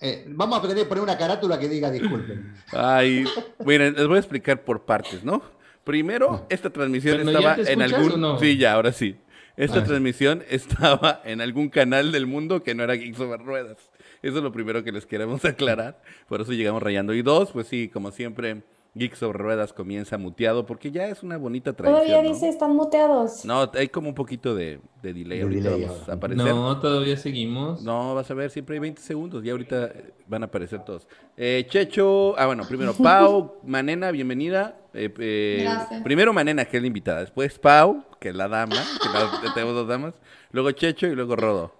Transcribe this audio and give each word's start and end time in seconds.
Eh, 0.00 0.24
vamos 0.28 0.58
a 0.58 0.62
tener 0.62 0.76
que 0.78 0.84
poner 0.86 1.04
una 1.04 1.18
carátula 1.18 1.58
que 1.58 1.68
diga 1.68 1.90
disculpen. 1.90 2.54
Ay, 2.72 3.24
miren, 3.64 3.94
les 3.94 4.06
voy 4.06 4.16
a 4.16 4.20
explicar 4.20 4.62
por 4.64 4.84
partes, 4.84 5.22
¿no? 5.24 5.42
Primero, 5.84 6.46
esta 6.48 6.70
transmisión 6.70 7.26
estaba 7.28 7.56
¿ya 7.56 7.64
te 7.64 7.72
en 7.72 7.82
algún... 7.82 8.20
no? 8.20 8.38
Sí, 8.38 8.56
ya, 8.56 8.74
ahora 8.74 8.92
sí. 8.92 9.16
Esta 9.56 9.80
Ah. 9.80 9.84
transmisión 9.84 10.42
estaba 10.50 11.20
en 11.24 11.40
algún 11.40 11.68
canal 11.68 12.12
del 12.12 12.26
mundo 12.26 12.62
que 12.62 12.74
no 12.74 12.82
era 12.84 12.94
Geeks 12.94 13.20
Over 13.20 13.40
Ruedas. 13.40 13.76
Eso 14.22 14.38
es 14.38 14.42
lo 14.42 14.52
primero 14.52 14.82
que 14.84 14.92
les 14.92 15.04
queremos 15.06 15.44
aclarar. 15.44 16.00
Por 16.28 16.40
eso 16.40 16.52
llegamos 16.52 16.82
rayando. 16.82 17.12
Y 17.14 17.22
dos, 17.22 17.50
pues 17.52 17.66
sí, 17.66 17.88
como 17.92 18.10
siempre, 18.10 18.62
Geeks 18.94 19.22
Over 19.22 19.36
Ruedas 19.36 19.72
comienza 19.72 20.18
muteado 20.18 20.66
porque 20.66 20.90
ya 20.90 21.06
es 21.06 21.22
una 21.22 21.36
bonita 21.38 21.72
tradición, 21.74 22.04
Todavía 22.06 22.22
¿no? 22.22 22.28
dice, 22.34 22.48
están 22.48 22.74
muteados. 22.74 23.44
No, 23.44 23.70
hay 23.74 23.88
como 23.88 24.08
un 24.08 24.16
poquito 24.16 24.54
de, 24.56 24.80
de 25.00 25.12
delay. 25.14 25.38
De 25.38 25.44
ahorita 25.44 25.70
delay 25.70 25.84
vamos 25.84 26.00
ahora. 26.00 26.12
a 26.12 26.16
aparecer. 26.16 26.44
No, 26.54 26.80
todavía 26.80 27.16
seguimos. 27.16 27.82
No, 27.82 28.16
vas 28.16 28.28
a 28.30 28.34
ver, 28.34 28.50
siempre 28.50 28.74
hay 28.74 28.80
20 28.80 29.00
segundos. 29.00 29.44
Y 29.44 29.50
ahorita 29.50 29.84
eh, 29.86 30.14
van 30.26 30.42
a 30.42 30.46
aparecer 30.46 30.84
todos. 30.84 31.06
Eh, 31.36 31.66
Checho, 31.70 32.36
ah, 32.36 32.46
bueno, 32.46 32.64
primero 32.66 32.92
Pau, 33.00 33.60
Manena, 33.64 34.10
bienvenida. 34.10 34.76
Eh, 34.92 35.14
eh, 35.18 35.58
Gracias. 35.62 36.02
Primero 36.02 36.32
Manena, 36.32 36.64
que 36.64 36.76
es 36.78 36.82
la 36.82 36.86
invitada. 36.88 37.20
Después 37.20 37.58
Pau, 37.60 38.04
que 38.18 38.30
es 38.30 38.34
la 38.34 38.48
dama, 38.48 38.74
que 39.00 39.08
la- 39.08 39.54
tenemos 39.54 39.76
dos 39.76 39.86
damas. 39.86 40.14
Luego 40.50 40.72
Checho 40.72 41.06
y 41.06 41.14
luego 41.14 41.36
Rodo. 41.36 41.72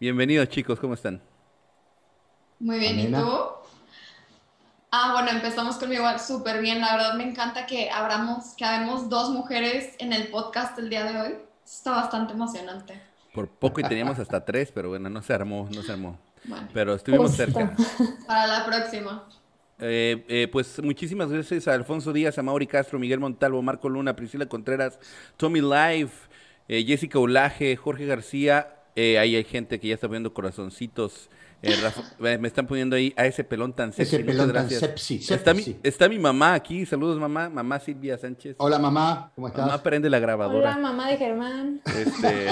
Bienvenidos, 0.00 0.48
chicos, 0.48 0.80
¿cómo 0.80 0.94
están? 0.94 1.22
Muy 2.58 2.80
bien, 2.80 2.98
¿y 2.98 3.06
tú? 3.12 3.16
Ah, 4.90 5.12
bueno, 5.12 5.30
empezamos 5.30 5.76
conmigo 5.76 6.04
súper 6.18 6.60
bien. 6.62 6.80
La 6.80 6.96
verdad 6.96 7.14
me 7.14 7.24
encanta 7.24 7.66
que 7.66 7.90
abramos, 7.90 8.54
que 8.56 8.64
habemos 8.64 9.08
dos 9.08 9.30
mujeres 9.30 9.94
en 9.98 10.12
el 10.12 10.28
podcast 10.28 10.78
el 10.78 10.88
día 10.88 11.04
de 11.04 11.20
hoy. 11.20 11.34
Está 11.64 11.90
bastante 11.90 12.32
emocionante. 12.32 13.00
Por 13.34 13.48
poco 13.48 13.80
y 13.80 13.84
teníamos 13.84 14.18
hasta 14.18 14.44
tres, 14.44 14.72
pero 14.72 14.88
bueno, 14.88 15.10
no 15.10 15.20
se 15.22 15.34
armó, 15.34 15.68
no 15.74 15.82
se 15.82 15.92
armó. 15.92 16.18
Bueno, 16.44 16.68
Pero 16.72 16.94
estuvimos 16.94 17.36
Justo. 17.36 17.44
cerca. 17.44 17.76
para 18.26 18.46
la 18.46 18.64
próxima. 18.66 19.28
Eh, 19.80 20.24
eh, 20.28 20.48
pues 20.50 20.82
muchísimas 20.82 21.30
gracias 21.30 21.68
a 21.68 21.74
Alfonso 21.74 22.12
Díaz, 22.12 22.38
a 22.38 22.42
Mauri 22.42 22.66
Castro, 22.66 22.98
Miguel 22.98 23.20
Montalvo, 23.20 23.60
Marco 23.62 23.88
Luna, 23.88 24.16
Priscila 24.16 24.46
Contreras, 24.46 24.98
Tommy 25.36 25.60
Live, 25.60 26.10
eh, 26.66 26.84
Jessica 26.86 27.18
Ulaje, 27.18 27.76
Jorge 27.76 28.06
García. 28.06 28.74
eh, 28.96 29.18
ahí 29.18 29.36
hay 29.36 29.44
gente 29.44 29.78
que 29.78 29.88
ya 29.88 29.94
está 29.94 30.08
viendo 30.08 30.32
corazoncitos. 30.34 31.28
Eh, 31.62 31.74
Rafa- 31.82 32.02
me 32.38 32.46
están 32.48 32.66
poniendo 32.66 32.96
ahí 32.96 33.12
a 33.16 33.26
ese 33.26 33.42
pelón 33.44 33.72
tan 33.72 33.92
sexy. 33.92 34.16
Ese 34.16 34.24
muchas 34.24 34.36
pelón 34.36 34.52
tan 34.54 34.70
sepsi, 34.70 35.16
Está 35.28 35.54
mi, 35.54 35.76
está 35.82 36.08
mi 36.08 36.18
mamá 36.18 36.54
aquí. 36.54 36.86
Saludos, 36.86 37.18
mamá. 37.18 37.48
Mamá 37.48 37.80
Silvia 37.80 38.16
Sánchez. 38.18 38.56
Hola 38.58 38.78
mamá, 38.78 39.32
¿cómo 39.34 39.48
estás? 39.48 39.66
Mamá 39.66 39.82
prende 39.82 40.08
la 40.10 40.18
grabadora. 40.18 40.70
Hola, 40.72 40.78
mamá 40.78 41.08
de 41.08 41.16
Germán. 41.16 41.80
Este, 41.86 42.46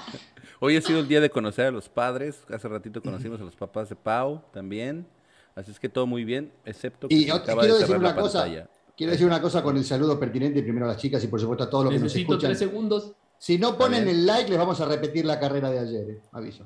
hoy 0.60 0.76
ha 0.76 0.80
sido 0.82 1.00
el 1.00 1.08
día 1.08 1.20
de 1.20 1.30
conocer 1.30 1.66
a 1.66 1.70
los 1.70 1.88
padres. 1.88 2.42
Hace 2.52 2.68
ratito 2.68 3.02
conocimos 3.02 3.40
a 3.40 3.44
los 3.44 3.56
papás 3.56 3.88
de 3.88 3.96
Pau 3.96 4.42
también. 4.52 5.06
Así 5.54 5.70
es 5.70 5.78
que 5.80 5.88
todo 5.88 6.06
muy 6.06 6.24
bien, 6.24 6.50
excepto 6.64 7.08
que 7.08 7.14
Y 7.14 7.26
yo 7.26 7.34
acaba 7.34 7.60
quiero 7.60 7.74
de 7.76 7.80
decir 7.82 7.96
una 7.96 8.08
la 8.08 8.14
cosa. 8.16 8.40
pantalla. 8.42 8.68
Quiero 8.96 9.12
decir 9.12 9.26
una 9.26 9.40
cosa 9.42 9.62
con 9.62 9.76
el 9.76 9.84
saludo 9.84 10.18
pertinente 10.18 10.62
primero 10.62 10.86
a 10.86 10.88
las 10.90 10.96
chicas 10.98 11.22
y 11.24 11.26
por 11.26 11.40
supuesto 11.40 11.64
a 11.64 11.70
todos 11.70 11.84
los 11.84 11.90
que 11.92 11.98
nos 11.98 12.04
Necesito 12.04 12.32
escuchan. 12.34 12.48
tres 12.50 12.58
segundos. 12.58 13.12
Si 13.38 13.58
no 13.58 13.76
ponen 13.76 14.06
el 14.06 14.24
like, 14.24 14.48
les 14.48 14.58
vamos 14.58 14.80
a 14.80 14.84
repetir 14.86 15.24
la 15.24 15.40
carrera 15.40 15.68
de 15.70 15.78
ayer, 15.80 16.10
eh, 16.10 16.20
aviso. 16.32 16.64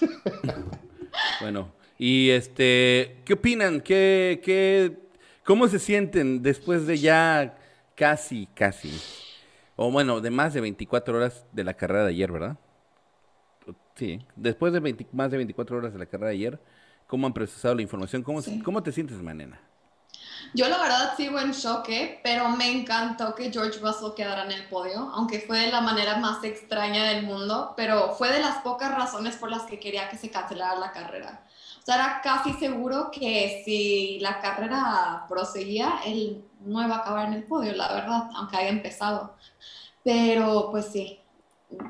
Bueno, 1.40 1.72
y 1.98 2.30
este, 2.30 3.16
¿qué 3.24 3.34
opinan? 3.34 3.80
¿Qué, 3.80 4.40
qué, 4.44 4.96
¿Cómo 5.44 5.68
se 5.68 5.78
sienten 5.78 6.42
después 6.42 6.86
de 6.86 6.98
ya 6.98 7.56
casi, 7.94 8.46
casi, 8.54 8.92
o 9.76 9.90
bueno, 9.90 10.20
de 10.20 10.30
más 10.30 10.54
de 10.54 10.60
24 10.60 11.16
horas 11.16 11.46
de 11.52 11.64
la 11.64 11.74
carrera 11.74 12.04
de 12.04 12.10
ayer, 12.10 12.30
¿verdad? 12.30 12.56
Sí, 13.94 14.20
después 14.36 14.72
de 14.72 14.80
20 14.80 15.06
más 15.12 15.30
de 15.30 15.36
24 15.38 15.76
horas 15.78 15.92
de 15.92 15.98
la 15.98 16.06
carrera 16.06 16.28
de 16.28 16.36
ayer, 16.36 16.60
¿cómo 17.06 17.26
han 17.26 17.34
procesado 17.34 17.74
la 17.74 17.82
información? 17.82 18.22
¿Cómo, 18.22 18.40
Sí. 18.42 18.60
¿cómo 18.62 18.82
te 18.82 18.92
sientes, 18.92 19.20
Manena? 19.22 19.60
Yo 20.52 20.68
la 20.68 20.78
verdad 20.78 21.14
sigo 21.16 21.38
en 21.38 21.52
choque, 21.52 22.20
pero 22.24 22.48
me 22.48 22.70
encantó 22.70 23.34
que 23.34 23.52
George 23.52 23.78
Russell 23.78 24.14
quedara 24.16 24.44
en 24.44 24.52
el 24.52 24.68
podio, 24.68 25.10
aunque 25.14 25.40
fue 25.40 25.60
de 25.60 25.70
la 25.70 25.80
manera 25.80 26.16
más 26.16 26.42
extraña 26.42 27.04
del 27.04 27.24
mundo, 27.24 27.72
pero 27.76 28.12
fue 28.14 28.32
de 28.32 28.40
las 28.40 28.56
pocas 28.58 28.92
razones 28.92 29.36
por 29.36 29.50
las 29.50 29.62
que 29.62 29.78
quería 29.78 30.08
que 30.08 30.16
se 30.16 30.30
cancelara 30.30 30.74
la 30.76 30.90
carrera. 30.90 31.44
O 31.80 31.82
sea, 31.84 31.94
era 31.94 32.20
casi 32.22 32.52
seguro 32.54 33.10
que 33.10 33.62
si 33.64 34.18
la 34.20 34.40
carrera 34.40 35.24
proseguía, 35.28 36.00
él 36.04 36.44
no 36.60 36.84
iba 36.84 36.96
a 36.96 36.98
acabar 36.98 37.28
en 37.28 37.34
el 37.34 37.44
podio, 37.44 37.72
la 37.72 37.92
verdad, 37.92 38.30
aunque 38.34 38.56
haya 38.56 38.68
empezado. 38.68 39.36
Pero 40.02 40.68
pues 40.70 40.86
sí, 40.86 41.20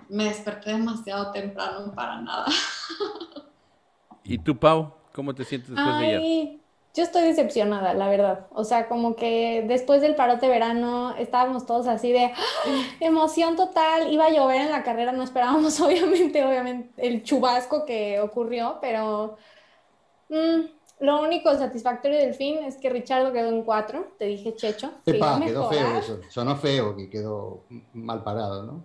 me 0.08 0.24
desperté 0.24 0.72
demasiado 0.72 1.32
temprano 1.32 1.92
para 1.94 2.20
nada. 2.20 2.46
¿Y 4.24 4.38
tú, 4.38 4.58
Pau? 4.58 4.94
¿Cómo 5.12 5.34
te 5.34 5.44
sientes 5.44 5.70
después 5.70 5.98
de 5.98 6.06
ayer? 6.06 6.59
Yo 6.92 7.04
estoy 7.04 7.22
decepcionada, 7.22 7.94
la 7.94 8.08
verdad. 8.08 8.46
O 8.52 8.64
sea, 8.64 8.88
como 8.88 9.14
que 9.14 9.64
después 9.68 10.00
del 10.00 10.16
parote 10.16 10.48
verano 10.48 11.14
estábamos 11.16 11.64
todos 11.64 11.86
así 11.86 12.10
de 12.10 12.24
¡ah! 12.26 12.82
emoción 12.98 13.54
total. 13.54 14.12
Iba 14.12 14.26
a 14.26 14.30
llover 14.30 14.62
en 14.62 14.72
la 14.72 14.82
carrera, 14.82 15.12
no 15.12 15.22
esperábamos 15.22 15.80
obviamente, 15.80 16.44
obviamente 16.44 16.90
el 16.96 17.22
chubasco 17.22 17.84
que 17.84 18.18
ocurrió, 18.18 18.78
pero 18.80 19.36
mm, 20.30 20.60
lo 21.00 21.22
único 21.22 21.54
satisfactorio 21.54 22.18
del 22.18 22.34
fin 22.34 22.58
es 22.64 22.76
que 22.76 22.90
Richardo 22.90 23.32
quedó 23.32 23.50
en 23.50 23.62
cuatro. 23.62 24.08
Te 24.18 24.24
dije, 24.24 24.56
Checho, 24.56 24.92
Epa, 25.06 25.40
quedó 25.40 25.68
feo 25.70 25.96
eso. 25.98 26.20
Sonó 26.28 26.56
feo 26.56 26.96
que 26.96 27.08
quedó 27.08 27.64
mal 27.94 28.24
parado, 28.24 28.64
¿no? 28.64 28.84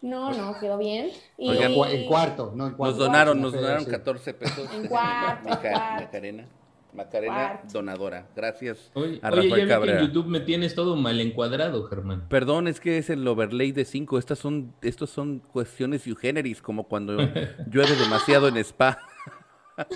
No, 0.00 0.32
no, 0.32 0.58
quedó 0.60 0.76
bien. 0.78 1.10
Y 1.36 1.50
En 1.56 1.72
cua- 1.74 1.90
En 1.90 2.06
cuarto, 2.06 2.52
no 2.54 2.64
en 2.64 2.70
Nos 2.70 2.76
cuarto. 2.76 2.96
donaron, 2.98 3.34
Sonó 3.36 3.42
nos 3.46 3.52
feo, 3.52 3.60
donaron 3.62 3.84
sí. 3.84 3.90
14 3.90 4.34
pesos. 4.34 4.74
En 4.74 4.86
cuarto. 4.88 5.48
Macarena. 6.00 6.48
Macarena 6.94 7.60
donadora. 7.72 8.26
Gracias 8.34 8.90
Oye, 8.94 9.04
a 9.04 9.08
oye, 9.08 9.20
ya 9.22 9.30
Rafael 9.30 9.46
vi 9.46 9.52
que 9.54 9.60
en 9.62 9.68
Cabrera. 9.68 10.00
YouTube 10.00 10.26
me 10.26 10.40
tienes 10.40 10.74
todo 10.74 10.96
mal 10.96 11.20
encuadrado, 11.20 11.84
Germán. 11.84 12.26
Perdón, 12.28 12.66
es 12.68 12.80
que 12.80 12.98
es 12.98 13.10
el 13.10 13.26
overlay 13.28 13.72
de 13.72 13.84
5. 13.84 14.18
Estas 14.18 14.38
son, 14.38 14.74
estos 14.82 15.10
son 15.10 15.40
cuestiones 15.40 16.06
eugeneris, 16.06 16.60
como 16.62 16.84
cuando 16.88 17.16
llueve 17.70 17.94
demasiado 17.96 18.48
en 18.48 18.56
spa. 18.58 18.98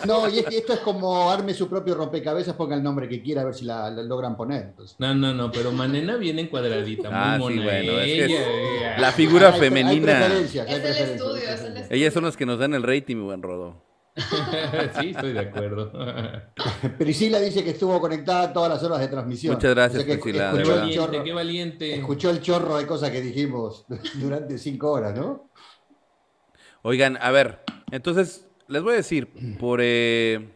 No, 0.06 0.28
y 0.28 0.38
es 0.38 0.46
que 0.46 0.58
esto 0.58 0.74
es 0.74 0.78
como 0.78 1.28
arme 1.28 1.54
su 1.54 1.68
propio 1.68 1.96
rompecabezas, 1.96 2.54
ponga 2.54 2.76
el 2.76 2.84
nombre 2.84 3.08
que 3.08 3.20
quiera, 3.20 3.40
a 3.40 3.46
ver 3.46 3.54
si 3.54 3.64
la, 3.64 3.90
la 3.90 4.02
logran 4.04 4.36
poner. 4.36 4.62
Entonces. 4.62 4.94
No, 5.00 5.12
no, 5.12 5.34
no, 5.34 5.50
pero 5.50 5.72
Manena 5.72 6.14
viene 6.16 6.42
encuadradita, 6.42 7.10
muy 7.10 7.18
Ah, 7.18 7.34
sí, 7.34 7.40
mona. 7.42 7.62
bueno, 7.64 7.92
es 7.98 8.04
que 8.06 8.24
es 8.26 8.30
ella, 8.30 8.50
ella. 8.52 8.98
La 9.00 9.10
figura 9.10 9.48
hay 9.52 9.58
femenina. 9.58 10.04
preferencias, 10.20 10.68
hay 10.68 10.74
Es 10.74 10.84
el 10.84 10.86
es 10.86 11.00
estudio. 11.00 11.86
Ellas 11.90 12.14
son 12.14 12.22
las 12.22 12.36
que 12.36 12.46
nos 12.46 12.60
dan 12.60 12.74
el 12.74 12.84
rating, 12.84 13.16
mi 13.16 13.24
buen 13.24 13.42
Rodo. 13.42 13.82
sí, 15.00 15.10
estoy 15.10 15.32
de 15.32 15.40
acuerdo. 15.40 15.90
Priscila 16.98 17.40
dice 17.40 17.64
que 17.64 17.70
estuvo 17.70 17.98
conectada 18.00 18.52
todas 18.52 18.68
las 18.68 18.82
horas 18.82 19.00
de 19.00 19.08
transmisión. 19.08 19.54
Muchas 19.54 19.74
gracias, 19.74 20.02
O 20.02 20.06
sea 20.06 20.14
que 20.16 20.20
Priscila, 20.22 20.50
Escuchó 20.50 20.72
el, 20.74 20.78
valiente, 20.80 20.94
chorro, 20.96 21.24
qué 21.24 21.32
valiente. 21.32 21.94
escuchó 21.94 22.30
el 22.30 22.40
chorro 22.42 22.76
de 22.76 22.86
cosas 22.86 23.10
que 23.10 23.20
dijimos 23.20 23.86
durante 24.14 24.58
cinco 24.58 24.90
horas, 24.92 25.16
¿no? 25.16 25.48
Oigan, 26.82 27.16
a 27.20 27.30
ver, 27.30 27.60
entonces 27.90 28.48
les 28.68 28.82
voy 28.82 28.94
a 28.94 28.96
decir 28.96 29.28
por, 29.58 29.80
eh, 29.82 30.50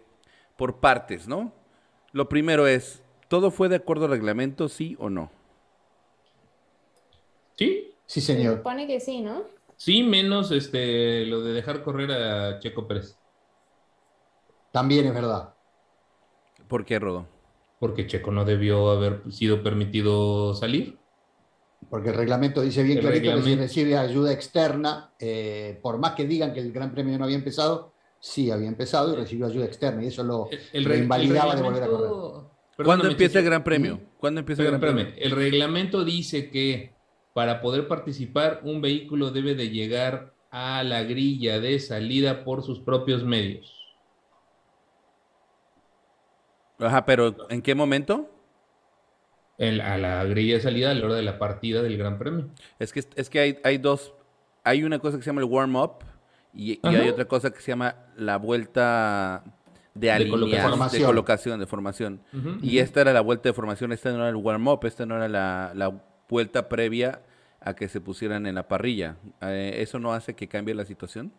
por 0.56 0.81
partes, 0.81 1.27
¿no? 1.28 1.53
Lo 2.12 2.28
primero 2.28 2.67
es, 2.67 3.03
¿todo 3.28 3.50
fue 3.50 3.69
de 3.69 3.77
acuerdo 3.77 4.05
al 4.06 4.11
reglamento, 4.11 4.69
sí 4.69 4.97
o 4.99 5.09
no? 5.09 5.31
Sí, 7.56 7.93
Sí, 8.06 8.21
Se 8.21 8.34
señor. 8.34 8.59
supone 8.59 8.87
que 8.87 9.00
sí, 9.00 9.21
¿no? 9.21 9.44
sí, 9.77 10.03
menos 10.03 10.53
este 10.53 11.27
lo 11.27 11.43
de 11.43 11.53
dejar 11.53 11.83
correr 11.83 12.11
a 12.12 12.59
Checo 12.61 12.87
Pérez. 12.87 13.19
También 14.76 15.06
es 15.06 15.14
verdad. 15.14 15.54
¿Por 16.69 16.84
qué, 16.84 16.98
Rodo? 16.98 17.26
Porque 17.81 18.06
Checo 18.06 18.31
no 18.31 18.44
debió 18.44 18.91
haber 18.91 19.22
sido 19.32 19.62
permitido 19.62 20.53
salir. 20.53 20.98
Porque 21.88 22.10
el 22.10 22.14
reglamento 22.14 22.60
dice 22.60 22.82
bien 22.82 22.98
El 22.98 23.04
clarito 23.04 23.22
que 23.22 23.28
si 23.31 23.37
reglamento- 23.37 23.60
recibe 23.62 23.97
ayuda 23.97 24.32
externa, 24.34 25.14
eh, 25.19 25.78
por 25.82 25.97
más 25.97 26.12
que 26.12 26.26
digan 26.26 26.53
que 26.53 26.60
el 26.60 26.72
Gran 26.72 26.92
Premio 26.92 27.16
no 27.16 27.25
había 27.25 27.37
empezado, 27.37 27.94
sí 28.20 28.50
había 28.50 28.69
empezado 28.69 29.14
y 29.14 29.17
recibió 29.17 29.46
ayuda 29.46 29.64
externa 29.64 30.05
y 30.05 30.08
eso 30.08 30.23
lo, 30.23 30.50
El, 30.50 30.58
el 30.75 30.82
lo 30.82 30.88
re- 30.90 30.96
el 30.96 31.02
invalidaba 31.05 31.55
de 31.56 31.62
volver 31.62 31.82
a 31.82 31.87
correr. 31.87 32.11
reglamento- 32.11 32.50
¿Cuándo 32.84 33.08
empieza 33.08 33.38
el. 33.38 33.44
Gran 33.46 33.64
Premio? 33.64 34.00
¿Cuándo 34.19 34.40
empieza 34.40 34.61
el 34.61 34.69
Gran 34.69 34.75
espérame. 34.82 35.06
Premio? 35.12 35.25
El 35.25 35.31
reglamento 35.31 36.05
dice 36.05 36.50
que 36.50 36.93
para 37.32 37.62
poder 37.62 37.88
participar 37.88 38.61
un 38.62 38.82
vehículo 38.82 39.31
debe 39.31 39.55
de 39.55 39.70
llegar 39.70 40.34
a 40.50 40.82
la 40.82 41.02
grilla 41.02 41.61
de 41.61 41.79
salida 41.81 42.44
por 42.44 42.62
sus 42.62 42.81
propios 42.81 43.25
medios. 43.25 43.75
Ajá, 46.78 47.05
pero 47.06 47.34
¿en 47.49 47.62
qué 47.62 47.75
momento? 47.75 48.31
El- 49.58 49.81
a 49.81 49.96
la 49.96 50.25
grilla 50.25 50.55
de 50.55 50.61
salida 50.61 50.90
a 50.90 50.94
la 50.94 51.05
hora 51.06 51.14
de 51.14 51.23
la 51.23 51.38
partida 51.38 51.82
del 51.82 51.96
Gran 51.96 52.19
Premio. 52.19 52.49
Es 52.78 52.93
que, 52.93 53.05
es 53.14 53.31
que 53.31 53.40
hay, 53.40 53.58
hay 53.64 53.78
dos, 53.78 54.12
hay 54.64 54.84
una 54.84 54.99
cosa 54.99 55.17
que 55.17 55.23
se 55.23 55.31
llama 55.31 55.40
el 55.40 55.46
warm-up 55.46 56.05
y, 56.52 56.78
hay 56.82 57.08
otra 57.08 57.26
cosa 57.26 57.50
que 57.50 57.61
se 57.61 57.73
llama 57.73 57.96
la 58.17 58.38
vuelta 58.38 59.44
de 59.94 60.11
alineación, 60.11 60.50
de 60.50 60.56
colocación. 60.61 61.05
colocación, 61.06 61.67
Formación. 61.67 62.20
de 62.23 62.32
formación. 62.32 62.62
Y 62.62 62.79
esta 62.79 63.00
era 63.00 63.12
la 63.12 63.20
vuelta 63.20 63.49
de 63.49 63.52
formación, 63.55 63.93
esta 63.93 64.11
no 64.12 64.19
era 64.19 64.29
el 64.29 64.37
warm-up, 64.37 64.81
esta 64.84 65.06
no 65.06 65.17
era 65.17 65.29
la, 65.29 65.72
la 65.75 65.93
vuelta 66.29 66.69
previa 66.69 67.22
a 67.61 67.75
que 67.75 67.88
se 67.88 68.00
pusieran 68.00 68.46
en 68.46 68.55
la 68.55 68.69
parrilla. 68.69 69.17
Eh, 69.40 69.76
¿Eso 69.79 69.99
no 69.99 70.12
hace 70.12 70.34
que 70.34 70.49
cambie 70.49 70.75
la 70.75 70.84
situación? 70.84 71.32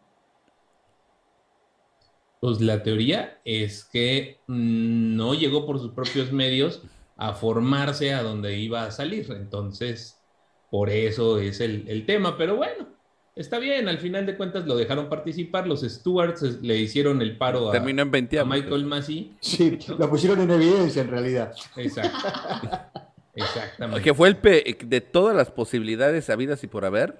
Pues 2.39 2.61
la 2.61 2.83
teoría 2.83 3.39
es 3.45 3.85
que 3.85 4.41
mm, 4.47 5.15
no 5.15 5.33
llegó 5.33 5.65
por 5.65 5.79
sus 5.79 5.91
propios 5.91 6.31
medios 6.31 6.83
a 7.15 7.33
formarse 7.33 8.13
a 8.13 8.21
donde 8.21 8.57
iba 8.57 8.83
a 8.83 8.91
salir. 8.91 9.27
Entonces, 9.31 10.21
por 10.69 10.89
eso 10.89 11.39
es 11.39 11.59
el, 11.59 12.05
tema. 12.05 12.37
Pero 12.37 12.55
bueno, 12.55 12.87
está 13.35 13.57
bien. 13.57 13.89
Al 13.89 13.97
final 13.97 14.25
de 14.25 14.37
cuentas 14.37 14.67
lo 14.67 14.75
dejaron 14.75 15.09
participar. 15.09 15.67
Los 15.67 15.81
Stewards 15.81 16.61
le 16.61 16.77
hicieron 16.77 17.21
el 17.21 17.37
paro 17.37 17.71
a, 17.71 17.79
Michael 17.79 18.85
Massey. 18.85 19.35
Sí, 19.41 19.79
lo 19.97 20.09
pusieron 20.09 20.41
en 20.41 20.51
evidencia 20.51 21.01
en 21.01 21.09
realidad. 21.09 21.53
Exacto. 21.75 22.17
Exactamente. 23.33 24.03
Que 24.03 24.13
fue 24.15 24.29
el 24.29 24.77
de 24.89 25.01
todas 25.01 25.35
las 25.35 25.51
posibilidades 25.51 26.29
habidas 26.29 26.63
y 26.63 26.67
por 26.67 26.85
haber 26.85 27.19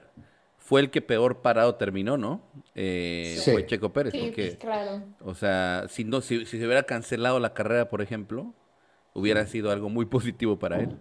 fue 0.68 0.82
el 0.82 0.92
que 0.92 1.02
peor 1.02 1.42
parado 1.42 1.76
terminó, 1.76 2.18
¿no? 2.18 2.42
Eh, 2.76 3.40
Fue 3.46 3.66
Checo 3.66 3.94
Pérez. 3.94 4.12
Sí, 4.12 4.20
porque, 4.20 4.48
pues, 4.48 4.58
claro. 4.58 5.02
O 5.22 5.34
sea, 5.34 5.86
si, 5.88 6.04
no, 6.04 6.20
si, 6.20 6.46
se 6.46 6.58
hubiera 6.58 6.84
cancelado 6.84 7.40
la 7.40 7.54
carrera, 7.54 7.88
por 7.88 8.02
ejemplo, 8.02 8.54
hubiera 9.14 9.48
sido 9.48 9.72
algo 9.72 9.88
muy 9.88 10.08
positivo 10.08 10.60
para 10.60 10.82
él. 10.82 10.98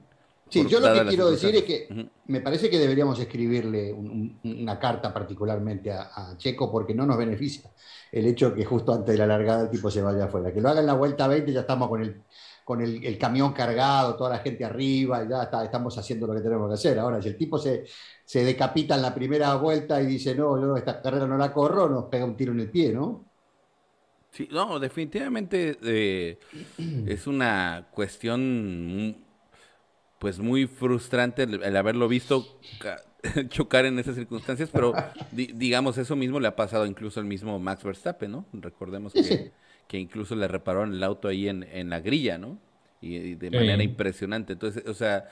Sí, 0.50 0.64
yo 0.68 0.78
lo 0.78 0.92
que 0.94 1.08
quiero 1.08 1.32
decir 1.32 1.56
es 1.56 1.64
que 1.64 2.08
me 2.26 2.40
parece 2.40 2.70
que 2.70 2.78
deberíamos 2.78 3.18
escribirle 3.18 3.92
una 3.92 4.78
carta 4.78 5.12
particularmente 5.12 5.90
a, 5.90 6.36
Checo 6.36 6.70
porque 6.70 6.94
no 6.94 7.04
nos 7.04 7.18
beneficia 7.18 7.68
el 8.12 8.24
hecho 8.24 8.54
que 8.54 8.64
justo 8.64 8.94
antes 8.94 9.14
de 9.14 9.18
la 9.18 9.26
largada 9.26 9.64
el 9.64 9.70
tipo 9.70 9.90
se 9.90 10.00
vaya 10.00 10.26
afuera. 10.26 10.52
Que 10.52 10.60
lo 10.60 10.68
haga 10.68 10.78
en 10.78 10.86
la 10.86 10.94
vuelta 10.94 11.26
20 11.26 11.52
ya 11.52 11.62
estamos 11.62 11.88
con 11.88 12.02
el, 12.02 12.22
con 12.66 12.80
el, 12.80 13.16
camión 13.16 13.52
cargado, 13.52 14.16
toda 14.16 14.30
la 14.30 14.38
gente 14.40 14.64
arriba, 14.64 15.24
ya 15.30 15.44
está, 15.44 15.64
estamos 15.64 15.96
haciendo 15.98 16.26
lo 16.26 16.34
que 16.34 16.40
tenemos 16.40 16.68
que 16.68 16.74
hacer. 16.74 16.98
Ahora, 16.98 17.22
si 17.22 17.28
el 17.28 17.36
tipo 17.36 17.58
se, 17.58 17.84
se 18.24 18.42
decapita 18.42 18.96
en 18.96 19.02
la 19.02 19.14
primera 19.14 19.54
vuelta 19.54 20.02
y 20.02 20.06
dice, 20.06 20.34
no, 20.34 20.60
yo 20.60 20.76
esta 20.76 21.00
carrera 21.00 21.28
no 21.28 21.38
la 21.38 21.52
corro, 21.52 21.88
nos 21.88 22.06
pega 22.06 22.24
un 22.24 22.36
tiro 22.36 22.50
en 22.50 22.58
el 22.58 22.68
pie, 22.68 22.92
¿no? 22.92 23.24
Sí, 24.32 24.48
no, 24.50 24.80
definitivamente 24.80 25.78
eh, 25.80 26.40
es 27.06 27.28
una 27.28 27.86
cuestión 27.92 29.16
pues 30.18 30.40
muy 30.40 30.66
frustrante 30.66 31.44
el, 31.44 31.76
haberlo 31.76 32.08
visto 32.08 32.58
chocar 33.48 33.84
en 33.84 34.00
esas 34.00 34.16
circunstancias, 34.16 34.70
pero 34.72 34.92
digamos, 35.30 35.98
eso 35.98 36.16
mismo 36.16 36.40
le 36.40 36.48
ha 36.48 36.56
pasado 36.56 36.84
incluso 36.84 37.20
al 37.20 37.26
mismo 37.26 37.60
Max 37.60 37.84
Verstappen, 37.84 38.32
¿no? 38.32 38.44
Recordemos 38.52 39.12
que, 39.12 39.52
que 39.88 39.98
incluso 39.98 40.34
le 40.34 40.48
repararon 40.48 40.92
el 40.92 41.02
auto 41.02 41.28
ahí 41.28 41.48
en, 41.48 41.62
en 41.62 41.90
la 41.90 42.00
grilla, 42.00 42.38
¿no? 42.38 42.58
Y, 43.00 43.34
de 43.34 43.50
manera 43.50 43.82
impresionante. 43.82 44.54
Entonces, 44.54 44.84
o 44.86 44.94
sea, 44.94 45.28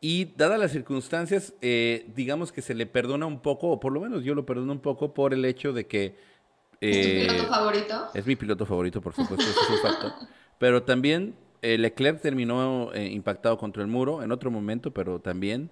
y 0.00 0.26
dadas 0.36 0.58
las 0.60 0.70
circunstancias, 0.70 1.54
eh, 1.60 2.06
digamos 2.14 2.52
que 2.52 2.62
se 2.62 2.74
le 2.74 2.86
perdona 2.86 3.26
un 3.26 3.40
poco, 3.40 3.68
o 3.68 3.80
por 3.80 3.92
lo 3.92 4.00
menos 4.00 4.22
yo 4.22 4.34
lo 4.34 4.46
perdono 4.46 4.72
un 4.72 4.80
poco 4.80 5.12
por 5.12 5.34
el 5.34 5.44
hecho 5.44 5.72
de 5.72 5.86
que... 5.86 6.16
¿Es 6.80 7.02
tu 7.02 7.08
eh, 7.08 7.26
piloto 7.28 7.48
favorito? 7.48 8.08
Es 8.14 8.26
mi 8.26 8.36
piloto 8.36 8.64
favorito, 8.64 9.00
por 9.00 9.12
supuesto, 9.12 9.44
eso 9.44 9.60
es 9.60 9.70
un 9.70 9.78
facto. 9.78 10.14
Pero 10.58 10.84
también 10.84 11.34
eh, 11.62 11.76
Leclerc 11.76 12.20
terminó 12.20 12.92
impactado 12.94 13.58
contra 13.58 13.82
el 13.82 13.88
muro 13.88 14.22
en 14.22 14.30
otro 14.32 14.50
momento, 14.50 14.92
pero 14.92 15.20
también, 15.20 15.70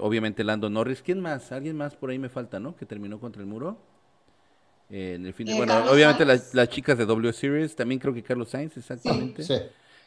obviamente, 0.00 0.44
Lando 0.44 0.68
Norris. 0.68 1.00
¿Quién 1.00 1.20
más? 1.20 1.52
¿Alguien 1.52 1.76
más 1.76 1.94
por 1.94 2.10
ahí 2.10 2.18
me 2.18 2.28
falta, 2.28 2.60
no? 2.60 2.76
Que 2.76 2.84
terminó 2.84 3.18
contra 3.18 3.40
el 3.40 3.48
muro. 3.48 3.78
En 4.92 5.26
el 5.26 5.32
fin 5.32 5.46
de... 5.46 5.54
bueno, 5.54 5.90
obviamente 5.90 6.24
las, 6.24 6.54
las, 6.54 6.68
chicas 6.68 6.98
de 6.98 7.06
W 7.06 7.32
Series, 7.32 7.74
también 7.74 7.98
creo 7.98 8.12
que 8.12 8.22
Carlos 8.22 8.50
Sainz, 8.50 8.76
exactamente. 8.76 9.42
Sí. 9.42 9.54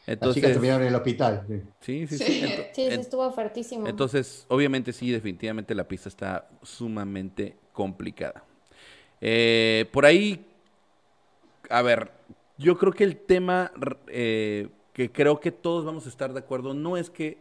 Entonces, 0.06 0.42
Las 0.42 0.52
terminaron 0.52 0.82
en 0.82 0.88
el 0.88 0.94
hospital. 0.94 1.44
Sí, 1.80 2.06
sí, 2.06 2.18
sí. 2.18 2.24
Sí, 2.24 2.46
sí, 2.72 2.82
estuvo 2.82 3.28
fuertísimo. 3.32 3.88
Entonces, 3.88 4.46
obviamente 4.48 4.92
sí, 4.92 5.10
definitivamente 5.10 5.74
la 5.74 5.88
pista 5.88 6.08
está 6.08 6.48
sumamente 6.62 7.56
complicada. 7.72 8.44
Eh, 9.20 9.86
por 9.90 10.06
ahí, 10.06 10.46
a 11.68 11.82
ver, 11.82 12.12
yo 12.56 12.78
creo 12.78 12.92
que 12.92 13.02
el 13.02 13.16
tema 13.16 13.72
eh, 14.06 14.68
que 14.92 15.10
creo 15.10 15.40
que 15.40 15.50
todos 15.50 15.84
vamos 15.84 16.06
a 16.06 16.08
estar 16.08 16.32
de 16.32 16.38
acuerdo 16.38 16.72
no 16.72 16.96
es 16.96 17.10
que 17.10 17.38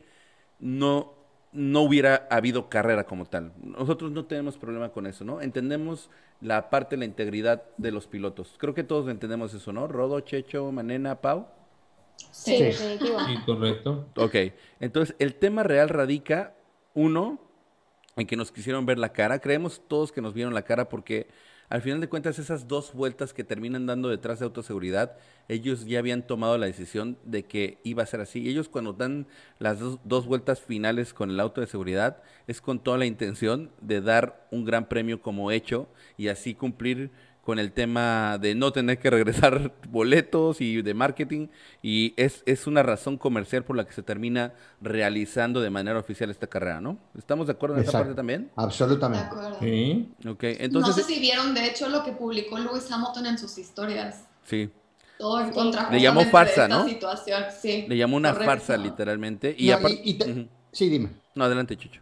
no, 0.59 1.13
no 1.51 1.81
hubiera 1.81 2.27
habido 2.31 2.67
carrera 2.67 3.05
como 3.05 3.25
tal. 3.25 3.53
Nosotros 3.61 4.11
no 4.11 4.25
tenemos 4.25 4.57
problema 4.57 4.89
con 4.89 5.05
eso, 5.05 5.23
¿no? 5.23 5.39
Entendemos 5.39 6.09
la 6.41 6.69
parte 6.69 6.95
de 6.95 6.99
la 6.99 7.05
integridad 7.05 7.63
de 7.77 7.91
los 7.91 8.07
pilotos. 8.07 8.55
Creo 8.57 8.73
que 8.73 8.83
todos 8.83 9.09
entendemos 9.09 9.53
eso, 9.53 9.71
¿no? 9.73 9.87
Rodo, 9.87 10.19
Checho, 10.19 10.71
Manena, 10.71 11.21
Pau. 11.21 11.47
Sí, 12.31 12.61
definitivo. 12.61 13.19
Sí, 13.25 13.37
correcto. 13.45 14.07
Ok, 14.17 14.35
entonces 14.79 15.15
el 15.19 15.35
tema 15.35 15.63
real 15.63 15.89
radica, 15.89 16.53
uno, 16.93 17.39
en 18.15 18.27
que 18.27 18.35
nos 18.35 18.51
quisieron 18.51 18.85
ver 18.85 18.97
la 18.97 19.11
cara. 19.11 19.39
Creemos 19.39 19.81
todos 19.87 20.11
que 20.11 20.21
nos 20.21 20.33
vieron 20.33 20.53
la 20.53 20.63
cara 20.63 20.87
porque 20.89 21.27
al 21.69 21.81
final 21.81 21.99
de 21.99 22.09
cuentas 22.09 22.37
esas 22.37 22.67
dos 22.67 22.93
vueltas 22.93 23.33
que 23.33 23.43
terminan 23.43 23.85
dando 23.85 24.09
detrás 24.09 24.39
de 24.39 24.45
autoseguridad, 24.45 25.17
ellos 25.47 25.85
ya 25.85 25.99
habían 25.99 26.25
tomado 26.25 26.57
la 26.57 26.67
decisión 26.67 27.17
de 27.23 27.43
que 27.43 27.79
iba 27.83 28.03
a 28.03 28.05
ser 28.05 28.21
así. 28.21 28.47
Ellos 28.47 28.69
cuando 28.69 28.93
dan 28.93 29.27
las 29.59 29.79
dos, 29.79 29.99
dos 30.03 30.27
vueltas 30.27 30.59
finales 30.61 31.13
con 31.13 31.29
el 31.31 31.39
auto 31.39 31.61
de 31.61 31.67
seguridad 31.67 32.21
es 32.47 32.61
con 32.61 32.79
toda 32.79 32.97
la 32.97 33.05
intención 33.05 33.71
de 33.81 34.01
dar 34.01 34.47
un 34.51 34.65
gran 34.65 34.87
premio 34.87 35.21
como 35.21 35.51
hecho 35.51 35.87
y 36.17 36.27
así 36.27 36.53
cumplir 36.53 37.09
con 37.45 37.59
el 37.59 37.71
tema 37.71 38.39
de 38.39 38.55
no 38.55 38.73
tener 38.73 38.97
que 38.97 39.11
regresar 39.11 39.71
boletos 39.89 40.61
y 40.61 40.81
de 40.81 40.93
marketing 40.95 41.47
y 41.83 42.15
es, 42.17 42.41
es 42.47 42.65
una 42.65 42.81
razón 42.81 43.17
comercial 43.17 43.63
por 43.63 43.77
la 43.77 43.85
que 43.85 43.93
se 43.93 44.01
termina 44.01 44.55
realizando 44.81 45.61
de 45.61 45.69
manera 45.69 45.99
oficial 45.99 46.31
esta 46.31 46.47
carrera, 46.47 46.81
¿no? 46.81 46.97
¿Estamos 47.15 47.45
de 47.45 47.53
acuerdo 47.53 47.75
en 47.75 47.83
esa 47.83 47.91
parte 47.91 48.15
también? 48.15 48.49
Absolutamente. 48.55 49.29
Sí. 49.59 50.11
Okay, 50.27 50.57
entonces, 50.59 50.97
no 50.97 51.03
sé 51.03 51.13
si 51.13 51.19
vieron 51.19 51.53
de 51.53 51.67
hecho 51.67 51.87
lo 51.87 52.03
que 52.03 52.13
publicó 52.13 52.57
Lewis 52.57 52.91
Hamilton 52.91 53.27
en 53.27 53.37
sus 53.37 53.55
historias. 53.59 54.25
Sí. 54.43 54.71
Todo 55.19 55.39
en 55.39 55.51
contra 55.51 55.91
Le 55.91 56.01
llamó 56.01 56.25
farsa, 56.25 56.67
¿no? 56.67 56.87
Situación. 56.87 57.43
Sí, 57.61 57.85
Le 57.87 57.95
llamó 57.95 58.17
una 58.17 58.33
farsa 58.33 58.75
literalmente. 58.75 59.55
Y, 59.55 59.71
Sí, 60.71 60.89
dime. 60.89 61.09
No, 61.35 61.45
adelante, 61.45 61.77
Chicho. 61.77 62.01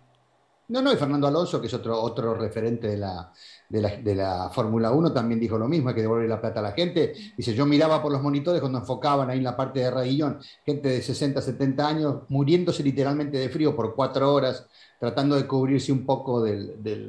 No, 0.70 0.82
no, 0.82 0.92
y 0.92 0.96
Fernando 0.96 1.28
Alonso, 1.28 1.60
que 1.60 1.68
es 1.68 1.74
otro, 1.74 2.02
otro 2.02 2.34
referente 2.34 2.88
de 2.88 2.98
la, 2.98 3.32
de 3.82 4.16
la, 4.16 4.50
Fórmula 4.52 4.92
1 4.92 5.14
también 5.14 5.40
dijo 5.40 5.58
lo 5.58 5.68
mismo, 5.68 5.90
hay 5.90 5.96
que 5.96 6.02
devolver 6.02 6.30
la 6.30 6.40
plata 6.40 6.60
a 6.60 6.64
la 6.64 6.72
gente. 6.74 7.14
Dice, 7.36 7.56
yo 7.56 7.66
miraba 7.66 8.04
por 8.04 8.12
los 8.12 8.22
monitores 8.22 8.62
cuando 8.62 8.78
enfocaban 8.78 9.30
ahí 9.32 9.40
en 9.40 9.44
la 9.44 9.58
parte 9.58 9.80
de 9.80 9.90
Radillón, 9.90 10.40
gente 10.64 10.90
de 10.90 11.02
60, 11.02 11.42
70 11.42 11.88
años 11.88 12.16
muriéndose 12.30 12.84
literalmente 12.84 13.38
de 13.38 13.50
frío 13.50 13.76
por 13.76 13.96
cuatro 13.96 14.32
horas, 14.32 14.68
tratando 15.00 15.36
de 15.36 15.48
cubrirse 15.48 15.92
un 15.92 16.06
poco 16.06 16.44
de 16.44 17.06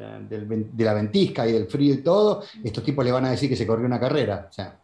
la 0.79 0.95
ventisca 0.95 1.47
y 1.47 1.53
del 1.53 1.67
frío 1.67 1.95
y 1.95 2.03
todo. 2.03 2.43
Estos 2.63 2.83
tipos 2.83 3.05
le 3.05 3.13
van 3.13 3.27
a 3.27 3.31
decir 3.31 3.51
que 3.51 3.57
se 3.57 3.67
corrió 3.67 3.85
una 3.85 4.01
carrera. 4.01 4.47
O 4.49 4.53
sea, 4.53 4.81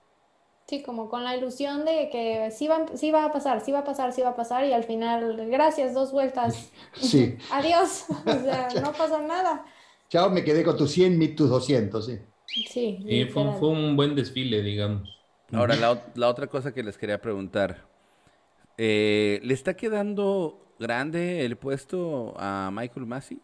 Sí, 0.71 0.85
como 0.85 1.09
con 1.09 1.25
la 1.25 1.37
ilusión 1.37 1.85
de 1.85 2.09
que 2.11 2.53
sí 2.53 2.69
va, 2.69 2.87
sí 2.95 3.11
va 3.11 3.25
a 3.25 3.33
pasar, 3.33 3.61
sí 3.61 3.73
va 3.73 3.81
a 3.81 3.85
pasar, 3.85 4.13
sí 4.13 4.23
va 4.23 4.29
a 4.29 4.37
pasar 4.37 4.65
y 4.67 4.73
al 4.73 4.85
final, 4.85 5.49
gracias, 5.51 5.95
dos 5.95 6.13
vueltas. 6.13 6.71
Sí. 6.93 7.37
Adiós. 7.51 8.05
O 8.09 8.45
sea, 8.45 8.69
no 8.81 8.93
pasa 8.93 9.21
nada. 9.21 9.65
Chao, 10.11 10.29
me 10.29 10.43
quedé 10.43 10.65
con 10.65 10.77
tus 10.77 10.91
100, 10.91 11.37
tus 11.37 11.49
200, 11.49 12.05
sí. 12.05 12.19
Sí. 12.45 13.29
fue, 13.33 13.69
un 13.69 13.95
buen 13.95 14.17
desfile, 14.17 14.61
digamos. 14.61 15.09
Ahora, 15.53 15.77
la, 15.77 16.29
otra 16.29 16.49
cosa 16.49 16.75
que 16.75 16.83
les 16.83 16.99
quería 16.99 17.21
preguntar. 17.21 17.87
Eh, 18.77 19.39
¿Le 19.45 19.55
está 19.55 19.75
quedando 19.75 20.75
grande 20.81 21.45
el 21.45 21.57
puesto 21.57 22.35
a 22.39 22.71
Michael 22.73 23.07
Massey? 23.07 23.41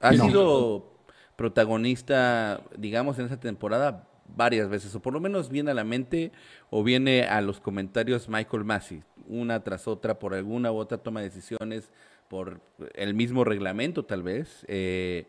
Ha 0.00 0.14
sido 0.14 0.94
protagonista, 1.36 2.62
digamos, 2.78 3.18
en 3.18 3.26
esa 3.26 3.38
temporada 3.38 4.08
varias 4.24 4.70
veces, 4.70 4.94
o 4.94 5.02
por 5.02 5.12
lo 5.12 5.20
menos 5.20 5.50
viene 5.50 5.72
a 5.72 5.74
la 5.74 5.84
mente 5.84 6.32
o 6.70 6.82
viene 6.82 7.24
a 7.24 7.42
los 7.42 7.60
comentarios 7.60 8.30
Michael 8.30 8.64
Massey, 8.64 9.02
una 9.26 9.62
tras 9.62 9.86
otra, 9.86 10.18
por 10.18 10.32
alguna 10.32 10.72
u 10.72 10.76
otra 10.76 10.96
toma 10.96 11.20
de 11.20 11.28
decisiones, 11.28 11.90
por 12.30 12.60
el 12.94 13.12
mismo 13.12 13.42
reglamento 13.42 14.04
tal 14.04 14.22
vez, 14.22 14.64
eh, 14.68 15.26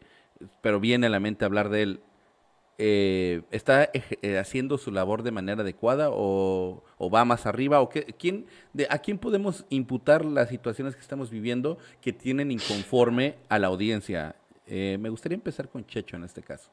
pero 0.61 0.79
viene 0.79 1.07
a 1.07 1.09
la 1.09 1.19
mente 1.19 1.43
hablar 1.43 1.69
de 1.69 1.81
él. 1.81 1.99
Eh, 2.77 3.41
¿Está 3.51 3.89
eh, 3.93 4.37
haciendo 4.37 4.77
su 4.77 4.91
labor 4.91 5.23
de 5.23 5.31
manera 5.31 5.61
adecuada 5.61 6.09
o, 6.11 6.83
va 7.13 7.25
más 7.25 7.47
arriba? 7.47 7.81
O 7.81 7.89
qué, 7.89 8.05
quién, 8.17 8.45
de, 8.73 8.87
¿A 8.89 8.99
quién 8.99 9.17
podemos 9.17 9.65
imputar 9.69 10.23
las 10.23 10.49
situaciones 10.49 10.95
que 10.95 11.01
estamos 11.01 11.31
viviendo 11.31 11.79
que 12.01 12.13
tienen 12.13 12.51
inconforme 12.51 13.35
a 13.49 13.59
la 13.59 13.67
audiencia? 13.67 14.35
me 14.67 15.09
gustaría 15.09 15.35
empezar 15.35 15.67
con 15.67 15.85
Checho 15.85 16.15
en 16.15 16.23
este 16.23 16.41
caso. 16.41 16.71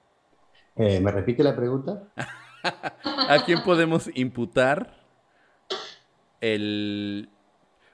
¿Me 0.76 1.11
repite 1.11 1.42
la 1.42 1.56
pregunta? 1.56 2.04
¿A 2.62 3.42
quién 3.44 3.64
podemos 3.64 4.08
imputar 4.14 4.94
el, 6.40 7.28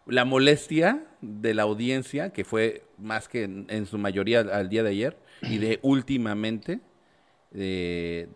la 0.07 0.25
molestia 0.25 1.07
de 1.21 1.55
la 1.55 1.63
audiencia, 1.63 2.33
que 2.33 2.45
fue 2.45 2.87
más 2.99 3.29
que 3.29 3.45
en, 3.45 3.87
su 3.87 3.99
mayoría 3.99 4.41
al 4.41 4.69
día 4.69 4.83
de 4.83 4.91
ayer, 4.91 5.19
y 5.43 5.59
de 5.59 5.79
últimamente, 5.83 6.81
de, 7.51 8.29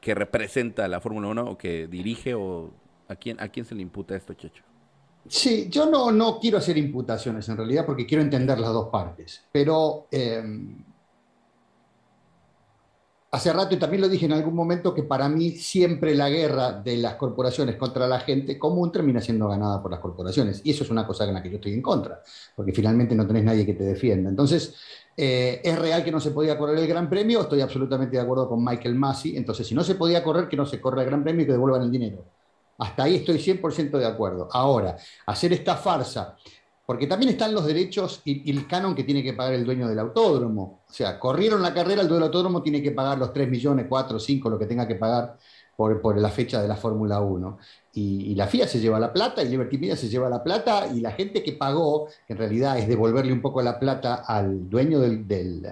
que 0.00 0.14
representa 0.14 0.86
la 0.88 1.00
Fórmula 1.00 1.28
1 1.28 1.44
o 1.44 1.58
que 1.58 1.86
dirige, 1.86 2.34
o 2.34 2.72
a 3.08 3.16
quién, 3.16 3.40
a 3.40 3.48
quién 3.48 3.66
se 3.66 3.74
le 3.74 3.82
imputa 3.82 4.14
esto, 4.14 4.34
Checho. 4.34 4.62
Sí, 5.26 5.68
yo 5.70 5.86
no, 5.86 6.12
no 6.12 6.38
quiero 6.38 6.58
hacer 6.58 6.76
imputaciones 6.76 7.48
en 7.48 7.56
realidad 7.56 7.86
porque 7.86 8.04
quiero 8.04 8.22
entender 8.22 8.58
las 8.58 8.72
dos 8.72 8.90
partes, 8.90 9.42
pero 9.50 10.06
em, 10.10 10.84
hace 13.34 13.52
rato 13.52 13.74
y 13.74 13.78
también 13.78 14.00
lo 14.00 14.08
dije 14.08 14.26
en 14.26 14.32
algún 14.32 14.54
momento 14.54 14.94
que 14.94 15.02
para 15.02 15.28
mí 15.28 15.50
siempre 15.50 16.14
la 16.14 16.30
guerra 16.30 16.72
de 16.72 16.96
las 16.96 17.16
corporaciones 17.16 17.74
contra 17.74 18.06
la 18.06 18.20
gente 18.20 18.56
común 18.56 18.92
termina 18.92 19.20
siendo 19.20 19.48
ganada 19.48 19.82
por 19.82 19.90
las 19.90 19.98
corporaciones. 19.98 20.60
Y 20.62 20.70
eso 20.70 20.84
es 20.84 20.90
una 20.90 21.04
cosa 21.04 21.24
en 21.24 21.34
la 21.34 21.42
que 21.42 21.50
yo 21.50 21.56
estoy 21.56 21.72
en 21.72 21.82
contra, 21.82 22.22
porque 22.54 22.72
finalmente 22.72 23.16
no 23.16 23.26
tenés 23.26 23.42
nadie 23.42 23.66
que 23.66 23.74
te 23.74 23.82
defienda. 23.82 24.30
Entonces, 24.30 24.76
eh, 25.16 25.60
¿es 25.64 25.76
real 25.76 26.04
que 26.04 26.12
no 26.12 26.20
se 26.20 26.30
podía 26.30 26.56
correr 26.56 26.78
el 26.78 26.86
Gran 26.86 27.10
Premio? 27.10 27.40
Estoy 27.40 27.60
absolutamente 27.60 28.16
de 28.16 28.22
acuerdo 28.22 28.48
con 28.48 28.64
Michael 28.64 28.94
Massey. 28.94 29.36
Entonces, 29.36 29.66
si 29.66 29.74
no 29.74 29.82
se 29.82 29.96
podía 29.96 30.22
correr, 30.22 30.46
que 30.46 30.56
no 30.56 30.64
se 30.64 30.80
corra 30.80 31.02
el 31.02 31.08
Gran 31.08 31.24
Premio 31.24 31.42
y 31.42 31.46
que 31.46 31.52
devuelvan 31.52 31.82
el 31.82 31.90
dinero. 31.90 32.24
Hasta 32.78 33.02
ahí 33.02 33.16
estoy 33.16 33.38
100% 33.38 33.98
de 33.98 34.06
acuerdo. 34.06 34.48
Ahora, 34.52 34.96
hacer 35.26 35.52
esta 35.52 35.74
farsa 35.74 36.36
porque 36.86 37.06
también 37.06 37.30
están 37.30 37.54
los 37.54 37.66
derechos 37.66 38.20
y, 38.24 38.50
el 38.50 38.66
canon 38.66 38.94
que 38.94 39.04
tiene 39.04 39.22
que 39.22 39.32
pagar 39.32 39.54
el 39.54 39.64
dueño 39.64 39.88
del 39.88 39.98
autódromo. 39.98 40.82
O 40.88 40.92
sea, 40.92 41.18
corrieron 41.18 41.62
la 41.62 41.72
carrera, 41.72 42.02
el 42.02 42.08
dueño 42.08 42.20
del 42.20 42.28
autódromo 42.28 42.62
tiene 42.62 42.82
que 42.82 42.90
pagar 42.90 43.18
los 43.18 43.32
3 43.32 43.48
millones, 43.48 43.86
4, 43.88 44.18
5, 44.18 44.50
lo 44.50 44.58
que 44.58 44.66
tenga 44.66 44.86
que 44.86 44.96
pagar 44.96 45.38
por, 45.76 46.00
por 46.00 46.18
la 46.18 46.28
fecha 46.28 46.60
de 46.60 46.68
la 46.68 46.76
Fórmula 46.76 47.20
1. 47.20 47.58
Y, 47.94 48.34
la 48.34 48.48
FIA 48.48 48.66
se 48.66 48.80
lleva 48.80 48.98
la 48.98 49.12
plata 49.12 49.42
y 49.42 49.48
Liberty 49.48 49.78
Media 49.78 49.96
se 49.96 50.08
lleva 50.08 50.28
la 50.28 50.42
plata 50.42 50.88
y 50.92 51.00
la 51.00 51.12
gente 51.12 51.42
que 51.42 51.52
pagó, 51.52 52.08
en 52.28 52.36
realidad 52.36 52.78
es 52.78 52.88
devolverle 52.88 53.32
un 53.32 53.40
poco 53.40 53.62
la 53.62 53.78
plata 53.78 54.16
al 54.26 54.68
dueño 54.68 54.98
del, 54.98 55.26
del, 55.26 55.62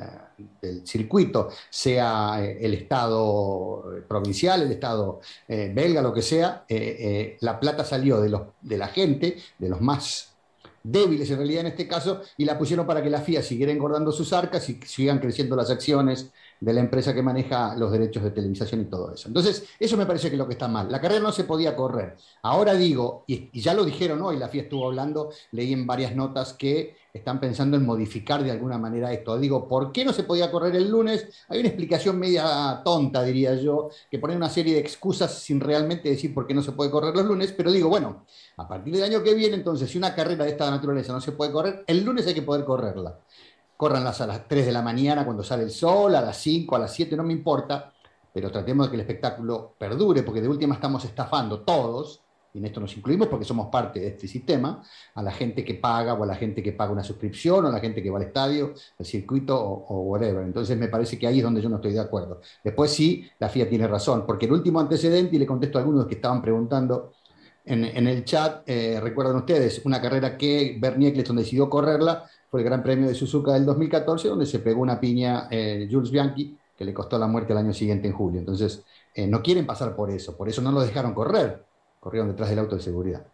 circuito, 0.84 1.50
sea 1.68 2.42
eh, 2.42 2.58
el 2.60 2.74
Estado 2.74 3.84
provincial, 4.08 4.62
el 4.62 4.72
Estado 4.72 5.20
eh, 5.46 5.70
belga, 5.74 6.00
lo 6.00 6.12
que 6.14 6.22
sea, 6.22 6.64
eh, 6.68 7.36
la 7.40 7.60
plata 7.60 7.84
salió 7.84 8.20
de, 8.20 8.30
los, 8.30 8.42
de 8.60 8.78
la 8.78 8.88
gente, 8.88 9.36
de 9.58 9.68
los 9.68 9.80
más 9.80 10.31
débiles 10.82 11.30
en 11.30 11.38
realidad 11.38 11.60
en 11.62 11.66
este 11.68 11.88
caso, 11.88 12.22
y 12.36 12.44
la 12.44 12.58
pusieron 12.58 12.86
para 12.86 13.02
que 13.02 13.10
la 13.10 13.20
FIA 13.20 13.42
siguiera 13.42 13.72
engordando 13.72 14.12
sus 14.12 14.32
arcas 14.32 14.68
y 14.68 14.80
sigan 14.84 15.18
creciendo 15.18 15.56
las 15.56 15.70
acciones 15.70 16.32
de 16.62 16.72
la 16.72 16.78
empresa 16.78 17.12
que 17.12 17.22
maneja 17.22 17.74
los 17.74 17.90
derechos 17.90 18.22
de 18.22 18.30
televisación 18.30 18.82
y 18.82 18.84
todo 18.84 19.12
eso. 19.12 19.26
Entonces, 19.26 19.64
eso 19.80 19.96
me 19.96 20.06
parece 20.06 20.28
que 20.28 20.36
es 20.36 20.38
lo 20.38 20.46
que 20.46 20.52
está 20.52 20.68
mal. 20.68 20.92
La 20.92 21.00
carrera 21.00 21.20
no 21.20 21.32
se 21.32 21.42
podía 21.42 21.74
correr. 21.74 22.16
Ahora 22.42 22.74
digo, 22.74 23.24
y, 23.26 23.60
ya 23.60 23.74
lo 23.74 23.84
dijeron 23.84 24.22
hoy, 24.22 24.36
la 24.36 24.46
FIA 24.48 24.62
estuvo 24.62 24.86
hablando, 24.86 25.32
leí 25.50 25.72
en 25.72 25.88
varias 25.88 26.14
notas 26.14 26.52
que 26.52 26.96
están 27.12 27.40
pensando 27.40 27.76
en 27.76 27.84
modificar 27.84 28.44
de 28.44 28.52
alguna 28.52 28.78
manera 28.78 29.12
esto. 29.12 29.36
Digo, 29.38 29.66
¿por 29.66 29.90
qué 29.90 30.04
no 30.04 30.12
se 30.12 30.22
podía 30.22 30.52
correr 30.52 30.76
el 30.76 30.88
lunes? 30.88 31.26
Hay 31.48 31.58
una 31.58 31.68
explicación 31.68 32.16
media 32.16 32.80
tonta, 32.84 33.24
diría 33.24 33.56
yo, 33.56 33.90
que 34.08 34.20
pone 34.20 34.36
una 34.36 34.48
serie 34.48 34.74
de 34.74 34.80
excusas 34.80 35.40
sin 35.40 35.58
realmente 35.58 36.10
decir 36.10 36.32
por 36.32 36.46
qué 36.46 36.54
no 36.54 36.62
se 36.62 36.70
puede 36.70 36.92
correr 36.92 37.12
los 37.16 37.26
lunes, 37.26 37.52
pero 37.56 37.72
digo, 37.72 37.88
bueno, 37.88 38.24
a 38.56 38.68
partir 38.68 38.94
del 38.94 39.02
año 39.02 39.24
que 39.24 39.34
viene, 39.34 39.56
entonces, 39.56 39.90
si 39.90 39.98
una 39.98 40.14
carrera 40.14 40.44
de 40.44 40.52
esta 40.52 40.70
naturaleza 40.70 41.12
no 41.12 41.20
se 41.20 41.32
puede 41.32 41.50
correr, 41.50 41.82
el 41.88 42.04
lunes 42.04 42.24
hay 42.28 42.34
que 42.34 42.42
poder 42.42 42.64
correrla 42.64 43.18
corranlas 43.82 44.20
a 44.20 44.28
las 44.28 44.46
3 44.46 44.66
de 44.66 44.70
la 44.70 44.80
mañana 44.80 45.24
cuando 45.24 45.42
sale 45.42 45.64
el 45.64 45.72
sol, 45.72 46.14
a 46.14 46.20
las 46.20 46.36
5, 46.36 46.76
a 46.76 46.78
las 46.78 46.94
7, 46.94 47.16
no 47.16 47.24
me 47.24 47.32
importa, 47.32 47.92
pero 48.32 48.48
tratemos 48.48 48.86
de 48.86 48.90
que 48.90 48.94
el 48.94 49.00
espectáculo 49.00 49.74
perdure, 49.76 50.22
porque 50.22 50.40
de 50.40 50.46
última 50.46 50.76
estamos 50.76 51.04
estafando 51.04 51.62
todos, 51.62 52.22
y 52.54 52.58
en 52.58 52.66
esto 52.66 52.78
nos 52.78 52.96
incluimos 52.96 53.26
porque 53.26 53.44
somos 53.44 53.70
parte 53.72 53.98
de 53.98 54.06
este 54.06 54.28
sistema, 54.28 54.84
a 55.16 55.20
la 55.20 55.32
gente 55.32 55.64
que 55.64 55.74
paga 55.74 56.14
o 56.14 56.22
a 56.22 56.26
la 56.26 56.36
gente 56.36 56.62
que 56.62 56.70
paga 56.70 56.92
una 56.92 57.02
suscripción 57.02 57.64
o 57.64 57.68
a 57.70 57.72
la 57.72 57.80
gente 57.80 58.00
que 58.04 58.08
va 58.08 58.18
al 58.18 58.26
estadio, 58.26 58.72
al 59.00 59.04
circuito 59.04 59.60
o, 59.60 60.02
whatever. 60.02 60.44
Entonces 60.44 60.78
me 60.78 60.86
parece 60.86 61.18
que 61.18 61.26
ahí 61.26 61.38
es 61.38 61.42
donde 61.42 61.60
yo 61.60 61.68
no 61.68 61.76
estoy 61.76 61.92
de 61.92 61.98
acuerdo. 61.98 62.40
Después 62.62 62.92
sí, 62.92 63.28
la 63.40 63.48
FIA 63.48 63.68
tiene 63.68 63.88
razón, 63.88 64.22
porque 64.24 64.46
el 64.46 64.52
último 64.52 64.78
antecedente, 64.78 65.34
y 65.34 65.40
le 65.40 65.46
contesto 65.46 65.78
a 65.78 65.80
algunos 65.80 66.06
que 66.06 66.14
estaban 66.14 66.40
preguntando 66.40 67.14
en, 67.64 68.06
el 68.06 68.24
chat, 68.24 68.62
eh, 68.68 69.00
recuerdan 69.00 69.34
ustedes, 69.34 69.82
una 69.84 70.00
carrera 70.00 70.38
que 70.38 70.76
Bernie 70.80 71.08
Eccleston 71.08 71.36
decidió 71.36 71.68
correrla, 71.68 72.28
fue 72.52 72.60
el 72.60 72.66
Gran 72.66 72.82
Premio 72.82 73.08
de 73.08 73.14
Suzuka 73.14 73.54
del 73.54 73.64
2014, 73.64 74.28
donde 74.28 74.44
se 74.44 74.58
pegó 74.58 74.82
una 74.82 75.00
piña 75.00 75.48
eh, 75.50 75.88
Jules 75.90 76.10
Bianchi, 76.10 76.54
que 76.76 76.84
le 76.84 76.92
costó 76.92 77.18
la 77.18 77.26
muerte 77.26 77.54
el 77.54 77.58
año 77.58 77.72
siguiente 77.72 78.06
en 78.08 78.12
julio. 78.12 78.40
Entonces, 78.40 78.84
eh, 79.14 79.26
no 79.26 79.42
quieren 79.42 79.64
pasar 79.64 79.96
por 79.96 80.10
eso, 80.10 80.36
por 80.36 80.50
eso 80.50 80.60
no 80.60 80.70
lo 80.70 80.82
dejaron 80.82 81.14
correr, 81.14 81.64
corrieron 81.98 82.28
detrás 82.28 82.50
del 82.50 82.58
auto 82.58 82.76
de 82.76 82.82
seguridad. 82.82 83.26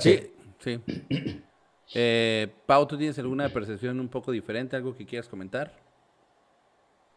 sí, 0.00 0.32
sí. 0.58 0.80
Eh, 1.92 2.50
Pau, 2.64 2.86
¿tú 2.86 2.96
tienes 2.96 3.18
alguna 3.18 3.50
percepción 3.50 4.00
un 4.00 4.08
poco 4.08 4.32
diferente, 4.32 4.74
algo 4.74 4.96
que 4.96 5.04
quieras 5.04 5.28
comentar? 5.28 5.70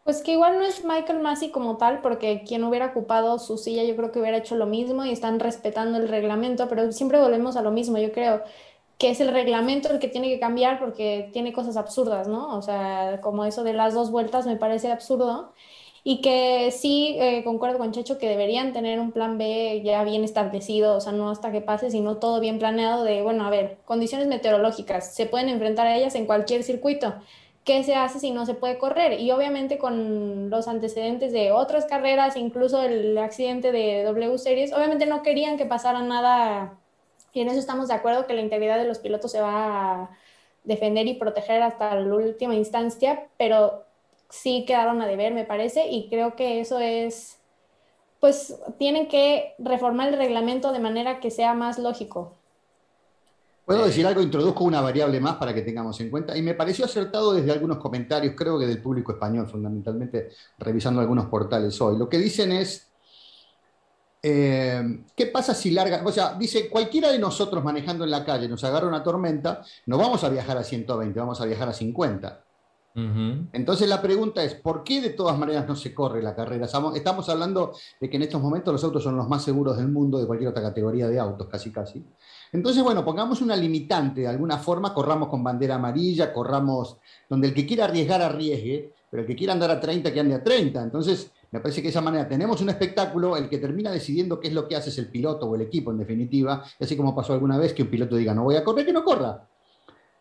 Pues 0.04 0.22
que 0.22 0.32
igual 0.32 0.58
no 0.58 0.62
es 0.62 0.84
Michael 0.84 1.20
Massey 1.20 1.50
como 1.50 1.78
tal, 1.78 2.02
porque 2.02 2.44
quien 2.46 2.62
hubiera 2.64 2.88
ocupado 2.88 3.38
su 3.38 3.56
silla 3.56 3.82
yo 3.84 3.96
creo 3.96 4.12
que 4.12 4.20
hubiera 4.20 4.36
hecho 4.36 4.56
lo 4.56 4.66
mismo 4.66 5.06
y 5.06 5.10
están 5.10 5.40
respetando 5.40 5.96
el 5.96 6.06
reglamento, 6.06 6.68
pero 6.68 6.92
siempre 6.92 7.18
volvemos 7.18 7.56
a 7.56 7.62
lo 7.62 7.70
mismo, 7.70 7.96
yo 7.96 8.12
creo 8.12 8.42
que 8.98 9.10
es 9.10 9.20
el 9.20 9.28
reglamento 9.28 9.90
el 9.90 10.00
que 10.00 10.08
tiene 10.08 10.28
que 10.28 10.40
cambiar 10.40 10.80
porque 10.80 11.30
tiene 11.32 11.52
cosas 11.52 11.76
absurdas, 11.76 12.28
¿no? 12.28 12.56
O 12.56 12.62
sea, 12.62 13.20
como 13.22 13.44
eso 13.44 13.62
de 13.64 13.72
las 13.72 13.94
dos 13.94 14.10
vueltas 14.10 14.46
me 14.46 14.56
parece 14.56 14.90
absurdo. 14.90 15.52
Y 16.04 16.20
que 16.22 16.70
sí, 16.70 17.16
eh, 17.18 17.44
concuerdo 17.44 17.78
con 17.78 17.92
Checho 17.92 18.18
que 18.18 18.28
deberían 18.28 18.72
tener 18.72 18.98
un 19.00 19.12
plan 19.12 19.36
B 19.38 19.82
ya 19.84 20.04
bien 20.04 20.24
establecido, 20.24 20.96
o 20.96 21.00
sea, 21.00 21.12
no 21.12 21.30
hasta 21.30 21.52
que 21.52 21.60
pase, 21.60 21.90
sino 21.90 22.16
todo 22.18 22.40
bien 22.40 22.58
planeado 22.58 23.04
de, 23.04 23.22
bueno, 23.22 23.44
a 23.46 23.50
ver, 23.50 23.78
condiciones 23.84 24.26
meteorológicas, 24.28 25.14
se 25.14 25.26
pueden 25.26 25.48
enfrentar 25.48 25.86
a 25.86 25.96
ellas 25.96 26.14
en 26.14 26.26
cualquier 26.26 26.62
circuito. 26.62 27.14
¿Qué 27.64 27.84
se 27.84 27.94
hace 27.94 28.20
si 28.20 28.30
no 28.30 28.46
se 28.46 28.54
puede 28.54 28.78
correr? 28.78 29.20
Y 29.20 29.30
obviamente 29.30 29.78
con 29.78 30.48
los 30.50 30.68
antecedentes 30.68 31.32
de 31.32 31.52
otras 31.52 31.84
carreras, 31.86 32.36
incluso 32.36 32.82
el 32.82 33.18
accidente 33.18 33.72
de 33.72 34.04
W 34.04 34.38
Series, 34.38 34.72
obviamente 34.72 35.06
no 35.06 35.22
querían 35.22 35.58
que 35.58 35.66
pasara 35.66 36.00
nada 36.02 36.78
y 37.38 37.40
en 37.40 37.48
eso 37.48 37.60
estamos 37.60 37.86
de 37.86 37.94
acuerdo 37.94 38.26
que 38.26 38.34
la 38.34 38.40
integridad 38.40 38.78
de 38.78 38.84
los 38.84 38.98
pilotos 38.98 39.30
se 39.30 39.40
va 39.40 40.02
a 40.02 40.10
defender 40.64 41.06
y 41.06 41.14
proteger 41.14 41.62
hasta 41.62 41.94
la 41.94 42.12
última 42.12 42.56
instancia, 42.56 43.28
pero 43.38 43.84
sí 44.28 44.64
quedaron 44.66 45.00
a 45.00 45.06
deber, 45.06 45.32
me 45.32 45.44
parece, 45.44 45.86
y 45.88 46.08
creo 46.08 46.34
que 46.34 46.60
eso 46.60 46.80
es, 46.80 47.38
pues 48.18 48.58
tienen 48.76 49.06
que 49.06 49.54
reformar 49.58 50.08
el 50.08 50.18
reglamento 50.18 50.72
de 50.72 50.80
manera 50.80 51.20
que 51.20 51.30
sea 51.30 51.54
más 51.54 51.78
lógico. 51.78 52.34
Puedo 53.64 53.86
decir 53.86 54.04
algo, 54.04 54.20
introduzco 54.20 54.64
una 54.64 54.80
variable 54.80 55.20
más 55.20 55.36
para 55.36 55.54
que 55.54 55.62
tengamos 55.62 56.00
en 56.00 56.10
cuenta, 56.10 56.36
y 56.36 56.42
me 56.42 56.54
pareció 56.54 56.86
acertado 56.86 57.34
desde 57.34 57.52
algunos 57.52 57.78
comentarios, 57.78 58.34
creo 58.36 58.58
que 58.58 58.66
del 58.66 58.82
público 58.82 59.12
español, 59.12 59.46
fundamentalmente, 59.46 60.30
revisando 60.58 61.00
algunos 61.00 61.26
portales 61.26 61.80
hoy. 61.80 61.96
Lo 61.96 62.08
que 62.08 62.18
dicen 62.18 62.50
es, 62.50 62.90
eh, 64.22 65.04
¿Qué 65.14 65.26
pasa 65.26 65.54
si 65.54 65.70
larga? 65.70 66.02
O 66.04 66.10
sea, 66.10 66.34
dice, 66.34 66.68
cualquiera 66.68 67.10
de 67.12 67.18
nosotros 67.18 67.62
manejando 67.62 68.04
en 68.04 68.10
la 68.10 68.24
calle 68.24 68.48
nos 68.48 68.64
agarra 68.64 68.88
una 68.88 69.02
tormenta, 69.02 69.62
no 69.86 69.98
vamos 69.98 70.24
a 70.24 70.28
viajar 70.28 70.58
a 70.58 70.64
120, 70.64 71.18
vamos 71.18 71.40
a 71.40 71.46
viajar 71.46 71.68
a 71.68 71.72
50. 71.72 72.44
Entonces 73.52 73.88
la 73.88 74.02
pregunta 74.02 74.42
es, 74.42 74.54
¿por 74.54 74.82
qué 74.82 75.00
de 75.00 75.10
todas 75.10 75.38
maneras 75.38 75.68
no 75.68 75.76
se 75.76 75.94
corre 75.94 76.20
la 76.20 76.34
carrera? 76.34 76.66
Estamos 76.66 77.28
hablando 77.28 77.74
de 78.00 78.10
que 78.10 78.16
en 78.16 78.24
estos 78.24 78.42
momentos 78.42 78.72
los 78.72 78.82
autos 78.82 79.04
son 79.04 79.16
los 79.16 79.28
más 79.28 79.44
seguros 79.44 79.76
del 79.76 79.86
mundo 79.86 80.18
de 80.18 80.26
cualquier 80.26 80.50
otra 80.50 80.62
categoría 80.62 81.06
de 81.06 81.20
autos, 81.20 81.46
casi 81.46 81.70
casi. 81.70 82.04
Entonces, 82.52 82.82
bueno, 82.82 83.04
pongamos 83.04 83.40
una 83.40 83.54
limitante 83.54 84.22
de 84.22 84.26
alguna 84.26 84.58
forma, 84.58 84.92
corramos 84.92 85.28
con 85.28 85.44
bandera 85.44 85.76
amarilla, 85.76 86.32
corramos 86.32 86.96
donde 87.28 87.48
el 87.48 87.54
que 87.54 87.66
quiera 87.66 87.84
arriesgar 87.84 88.20
arriesgue, 88.20 88.92
pero 89.08 89.22
el 89.22 89.28
que 89.28 89.36
quiera 89.36 89.52
andar 89.52 89.70
a 89.70 89.78
30 89.78 90.12
que 90.12 90.18
ande 90.18 90.34
a 90.34 90.42
30. 90.42 90.82
Entonces, 90.82 91.30
me 91.50 91.60
parece 91.60 91.80
que 91.80 91.86
de 91.86 91.90
esa 91.90 92.00
manera 92.00 92.28
tenemos 92.28 92.60
un 92.60 92.70
espectáculo, 92.70 93.36
el 93.36 93.48
que 93.48 93.58
termina 93.58 93.90
decidiendo 93.90 94.38
qué 94.38 94.48
es 94.48 94.54
lo 94.54 94.68
que 94.68 94.76
hace 94.76 94.90
es 94.90 94.98
el 94.98 95.08
piloto 95.08 95.46
o 95.46 95.54
el 95.54 95.62
equipo, 95.62 95.90
en 95.90 95.98
definitiva, 95.98 96.64
así 96.80 96.96
como 96.96 97.14
pasó 97.14 97.32
alguna 97.32 97.58
vez 97.58 97.72
que 97.72 97.82
un 97.82 97.88
piloto 97.88 98.16
diga 98.16 98.34
no 98.34 98.44
voy 98.44 98.56
a 98.56 98.64
correr, 98.64 98.86
que 98.86 98.92
no 98.92 99.04
corra. 99.04 99.48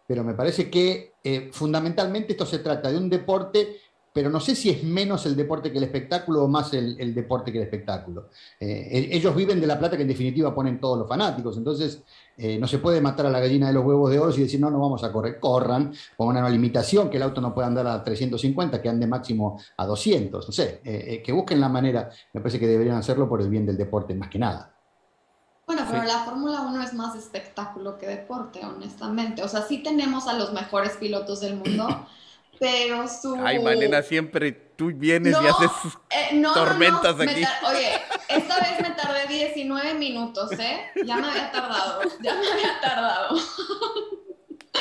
Pero 0.08 0.24
me 0.24 0.34
parece 0.34 0.70
que 0.70 1.16
eh, 1.24 1.50
fundamentalmente 1.52 2.32
esto 2.32 2.46
se 2.46 2.60
trata 2.60 2.90
de 2.92 2.98
un 2.98 3.10
deporte 3.10 3.82
pero 4.18 4.32
no 4.32 4.40
sé 4.40 4.56
si 4.56 4.72
es 4.72 4.84
menos 4.84 5.28
el 5.28 5.36
deporte 5.36 5.72
que 5.72 5.78
el 5.78 5.84
espectáculo 5.84 6.44
o 6.44 6.48
más 6.48 6.74
el, 6.74 7.14
deporte 7.14 7.52
que 7.52 7.60
el 7.60 7.66
espectáculo. 7.66 8.30
Eh, 8.60 9.10
ellos 9.12 9.36
viven 9.36 9.62
de 9.62 9.68
la 9.68 9.78
plata 9.78 9.96
que 9.96 10.02
en 10.02 10.08
definitiva 10.08 10.56
ponen 10.56 10.80
todos 10.80 10.98
los 10.98 11.08
fanáticos, 11.08 11.56
entonces 11.56 12.02
eh, 12.38 12.58
no 12.60 12.68
se 12.68 12.78
puede 12.78 13.02
matar 13.02 13.26
a 13.26 13.30
la 13.30 13.40
gallina 13.40 13.68
de 13.68 13.74
los 13.74 13.84
huevos 13.84 14.12
de 14.12 14.20
oro 14.20 14.34
y 14.36 14.42
decir, 14.42 14.60
no, 14.60 14.70
no 14.70 14.80
vamos 14.80 15.04
a 15.04 15.12
correr, 15.12 15.40
corran, 15.40 15.92
pongan 16.16 16.38
una 16.38 16.50
limitación, 16.50 17.10
que 17.10 17.18
el 17.18 17.24
auto 17.24 17.42
no 17.42 17.54
pueda 17.54 17.68
andar 17.68 17.88
a 17.88 18.04
350, 18.04 18.82
que 18.82 18.90
ande 18.90 19.08
máximo 19.08 19.60
a 19.76 19.86
200, 19.86 20.46
no 20.46 20.52
sé, 20.52 20.82
eh, 20.84 21.22
que 21.24 21.32
busquen 21.32 21.60
la 21.60 21.70
manera, 21.70 22.10
me 22.34 22.42
parece 22.42 22.60
que 22.60 22.68
deberían 22.68 22.98
hacerlo 22.98 23.28
por 23.28 23.42
el 23.42 23.50
bien 23.50 23.66
del 23.66 23.78
deporte 23.78 24.14
más 24.14 24.30
que 24.30 24.40
nada. 24.40 24.74
Bueno, 25.68 25.82
pero 25.92 26.04
la 26.04 26.20
Fórmula 26.20 26.62
1 26.62 26.82
es 26.82 26.94
más 26.94 27.14
espectáculo 27.18 27.98
que 27.98 28.08
deporte, 28.08 28.66
honestamente. 28.66 29.44
O 29.44 29.50
sea, 29.50 29.64
sí 29.64 29.84
tenemos 29.84 30.26
a 30.28 30.34
los 30.34 30.54
mejores 30.54 30.94
pilotos 30.94 31.42
del 31.42 31.58
mundo, 31.58 31.88
pero 32.60 33.08
su... 33.08 33.36
Ay, 33.44 33.60
Malena, 33.60 34.02
siempre 34.02 34.52
tú 34.52 34.92
vienes 34.94 35.36
y 35.42 35.48
haces 35.48 35.72
eh, 36.10 36.42
tormentas 36.54 37.20
aquí. 37.20 37.44
Oye, 37.68 38.02
esta 38.30 38.60
vez 38.60 38.82
me 38.82 38.92
tardé 38.92 39.28
19 39.28 39.94
minutos, 39.96 40.52
¿eh? 40.60 40.92
Ya 41.06 41.18
me 41.18 41.28
había 41.30 41.52
tardado, 41.52 42.02
ya 42.22 42.36
me 42.36 42.48
había 42.52 42.80
tardado. 42.82 43.38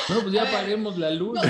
No, 0.09 0.21
pues 0.21 0.33
ya 0.33 0.43
apaguemos 0.43 0.99
la 0.99 1.11
luz. 1.11 1.35
No, 1.35 1.43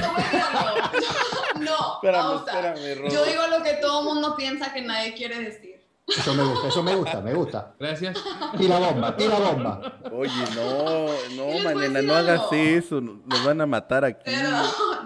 no, 1.61 1.95
espérame, 1.97 2.37
espérame, 2.37 3.11
yo 3.11 3.25
digo 3.25 3.47
lo 3.49 3.63
que 3.63 3.75
todo 3.75 4.03
mundo 4.03 4.37
piensa 4.37 4.73
que 4.73 4.83
nadie 4.83 5.15
quiere 5.15 5.41
decir. 5.41 5.76
Eso 6.07 6.35
me 6.35 6.45
gusta, 6.45 6.69
eso 6.69 6.83
me 6.83 6.95
gusta, 6.95 7.21
me 7.21 7.35
gusta. 7.35 7.75
Gracias. 7.79 8.17
Tira 8.57 8.79
bomba, 8.79 9.17
tira 9.17 9.39
bomba. 9.39 10.01
Oye, 10.13 10.45
no, 10.55 11.07
no, 11.35 11.65
Manena, 11.65 12.01
no 12.01 12.15
hagas 12.15 12.53
eso, 12.53 13.01
nos 13.01 13.45
van 13.45 13.61
a 13.61 13.67
matar 13.67 14.05
aquí. 14.05 14.31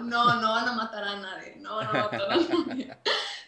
no, 0.03 0.35
no 0.35 0.51
van 0.51 0.67
a 0.67 0.73
matar 0.73 1.03
a 1.03 1.15
nadie, 1.15 1.55
no, 1.57 1.81
no 1.81 1.91
van 1.91 1.95
a 1.95 2.03
matar 2.03 2.21
a 2.21 2.37
nadie. 2.37 2.97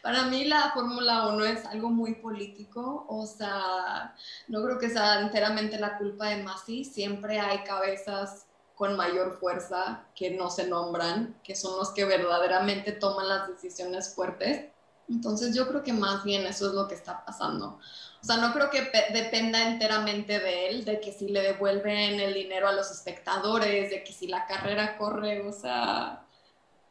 Para 0.01 0.23
mí 0.23 0.43
la 0.43 0.71
Fórmula 0.73 1.27
1 1.27 1.45
es 1.45 1.65
algo 1.65 1.89
muy 1.89 2.15
político, 2.15 3.05
o 3.07 3.25
sea, 3.25 4.13
no 4.49 4.61
creo 4.61 4.77
que 4.77 4.89
sea 4.89 5.21
enteramente 5.21 5.79
la 5.79 5.97
culpa 5.97 6.27
de 6.27 6.43
Masi, 6.43 6.83
siempre 6.83 7.39
hay 7.39 7.59
cabezas 7.59 8.47
con 8.75 8.97
mayor 8.97 9.39
fuerza 9.39 10.03
que 10.13 10.31
no 10.31 10.49
se 10.49 10.67
nombran, 10.67 11.39
que 11.41 11.55
son 11.55 11.77
los 11.77 11.91
que 11.91 12.03
verdaderamente 12.03 12.91
toman 12.91 13.29
las 13.29 13.47
decisiones 13.47 14.13
fuertes. 14.13 14.72
Entonces 15.09 15.55
yo 15.55 15.67
creo 15.67 15.83
que 15.83 15.93
más 15.93 16.23
bien 16.23 16.45
eso 16.45 16.67
es 16.67 16.73
lo 16.73 16.87
que 16.87 16.95
está 16.95 17.25
pasando. 17.25 17.79
O 18.21 18.25
sea, 18.25 18.37
no 18.37 18.53
creo 18.53 18.69
que 18.69 18.89
dependa 19.11 19.69
enteramente 19.69 20.39
de 20.39 20.69
él, 20.69 20.85
de 20.85 21.01
que 21.01 21.11
si 21.11 21.27
le 21.27 21.41
devuelven 21.41 22.19
el 22.19 22.33
dinero 22.33 22.67
a 22.67 22.73
los 22.73 22.89
espectadores, 22.89 23.89
de 23.89 24.03
que 24.03 24.13
si 24.13 24.27
la 24.27 24.45
carrera 24.45 24.97
corre, 24.97 25.45
o 25.45 25.51
sea, 25.51 26.25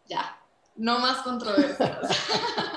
ya, 0.07 0.39
no 0.77 0.99
más 0.99 1.23
controversias. 1.23 1.99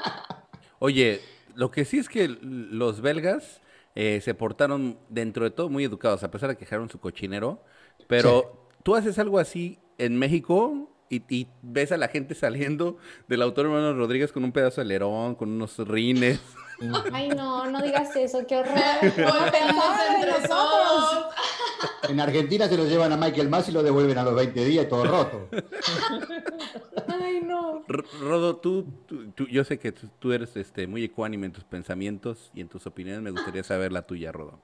Oye, 0.80 1.22
lo 1.54 1.70
que 1.70 1.84
sí 1.84 1.98
es 1.98 2.08
que 2.08 2.28
los 2.30 3.02
belgas 3.02 3.62
eh, 3.96 4.22
se 4.24 4.34
portaron 4.34 5.00
dentro 5.10 5.44
de 5.44 5.52
todo 5.52 5.70
muy 5.70 5.84
educados, 5.84 6.24
a 6.24 6.32
pesar 6.32 6.50
de 6.50 6.56
que 6.56 6.66
dejaron 6.66 6.90
su 6.90 7.00
cochinero, 7.00 7.64
pero 8.08 8.70
tú 8.84 8.96
haces 8.96 9.20
algo 9.20 9.40
así 9.40 9.80
en 9.98 10.18
México 10.18 10.95
y, 11.10 11.48
ves 11.62 11.92
a 11.92 11.98
la 11.98 12.08
gente 12.08 12.36
saliendo 12.36 12.98
del 13.28 13.42
autor 13.42 13.66
hermano 13.66 13.94
Rodríguez 13.94 14.32
con 14.32 14.44
un 14.44 14.52
pedazo 14.52 14.82
de 14.82 14.86
lerón, 14.86 15.36
con 15.36 15.50
unos 15.50 15.78
rines. 15.80 16.40
Ay, 17.14 17.30
no, 17.30 17.70
no 17.70 17.82
digas 17.82 18.16
eso, 18.16 18.46
qué 18.48 18.58
horror. 18.58 18.78
entre 19.02 19.26
nosotros. 19.26 21.26
En 22.10 22.20
Argentina 22.20 22.68
se 22.68 22.78
lo 22.78 22.86
llevan 22.86 23.12
a 23.12 23.18
Michael 23.18 23.50
Mass 23.50 23.70
y 23.70 23.72
lo 23.72 23.82
devuelven 23.82 24.18
a 24.18 24.24
los 24.24 24.36
20 24.36 24.66
días 24.66 24.88
todo 24.88 25.06
roto. 25.06 25.50
Ay, 27.08 27.42
no. 27.42 27.84
Rodo, 27.88 28.58
tú, 28.58 28.86
yo 29.50 29.64
sé 29.64 29.80
que 29.80 29.92
tú, 29.92 30.34
eres 30.34 30.56
este, 30.58 30.88
muy 30.88 31.04
ecuánime 31.04 31.48
en 31.48 31.54
tus 31.54 31.64
pensamientos 31.64 32.52
y 32.54 32.62
en 32.62 32.68
tus 32.68 32.86
opiniones. 32.86 33.22
Me 33.22 33.32
gustaría 33.32 33.64
saber 33.64 33.92
la 33.92 34.04
tuya, 34.04 34.32
Rodo. 34.32 34.60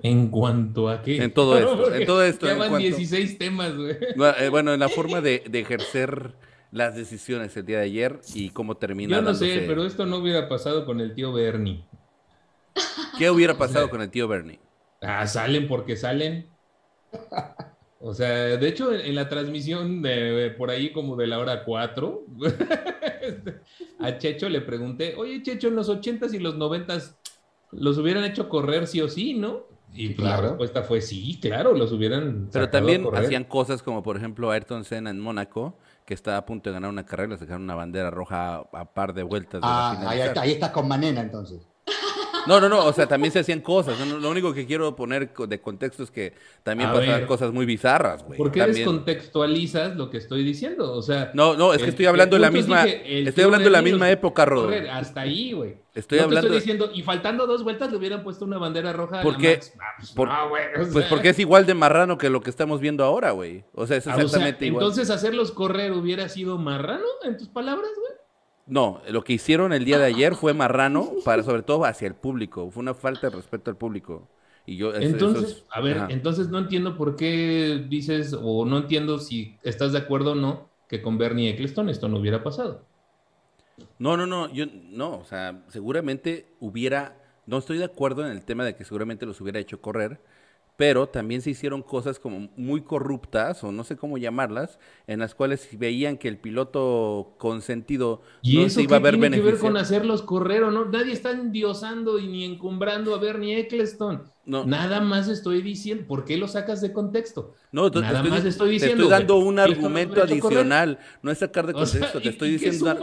¿En 0.00 0.28
cuanto 0.28 0.88
a 0.88 1.02
qué? 1.02 1.22
En 1.22 1.32
todo 1.32 1.58
esto. 1.58 1.94
en 1.94 2.06
todo 2.06 2.22
esto. 2.22 2.46
Ya 2.46 2.56
van 2.56 2.78
16 2.78 3.38
temas, 3.38 3.76
güey. 3.76 3.96
Eh, 4.38 4.48
bueno, 4.48 4.74
en 4.74 4.80
la 4.80 4.88
forma 4.88 5.20
de, 5.20 5.42
ejercer 5.52 6.34
las 6.70 6.94
decisiones 6.94 7.56
el 7.56 7.64
día 7.64 7.78
de 7.78 7.84
ayer 7.84 8.20
y 8.34 8.50
cómo 8.50 8.76
termina. 8.76 9.16
Yo 9.16 9.22
no 9.22 9.34
sé, 9.34 9.64
pero 9.66 9.84
esto 9.86 10.04
no 10.04 10.18
hubiera 10.18 10.48
pasado 10.48 10.84
con 10.84 11.00
el 11.00 11.14
tío 11.14 11.32
Bernie. 11.32 11.84
¿Qué 13.18 13.30
hubiera 13.30 13.56
pasado 13.56 13.88
con 13.88 14.02
el 14.02 14.10
tío 14.10 14.28
Bernie? 14.28 14.60
Ah, 15.00 15.26
salen 15.26 15.68
porque 15.68 15.96
salen. 15.96 16.50
O 17.98 18.12
sea, 18.12 18.56
de 18.56 18.68
hecho, 18.68 18.92
en, 18.92 19.14
la 19.14 19.28
transmisión 19.28 20.02
de, 20.02 20.54
por 20.58 20.70
ahí 20.70 20.92
como 20.92 21.16
de 21.16 21.26
la 21.26 21.38
hora 21.38 21.64
4, 21.64 22.26
a 24.00 24.18
Checho 24.18 24.48
le 24.48 24.60
pregunté, 24.60 25.14
oye 25.16 25.42
Checho, 25.42 25.68
en 25.68 25.76
los 25.76 25.88
80s 25.88 26.34
y 26.34 26.38
los 26.38 26.56
90s, 26.56 27.16
¿los 27.72 27.96
hubieran 27.96 28.24
hecho 28.24 28.48
correr 28.48 28.86
sí 28.86 29.00
o 29.00 29.08
sí, 29.08 29.34
no? 29.34 29.75
Y 29.96 30.10
pues 30.10 30.28
la 30.28 30.36
respuesta 30.36 30.82
fue 30.82 31.00
sí, 31.00 31.38
claro, 31.40 31.72
los 31.72 31.92
hubieran. 31.92 32.48
Pero 32.52 32.68
también 32.68 33.06
hacían 33.14 33.44
cosas 33.44 33.82
como, 33.82 34.02
por 34.02 34.16
ejemplo, 34.16 34.50
Ayrton 34.50 34.84
Senna 34.84 35.10
en 35.10 35.20
Mónaco, 35.20 35.78
que 36.04 36.14
estaba 36.14 36.36
a 36.36 36.46
punto 36.46 36.70
de 36.70 36.74
ganar 36.74 36.90
una 36.90 37.06
carrera, 37.06 37.32
le 37.32 37.38
sacaron 37.38 37.62
una 37.62 37.74
bandera 37.74 38.10
roja 38.10 38.64
a, 38.72 38.92
par 38.92 39.14
de 39.14 39.22
vueltas. 39.22 39.60
ah, 39.62 40.04
ahí, 40.06 40.20
ahí 40.20 40.52
estás 40.52 40.70
con 40.70 40.86
Manena 40.86 41.20
entonces. 41.20 41.66
No, 42.46 42.60
no, 42.60 42.68
no, 42.68 42.84
o 42.84 42.92
sea, 42.92 43.06
también 43.06 43.32
se 43.32 43.40
hacían 43.40 43.60
cosas. 43.60 43.98
lo 43.98 44.30
único 44.30 44.52
que 44.52 44.66
quiero 44.66 44.94
poner 44.96 45.32
de 45.32 45.60
contexto 45.60 46.02
es 46.02 46.10
que 46.10 46.34
también 46.62 46.90
pasaban 46.92 47.26
cosas 47.26 47.52
muy 47.52 47.66
bizarras, 47.66 48.24
güey. 48.24 48.38
¿Por 48.38 48.52
qué 48.52 48.66
descontextualizas 48.66 49.96
lo 49.96 50.10
que 50.10 50.18
estoy 50.18 50.44
diciendo? 50.44 50.92
O 50.92 51.02
sea, 51.02 51.30
no, 51.34 51.54
no, 51.54 51.74
es 51.74 51.82
que 51.82 51.90
estoy 51.90 52.06
hablando 52.06 52.36
de 52.36 52.40
la 52.40 52.50
misma, 52.50 52.84
estoy 52.84 53.44
hablando 53.44 53.64
de 53.64 53.70
la 53.70 53.82
misma 53.82 54.10
época, 54.10 54.44
Rodo. 54.44 54.70
Hasta 54.90 55.22
ahí, 55.22 55.52
güey. 55.52 55.86
Estoy 55.96 56.18
hablando. 56.18 56.48
estoy 56.48 56.58
diciendo, 56.58 56.90
y 56.92 57.02
faltando 57.02 57.46
dos 57.46 57.64
vueltas 57.64 57.90
le 57.90 57.96
hubieran 57.96 58.22
puesto 58.22 58.44
una 58.44 58.58
bandera 58.58 58.92
roja. 58.92 59.22
Porque, 59.22 59.60
ah, 59.80 60.46
pues, 60.76 60.88
pues, 60.92 61.06
porque 61.06 61.30
es 61.30 61.38
igual 61.38 61.64
de 61.64 61.72
marrano 61.72 62.18
que 62.18 62.28
lo 62.28 62.42
que 62.42 62.50
estamos 62.50 62.80
viendo 62.80 63.02
ahora, 63.02 63.30
güey. 63.30 63.64
O 63.72 63.86
sea, 63.86 63.96
es 63.96 64.06
ah, 64.06 64.14
exactamente 64.14 64.66
igual. 64.66 64.84
Entonces, 64.84 65.08
hacerlos 65.08 65.52
correr 65.52 65.92
hubiera 65.92 66.28
sido 66.28 66.58
marrano, 66.58 67.06
en 67.24 67.38
tus 67.38 67.48
palabras, 67.48 67.90
güey. 67.98 68.12
No, 68.66 69.00
lo 69.08 69.22
que 69.22 69.34
hicieron 69.34 69.72
el 69.72 69.84
día 69.84 69.98
de 69.98 70.06
ayer 70.06 70.34
fue 70.34 70.52
marrano, 70.52 71.12
para 71.24 71.42
sobre 71.44 71.62
todo 71.62 71.84
hacia 71.84 72.08
el 72.08 72.14
público. 72.14 72.70
Fue 72.70 72.82
una 72.82 72.94
falta 72.94 73.30
de 73.30 73.36
respeto 73.36 73.70
al 73.70 73.76
público. 73.76 74.28
Y 74.66 74.76
yo, 74.76 74.92
entonces, 74.94 75.64
a 75.70 75.80
ver, 75.80 76.06
entonces 76.08 76.48
no 76.48 76.58
entiendo 76.58 76.96
por 76.96 77.14
qué 77.14 77.86
dices, 77.88 78.36
o 78.38 78.64
no 78.64 78.78
entiendo 78.78 79.20
si 79.20 79.56
estás 79.62 79.92
de 79.92 79.98
acuerdo 79.98 80.32
o 80.32 80.34
no, 80.34 80.68
que 80.88 81.00
con 81.00 81.18
Bernie 81.18 81.50
Eccleston 81.50 81.88
esto 81.88 82.08
no 82.08 82.18
hubiera 82.18 82.42
pasado. 82.42 82.84
No, 83.98 84.16
no, 84.16 84.26
no, 84.26 84.52
yo 84.52 84.66
no, 84.66 85.18
o 85.18 85.24
sea, 85.24 85.62
seguramente 85.68 86.48
hubiera, 86.58 87.16
no 87.46 87.58
estoy 87.58 87.78
de 87.78 87.84
acuerdo 87.84 88.26
en 88.26 88.32
el 88.32 88.44
tema 88.44 88.64
de 88.64 88.74
que 88.74 88.84
seguramente 88.84 89.26
los 89.26 89.40
hubiera 89.40 89.60
hecho 89.60 89.80
correr, 89.80 90.20
pero 90.76 91.08
también 91.08 91.42
se 91.42 91.50
hicieron 91.50 91.82
cosas 91.82 92.18
como 92.18 92.48
muy 92.56 92.82
corruptas, 92.82 93.64
o 93.64 93.72
no 93.72 93.84
sé 93.84 93.96
cómo 93.96 94.18
llamarlas, 94.18 94.78
en 95.06 95.20
las 95.20 95.34
cuales 95.34 95.68
veían 95.78 96.18
que 96.18 96.28
el 96.28 96.38
piloto 96.38 97.34
consentido 97.38 98.22
¿Y 98.42 98.58
no 98.58 98.68
se 98.68 98.82
iba 98.82 98.96
a 98.96 99.00
ver 99.00 99.18
tiene 99.18 99.36
que 99.36 99.42
ver 99.42 99.58
con 99.58 99.76
hacerlos 99.76 100.22
correr 100.22 100.64
o 100.64 100.70
no? 100.70 100.84
Nadie 100.86 101.12
está 101.12 101.30
endiosando 101.30 102.18
y 102.18 102.28
ni 102.28 102.44
encumbrando 102.44 103.14
a 103.14 103.18
Bernie 103.18 103.58
Eccleston. 103.58 104.35
No. 104.46 104.64
Nada 104.64 105.00
más 105.00 105.26
estoy 105.26 105.60
diciendo, 105.60 106.04
¿por 106.06 106.24
qué 106.24 106.36
lo 106.36 106.46
sacas 106.46 106.80
de 106.80 106.92
contexto? 106.92 107.54
No, 107.72 107.90
Nada 107.90 108.22
más 108.22 108.44
estoy 108.44 108.70
diciendo. 108.70 108.96
Te 108.96 109.02
estoy 109.02 109.18
dando 109.18 109.38
un 109.38 109.58
argumento 109.58 110.22
adicional, 110.22 111.00
no 111.20 111.32
es 111.32 111.38
sacar 111.38 111.66
de 111.66 111.72
contexto, 111.72 112.20
te 112.20 112.28
estoy 112.28 112.52
diciendo 112.52 112.96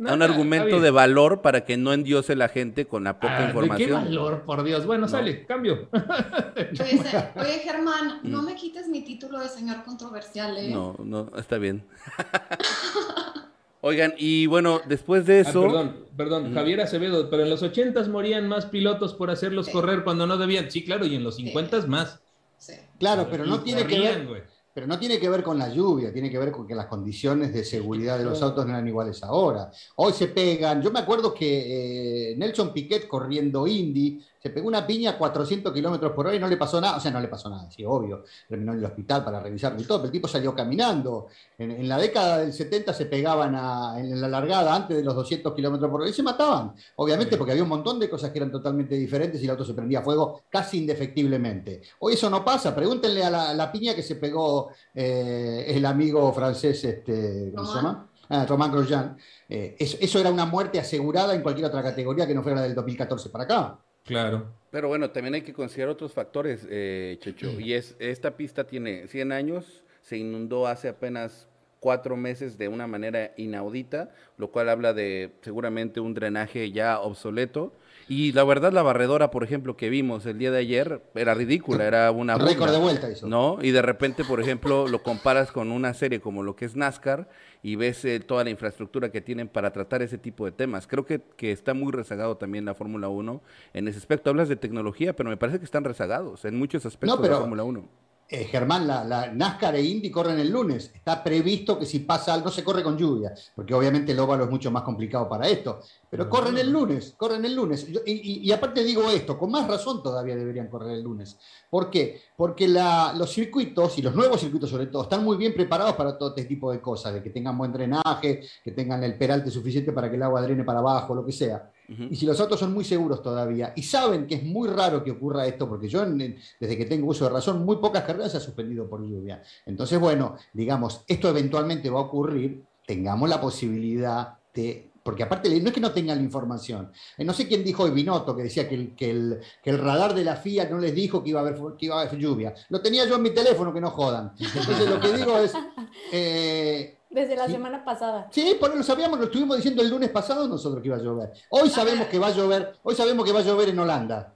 un 0.00 0.22
argumento 0.22 0.80
de 0.80 0.90
valor 0.90 1.40
para 1.40 1.64
que 1.64 1.76
no 1.76 1.92
endiose 1.92 2.34
la 2.34 2.48
gente 2.48 2.86
con 2.86 3.04
la 3.04 3.20
poca 3.20 3.46
información. 3.46 3.92
Ah, 3.92 4.00
¿De 4.00 4.08
qué 4.10 4.16
valor, 4.16 4.42
por 4.42 4.64
Dios? 4.64 4.84
Bueno, 4.84 5.06
sale, 5.06 5.46
cambio. 5.46 5.88
Oye, 7.36 7.58
Germán, 7.62 8.20
no 8.24 8.42
mm. 8.42 8.44
me 8.44 8.56
quites 8.56 8.88
mi 8.88 9.02
título 9.02 9.38
de 9.38 9.48
señor 9.48 9.84
controversial, 9.84 10.56
¿eh? 10.58 10.70
No, 10.70 10.96
no, 10.98 11.30
está 11.36 11.58
bien. 11.58 11.84
Oigan, 13.84 14.14
y 14.16 14.46
bueno, 14.46 14.80
después 14.86 15.26
de 15.26 15.38
ah, 15.38 15.40
eso. 15.40 15.62
perdón, 15.62 16.06
perdón, 16.16 16.54
Javier 16.54 16.82
Acevedo, 16.82 17.28
pero 17.28 17.42
en 17.42 17.50
los 17.50 17.64
80 17.64 18.04
morían 18.04 18.46
más 18.46 18.66
pilotos 18.66 19.12
por 19.12 19.28
hacerlos 19.28 19.68
correr 19.68 20.04
cuando 20.04 20.24
no 20.24 20.38
debían. 20.38 20.70
Sí, 20.70 20.84
claro, 20.84 21.04
y 21.04 21.16
en 21.16 21.24
los 21.24 21.34
50 21.34 21.86
más. 21.88 22.20
Sí. 22.58 22.74
Claro, 23.00 23.26
pero 23.28 23.44
no 23.44 23.60
tiene 23.60 23.84
que 23.84 23.98
ver. 23.98 24.44
Pero 24.72 24.86
no 24.86 24.98
tiene 25.00 25.18
que 25.18 25.28
ver 25.28 25.42
con 25.42 25.58
la 25.58 25.68
lluvia, 25.68 26.12
tiene 26.12 26.30
que 26.30 26.38
ver 26.38 26.52
con 26.52 26.66
que 26.66 26.76
las 26.76 26.86
condiciones 26.86 27.52
de 27.52 27.64
seguridad 27.64 28.18
de 28.18 28.24
los 28.24 28.40
autos 28.40 28.64
no 28.64 28.72
eran 28.72 28.86
iguales 28.86 29.22
ahora. 29.24 29.70
Hoy 29.96 30.12
se 30.12 30.28
pegan. 30.28 30.80
Yo 30.80 30.92
me 30.92 31.00
acuerdo 31.00 31.34
que 31.34 32.30
eh, 32.30 32.36
Nelson 32.36 32.72
Piquet 32.72 33.08
corriendo 33.08 33.66
Indy 33.66 34.20
se 34.42 34.50
pegó 34.50 34.66
una 34.66 34.84
piña 34.84 35.12
a 35.12 35.18
400 35.18 35.72
kilómetros 35.72 36.10
por 36.12 36.26
hora 36.26 36.34
y 36.34 36.40
no 36.40 36.48
le 36.48 36.56
pasó 36.56 36.80
nada. 36.80 36.96
O 36.96 37.00
sea, 37.00 37.12
no 37.12 37.20
le 37.20 37.28
pasó 37.28 37.48
nada, 37.48 37.70
sí, 37.70 37.84
obvio. 37.84 38.24
Terminó 38.48 38.72
en 38.72 38.78
el 38.78 38.84
hospital 38.84 39.24
para 39.24 39.38
revisarlo 39.38 39.80
y 39.80 39.84
todo, 39.84 39.98
pero 39.98 40.06
el 40.06 40.12
tipo 40.12 40.26
salió 40.26 40.52
caminando. 40.52 41.28
En, 41.56 41.88
la 41.88 41.96
década 41.96 42.38
del 42.38 42.52
70 42.52 42.92
se 42.92 43.06
pegaban 43.06 43.54
en 44.00 44.20
la 44.20 44.28
largada 44.28 44.74
antes 44.74 44.96
de 44.96 45.04
los 45.04 45.14
200 45.14 45.54
kilómetros 45.54 45.88
por 45.88 46.00
hora 46.00 46.10
y 46.10 46.12
se 46.12 46.24
mataban. 46.24 46.74
Obviamente, 46.96 47.36
porque 47.36 47.52
había 47.52 47.62
un 47.62 47.68
montón 47.68 48.00
de 48.00 48.10
cosas 48.10 48.32
que 48.32 48.38
eran 48.40 48.50
totalmente 48.50 48.96
diferentes 48.96 49.40
y 49.40 49.44
el 49.44 49.50
auto 49.52 49.64
se 49.64 49.74
prendía 49.74 50.00
a 50.00 50.02
fuego 50.02 50.42
casi 50.50 50.78
indefectiblemente. 50.78 51.82
Hoy 52.00 52.14
eso 52.14 52.28
no 52.28 52.44
pasa. 52.44 52.74
Pregúntenle 52.74 53.22
a 53.22 53.54
la, 53.54 53.70
piña 53.70 53.94
que 53.94 54.02
se 54.02 54.16
pegó 54.16 54.70
eh, 54.92 55.66
el 55.68 55.86
amigo 55.86 56.32
francés, 56.32 56.82
este, 56.82 57.52
¿cómo 57.54 57.68
se 57.68 57.76
llama? 57.76 58.08
Ah, 58.28 58.44
Román 58.44 58.72
Grosjean. 58.72 59.16
Eh, 59.48 59.76
eso, 59.78 59.98
eso 60.00 60.18
era 60.18 60.32
una 60.32 60.46
muerte 60.46 60.80
asegurada 60.80 61.32
en 61.32 61.42
cualquier 61.42 61.66
otra 61.66 61.82
categoría 61.82 62.26
que 62.26 62.34
no 62.34 62.42
fuera 62.42 62.56
la 62.56 62.62
del 62.62 62.74
2014 62.74 63.28
para 63.28 63.44
acá. 63.44 63.78
Claro. 64.04 64.46
Pero 64.70 64.88
bueno, 64.88 65.10
también 65.10 65.34
hay 65.34 65.42
que 65.42 65.52
considerar 65.52 65.90
otros 65.90 66.12
factores, 66.12 66.66
eh, 66.70 67.18
Checho. 67.20 67.60
Y 67.60 67.74
es, 67.74 67.94
esta 67.98 68.36
pista 68.36 68.64
tiene 68.64 69.06
100 69.06 69.32
años, 69.32 69.84
se 70.00 70.16
inundó 70.16 70.66
hace 70.66 70.88
apenas 70.88 71.46
cuatro 71.82 72.16
meses 72.16 72.58
de 72.58 72.68
una 72.68 72.86
manera 72.86 73.32
inaudita, 73.36 74.10
lo 74.38 74.52
cual 74.52 74.68
habla 74.68 74.94
de 74.94 75.32
seguramente 75.42 75.98
un 75.98 76.14
drenaje 76.14 76.70
ya 76.70 77.00
obsoleto. 77.00 77.72
Y 78.08 78.32
la 78.32 78.44
verdad, 78.44 78.72
la 78.72 78.82
barredora, 78.82 79.30
por 79.30 79.42
ejemplo, 79.42 79.76
que 79.76 79.90
vimos 79.90 80.24
el 80.26 80.38
día 80.38 80.52
de 80.52 80.58
ayer, 80.58 81.02
era 81.14 81.34
ridícula, 81.34 81.84
era 81.84 82.10
una... 82.12 82.38
Récord 82.38 82.70
de 82.70 82.78
vuelta 82.78 83.08
eso. 83.08 83.26
¿No? 83.26 83.58
Y 83.60 83.72
de 83.72 83.82
repente, 83.82 84.24
por 84.24 84.40
ejemplo, 84.40 84.86
lo 84.86 85.02
comparas 85.02 85.50
con 85.50 85.72
una 85.72 85.92
serie 85.92 86.20
como 86.20 86.42
lo 86.44 86.54
que 86.54 86.66
es 86.66 86.76
NASCAR 86.76 87.28
y 87.62 87.76
ves 87.76 88.04
eh, 88.04 88.20
toda 88.20 88.44
la 88.44 88.50
infraestructura 88.50 89.10
que 89.10 89.20
tienen 89.20 89.48
para 89.48 89.72
tratar 89.72 90.02
ese 90.02 90.18
tipo 90.18 90.44
de 90.44 90.52
temas. 90.52 90.86
Creo 90.86 91.06
que, 91.06 91.20
que 91.36 91.52
está 91.52 91.74
muy 91.74 91.92
rezagado 91.92 92.36
también 92.36 92.64
la 92.64 92.74
Fórmula 92.74 93.08
1 93.08 93.40
en 93.74 93.88
ese 93.88 93.98
aspecto. 93.98 94.30
Hablas 94.30 94.48
de 94.48 94.56
tecnología, 94.56 95.14
pero 95.14 95.30
me 95.30 95.36
parece 95.36 95.58
que 95.58 95.64
están 95.64 95.84
rezagados 95.84 96.44
en 96.44 96.58
muchos 96.58 96.84
aspectos 96.86 97.22
de 97.22 97.28
la 97.28 97.38
Fórmula 97.38 97.64
1 97.64 98.02
eh, 98.34 98.44
Germán, 98.44 98.86
la, 98.86 99.04
la, 99.04 99.30
NASCAR 99.30 99.76
e 99.76 99.82
Indy 99.82 100.10
corren 100.10 100.38
el 100.38 100.50
lunes. 100.50 100.90
Está 100.94 101.22
previsto 101.22 101.78
que 101.78 101.84
si 101.84 101.98
pasa 101.98 102.32
algo, 102.32 102.46
no 102.46 102.50
se 102.50 102.64
corre 102.64 102.82
con 102.82 102.96
lluvia, 102.96 103.34
porque 103.54 103.74
obviamente 103.74 104.12
el 104.12 104.18
óvalo 104.20 104.44
es 104.44 104.50
mucho 104.50 104.70
más 104.70 104.82
complicado 104.84 105.28
para 105.28 105.46
esto. 105.46 105.80
Pero 106.08 106.30
corren 106.30 106.56
el 106.56 106.72
lunes, 106.72 107.14
corren 107.14 107.44
el 107.44 107.54
lunes. 107.54 107.86
Y, 108.06 108.50
aparte 108.50 108.82
digo 108.84 109.10
esto, 109.10 109.38
con 109.38 109.50
más 109.50 109.68
razón 109.68 110.02
todavía 110.02 110.34
deberían 110.34 110.68
correr 110.68 110.92
el 110.92 111.02
lunes. 111.02 111.38
¿Por 111.68 111.90
qué? 111.90 112.22
Porque 112.34 112.66
los 112.68 113.30
circuitos, 113.30 113.98
y 113.98 114.02
los 114.02 114.14
nuevos 114.14 114.40
circuitos 114.40 114.70
sobre 114.70 114.86
todo, 114.86 115.02
están 115.02 115.22
muy 115.22 115.36
bien 115.36 115.52
preparados 115.52 115.94
para 115.94 116.16
todo 116.16 116.30
este 116.30 116.44
tipo 116.44 116.72
de 116.72 116.80
cosas, 116.80 117.12
de 117.12 117.22
que 117.22 117.28
tengan 117.28 117.58
buen 117.58 117.70
drenaje, 117.70 118.40
que 118.64 118.72
tengan 118.72 119.04
el 119.04 119.18
peralte 119.18 119.50
suficiente 119.50 119.92
para 119.92 120.08
que 120.08 120.16
el 120.16 120.22
agua 120.22 120.40
drene 120.40 120.64
para 120.64 120.78
abajo, 120.78 121.14
lo 121.14 121.24
que 121.24 121.32
sea. 121.32 121.70
Y 122.10 122.16
si 122.16 122.26
los 122.26 122.40
autos 122.40 122.60
son 122.60 122.72
muy 122.72 122.84
seguros 122.84 123.22
todavía 123.22 123.72
y 123.76 123.82
saben 123.82 124.26
que 124.26 124.36
es 124.36 124.44
muy 124.44 124.68
raro 124.68 125.02
que 125.02 125.10
ocurra 125.10 125.46
esto, 125.46 125.68
porque 125.68 125.88
yo 125.88 126.04
desde 126.04 126.76
que 126.76 126.84
tengo 126.84 127.08
uso 127.08 127.24
de 127.24 127.30
razón, 127.30 127.64
muy 127.64 127.76
pocas 127.76 128.04
carreras 128.04 128.32
se 128.32 128.38
ha 128.38 128.40
suspendido 128.40 128.88
por 128.88 129.02
lluvia. 129.02 129.42
Entonces, 129.66 129.98
bueno, 129.98 130.36
digamos, 130.52 131.04
esto 131.06 131.28
eventualmente 131.28 131.90
va 131.90 132.00
a 132.00 132.04
ocurrir, 132.04 132.62
tengamos 132.86 133.28
la 133.28 133.40
posibilidad 133.40 134.34
de 134.54 134.92
porque 135.02 135.22
aparte 135.22 135.48
no 135.60 135.68
es 135.68 135.74
que 135.74 135.80
no 135.80 135.92
tengan 135.92 136.18
la 136.18 136.24
información. 136.24 136.92
Eh, 137.16 137.24
no 137.24 137.32
sé 137.32 137.48
quién 137.48 137.64
dijo 137.64 137.82
hoy 137.82 137.90
Binotto, 137.90 138.36
que 138.36 138.44
decía 138.44 138.68
que 138.68 138.74
el, 138.74 138.94
que, 138.94 139.10
el, 139.10 139.40
que 139.62 139.70
el, 139.70 139.78
radar 139.78 140.14
de 140.14 140.24
la 140.24 140.36
FIA 140.36 140.68
no 140.68 140.78
les 140.78 140.94
dijo 140.94 141.22
que 141.22 141.30
iba, 141.30 141.40
a 141.40 141.42
haber, 141.42 141.56
que 141.76 141.86
iba 141.86 141.98
a 141.98 142.02
haber 142.02 142.16
lluvia. 142.18 142.54
Lo 142.68 142.80
tenía 142.80 143.04
yo 143.06 143.16
en 143.16 143.22
mi 143.22 143.30
teléfono, 143.30 143.72
que 143.72 143.80
no 143.80 143.90
jodan. 143.90 144.32
Entonces 144.38 144.88
lo 144.88 145.00
que 145.00 145.12
digo 145.12 145.38
es, 145.38 145.52
eh, 146.12 146.98
desde 147.12 147.36
la 147.36 147.46
semana 147.46 147.84
pasada. 147.84 148.28
Sí, 148.30 148.56
porque 148.58 148.76
lo 148.76 148.82
sabíamos, 148.82 149.18
lo 149.18 149.26
estuvimos 149.26 149.56
diciendo 149.56 149.82
el 149.82 149.90
lunes 149.90 150.10
pasado 150.10 150.48
nosotros 150.48 150.82
que 150.82 150.88
iba 150.88 150.96
a 150.96 151.00
llover. 151.00 151.32
Hoy 151.50 151.68
sabemos 151.68 152.06
que 152.06 152.18
va 152.18 152.28
a 152.28 152.32
llover, 152.32 152.74
hoy 152.82 152.94
sabemos 152.94 153.24
que 153.24 153.32
va 153.32 153.40
a 153.40 153.44
llover 153.44 153.68
en 153.68 153.78
Holanda. 153.78 154.34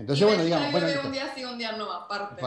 Entonces, 0.00 0.26
bueno, 0.26 0.42
digamos. 0.42 0.72
Bueno, 0.72 0.86
un 1.04 1.12
día 1.12 1.30
sí, 1.34 1.44
un 1.44 1.58
día 1.58 1.72
no, 1.72 1.92
aparte. 1.92 2.42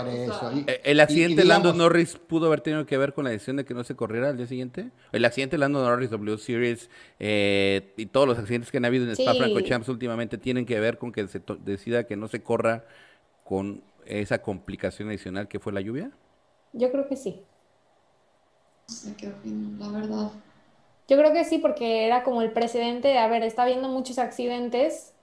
Eh, 0.66 0.82
¿El 0.84 1.00
accidente 1.00 1.44
de 1.44 1.48
Lando 1.48 1.72
Norris 1.72 2.18
pudo 2.18 2.48
haber 2.48 2.62
tenido 2.62 2.84
que 2.88 2.98
ver 2.98 3.14
con 3.14 3.26
la 3.26 3.30
decisión 3.30 3.58
de 3.58 3.64
que 3.64 3.76
no 3.76 3.84
se 3.84 3.96
corriera 3.96 4.30
al 4.30 4.38
día 4.38 4.48
siguiente? 4.48 4.90
El 5.12 5.24
accidente 5.24 5.54
de 5.54 5.60
Lando 5.60 5.84
Norris 5.84 6.10
W 6.10 6.38
Series 6.40 6.90
eh, 7.20 7.94
y 7.96 8.08
todos 8.08 8.28
los 8.28 8.40
accidentes 8.40 8.72
que 8.72 8.78
han 8.78 8.86
habido 8.86 9.06
en 9.06 9.12
Spa 9.12 9.36
Francorchamps 9.36 9.88
últimamente 9.88 10.40
tienen 10.40 10.66
que 10.66 10.80
ver 10.80 10.98
con 10.98 11.12
que 11.12 11.28
se 11.28 11.44
decida 11.60 12.06
que 12.06 12.16
no 12.16 12.28
se 12.28 12.42
corra 12.42 12.86
con 13.44 13.84
esa 14.08 14.42
complicación 14.42 15.10
adicional 15.10 15.48
que 15.48 15.60
fue 15.60 15.74
la 15.74 15.82
lluvia. 15.82 16.10
Yo 16.74 16.92
creo 16.92 17.08
que 17.08 17.16
sí. 17.16 17.44
No 18.88 18.96
sé 18.96 19.16
qué 19.16 19.32
la 19.80 19.88
verdad. 19.88 20.32
Yo 21.08 21.18
creo 21.18 21.34
que 21.34 21.46
sí, 21.46 21.58
porque 21.58 22.06
era 22.06 22.24
como 22.24 22.42
el 22.42 22.52
precedente 22.52 23.10
de, 23.10 23.18
a 23.18 23.28
ver, 23.28 23.44
está 23.44 23.64
habiendo 23.64 23.90
muchos 23.90 24.18
accidentes, 24.20 25.14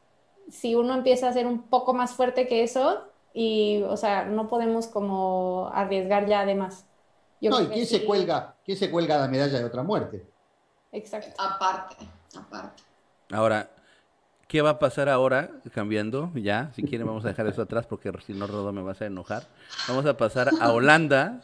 si 0.51 0.75
uno 0.75 0.95
empieza 0.95 1.29
a 1.29 1.33
ser 1.33 1.47
un 1.47 1.63
poco 1.63 1.95
más 1.95 2.13
fuerte 2.13 2.47
que 2.47 2.63
eso, 2.63 3.05
y, 3.33 3.83
o 3.83 3.97
sea, 3.97 4.25
no 4.25 4.49
podemos 4.49 4.87
como 4.87 5.71
arriesgar 5.73 6.27
ya 6.27 6.41
además. 6.41 6.85
no, 7.41 7.61
¿y 7.63 7.67
quién 7.69 7.87
se, 7.87 8.05
cuelga, 8.05 8.57
quién 8.65 8.77
se 8.77 8.91
cuelga 8.91 9.19
la 9.19 9.29
medalla 9.29 9.59
de 9.59 9.65
otra 9.65 9.83
muerte? 9.83 10.27
Exacto. 10.93 11.31
Aparte, 11.39 11.97
aparte. 12.37 12.83
Ahora, 13.33 13.71
¿qué 14.49 14.61
va 14.61 14.71
a 14.71 14.79
pasar 14.79 15.09
ahora? 15.09 15.51
Cambiando, 15.73 16.31
ya, 16.35 16.73
si 16.75 16.83
quieren 16.83 17.07
vamos 17.07 17.25
a 17.25 17.29
dejar 17.29 17.47
eso 17.47 17.63
atrás 17.63 17.87
porque 17.87 18.13
si 18.27 18.35
no, 18.35 18.47
Rodo 18.47 18.73
me 18.73 18.83
vas 18.83 19.01
a 19.01 19.07
enojar. 19.07 19.45
Vamos 19.89 20.05
a 20.07 20.17
pasar 20.17 20.51
a 20.61 20.73
Holanda. 20.73 21.41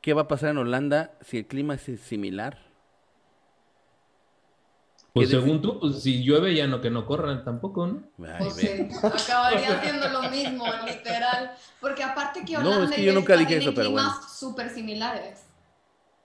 ¿Qué 0.00 0.14
va 0.14 0.22
a 0.22 0.28
pasar 0.28 0.50
en 0.50 0.58
Holanda 0.58 1.12
si 1.20 1.38
el 1.38 1.46
clima 1.46 1.74
es 1.74 2.00
similar? 2.00 2.58
Pues 5.12 5.30
según 5.30 5.60
tú, 5.60 5.80
pues 5.80 6.02
si 6.02 6.22
llueve 6.22 6.54
ya 6.54 6.66
no 6.66 6.80
que 6.80 6.90
no 6.90 7.04
corran 7.04 7.44
tampoco, 7.44 7.86
¿no? 7.86 8.02
Pues 8.16 8.54
sí, 8.54 8.88
acabaría 9.02 9.80
siendo 9.82 10.08
lo 10.10 10.30
mismo, 10.30 10.64
literal. 10.86 11.52
Porque 11.80 12.04
aparte 12.04 12.44
que 12.44 12.56
Holanda 12.56 12.78
no, 12.78 12.84
es 12.84 12.90
que 12.92 13.04
yo 13.04 13.12
nunca 13.12 13.36
dije 13.36 13.56
eso, 13.56 13.74
pero 13.74 13.90
bueno. 13.90 14.10
súper 14.28 14.70
similares. 14.70 15.44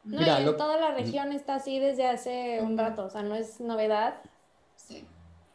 No, 0.03 0.21
en 0.21 0.57
toda 0.57 0.77
la 0.77 0.91
región 0.91 1.31
está 1.31 1.55
así 1.55 1.79
desde 1.79 2.07
hace 2.07 2.59
un 2.61 2.77
rato, 2.77 3.05
o 3.05 3.09
sea, 3.09 3.23
no 3.23 3.35
es 3.35 3.59
novedad. 3.61 4.15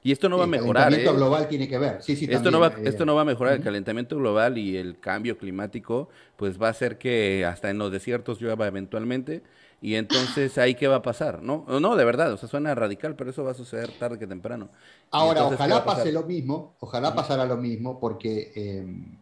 Y 0.03 0.13
esto 0.13 0.29
no 0.29 0.39
va 0.39 0.45
a 0.45 0.47
mejorar. 0.47 0.89
El 0.89 0.91
calentamiento 0.91 1.11
¿eh? 1.11 1.17
global 1.17 1.49
tiene 1.49 1.69
que 1.69 1.79
ver. 1.79 2.03
Sí, 2.03 2.17
sí, 2.17 2.29
esto, 2.31 2.51
no 2.51 2.61
va, 2.61 2.69
eh, 2.69 2.83
esto 2.85 3.05
no 3.05 3.15
va 3.15 3.23
a 3.23 3.25
mejorar. 3.25 3.55
El 3.55 3.63
calentamiento 3.63 4.17
global 4.17 4.57
y 4.59 4.77
el 4.77 5.01
cambio 5.01 5.39
climático, 5.39 6.09
pues 6.37 6.61
va 6.61 6.69
a 6.69 6.71
hacer 6.71 6.99
que 6.99 7.45
hasta 7.45 7.71
en 7.71 7.79
los 7.79 7.91
desiertos 7.91 8.41
llueva 8.41 8.67
eventualmente. 8.67 9.43
Y 9.81 9.95
entonces 9.95 10.59
ahí 10.59 10.75
qué 10.75 10.89
va 10.89 10.97
a 10.97 11.03
pasar, 11.03 11.43
¿no? 11.43 11.65
No, 11.81 11.95
de 11.95 12.05
verdad, 12.05 12.33
o 12.33 12.37
sea, 12.37 12.49
suena 12.49 12.75
radical, 12.75 13.15
pero 13.15 13.31
eso 13.31 13.45
va 13.45 13.53
a 13.53 13.55
suceder 13.55 13.91
tarde 13.99 14.19
que 14.19 14.27
temprano. 14.27 14.71
Ahora, 15.11 15.45
ojalá 15.47 15.85
pase 15.85 16.11
lo 16.11 16.25
mismo, 16.25 16.77
ojalá 16.81 17.15
pasara 17.15 17.45
lo 17.45 17.57
mismo, 17.57 18.01
porque 18.01 18.53
em, 18.57 19.19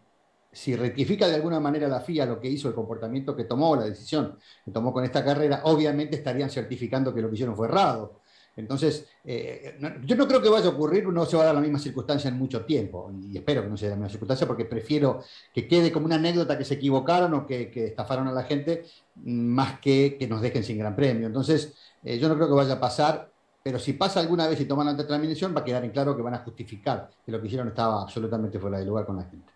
si 0.51 0.75
rectifica 0.75 1.29
de 1.29 1.35
alguna 1.35 1.61
manera 1.61 1.89
la 1.89 2.01
FIA 2.01 2.25
lo 2.25 2.41
que 2.41 2.49
hizo, 2.49 2.69
el 2.69 2.75
comportamiento 2.75 3.37
que 3.37 3.45
tomó, 3.45 3.77
la 3.77 3.85
decisión 3.85 4.39
que 4.65 4.71
tomó 4.71 4.95
con 4.95 5.05
esta 5.05 5.23
carrera, 5.23 5.61
obviamente 5.65 6.17
estarían 6.17 6.49
certificando 6.49 7.15
que 7.15 7.21
lo 7.21 7.29
que 7.29 7.35
hicieron 7.35 7.55
fue 7.55 7.69
errado. 7.69 8.23
Entonces, 8.57 9.07
eh, 9.23 9.79
yo 10.05 10.17
no 10.17 10.27
creo 10.27 10.41
que 10.41 10.49
vaya 10.49 10.67
a 10.67 10.71
ocurrir, 10.71 11.07
no 11.07 11.27
se 11.27 11.37
va 11.37 11.43
a 11.43 11.47
dar 11.47 11.55
la 11.55 11.61
misma 11.61 11.79
circunstancia 11.79 12.29
en 12.29 12.39
mucho 12.39 12.65
tiempo, 12.65 13.13
y 13.29 13.37
espero 13.37 13.63
que 13.63 13.69
no 13.69 13.77
sea 13.77 13.91
la 13.91 13.97
misma 13.97 14.09
circunstancia, 14.09 14.47
porque 14.47 14.65
prefiero 14.65 15.23
que 15.53 15.69
quede 15.69 15.93
como 15.93 16.07
una 16.07 16.17
anécdota 16.17 16.57
que 16.57 16.65
se 16.65 16.75
equivocaron 16.75 17.35
o 17.35 17.47
que, 17.47 17.71
estafaron 17.75 18.29
a 18.29 18.33
la 18.33 18.45
gente, 18.45 18.85
más 19.25 19.79
que 19.81 20.17
que 20.19 20.27
nos 20.27 20.41
dejen 20.41 20.65
sin 20.65 20.79
gran 20.79 20.97
premio. 20.97 21.27
Entonces, 21.27 21.75
eh, 22.03 22.19
yo 22.19 22.29
no 22.29 22.35
creo 22.37 22.49
que 22.49 22.55
vaya 22.55 22.75
a 22.75 22.81
pasar, 22.81 23.31
pero 23.63 23.79
si 23.79 23.93
pasa 23.93 24.21
alguna 24.21 24.49
vez 24.49 24.61
y 24.61 24.65
toman 24.65 24.87
la 24.87 24.95
determinación, 24.95 25.55
va 25.55 25.61
a 25.61 25.65
quedar 25.65 25.85
en 25.85 25.91
claro 25.91 26.17
que 26.17 26.23
van 26.23 26.35
a 26.35 26.39
justificar 26.39 27.11
que 27.25 27.33
lo 27.33 27.41
que 27.41 27.49
hicieron 27.49 27.69
estaba 27.69 28.03
absolutamente 28.03 28.59
fuera 28.59 28.79
de 28.79 28.87
lugar 28.87 29.05
con 29.05 29.17
la 29.17 29.25
gente. 29.25 29.53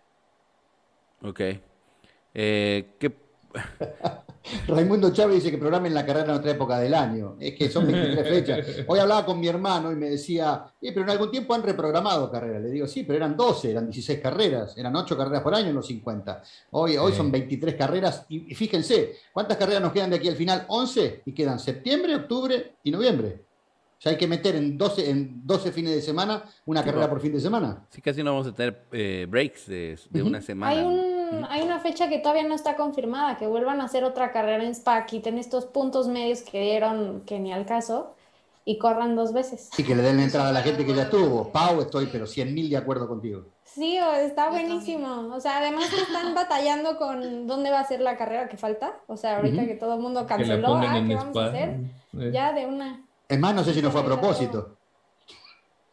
Ok. 1.23 1.41
Eh, 2.33 2.95
¿Qué 2.99 3.09
Raimundo 4.67 5.11
Chávez 5.11 5.35
dice 5.35 5.51
que 5.51 5.57
programen 5.57 5.93
la 5.93 6.05
carrera 6.05 6.33
en 6.33 6.39
otra 6.39 6.51
época 6.51 6.79
del 6.79 6.93
año. 6.93 7.35
Es 7.39 7.53
que 7.55 7.69
son 7.69 7.85
23 7.87 8.27
fechas. 8.27 8.67
Hoy 8.87 8.99
hablaba 8.99 9.25
con 9.25 9.39
mi 9.39 9.47
hermano 9.47 9.91
y 9.91 9.95
me 9.95 10.09
decía, 10.09 10.65
eh, 10.81 10.91
pero 10.91 11.03
en 11.03 11.11
algún 11.11 11.31
tiempo 11.31 11.53
han 11.53 11.63
reprogramado 11.63 12.29
carreras. 12.31 12.61
Le 12.61 12.69
digo, 12.69 12.87
sí, 12.87 13.03
pero 13.03 13.17
eran 13.17 13.37
12, 13.37 13.71
eran 13.71 13.85
16 13.85 14.19
carreras, 14.19 14.77
eran 14.77 14.95
8 14.95 15.17
carreras 15.17 15.41
por 15.41 15.53
año 15.53 15.69
en 15.69 15.75
los 15.75 15.87
50. 15.87 16.43
Hoy, 16.71 16.97
hoy 16.97 17.13
son 17.13 17.31
23 17.31 17.75
carreras 17.75 18.25
y, 18.29 18.53
fíjense, 18.55 19.15
¿cuántas 19.31 19.57
carreras 19.57 19.81
nos 19.81 19.91
quedan 19.91 20.09
de 20.09 20.17
aquí 20.17 20.27
al 20.27 20.35
final? 20.35 20.65
11 20.67 21.23
y 21.25 21.31
quedan 21.33 21.59
septiembre, 21.59 22.15
octubre 22.15 22.75
y 22.83 22.91
noviembre. 22.91 23.45
O 23.97 24.01
sea, 24.01 24.13
hay 24.13 24.17
que 24.17 24.27
meter 24.27 24.55
en 24.55 24.79
12, 24.79 25.09
en 25.11 25.45
12 25.45 25.71
fines 25.71 25.93
de 25.93 26.01
semana 26.01 26.43
una 26.65 26.83
carrera 26.83 27.07
por 27.07 27.21
fin 27.21 27.33
de 27.33 27.39
semana. 27.39 27.85
Sí, 27.89 28.01
casi 28.01 28.23
no 28.23 28.31
vamos 28.31 28.47
a 28.47 28.53
tener 28.53 28.87
eh, 28.91 29.27
breaks 29.29 29.67
de, 29.67 29.99
una 30.23 30.41
semana. 30.41 30.71
Hay 30.71 30.83
un 30.83 31.10
hay 31.49 31.61
una 31.61 31.79
fecha 31.79 32.09
que 32.09 32.19
todavía 32.19 32.43
no 32.43 32.55
está 32.55 32.75
confirmada, 32.75 33.37
que 33.37 33.47
vuelvan 33.47 33.81
a 33.81 33.85
hacer 33.85 34.03
otra 34.03 34.31
carrera 34.31 34.63
en 34.63 34.71
Spa, 34.71 35.05
quiten 35.05 35.37
estos 35.37 35.65
puntos 35.65 36.07
medios 36.07 36.41
que 36.41 36.61
dieron 36.61 37.21
que 37.25 37.39
ni 37.39 37.53
al 37.53 37.65
caso 37.65 38.13
y 38.63 38.77
corran 38.77 39.15
dos 39.15 39.33
veces. 39.33 39.69
Sí, 39.73 39.83
que 39.83 39.95
le 39.95 40.03
den 40.03 40.17
la 40.17 40.23
entrada 40.23 40.49
a 40.49 40.51
la 40.51 40.61
gente 40.61 40.85
que 40.85 40.93
ya 40.93 41.03
estuvo. 41.03 41.51
Pau, 41.51 41.81
estoy 41.81 42.07
pero 42.11 42.27
100 42.27 42.53
mil 42.53 42.69
de 42.69 42.77
acuerdo 42.77 43.07
contigo. 43.07 43.45
Sí, 43.63 43.97
está 43.97 44.49
buenísimo. 44.49 45.33
O 45.33 45.39
sea, 45.39 45.57
además 45.57 45.89
que 45.89 46.01
están 46.01 46.33
batallando 46.35 46.97
con 46.97 47.47
dónde 47.47 47.71
va 47.71 47.79
a 47.79 47.87
ser 47.87 48.01
la 48.01 48.17
carrera 48.17 48.49
que 48.49 48.57
falta. 48.57 48.99
O 49.07 49.17
sea, 49.17 49.37
ahorita 49.37 49.65
que 49.65 49.75
todo 49.75 49.95
el 49.95 50.01
mundo 50.01 50.27
canceló, 50.27 50.75
ah, 50.75 51.01
¿qué 51.07 51.15
vamos 51.15 51.37
a 51.37 51.45
hacer? 51.45 51.69
Eh. 52.19 52.31
Ya 52.33 52.53
de 52.53 52.67
una. 52.67 53.05
Es 53.27 53.39
más, 53.39 53.55
no 53.55 53.63
sé 53.63 53.73
si 53.73 53.81
no 53.81 53.91
fue 53.91 54.01
a 54.01 54.05
propósito. 54.05 54.77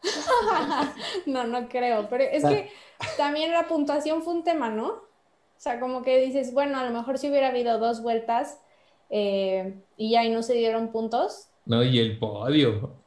no, 1.25 1.45
no 1.45 1.67
creo. 1.69 2.07
Pero 2.09 2.23
es 2.23 2.43
que 2.43 2.71
también 3.17 3.51
la 3.51 3.67
puntuación 3.67 4.21
fue 4.21 4.33
un 4.33 4.43
tema, 4.43 4.69
¿no? 4.69 5.08
O 5.59 5.61
sea, 5.61 5.77
como 5.81 6.03
que 6.03 6.17
dices, 6.19 6.53
bueno, 6.53 6.79
a 6.79 6.85
lo 6.85 6.97
mejor 6.97 7.17
si 7.17 7.29
hubiera 7.29 7.49
habido 7.49 7.79
dos 7.79 8.01
vueltas 8.01 8.61
eh, 9.09 9.83
y 9.97 10.11
ya 10.11 10.21
ahí 10.21 10.29
no 10.29 10.41
se 10.41 10.53
dieron 10.53 10.89
puntos. 10.93 11.49
No, 11.65 11.83
y 11.83 11.99
el 11.99 12.17
podio. 12.17 13.01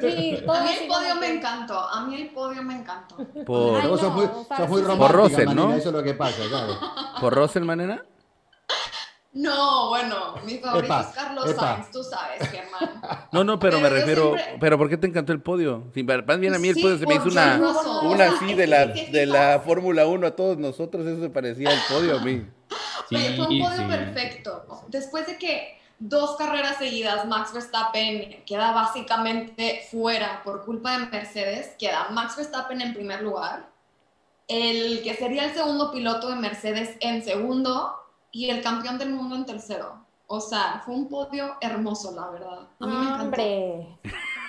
Sí, 0.00 0.42
a 0.48 0.62
mí 0.62 0.70
el 0.80 0.88
podio 0.88 1.16
me 1.16 1.34
encantó. 1.34 1.78
A 1.78 2.06
mí 2.06 2.22
el 2.22 2.30
podio 2.30 2.62
me 2.62 2.76
encantó. 2.76 3.16
Por, 3.44 3.82
Ay, 3.82 3.90
no, 3.90 4.10
muy, 4.12 4.82
muy 4.82 4.96
Por 4.96 5.12
Russell, 5.12 5.54
¿no? 5.54 5.74
Eso 5.74 5.90
es 5.90 5.94
lo 5.94 6.02
que 6.02 6.14
pasa, 6.14 6.42
claro. 6.48 6.72
¿Por 7.20 7.34
Russell, 7.34 7.64
Manena? 7.64 8.02
No, 9.32 9.90
bueno, 9.90 10.34
mi 10.44 10.58
favorito 10.58 11.00
es 11.00 11.06
Carlos 11.06 11.54
Sainz, 11.54 11.90
tú 11.92 12.02
sabes, 12.02 12.48
Germán. 12.48 13.28
No, 13.32 13.44
no, 13.44 13.60
pero, 13.60 13.78
me 13.78 13.88
refiero, 13.88 14.34
pero 14.58 14.76
¿por 14.76 14.88
qué 14.88 14.96
te 14.96 15.06
encantó 15.06 15.32
el 15.32 15.40
podio? 15.40 15.84
Si 15.94 16.02
más 16.02 16.40
bien 16.40 16.52
a 16.52 16.58
mí 16.58 16.68
el 16.68 16.80
podio 16.80 16.98
se 16.98 17.06
me 17.06 17.14
hizo 17.14 17.28
una, 17.28 17.60
una 18.02 18.24
así 18.24 18.54
de 18.54 18.66
la, 18.66 18.86
de 18.86 19.26
la 19.26 19.60
Fórmula 19.64 20.06
1 20.06 20.26
a 20.26 20.30
todos 20.32 20.58
nosotros, 20.58 21.06
eso 21.06 21.20
se 21.20 21.30
parecía 21.30 21.70
al 21.70 21.78
podio 21.88 22.18
a 22.18 22.20
mí. 22.20 22.44
Sí, 23.08 23.16
fue 23.34 23.48
un 23.48 23.58
podio 23.58 23.88
perfecto. 23.88 24.84
Después 24.86 25.26
de 25.26 25.36
que 25.36 25.80
dos 25.98 26.36
carreras 26.36 26.78
seguidas 26.78 27.26
Max 27.26 27.52
Verstappen 27.52 28.44
queda 28.44 28.70
básicamente 28.70 29.84
fuera 29.90 30.42
por 30.44 30.64
culpa 30.64 30.96
de 30.96 31.06
Mercedes, 31.06 31.74
queda 31.76 32.08
Max 32.10 32.36
Verstappen 32.36 32.80
en 32.80 32.94
primer 32.94 33.22
lugar, 33.22 33.68
el 34.46 35.02
que 35.02 35.14
sería 35.14 35.44
el 35.44 35.54
segundo 35.54 35.90
piloto 35.90 36.28
de 36.30 36.36
Mercedes 36.36 36.96
en 37.00 37.24
segundo 37.24 37.99
y 38.32 38.50
el 38.50 38.62
campeón 38.62 38.98
del 38.98 39.10
mundo 39.10 39.36
en 39.36 39.46
tercero. 39.46 40.04
O 40.26 40.40
sea, 40.40 40.80
fue 40.84 40.94
un 40.94 41.08
podio 41.08 41.56
hermoso, 41.60 42.12
la 42.14 42.30
verdad. 42.30 42.68
A 42.78 42.86
mí 42.86 42.92
me 42.92 43.02
encantó. 43.02 43.24
Hombre. 43.24 43.98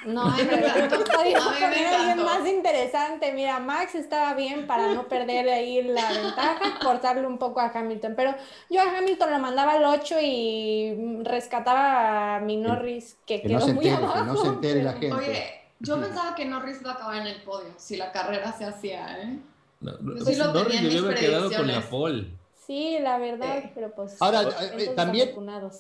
No, 0.05 0.33
pero 0.35 1.05
podíamos 1.05 1.53
poner 1.53 1.85
a 1.87 1.99
alguien 1.99 2.25
más 2.25 2.47
interesante. 2.47 3.31
Mira, 3.33 3.59
Max 3.59 3.95
estaba 3.95 4.33
bien 4.33 4.67
para 4.67 4.93
no 4.93 5.07
perder 5.07 5.49
ahí 5.49 5.81
la 5.83 6.11
ventaja, 6.11 6.79
cortarle 6.81 7.27
un 7.27 7.37
poco 7.37 7.59
a 7.59 7.71
Hamilton. 7.73 8.13
Pero 8.15 8.35
yo 8.69 8.81
a 8.81 8.97
Hamilton 8.97 9.31
lo 9.31 9.39
mandaba 9.39 9.73
al 9.73 9.85
8 9.85 10.15
y 10.21 11.23
rescataba 11.23 12.35
a 12.35 12.39
mi 12.39 12.57
Norris, 12.57 13.17
que, 13.25 13.41
quedó 13.41 13.67
muy 13.69 13.89
abajo. 13.89 14.13
Que 14.13 14.25
no 14.25 14.37
se 14.37 14.47
entere 14.47 14.83
la 14.83 14.93
gente. 14.93 15.13
Oye, 15.15 15.43
yo 15.79 15.99
pensaba 15.99 16.35
que 16.35 16.45
Norris 16.45 16.81
iba 16.81 16.91
a 16.91 16.93
acabar 16.93 17.17
en 17.17 17.27
el 17.27 17.41
podio 17.41 17.73
si 17.77 17.97
la 17.97 18.11
carrera 18.11 18.51
se 18.53 18.65
hacía, 18.65 19.19
¿eh? 19.19 19.39
No, 19.79 19.93
sí 20.23 20.35
Norris 20.35 20.81
debió 20.81 21.05
haber 21.05 21.19
quedado 21.19 21.51
con 21.51 21.67
la 21.67 21.81
pole. 21.81 22.40
Sí, 22.65 22.97
la 23.01 23.17
verdad, 23.17 23.71
pero 23.73 23.91
pues. 23.91 24.21
Ahora, 24.21 24.43
eh, 24.77 24.91
también, 24.95 25.31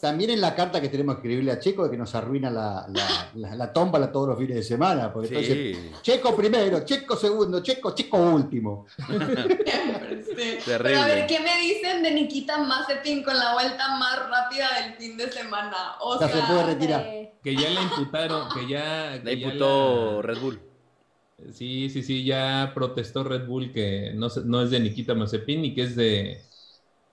también 0.01 0.31
en 0.31 0.41
la 0.41 0.55
carta 0.55 0.81
que 0.81 0.89
tenemos 0.89 1.15
que 1.15 1.19
escribirle 1.19 1.51
a 1.51 1.59
Checo 1.59 1.83
de 1.83 1.91
que 1.91 1.97
nos 1.97 2.15
arruina 2.15 2.49
la, 2.49 2.87
la, 3.35 3.55
la, 3.55 3.71
tómbala 3.71 4.11
todos 4.11 4.29
los 4.29 4.37
fines 4.39 4.55
de 4.55 4.63
semana. 4.63 5.13
Porque 5.13 5.27
entonces, 5.27 6.01
Checo 6.01 6.35
primero, 6.35 6.83
Checo 6.83 7.15
segundo, 7.15 7.61
Checo, 7.61 7.93
Checo 7.93 8.17
último. 8.17 8.87
Pero 10.65 10.99
a 10.99 11.05
ver, 11.05 11.27
¿qué 11.27 11.39
me 11.39 11.61
dicen 11.61 12.01
de 12.01 12.11
Nikita 12.11 12.57
Mazepin 12.57 13.23
con 13.23 13.37
la 13.37 13.53
vuelta 13.53 13.95
más 13.97 14.17
rápida 14.27 14.67
del 14.81 14.95
fin 14.95 15.17
de 15.17 15.31
semana? 15.31 15.97
O 15.99 16.19
ya 16.19 16.29
se 16.29 16.41
puede 16.41 16.63
retirar. 16.63 17.03
Que 17.43 17.55
ya 17.55 17.69
la 17.69 17.81
imputaron, 17.81 18.49
que 18.53 18.67
ya. 18.67 19.21
la 19.23 19.31
imputó 19.31 20.23
Red 20.23 20.39
Bull. 20.39 20.59
Sí, 21.53 21.89
sí, 21.89 22.01
sí, 22.01 22.23
ya 22.23 22.71
protestó 22.73 23.23
Red 23.23 23.45
Bull 23.45 23.71
que 23.71 24.13
no, 24.15 24.29
no 24.45 24.61
es 24.63 24.71
de 24.71 24.79
Nikita 24.79 25.13
Mazepin 25.13 25.61
ni 25.61 25.73
que 25.73 25.83
es 25.83 25.95
de 25.95 26.41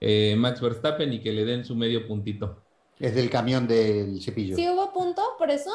eh, 0.01 0.35
Max 0.37 0.61
Verstappen 0.61 1.11
y 1.13 1.19
que 1.19 1.31
le 1.31 1.45
den 1.45 1.65
su 1.65 1.75
medio 1.75 2.07
puntito. 2.07 2.63
Es 2.99 3.15
del 3.15 3.29
camión 3.29 3.67
del 3.67 4.21
cepillo. 4.21 4.55
¿Sí 4.55 4.67
hubo 4.69 4.91
punto 4.91 5.21
por 5.37 5.49
eso? 5.49 5.71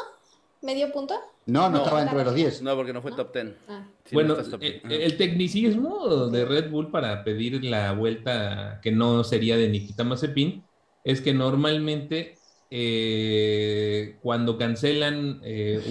¿Medio 0.61 0.91
punto? 0.91 1.15
No, 1.45 1.69
no, 1.69 1.79
estaba 1.79 1.99
dentro 1.99 2.17
de 2.17 2.25
los 2.25 2.35
10. 2.35 2.61
No, 2.63 2.75
porque 2.75 2.93
no 2.93 3.01
fue 3.01 3.11
top 3.11 3.33
10. 3.33 3.53
Ah. 3.67 3.87
bueno, 4.11 4.35
eh, 4.61 4.81
el, 4.83 5.17
tecnicismo 5.17 6.27
de 6.27 6.45
Red 6.45 6.71
Bull 6.71 6.89
para 6.89 7.23
pedir 7.23 7.63
la 7.63 7.93
vuelta 7.93 8.79
que 8.81 8.91
no 8.91 9.23
sería 9.23 9.57
de 9.57 9.69
Nikita 9.69 10.03
Mazepin 10.03 10.63
es 11.03 11.21
que 11.21 11.33
normalmente 11.33 12.35
eh, 12.71 14.17
cuando 14.23 14.57
cancelan 14.57 15.41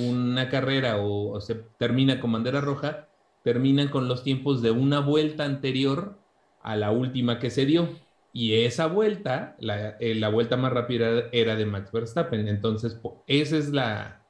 una 0.08 0.48
carrera 0.48 0.98
o, 0.98 1.40
se 1.40 1.54
termina 1.78 2.20
con 2.20 2.32
bandera 2.32 2.60
roja, 2.60 3.08
terminan 3.44 3.88
con 3.88 4.08
los 4.08 4.24
tiempos 4.24 4.60
de 4.62 4.72
una 4.72 5.00
vuelta 5.00 5.44
anterior 5.44 6.18
a 6.62 6.74
la 6.76 6.90
última 6.90 7.38
que 7.38 7.50
se 7.50 7.66
dio. 7.66 7.88
Y 8.36 8.64
esa 8.64 8.86
vuelta, 8.86 9.54
la, 9.60 9.90
eh, 10.00 10.16
la, 10.16 10.28
vuelta 10.28 10.56
más 10.56 10.72
rápida 10.72 11.28
era 11.30 11.54
de 11.54 11.66
Max 11.66 11.92
Verstappen. 11.92 12.48
Entonces, 12.48 13.00
ese 13.28 13.58
es 13.58 13.68
la, 13.70 14.26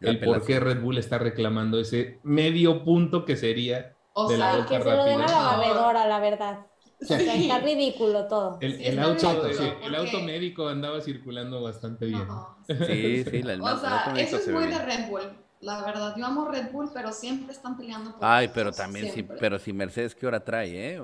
el 0.00 0.20
por 0.20 0.44
qué 0.46 0.60
Red 0.60 0.80
Bull 0.80 0.96
está 0.96 1.18
reclamando 1.18 1.80
ese 1.80 2.20
medio 2.22 2.84
punto 2.84 3.24
que 3.24 3.34
sería 3.34 3.96
o 4.12 4.28
de 4.28 4.38
la 4.38 4.52
vuelta 4.52 4.78
que 4.78 4.84
se 4.84 4.96
lo 4.96 5.04
den 5.04 5.20
a 5.22 5.26
la 5.26 5.42
barredora, 5.42 6.06
la 6.06 6.20
verdad. 6.20 6.66
está 7.00 7.58
ridículo 7.58 8.28
todo. 8.28 8.58
El, 8.60 8.96
auto, 9.00 9.48
el 9.82 9.94
auto 9.96 10.20
médico 10.20 10.68
andaba 10.68 11.00
circulando 11.00 11.60
bastante 11.60 12.06
bien. 12.06 12.28
sí, 12.68 13.24
sí, 13.24 13.42
la, 13.42 13.74
O 13.74 13.76
sea, 13.76 14.14
eso 14.16 14.36
es 14.36 14.48
muy 14.48 14.68
de 14.68 14.78
Red 14.78 15.08
Bull 15.10 15.47
la 15.60 15.82
verdad. 15.82 16.14
Yo 16.16 16.24
amo 16.24 16.48
Red 16.48 16.70
Bull, 16.70 16.90
pero 16.92 17.12
siempre 17.12 17.52
están 17.52 17.76
peleando 17.76 18.12
por 18.12 18.20
Ay, 18.24 18.50
pero 18.54 18.72
también, 18.72 19.12
si, 19.12 19.22
pero 19.22 19.58
si 19.58 19.72
Mercedes, 19.72 20.14
¿qué 20.14 20.26
hora 20.26 20.44
trae, 20.44 20.94
eh? 20.94 21.02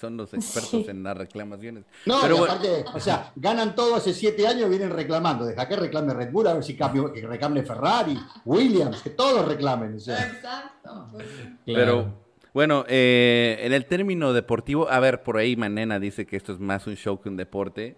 Son 0.00 0.16
los 0.16 0.34
expertos 0.34 0.88
en 0.88 1.02
las 1.02 1.16
reclamaciones. 1.16 1.84
No, 2.04 2.18
pero 2.20 2.44
aparte, 2.44 2.84
o 2.92 3.00
sea, 3.00 3.32
ganan 3.36 3.74
todo 3.74 3.94
hace 3.94 4.12
siete 4.12 4.46
años, 4.46 4.68
vienen 4.68 4.90
reclamando. 4.90 5.44
Deja 5.44 5.68
que 5.68 5.76
reclame 5.76 6.14
Red 6.14 6.32
Bull, 6.32 6.48
a 6.48 6.54
ver 6.54 6.64
si 6.64 6.76
cambio, 6.76 7.12
que 7.12 7.24
reclame 7.26 7.62
Ferrari, 7.62 8.18
Williams, 8.44 9.02
que 9.02 9.10
todos 9.10 9.46
reclamen. 9.46 9.94
Exacto. 9.94 11.08
Pues 11.12 11.26
pero, 11.64 12.12
bueno, 12.52 12.84
eh, 12.88 13.58
en 13.60 13.72
el 13.72 13.86
término 13.86 14.32
deportivo, 14.32 14.90
a 14.90 14.98
ver, 14.98 15.22
por 15.22 15.36
ahí 15.36 15.54
Manena 15.54 16.00
dice 16.00 16.26
que 16.26 16.36
esto 16.36 16.52
es 16.52 16.58
más 16.58 16.86
un 16.86 16.96
show 16.96 17.20
que 17.20 17.28
un 17.28 17.36
deporte. 17.36 17.96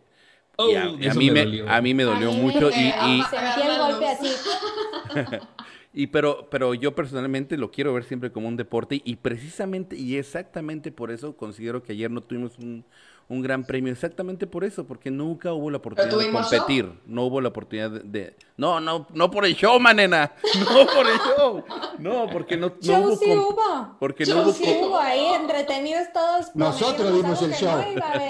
Oh, 0.56 0.68
y 0.68 0.76
a, 0.76 1.14
mí 1.14 1.32
me, 1.32 1.68
a, 1.68 1.80
mí 1.80 1.94
me, 1.94 2.04
dolió 2.04 2.30
mucho 2.30 2.70
y, 2.70 2.74
y... 2.74 3.22
Sentí 3.30 3.60
el 3.66 3.78
golpe 3.78 4.06
así. 4.06 4.28
Y 5.96 6.08
pero, 6.08 6.48
pero 6.50 6.74
yo 6.74 6.92
personalmente 6.92 7.56
lo 7.56 7.70
quiero 7.70 7.94
ver 7.94 8.02
siempre 8.02 8.32
como 8.32 8.48
un 8.48 8.56
deporte 8.56 9.00
y 9.04 9.14
precisamente 9.16 9.96
y 9.96 10.16
exactamente 10.16 10.90
por 10.90 11.12
eso 11.12 11.36
considero 11.36 11.84
que 11.84 11.92
ayer 11.92 12.10
no 12.10 12.20
tuvimos 12.20 12.58
un, 12.58 12.84
un 13.28 13.42
gran 13.42 13.64
premio, 13.64 13.92
exactamente 13.92 14.46
por 14.46 14.64
eso, 14.64 14.84
porque 14.84 15.10
nunca 15.10 15.52
hubo 15.52 15.70
la 15.70 15.78
oportunidad 15.78 16.18
de 16.18 16.30
competir, 16.32 16.92
no 17.06 17.22
hubo 17.24 17.40
la 17.40 17.48
oportunidad 17.50 17.90
de, 17.90 18.36
no, 18.56 18.80
no, 18.80 19.06
no 19.14 19.30
por 19.30 19.46
el 19.46 19.54
show, 19.54 19.78
manena, 19.78 20.32
no 20.58 20.86
por 20.86 21.06
el 21.06 21.18
show, 21.18 21.64
no, 21.98 22.26
porque 22.30 22.56
no, 22.56 22.72
no 22.82 22.98
hubo, 22.98 23.16
sí 23.16 23.32
hubo, 23.32 23.96
porque 23.98 24.26
no 24.26 24.42
hubo, 24.42 24.52
sí 24.52 24.64
hubo 24.64 24.98
ahí 24.98 25.26
entretenidos 25.34 26.12
todos. 26.12 26.54
Nosotros 26.54 27.14
dimos 27.14 27.40
el 27.40 27.52
show, 27.52 27.80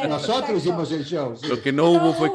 nosotros 0.09 0.59
hicimos 0.59 0.92
el 0.92 1.05
show. 1.05 1.35
Lo 1.48 1.61
que 1.61 1.72
no 1.72 1.90
hubo 1.90 2.12
fue 2.12 2.31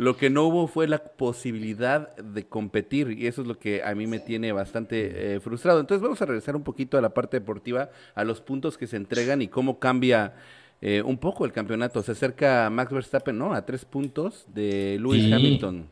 lo 0.00 0.16
que 0.16 0.30
no 0.30 0.44
hubo 0.44 0.66
fue 0.66 0.88
la 0.88 0.96
posibilidad 1.04 2.16
de 2.16 2.46
competir 2.46 3.10
y 3.10 3.26
eso 3.26 3.42
es 3.42 3.46
lo 3.46 3.58
que 3.58 3.82
a 3.82 3.94
mí 3.94 4.06
me 4.06 4.18
tiene 4.18 4.50
bastante 4.50 5.34
eh, 5.34 5.40
frustrado. 5.40 5.78
Entonces 5.78 6.00
vamos 6.00 6.22
a 6.22 6.24
regresar 6.24 6.56
un 6.56 6.62
poquito 6.62 6.96
a 6.96 7.02
la 7.02 7.10
parte 7.10 7.38
deportiva, 7.38 7.90
a 8.14 8.24
los 8.24 8.40
puntos 8.40 8.78
que 8.78 8.86
se 8.86 8.96
entregan 8.96 9.42
y 9.42 9.48
cómo 9.48 9.78
cambia 9.78 10.32
eh, 10.80 11.02
un 11.02 11.18
poco 11.18 11.44
el 11.44 11.52
campeonato. 11.52 12.02
Se 12.02 12.12
acerca 12.12 12.70
Max 12.70 12.90
Verstappen, 12.90 13.36
¿no? 13.36 13.52
A 13.52 13.66
tres 13.66 13.84
puntos 13.84 14.46
de 14.54 14.96
Lewis 14.98 15.30
Hamilton. 15.30 15.90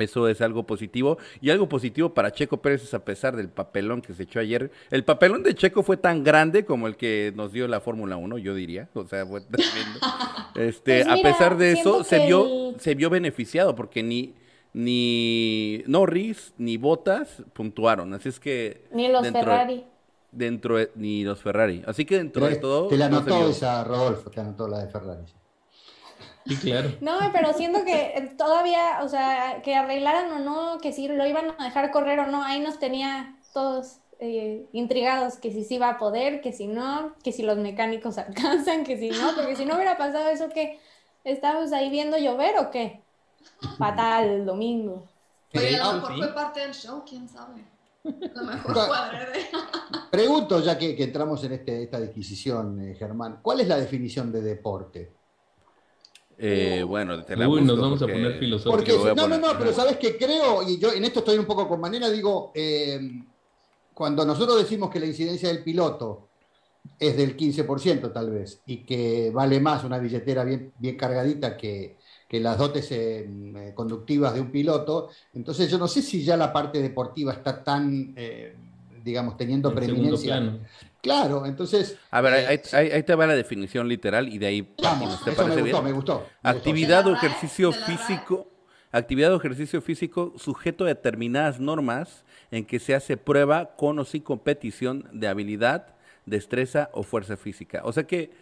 Eso 0.00 0.28
es 0.28 0.40
algo 0.40 0.64
positivo. 0.64 1.18
Y 1.40 1.50
algo 1.50 1.68
positivo 1.68 2.14
para 2.14 2.32
Checo 2.32 2.60
Pérez 2.62 2.92
a 2.94 3.04
pesar 3.04 3.36
del 3.36 3.48
papelón 3.48 4.02
que 4.02 4.14
se 4.14 4.24
echó 4.24 4.40
ayer. 4.40 4.70
El 4.90 5.04
papelón 5.04 5.42
de 5.42 5.54
Checo 5.54 5.82
fue 5.82 5.96
tan 5.96 6.24
grande 6.24 6.64
como 6.64 6.86
el 6.86 6.96
que 6.96 7.32
nos 7.36 7.52
dio 7.52 7.68
la 7.68 7.80
Fórmula 7.80 8.16
1, 8.16 8.38
yo 8.38 8.54
diría. 8.54 8.88
O 8.94 9.06
sea, 9.06 9.26
fue 9.26 9.42
Este, 10.54 11.04
pues 11.04 11.08
a 11.08 11.22
pesar 11.22 11.56
de 11.56 11.72
eso, 11.72 12.04
se 12.04 12.26
vio, 12.26 12.74
se 12.78 12.94
vio 12.94 13.10
beneficiado 13.10 13.74
porque 13.74 14.02
ni, 14.02 14.34
ni 14.72 15.82
Norris 15.86 16.54
ni 16.58 16.76
Bottas 16.76 17.42
puntuaron. 17.52 18.14
Así 18.14 18.28
es 18.28 18.40
que. 18.40 18.84
Ni 18.92 19.08
los 19.08 19.26
Ferrari. 19.28 19.84
Dentro 20.32 20.76
ni 20.94 21.24
los 21.24 21.40
Ferrari. 21.40 21.82
Así 21.86 22.04
que 22.04 22.18
dentro 22.18 22.46
de 22.46 22.56
todo. 22.56 22.88
Te 22.88 22.96
la 22.96 23.06
anotó 23.06 23.48
esa, 23.48 23.82
Rodolfo, 23.84 24.30
te 24.30 24.40
anotó 24.40 24.68
la 24.68 24.84
de 24.84 24.90
Ferrari. 24.90 25.24
Sí, 26.50 26.56
claro. 26.56 26.90
No, 27.00 27.16
pero 27.32 27.52
siento 27.52 27.84
que 27.84 28.34
todavía, 28.36 28.98
o 29.04 29.08
sea, 29.08 29.62
que 29.62 29.76
arreglaran 29.76 30.32
o 30.32 30.38
no, 30.40 30.80
que 30.80 30.92
si 30.92 31.06
lo 31.06 31.24
iban 31.24 31.54
a 31.56 31.64
dejar 31.64 31.92
correr 31.92 32.18
o 32.18 32.26
no, 32.26 32.42
ahí 32.42 32.58
nos 32.58 32.80
tenía 32.80 33.36
todos 33.52 33.98
eh, 34.18 34.66
intrigados, 34.72 35.36
que 35.36 35.52
si 35.52 35.62
sí 35.62 35.78
va 35.78 35.90
a 35.90 35.98
poder, 35.98 36.40
que 36.40 36.52
si 36.52 36.66
no, 36.66 37.14
que 37.22 37.30
si 37.30 37.44
los 37.44 37.56
mecánicos 37.58 38.18
alcanzan, 38.18 38.82
que 38.82 38.98
si 38.98 39.10
no, 39.10 39.32
porque 39.36 39.54
si 39.54 39.64
no 39.64 39.76
hubiera 39.76 39.96
pasado 39.96 40.28
eso, 40.28 40.48
que 40.48 40.80
estábamos 41.22 41.72
ahí 41.72 41.88
viendo 41.88 42.18
llover 42.18 42.58
o 42.58 42.72
qué? 42.72 43.00
Fatal 43.78 44.28
el 44.28 44.44
domingo. 44.44 45.06
Oye, 45.54 45.78
a 45.78 45.84
lo 45.84 46.00
mejor 46.00 46.16
fue 46.16 46.34
parte 46.34 46.60
del 46.60 46.74
show, 46.74 47.04
quién 47.08 47.28
sabe. 47.28 47.64
Lo 48.02 48.44
mejor 48.44 48.72
cuadre 48.72 49.26
de... 49.26 49.46
Pregunto, 50.10 50.60
ya 50.60 50.76
que, 50.76 51.00
entramos 51.00 51.44
en 51.44 51.52
este, 51.52 51.84
esta 51.84 52.00
disquisición, 52.00 52.80
eh, 52.80 52.96
Germán, 52.96 53.38
¿cuál 53.40 53.60
es 53.60 53.68
la 53.68 53.76
definición 53.76 54.32
de 54.32 54.42
deporte? 54.42 55.19
Eh, 56.42 56.82
bueno, 56.82 57.22
te 57.22 57.36
la 57.36 57.46
Uy, 57.46 57.60
nos 57.60 57.78
vamos 57.78 58.00
a 58.00 58.06
poner 58.06 58.38
filosóficos. 58.38 59.14
No, 59.14 59.28
no, 59.28 59.36
no, 59.36 59.58
pero 59.58 59.74
sabes 59.74 59.98
que 59.98 60.16
creo, 60.16 60.66
y 60.66 60.78
yo 60.78 60.90
en 60.90 61.04
esto 61.04 61.18
estoy 61.18 61.36
un 61.36 61.44
poco 61.44 61.68
con 61.68 61.80
manera, 61.80 62.08
digo, 62.08 62.50
eh, 62.54 62.98
cuando 63.92 64.24
nosotros 64.24 64.56
decimos 64.56 64.88
que 64.88 65.00
la 65.00 65.06
incidencia 65.06 65.50
del 65.50 65.62
piloto 65.62 66.28
es 66.98 67.14
del 67.14 67.36
15% 67.36 68.10
tal 68.10 68.30
vez, 68.30 68.62
y 68.64 68.78
que 68.78 69.30
vale 69.30 69.60
más 69.60 69.84
una 69.84 69.98
billetera 69.98 70.42
bien, 70.42 70.72
bien 70.78 70.96
cargadita 70.96 71.58
que, 71.58 71.98
que 72.26 72.40
las 72.40 72.56
dotes 72.56 72.88
eh, 72.90 73.72
conductivas 73.74 74.32
de 74.32 74.40
un 74.40 74.50
piloto, 74.50 75.10
entonces 75.34 75.70
yo 75.70 75.76
no 75.76 75.88
sé 75.88 76.00
si 76.00 76.24
ya 76.24 76.38
la 76.38 76.50
parte 76.50 76.80
deportiva 76.80 77.34
está 77.34 77.62
tan, 77.62 78.14
digamos, 79.04 79.36
teniendo 79.36 79.74
preeminencia. 79.74 80.58
Claro, 81.02 81.46
entonces. 81.46 81.96
A 82.10 82.20
ver, 82.20 82.60
ahí, 82.72 82.88
eh, 82.92 83.02
te 83.02 83.14
va 83.14 83.26
la 83.26 83.34
definición 83.34 83.88
literal 83.88 84.28
y 84.28 84.38
de 84.38 84.46
ahí. 84.46 84.74
Vamos, 84.82 85.22
¿te 85.24 85.30
me 85.30 85.62
gustó, 85.62 85.82
me 85.82 85.92
gustó. 85.92 86.26
actividad 86.42 87.06
o 87.06 87.14
ejercicio 87.14 87.72
físico. 87.72 88.46
Actividad 88.92 89.32
o 89.32 89.36
ejercicio 89.36 89.80
físico 89.80 90.34
sujeto 90.36 90.84
a 90.84 90.88
determinadas 90.88 91.60
normas 91.60 92.24
en 92.50 92.64
que 92.64 92.80
se 92.80 92.94
hace 92.94 93.16
prueba 93.16 93.76
con 93.76 93.98
o 94.00 94.04
sin 94.04 94.22
competición 94.22 95.08
de 95.12 95.28
habilidad, 95.28 95.94
destreza 96.26 96.90
o 96.92 97.04
fuerza 97.04 97.36
física. 97.36 97.82
O 97.84 97.92
sea 97.92 98.04
que 98.04 98.32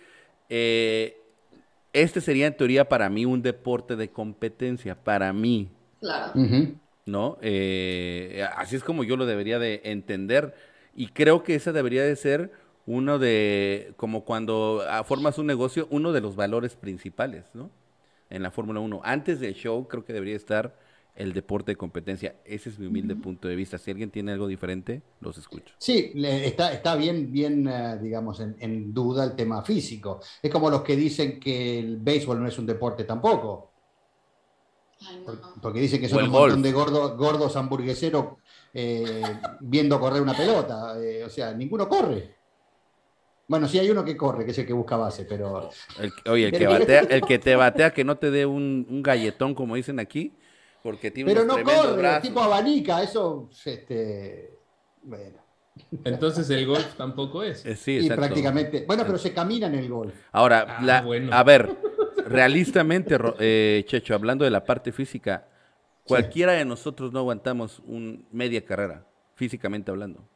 eh, 0.49 1.21
este 1.93 2.21
sería 2.21 2.47
en 2.47 2.57
teoría 2.57 2.89
para 2.89 3.11
mí 3.11 3.25
un 3.25 3.43
deporte 3.43 3.95
de 3.95 4.11
competencia, 4.11 4.95
para 4.95 5.33
mí. 5.33 5.69
Claro. 6.01 6.33
¿No? 7.05 7.39
Eh, 7.41 8.47
así 8.57 8.77
es 8.77 8.85
como 8.85 9.05
yo 9.05 9.17
lo 9.17 9.27
debería 9.27 9.59
de 9.59 9.81
entender 9.85 10.55
y 10.99 11.07
creo 11.07 11.45
que 11.45 11.55
esa 11.55 11.71
debería 11.71 12.03
de 12.03 12.17
ser 12.17 12.51
uno 12.85 13.21
de, 13.21 13.93
como 13.97 14.25
cuando 14.25 14.83
ah, 14.89 15.05
formas 15.05 15.39
un 15.39 15.47
negocio, 15.47 15.87
uno 15.93 16.13
de 16.13 16.21
los 16.21 16.35
valores 16.35 16.75
principales, 16.75 17.45
¿no? 17.55 17.71
En 18.31 18.43
la 18.43 18.51
Fórmula 18.51 18.81
1. 18.81 19.03
Antes 19.05 19.39
del 19.39 19.55
show 19.55 19.87
creo 19.87 20.05
que 20.05 20.13
debería 20.13 20.35
estar 20.35 20.77
el 21.15 21.35
deporte 21.35 21.71
de 21.71 21.77
competencia. 21.77 22.35
Ese 22.45 22.71
es 22.71 22.81
mi 22.81 22.89
humilde 22.89 23.15
punto 23.15 23.47
de 23.47 23.55
vista. 23.55 23.79
Si 23.79 23.93
alguien 23.93 24.11
tiene 24.11 24.33
algo 24.33 24.49
diferente, 24.49 25.03
los 25.21 25.39
escucho. 25.39 25.73
Sí, 25.79 26.11
está, 26.17 26.73
está 26.73 26.97
bien, 26.97 27.31
bien 27.31 27.69
eh, 27.69 27.97
digamos, 28.03 28.41
en, 28.41 28.93
duda 28.93 29.23
el 29.23 29.37
tema 29.37 29.63
físico. 29.63 30.19
Es 30.43 30.51
como 30.51 30.69
los 30.69 30.83
que 30.83 30.97
dicen 30.97 31.39
que 31.39 31.79
el 31.79 31.99
béisbol 31.99 32.41
no 32.41 32.49
es 32.49 32.59
un 32.59 32.67
deporte 32.67 33.05
tampoco. 33.05 33.71
Porque 35.63 35.79
dicen 35.79 36.01
que 36.01 36.09
son 36.09 36.25
un 36.25 36.31
montón 36.31 36.61
de 36.61 36.73
gordos, 36.73 37.17
gordos 37.17 37.55
hamburgueseros 37.55 38.35
eh, 38.75 39.23
viendo 39.61 39.99
correr 39.99 40.23
una 40.23 40.37
pelota. 40.37 40.95
Eh, 41.01 41.25
o 41.25 41.31
sea, 41.31 41.53
ninguno 41.53 41.89
corre. 41.89 42.37
Bueno, 43.47 43.67
sí 43.67 43.79
hay 43.79 43.91
uno 43.91 44.05
que 44.05 44.17
corre, 44.17 44.45
que 44.45 44.51
es 44.51 44.59
el 44.59 44.67
que 44.67 44.75
busca 44.75 44.97
base, 44.97 45.25
pero... 45.25 45.71
oye, 46.27 46.47
el 46.47 46.53
que, 46.53 46.67
batea, 46.67 47.01
el 47.11 47.23
que 47.23 47.39
te 47.39 47.57
batea, 47.57 47.93
que 47.93 48.05
no 48.05 48.19
te 48.19 48.31
dé 48.31 48.45
un 48.45 49.03
galletón, 49.03 49.55
como 49.55 49.75
dicen 49.75 49.99
aquí, 49.99 50.35
porque 50.83 51.11
tiene 51.11 51.33
Pero 51.33 51.45
no 51.45 51.63
corre, 51.63 52.21
tipo 52.21 52.41
abanica, 52.41 53.03
eso, 53.03 53.51
este, 53.65 54.55
bueno. 55.03 55.39
Entonces 56.05 56.49
el 56.51 56.67
golf 56.67 56.95
tampoco 56.97 57.43
es. 57.43 57.65
Eh, 57.65 57.77
sí, 57.77 57.99
y 58.03 58.09
prácticamente. 58.09 58.85
Bueno, 58.87 59.05
pero 59.07 59.19
se 59.19 59.33
camina 59.33 59.67
en 59.67 59.75
el 59.77 59.89
golf. 59.89 60.15
Ahora, 60.33 60.79
ah, 60.81 61.05
a 61.33 61.43
ver, 61.45 61.77
realistamente, 62.27 63.17
eh, 63.39 63.85
Checho, 63.87 64.15
hablando 64.15 64.45
de 64.45 64.51
la 64.51 64.65
parte 64.65 64.93
física, 64.93 65.47
cualquiera 66.09 66.53
de 66.53 66.65
nosotros 66.65 67.13
no 67.13 67.21
aguantamos 67.21 67.81
un 67.87 68.27
media 68.33 68.65
carrera, 68.65 69.05
físicamente 69.35 69.91
hablando. 69.91 70.29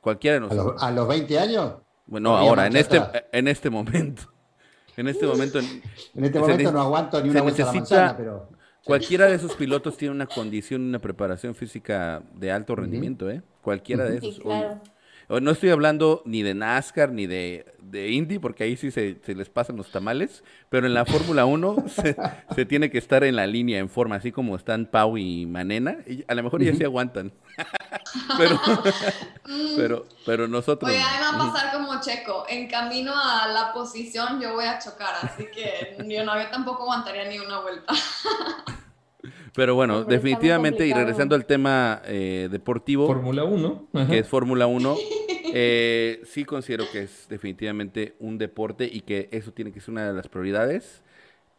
Cualquiera 0.00 0.34
de 0.34 0.40
nosotros. 0.40 0.82
¿A, 0.82 0.90
los, 0.90 1.08
20 1.08 1.38
años? 1.38 1.74
Bueno, 2.06 2.36
ahora, 2.36 2.66
en 2.66 2.76
este, 2.76 3.00
en 3.32 3.48
este 3.48 3.70
momento. 3.70 4.30
En 4.96 5.08
este 5.08 5.26
momento. 5.26 5.58
En 5.58 6.24
este 6.24 6.38
momento 6.38 6.70
no 6.70 6.80
aguanto 6.80 7.20
ni 7.22 7.30
una 7.30 7.42
vuelta 7.42 7.62
a 7.62 7.66
la 7.66 7.72
manzana, 7.72 8.16
pero. 8.16 8.48
Cualquiera 8.84 9.26
de 9.26 9.34
esos 9.36 9.54
pilotos 9.54 9.96
tiene 9.96 10.14
una 10.14 10.26
condición, 10.26 10.82
una 10.82 10.98
preparación 10.98 11.54
física 11.54 12.22
de 12.34 12.52
alto 12.52 12.76
rendimiento, 12.76 13.30
¿eh? 13.30 13.42
Cualquiera 13.62 14.04
de 14.04 14.18
esos. 14.18 14.40
No 15.40 15.50
estoy 15.50 15.70
hablando 15.70 16.22
ni 16.24 16.42
de 16.42 16.54
NASCAR 16.54 17.10
ni 17.10 17.26
de, 17.26 17.74
de 17.78 18.10
Indy, 18.10 18.38
porque 18.38 18.64
ahí 18.64 18.76
sí 18.76 18.90
se, 18.90 19.18
les 19.26 19.48
pasan 19.48 19.76
los 19.76 19.90
tamales, 19.90 20.42
pero 20.68 20.86
en 20.86 20.94
la 20.94 21.04
Fórmula 21.04 21.44
1 21.44 21.84
se, 22.54 22.64
tiene 22.66 22.90
que 22.90 22.98
estar 22.98 23.24
en 23.24 23.36
la 23.36 23.46
línea, 23.46 23.78
en 23.78 23.88
forma, 23.88 24.16
así 24.16 24.32
como 24.32 24.56
están 24.56 24.86
Pau 24.86 25.16
y 25.16 25.46
Manena. 25.46 25.98
Y 26.06 26.24
a 26.28 26.34
lo 26.34 26.42
mejor 26.42 26.62
ya 26.62 26.74
se 26.74 26.84
aguantan. 26.84 27.32
pero, 28.38 28.60
pero, 29.76 30.06
pero 30.26 30.48
nosotros. 30.48 30.90
Oye, 30.90 31.00
ahí 31.00 31.20
va 31.20 31.30
a 31.30 31.52
pasar 31.52 31.72
como 31.72 32.00
Checo. 32.00 32.44
En 32.48 32.68
camino 32.68 33.12
a 33.14 33.48
la 33.48 33.72
posición 33.72 34.40
yo 34.40 34.54
voy 34.54 34.64
a 34.64 34.78
chocar, 34.78 35.14
así 35.22 35.46
que 35.54 35.96
yo, 36.06 36.24
no, 36.24 36.40
yo 36.40 36.48
tampoco 36.50 36.82
aguantaría 36.82 37.24
ni 37.26 37.38
una 37.38 37.60
vuelta. 37.60 37.94
Pero 39.54 39.74
bueno, 39.74 40.04
definitivamente, 40.04 40.86
y 40.86 40.92
regresando 40.92 41.34
al 41.34 41.46
tema 41.46 42.02
eh, 42.04 42.48
deportivo. 42.50 43.06
Fórmula 43.06 43.44
1. 43.44 43.88
Que 44.08 44.18
es 44.18 44.28
Fórmula 44.28 44.66
1. 44.66 44.96
Eh, 45.56 46.20
sí 46.24 46.44
considero 46.44 46.84
que 46.90 47.04
es 47.04 47.28
definitivamente 47.28 48.16
un 48.18 48.38
deporte 48.38 48.90
y 48.92 49.02
que 49.02 49.28
eso 49.30 49.52
tiene 49.52 49.70
que 49.70 49.80
ser 49.80 49.92
una 49.92 50.08
de 50.08 50.12
las 50.12 50.26
prioridades 50.26 51.04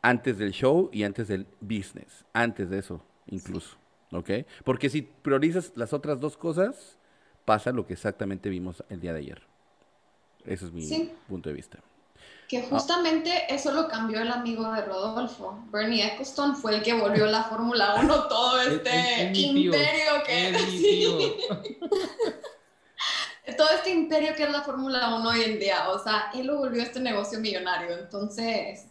antes 0.01 0.37
del 0.37 0.51
show 0.51 0.89
y 0.91 1.03
antes 1.03 1.29
del 1.29 1.47
business. 1.61 2.25
Antes 2.33 2.69
de 2.69 2.79
eso, 2.79 3.01
incluso. 3.27 3.77
¿Ok? 4.11 4.29
Porque 4.65 4.89
si 4.89 5.01
priorizas 5.01 5.71
las 5.75 5.93
otras 5.93 6.19
dos 6.19 6.35
cosas, 6.35 6.97
pasa 7.45 7.71
lo 7.71 7.87
que 7.87 7.93
exactamente 7.93 8.49
vimos 8.49 8.83
el 8.89 8.99
día 8.99 9.13
de 9.13 9.19
ayer. 9.19 9.41
Ese 10.43 10.65
es 10.65 10.73
mi 10.73 11.13
punto 11.29 11.47
de 11.47 11.55
vista. 11.55 11.79
Que 12.47 12.59
ah. 12.59 12.65
justamente 12.69 13.53
eso 13.53 13.71
lo 13.71 13.87
cambió 13.87 14.21
el 14.21 14.31
amigo 14.31 14.71
de 14.71 14.81
Rodolfo. 14.81 15.63
Bernie 15.71 16.05
Eccleston 16.05 16.55
fue 16.55 16.75
el 16.75 16.83
que 16.83 16.93
volvió 16.93 17.25
la 17.25 17.43
Fórmula 17.43 17.95
1 18.01 18.27
todo 18.27 18.61
este 18.61 19.31
imperio 19.33 20.23
que 20.25 20.49
es. 20.49 20.57
todo 23.57 23.69
este 23.69 23.91
imperio 23.91 24.35
que 24.35 24.43
es 24.43 24.51
la 24.51 24.61
Fórmula 24.61 25.15
1 25.15 25.29
hoy 25.29 25.41
en 25.43 25.59
día. 25.59 25.89
O 25.89 25.99
sea, 25.99 26.31
él 26.33 26.47
lo 26.47 26.57
volvió 26.57 26.81
este 26.81 26.99
negocio 26.99 27.39
millonario. 27.39 27.97
Entonces, 27.97 28.87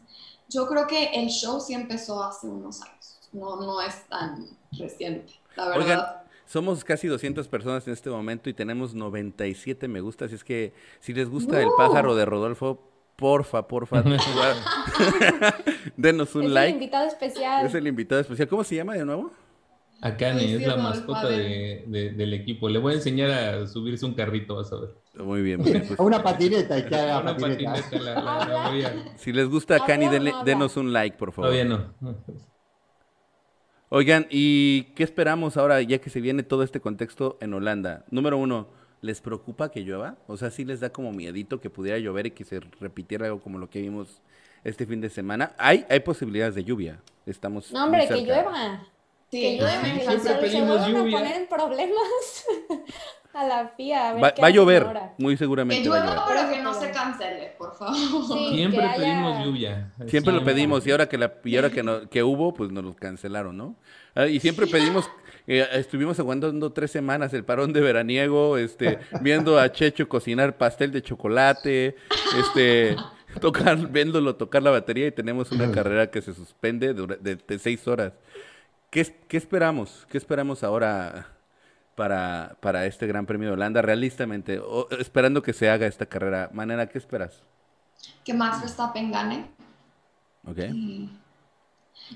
yo 0.48 0.66
creo 0.66 0.86
que 0.86 1.06
el 1.14 1.28
show 1.28 1.60
sí 1.60 1.74
empezó 1.74 2.22
hace 2.22 2.46
unos 2.46 2.82
años. 2.82 3.18
No, 3.32 3.56
no 3.56 3.80
es 3.80 4.06
tan 4.08 4.46
reciente, 4.72 5.34
la 5.56 5.68
verdad. 5.68 6.22
somos 6.46 6.84
casi 6.84 7.08
200 7.08 7.48
personas 7.48 7.86
en 7.86 7.92
este 7.92 8.10
momento 8.10 8.48
y 8.48 8.54
tenemos 8.54 8.94
97 8.94 9.88
me 9.88 10.00
gusta. 10.00 10.26
Así 10.26 10.36
es 10.36 10.44
que 10.44 10.72
si 11.00 11.12
les 11.12 11.28
gusta 11.28 11.60
el 11.60 11.68
pájaro 11.76 12.14
de 12.14 12.24
Rodolfo, 12.24 12.93
porfa, 13.16 13.66
porfa, 13.66 14.02
denos 15.96 16.34
un 16.34 16.52
like. 16.52 16.68
Es 16.68 16.74
el 16.74 16.82
invitado 16.82 17.06
especial. 17.06 17.66
Es 17.66 17.74
el 17.74 17.86
invitado 17.86 18.20
especial. 18.20 18.48
¿Cómo 18.48 18.64
se 18.64 18.76
llama 18.76 18.94
de 18.94 19.04
nuevo? 19.04 19.32
Akane, 20.00 20.56
es 20.56 20.66
la 20.66 20.76
mascota 20.76 21.28
del 21.28 22.34
equipo. 22.34 22.68
Le 22.68 22.78
voy 22.78 22.92
a 22.92 22.96
enseñar 22.96 23.30
a 23.30 23.66
subirse 23.66 24.04
un 24.04 24.12
carrito, 24.14 24.56
vas 24.56 24.70
a 24.72 24.76
ver. 24.80 24.90
Muy 25.24 25.42
bien. 25.42 25.62
Pues. 25.62 25.90
una 25.98 26.22
patineta 26.22 26.78
y 26.78 26.84
que 26.84 26.94
haga 26.94 27.20
una 27.20 27.36
patineta. 27.36 29.16
Si 29.16 29.32
les 29.32 29.48
gusta 29.48 29.76
Akane, 29.76 30.10
denos 30.44 30.76
un 30.76 30.92
like, 30.92 31.16
por 31.16 31.32
favor. 31.32 31.50
Todavía 31.50 31.64
no. 31.64 31.94
Oigan, 33.88 34.26
¿y 34.28 34.92
qué 34.94 35.04
esperamos 35.04 35.56
ahora 35.56 35.80
ya 35.80 35.98
que 35.98 36.10
se 36.10 36.20
viene 36.20 36.42
todo 36.42 36.64
este 36.64 36.80
contexto 36.80 37.38
en 37.40 37.54
Holanda? 37.54 38.04
Número 38.10 38.36
uno, 38.36 38.68
¿Les 39.04 39.20
preocupa 39.20 39.70
que 39.70 39.80
llueva? 39.80 40.16
O 40.26 40.38
sea, 40.38 40.50
sí 40.50 40.64
les 40.64 40.80
da 40.80 40.88
como 40.88 41.12
miedito 41.12 41.60
que 41.60 41.68
pudiera 41.68 41.98
llover 41.98 42.28
y 42.28 42.30
que 42.30 42.42
se 42.42 42.58
repitiera 42.80 43.26
algo 43.26 43.38
como 43.38 43.58
lo 43.58 43.68
que 43.68 43.82
vimos 43.82 44.22
este 44.64 44.86
fin 44.86 45.02
de 45.02 45.10
semana. 45.10 45.52
Hay, 45.58 45.84
hay 45.90 46.00
posibilidades 46.00 46.54
de 46.54 46.64
lluvia. 46.64 47.02
Estamos. 47.26 47.70
No, 47.70 47.84
hombre, 47.84 48.08
que 48.08 48.22
llueva. 48.22 48.82
Sí, 49.30 49.42
que 49.42 49.58
llueva. 49.58 49.82
siempre 49.82 50.34
pedimos 50.36 50.88
lluvia. 50.88 51.18
a 51.18 51.20
poner 51.20 51.36
en 51.36 51.46
problemas 51.48 52.46
a 53.34 53.46
la 53.46 53.68
FIA. 53.76 54.14
va, 54.14 54.32
a 54.40 54.48
llover, 54.48 54.86
muy 55.18 55.36
seguramente. 55.36 55.82
Que 55.82 55.88
llueva, 55.90 56.24
pero 56.26 56.50
que 56.50 56.62
no 56.62 56.72
se 56.72 56.90
cancele, 56.90 57.54
por 57.58 57.76
favor. 57.76 58.54
siempre 58.54 58.88
pedimos 58.96 59.44
lluvia. 59.44 59.92
Siempre, 60.06 60.32
lo 60.32 60.42
pedimos 60.42 60.86
y 60.86 60.92
ahora 60.92 61.10
que 61.10 61.18
la 61.18 61.30
y 61.44 61.56
ahora 61.56 61.68
que, 61.68 61.82
no, 61.82 62.08
que 62.08 62.22
hubo, 62.22 62.54
pues 62.54 62.70
nos 62.70 62.82
lo 62.82 62.96
cancelaron, 62.96 63.54
¿no? 63.54 63.76
Ah, 64.14 64.28
y 64.28 64.40
siempre 64.40 64.66
pedimos 64.66 65.10
eh, 65.46 65.66
estuvimos 65.72 66.18
aguantando 66.18 66.72
tres 66.72 66.90
semanas 66.90 67.34
el 67.34 67.44
parón 67.44 67.72
de 67.72 67.80
veraniego, 67.80 68.56
este, 68.56 68.98
viendo 69.20 69.58
a 69.58 69.70
Checho 69.70 70.08
cocinar 70.08 70.56
pastel 70.56 70.90
de 70.90 71.02
chocolate, 71.02 71.96
este, 72.38 72.96
tocar, 73.40 73.76
viéndolo 73.90 74.36
tocar 74.36 74.62
la 74.62 74.70
batería 74.70 75.06
y 75.06 75.12
tenemos 75.12 75.52
una 75.52 75.70
carrera 75.70 76.10
que 76.10 76.22
se 76.22 76.32
suspende 76.32 76.94
de, 76.94 77.58
seis 77.58 77.86
horas. 77.86 78.12
¿Qué, 78.90 79.04
¿Qué, 79.28 79.36
esperamos? 79.36 80.06
¿Qué 80.08 80.16
esperamos 80.16 80.64
ahora 80.64 81.28
para, 81.94 82.56
para 82.60 82.86
este 82.86 83.06
Gran 83.06 83.26
Premio 83.26 83.48
de 83.48 83.54
Holanda? 83.54 83.82
Realistamente, 83.82 84.62
esperando 84.98 85.42
que 85.42 85.52
se 85.52 85.68
haga 85.68 85.86
esta 85.86 86.06
carrera. 86.06 86.48
Manera, 86.52 86.88
¿qué 86.88 86.98
esperas? 86.98 87.42
Que 88.24 88.32
Max 88.32 88.60
Verstappen 88.60 89.10
gane. 89.10 89.46
Ok. 90.46 90.58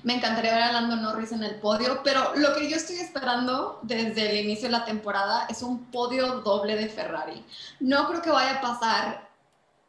Me 0.03 0.15
encantaría 0.15 0.53
ver 0.53 0.63
a 0.63 0.71
Lando 0.71 0.95
Norris 0.95 1.31
en 1.31 1.43
el 1.43 1.55
podio, 1.55 2.01
pero 2.03 2.35
lo 2.35 2.55
que 2.55 2.69
yo 2.69 2.75
estoy 2.75 2.97
esperando 2.97 3.79
desde 3.81 4.29
el 4.29 4.45
inicio 4.45 4.67
de 4.67 4.73
la 4.73 4.85
temporada 4.85 5.47
es 5.49 5.61
un 5.61 5.85
podio 5.85 6.41
doble 6.41 6.75
de 6.75 6.87
Ferrari. 6.87 7.43
No 7.79 8.07
creo 8.07 8.21
que 8.21 8.29
vaya 8.29 8.57
a 8.57 8.61
pasar 8.61 9.29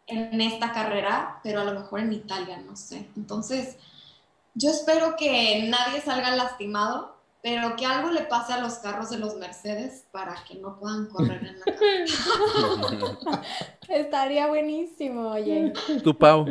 en 0.06 0.40
esta 0.40 0.72
carrera, 0.72 1.38
pero 1.42 1.60
a 1.60 1.64
lo 1.64 1.78
mejor 1.78 2.00
en 2.00 2.12
Italia, 2.12 2.58
no 2.66 2.76
sé. 2.76 3.08
Entonces, 3.16 3.76
yo 4.54 4.70
espero 4.70 5.16
que 5.16 5.68
nadie 5.68 6.00
salga 6.00 6.34
lastimado, 6.34 7.16
pero 7.42 7.76
que 7.76 7.86
algo 7.86 8.10
le 8.10 8.22
pase 8.22 8.52
a 8.54 8.60
los 8.60 8.74
carros 8.74 9.10
de 9.10 9.18
los 9.18 9.36
Mercedes 9.36 10.06
para 10.10 10.34
que 10.44 10.56
no 10.56 10.78
puedan 10.78 11.06
correr 11.06 11.46
en 11.46 11.58
la 11.60 11.64
carrera. 13.22 13.42
Estaría 13.88 14.46
buenísimo, 14.48 15.30
oye. 15.30 15.72
Tu 16.02 16.16
Pau. 16.16 16.46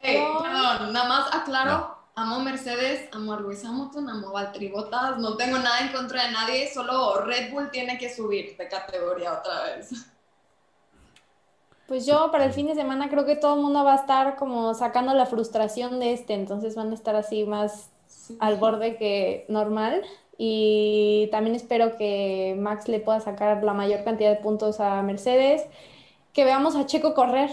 perdón, 0.00 0.92
nada 0.92 1.08
más 1.08 1.34
aclaro 1.34 1.99
amo 2.14 2.40
Mercedes, 2.40 3.08
amo 3.12 3.32
a 3.32 3.40
Luis 3.40 3.64
Hamilton, 3.64 4.08
amo 4.08 4.28
a 4.28 4.32
Valtteri 4.32 4.68
Bottas, 4.68 5.18
no 5.18 5.36
tengo 5.36 5.58
nada 5.58 5.80
en 5.80 5.92
contra 5.92 6.26
de 6.26 6.32
nadie, 6.32 6.72
solo 6.72 7.20
Red 7.22 7.52
Bull 7.52 7.70
tiene 7.70 7.98
que 7.98 8.14
subir 8.14 8.56
de 8.56 8.68
categoría 8.68 9.34
otra 9.34 9.64
vez. 9.64 9.90
Pues 11.86 12.06
yo 12.06 12.30
para 12.30 12.44
el 12.44 12.52
fin 12.52 12.68
de 12.68 12.74
semana 12.74 13.08
creo 13.08 13.26
que 13.26 13.34
todo 13.34 13.56
el 13.56 13.62
mundo 13.62 13.82
va 13.82 13.94
a 13.94 13.96
estar 13.96 14.36
como 14.36 14.74
sacando 14.74 15.12
la 15.12 15.26
frustración 15.26 15.98
de 15.98 16.12
este, 16.12 16.34
entonces 16.34 16.76
van 16.76 16.92
a 16.92 16.94
estar 16.94 17.16
así 17.16 17.44
más 17.44 17.90
al 18.38 18.56
borde 18.56 18.96
que 18.96 19.44
normal. 19.48 20.04
Y 20.42 21.28
también 21.32 21.54
espero 21.54 21.98
que 21.98 22.56
Max 22.58 22.88
le 22.88 23.00
pueda 23.00 23.20
sacar 23.20 23.62
la 23.62 23.74
mayor 23.74 24.04
cantidad 24.04 24.30
de 24.30 24.36
puntos 24.36 24.80
a 24.80 25.02
Mercedes, 25.02 25.62
que 26.32 26.44
veamos 26.44 26.76
a 26.76 26.86
Checo 26.86 27.12
correr. 27.12 27.50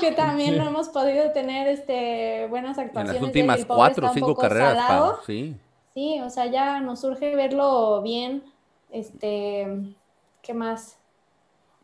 Que 0.00 0.12
también 0.12 0.56
no 0.56 0.66
hemos 0.66 0.88
podido 0.88 1.30
tener 1.32 1.68
este, 1.68 2.46
buenas 2.48 2.78
actuaciones. 2.78 3.16
En 3.16 3.22
las 3.22 3.22
últimas 3.22 3.64
cuatro 3.64 4.08
o 4.08 4.12
cinco 4.12 4.34
carreras, 4.34 5.16
sí. 5.26 5.56
Sí, 5.94 6.20
o 6.20 6.30
sea, 6.30 6.46
ya 6.46 6.80
nos 6.80 7.00
surge 7.00 7.36
verlo 7.36 8.00
bien. 8.02 8.42
Este, 8.90 9.94
¿qué 10.40 10.54
más? 10.54 10.98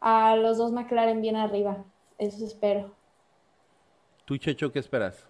A 0.00 0.36
los 0.36 0.56
dos 0.56 0.72
McLaren 0.72 1.20
bien 1.20 1.36
arriba. 1.36 1.84
Eso 2.16 2.44
espero. 2.44 2.90
¿Tú, 4.24 4.38
Checho, 4.38 4.72
qué 4.72 4.78
esperas? 4.78 5.27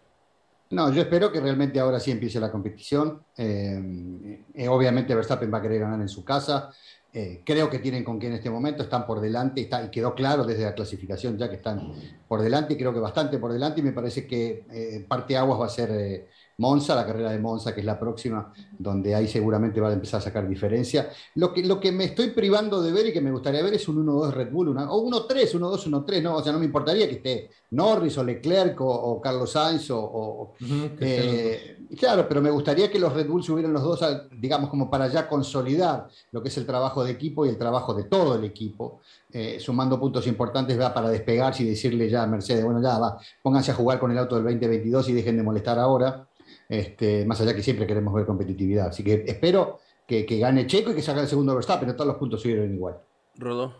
No, 0.70 0.92
yo 0.92 1.00
espero 1.00 1.32
que 1.32 1.40
realmente 1.40 1.80
ahora 1.80 1.98
sí 1.98 2.10
empiece 2.10 2.38
la 2.38 2.50
competición. 2.50 3.22
Eh, 3.36 4.44
eh, 4.54 4.68
obviamente 4.68 5.14
Verstappen 5.14 5.52
va 5.52 5.58
a 5.58 5.62
querer 5.62 5.80
ganar 5.80 6.00
en 6.00 6.08
su 6.08 6.24
casa. 6.24 6.70
Eh, 7.10 7.42
creo 7.44 7.70
que 7.70 7.78
tienen 7.78 8.04
con 8.04 8.18
quien 8.18 8.32
en 8.32 8.38
este 8.38 8.50
momento 8.50 8.82
están 8.82 9.06
por 9.06 9.20
delante 9.20 9.62
está, 9.62 9.82
y 9.82 9.90
quedó 9.90 10.14
claro 10.14 10.44
desde 10.44 10.64
la 10.64 10.74
clasificación 10.74 11.38
ya 11.38 11.48
que 11.48 11.56
están 11.56 11.94
por 12.28 12.42
delante 12.42 12.74
y 12.74 12.76
creo 12.76 12.92
que 12.92 13.00
bastante 13.00 13.38
por 13.38 13.50
delante 13.50 13.80
y 13.80 13.82
me 13.82 13.92
parece 13.92 14.26
que 14.26 15.06
parte 15.08 15.34
aguas 15.34 15.58
va 15.58 15.64
a 15.64 15.70
ser 15.70 16.28
Monza, 16.59 16.96
la 16.96 17.06
carrera 17.06 17.30
de 17.30 17.38
Monza, 17.38 17.72
que 17.72 17.80
es 17.80 17.86
la 17.86 17.98
próxima, 17.98 18.52
donde 18.76 19.14
ahí 19.14 19.28
seguramente 19.28 19.80
va 19.80 19.90
a 19.90 19.92
empezar 19.92 20.18
a 20.18 20.24
sacar 20.24 20.48
diferencia. 20.48 21.09
Lo 21.36 21.52
que, 21.52 21.62
lo 21.62 21.78
que 21.78 21.92
me 21.92 22.04
estoy 22.04 22.30
privando 22.30 22.82
de 22.82 22.92
ver 22.92 23.06
y 23.06 23.12
que 23.12 23.20
me 23.20 23.30
gustaría 23.30 23.62
ver 23.62 23.74
es 23.74 23.86
un 23.86 24.04
1-2 24.04 24.32
Red 24.32 24.50
Bull, 24.50 24.68
una, 24.68 24.90
o 24.90 25.09
1-3, 25.09 25.52
1-2, 25.52 26.04
1-3, 26.04 26.22
no, 26.22 26.36
o 26.36 26.42
sea, 26.42 26.52
no 26.52 26.59
me 26.59 26.64
importaría 26.64 27.09
que 27.09 27.16
esté 27.16 27.50
Norris 27.70 28.18
o 28.18 28.24
Leclerc 28.24 28.76
o, 28.80 29.20
Carlos 29.20 29.52
Sainz 29.52 29.88
o... 29.92 30.54
Eh, 31.00 31.86
claro, 31.96 32.26
pero 32.28 32.42
me 32.42 32.50
gustaría 32.50 32.90
que 32.90 32.98
los 32.98 33.12
Red 33.12 33.28
Bull 33.28 33.44
subieran 33.44 33.72
los 33.72 33.82
dos, 33.84 34.04
digamos, 34.36 34.68
como 34.68 34.90
para 34.90 35.06
ya 35.06 35.28
consolidar 35.28 36.09
lo 36.32 36.42
que 36.42 36.48
es 36.48 36.56
el 36.59 36.66
trabajo 36.66 37.04
de 37.04 37.12
equipo 37.12 37.46
y 37.46 37.50
el 37.50 37.59
trabajo 37.59 37.94
de 37.94 38.04
todo 38.04 38.34
el 38.34 38.42
equipo. 38.42 39.00
Eh, 39.30 39.59
sumando 39.61 40.00
puntos 40.00 40.26
importantes 40.26 40.80
va 40.80 40.92
para 40.92 41.09
despegarse 41.09 41.62
y 41.62 41.68
decirle 41.68 42.11
ya 42.11 42.24
a 42.24 42.26
Mercedes, 42.26 42.64
bueno, 42.64 42.82
ya 42.82 42.98
va, 42.98 43.16
pónganse 43.42 43.70
a 43.70 43.74
jugar 43.74 44.00
con 44.00 44.11
el 44.11 44.18
auto 44.18 44.34
del 44.34 44.44
2022 44.44 45.11
y 45.11 45.12
dejen 45.12 45.36
de 45.36 45.44
molestar 45.44 45.78
ahora. 45.78 46.26
Este, 46.68 47.24
más 47.24 47.40
allá 47.40 47.54
que 47.54 47.62
siempre 47.62 47.86
queremos 47.86 48.12
ver 48.14 48.26
competitividad. 48.26 48.88
Así 48.88 49.02
que 49.02 49.24
espero 49.26 49.78
que, 50.06 50.24
gane 50.24 50.66
Checo 50.66 50.92
y 50.92 50.94
que 50.94 51.02
salga 51.02 51.22
el 51.22 51.28
segundo 51.28 51.54
Verstappen, 51.54 51.94
todos 51.94 52.08
los 52.08 52.16
puntos 52.16 52.42
subieron 52.42 52.72
igual. 52.72 52.98
Rodó. 53.36 53.74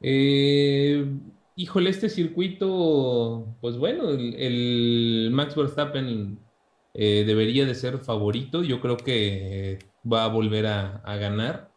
Eh, 0.00 1.04
híjole, 1.56 1.90
este 1.90 2.08
circuito, 2.08 3.56
pues 3.60 3.76
bueno, 3.78 4.10
el, 4.10 5.30
Max 5.32 5.56
Verstappen 5.56 6.38
eh, 6.94 7.24
debería 7.26 7.66
de 7.66 7.74
ser 7.74 7.98
favorito. 7.98 8.62
Yo 8.62 8.80
creo 8.80 8.96
que 8.96 9.78
va 10.10 10.24
a 10.24 10.28
volver 10.28 10.66
a, 10.66 11.02
ganar. 11.16 11.70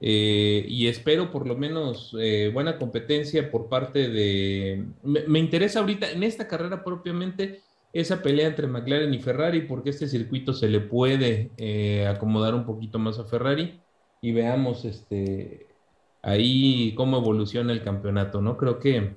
Eh, 0.00 0.64
y 0.68 0.86
espero 0.86 1.32
por 1.32 1.46
lo 1.46 1.56
menos 1.56 2.14
buena 2.52 2.78
competencia 2.78 3.50
por 3.50 3.68
parte 3.68 4.08
de... 4.08 4.84
me, 5.02 5.38
interesa 5.38 5.80
ahorita 5.80 6.10
en 6.10 6.22
esta 6.22 6.46
carrera 6.46 6.84
propiamente 6.84 7.62
esa 7.92 8.22
pelea 8.22 8.48
entre 8.48 8.66
McLaren 8.66 9.12
y 9.14 9.20
Ferrari, 9.20 9.62
porque 9.62 9.90
este 9.90 10.08
circuito 10.08 10.52
se 10.52 10.68
le 10.68 10.80
puede 10.80 11.50
eh, 11.56 12.06
acomodar 12.06 12.54
un 12.54 12.66
poquito 12.66 12.98
más 12.98 13.18
a 13.18 13.24
Ferrari 13.24 13.80
y 14.20 14.32
veamos 14.32 14.84
este, 14.84 15.66
ahí 16.22 16.94
cómo 16.94 17.18
evoluciona 17.18 17.72
el 17.72 17.82
campeonato, 17.82 18.42
¿no? 18.42 18.56
Creo 18.56 18.78
que, 18.78 19.14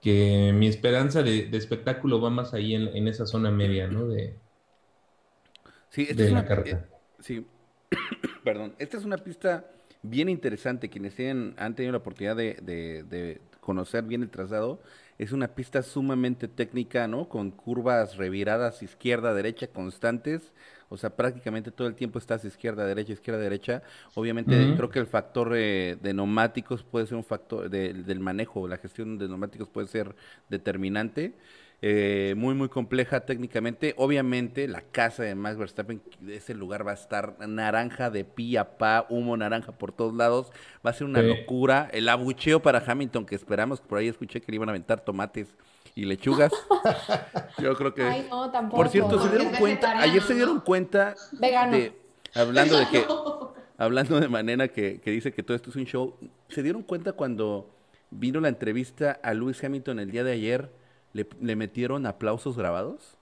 que 0.00 0.52
mi 0.54 0.66
esperanza 0.66 1.22
de, 1.22 1.48
espectáculo 1.52 2.20
va 2.20 2.30
más 2.30 2.54
ahí 2.54 2.74
en, 2.74 3.08
esa 3.08 3.26
zona 3.26 3.50
media, 3.50 3.86
¿no? 3.86 4.08
De, 4.08 4.34
sí, 5.90 6.06
de 6.06 6.30
la 6.30 6.44
carrera. 6.44 6.88
Eh, 6.90 6.96
sí, 7.20 7.46
perdón, 8.44 8.74
esta 8.78 8.96
es 8.96 9.04
una 9.04 9.18
pista 9.18 9.66
bien 10.02 10.28
interesante, 10.28 10.90
quienes 10.90 11.14
han 11.56 11.74
tenido 11.76 11.92
la 11.92 11.98
oportunidad 11.98 12.36
de 12.36 13.40
conocer 13.60 14.02
bien 14.04 14.22
el 14.22 14.30
trazado, 14.30 14.80
es 15.18 15.32
una 15.32 15.48
pista 15.48 15.82
sumamente 15.82 16.48
técnica, 16.48 17.06
¿no? 17.06 17.28
Con 17.28 17.50
curvas 17.50 18.16
reviradas 18.16 18.82
izquierda, 18.82 19.34
derecha 19.34 19.68
constantes. 19.68 20.52
O 20.88 20.98
sea, 20.98 21.16
prácticamente 21.16 21.70
todo 21.70 21.88
el 21.88 21.94
tiempo 21.94 22.18
estás 22.18 22.44
izquierda, 22.44 22.84
derecha, 22.84 23.14
izquierda, 23.14 23.40
derecha. 23.40 23.82
Obviamente 24.14 24.74
creo 24.76 24.90
que 24.90 24.98
el 24.98 25.06
factor 25.06 25.52
eh, 25.56 25.96
de 26.02 26.12
neumáticos 26.12 26.82
puede 26.82 27.06
ser 27.06 27.16
un 27.16 27.24
factor 27.24 27.70
del 27.70 28.20
manejo, 28.20 28.68
la 28.68 28.76
gestión 28.76 29.16
de 29.16 29.26
neumáticos 29.26 29.68
puede 29.68 29.86
ser 29.86 30.14
determinante. 30.50 31.32
Eh, 31.84 32.34
muy, 32.36 32.54
muy 32.54 32.68
compleja 32.68 33.26
técnicamente. 33.26 33.92
Obviamente, 33.98 34.68
la 34.68 34.82
casa 34.82 35.24
de 35.24 35.34
Max 35.34 35.58
Verstappen, 35.58 36.00
ese 36.28 36.54
lugar 36.54 36.86
va 36.86 36.92
a 36.92 36.94
estar 36.94 37.36
naranja 37.48 38.08
de 38.08 38.24
pi 38.24 38.56
a 38.56 38.78
pa, 38.78 39.04
humo 39.10 39.36
naranja 39.36 39.72
por 39.72 39.90
todos 39.90 40.14
lados. 40.14 40.52
Va 40.86 40.90
a 40.90 40.92
ser 40.92 41.08
una 41.08 41.22
locura. 41.22 41.90
El 41.92 42.08
abucheo 42.08 42.62
para 42.62 42.84
Hamilton, 42.86 43.26
que 43.26 43.34
esperamos, 43.34 43.80
por 43.80 43.98
ahí 43.98 44.06
escuché 44.06 44.40
que 44.40 44.52
le 44.52 44.56
iban 44.56 44.68
a 44.68 44.72
aventar 44.72 45.04
tomates 45.04 45.56
y 45.96 46.04
lechugas. 46.04 46.52
Yo 47.58 47.74
creo 47.74 47.92
que. 47.92 48.04
Ay, 48.04 48.28
no, 48.30 48.48
tampoco. 48.52 48.76
Por 48.76 48.88
cierto, 48.88 49.20
se 49.20 49.28
dieron 49.28 49.52
cuenta, 49.56 49.98
ayer 49.98 50.22
se 50.22 50.34
dieron 50.36 50.60
cuenta 50.60 51.16
de. 51.40 51.92
Hablando 52.32 52.78
de 52.78 52.88
que. 52.90 53.04
Hablando 53.76 54.20
de 54.20 54.28
manera 54.28 54.68
que, 54.68 55.00
que 55.00 55.10
dice 55.10 55.32
que 55.32 55.42
todo 55.42 55.56
esto 55.56 55.70
es 55.70 55.76
un 55.76 55.86
show. 55.86 56.14
¿Se 56.48 56.62
dieron 56.62 56.84
cuenta 56.84 57.14
cuando 57.14 57.74
vino 58.10 58.38
la 58.38 58.48
entrevista 58.48 59.18
a 59.20 59.34
Lewis 59.34 59.64
Hamilton 59.64 59.98
el 59.98 60.12
día 60.12 60.22
de 60.22 60.30
ayer? 60.30 60.81
Le, 61.12 61.56
metieron 61.56 62.06
aplausos 62.06 62.56
grabados. 62.56 63.18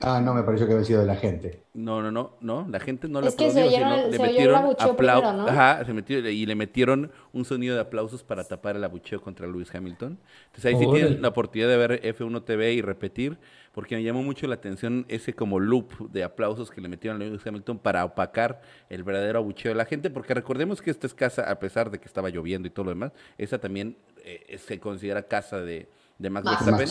Ah, 0.00 0.20
no, 0.20 0.34
me 0.34 0.42
pareció 0.42 0.66
que 0.66 0.74
había 0.74 0.84
sido 0.84 1.00
de 1.00 1.06
la 1.06 1.16
gente. 1.16 1.62
No, 1.72 2.02
no, 2.02 2.10
no, 2.10 2.36
no, 2.40 2.66
la 2.68 2.78
gente 2.78 3.08
no 3.08 3.20
le 3.20 3.28
aplaudió, 3.28 3.70
sino 3.70 4.08
le 4.08 4.18
metieron 4.18 4.74
aplausos, 4.78 5.50
ajá, 5.50 5.84
se 5.84 5.92
metió, 5.94 6.18
y 6.28 6.44
le 6.44 6.54
metieron 6.54 7.10
un 7.32 7.44
sonido 7.44 7.74
de 7.74 7.80
aplausos 7.80 8.22
para 8.22 8.44
tapar 8.44 8.76
el 8.76 8.84
abucheo 8.84 9.22
contra 9.22 9.46
Lewis 9.46 9.74
Hamilton. 9.74 10.18
Entonces 10.46 10.64
ahí 10.66 10.78
sí 10.78 10.86
tienen 10.92 11.22
la 11.22 11.28
oportunidad 11.28 11.68
de 11.68 11.76
ver 11.76 12.02
F1 12.02 12.44
TV 12.44 12.74
y 12.74 12.82
repetir, 12.82 13.38
porque 13.72 13.96
me 13.96 14.02
llamó 14.02 14.22
mucho 14.22 14.46
la 14.46 14.56
atención 14.56 15.06
ese 15.08 15.32
como 15.32 15.58
loop 15.58 16.10
de 16.10 16.22
aplausos 16.22 16.70
que 16.70 16.80
le 16.80 16.88
metieron 16.88 17.22
a 17.22 17.24
Lewis 17.24 17.46
Hamilton 17.46 17.78
para 17.78 18.04
opacar 18.04 18.60
el 18.90 19.04
verdadero 19.04 19.38
abucheo 19.38 19.70
de 19.70 19.76
la 19.76 19.86
gente, 19.86 20.10
porque 20.10 20.34
recordemos 20.34 20.82
que 20.82 20.90
esta 20.90 21.06
es 21.06 21.14
casa, 21.14 21.50
a 21.50 21.58
pesar 21.58 21.90
de 21.90 21.98
que 21.98 22.06
estaba 22.06 22.28
lloviendo 22.28 22.68
y 22.68 22.70
todo 22.70 22.84
lo 22.84 22.90
demás, 22.90 23.12
esa 23.38 23.58
también 23.58 23.96
eh, 24.24 24.58
se 24.58 24.78
considera 24.80 25.22
casa 25.22 25.60
de 25.60 25.88
de 26.18 26.30
Max, 26.30 26.64
Verstappen. 26.64 26.88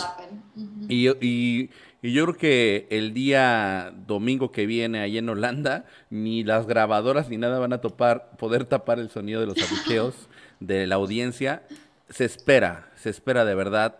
y, 0.89 1.09
y, 1.26 1.69
yo 2.01 2.26
creo 2.26 2.38
que 2.38 2.88
el 2.89 3.13
día 3.13 3.93
domingo 4.05 4.51
que 4.51 4.65
viene 4.65 4.99
ahí 4.99 5.17
en 5.17 5.30
Holanda, 5.30 5.86
ni 6.09 6.43
las 6.43 6.67
grabadoras 6.67 7.30
ni 7.30 7.38
nada 7.38 7.59
van 7.59 7.74
a 7.74 7.80
topar, 7.80 8.36
poder 8.38 8.65
tapar 8.65 8.99
el 8.99 9.09
sonido 9.09 9.39
de 9.39 9.47
los 9.47 9.57
abucheos 9.61 10.28
de 10.59 10.86
la 10.88 10.95
audiencia. 10.95 11.63
Se 12.09 12.26
espera, 12.26 12.91
se 12.95 13.09
espera 13.09 13.45
de 13.45 13.55
verdad 13.55 13.99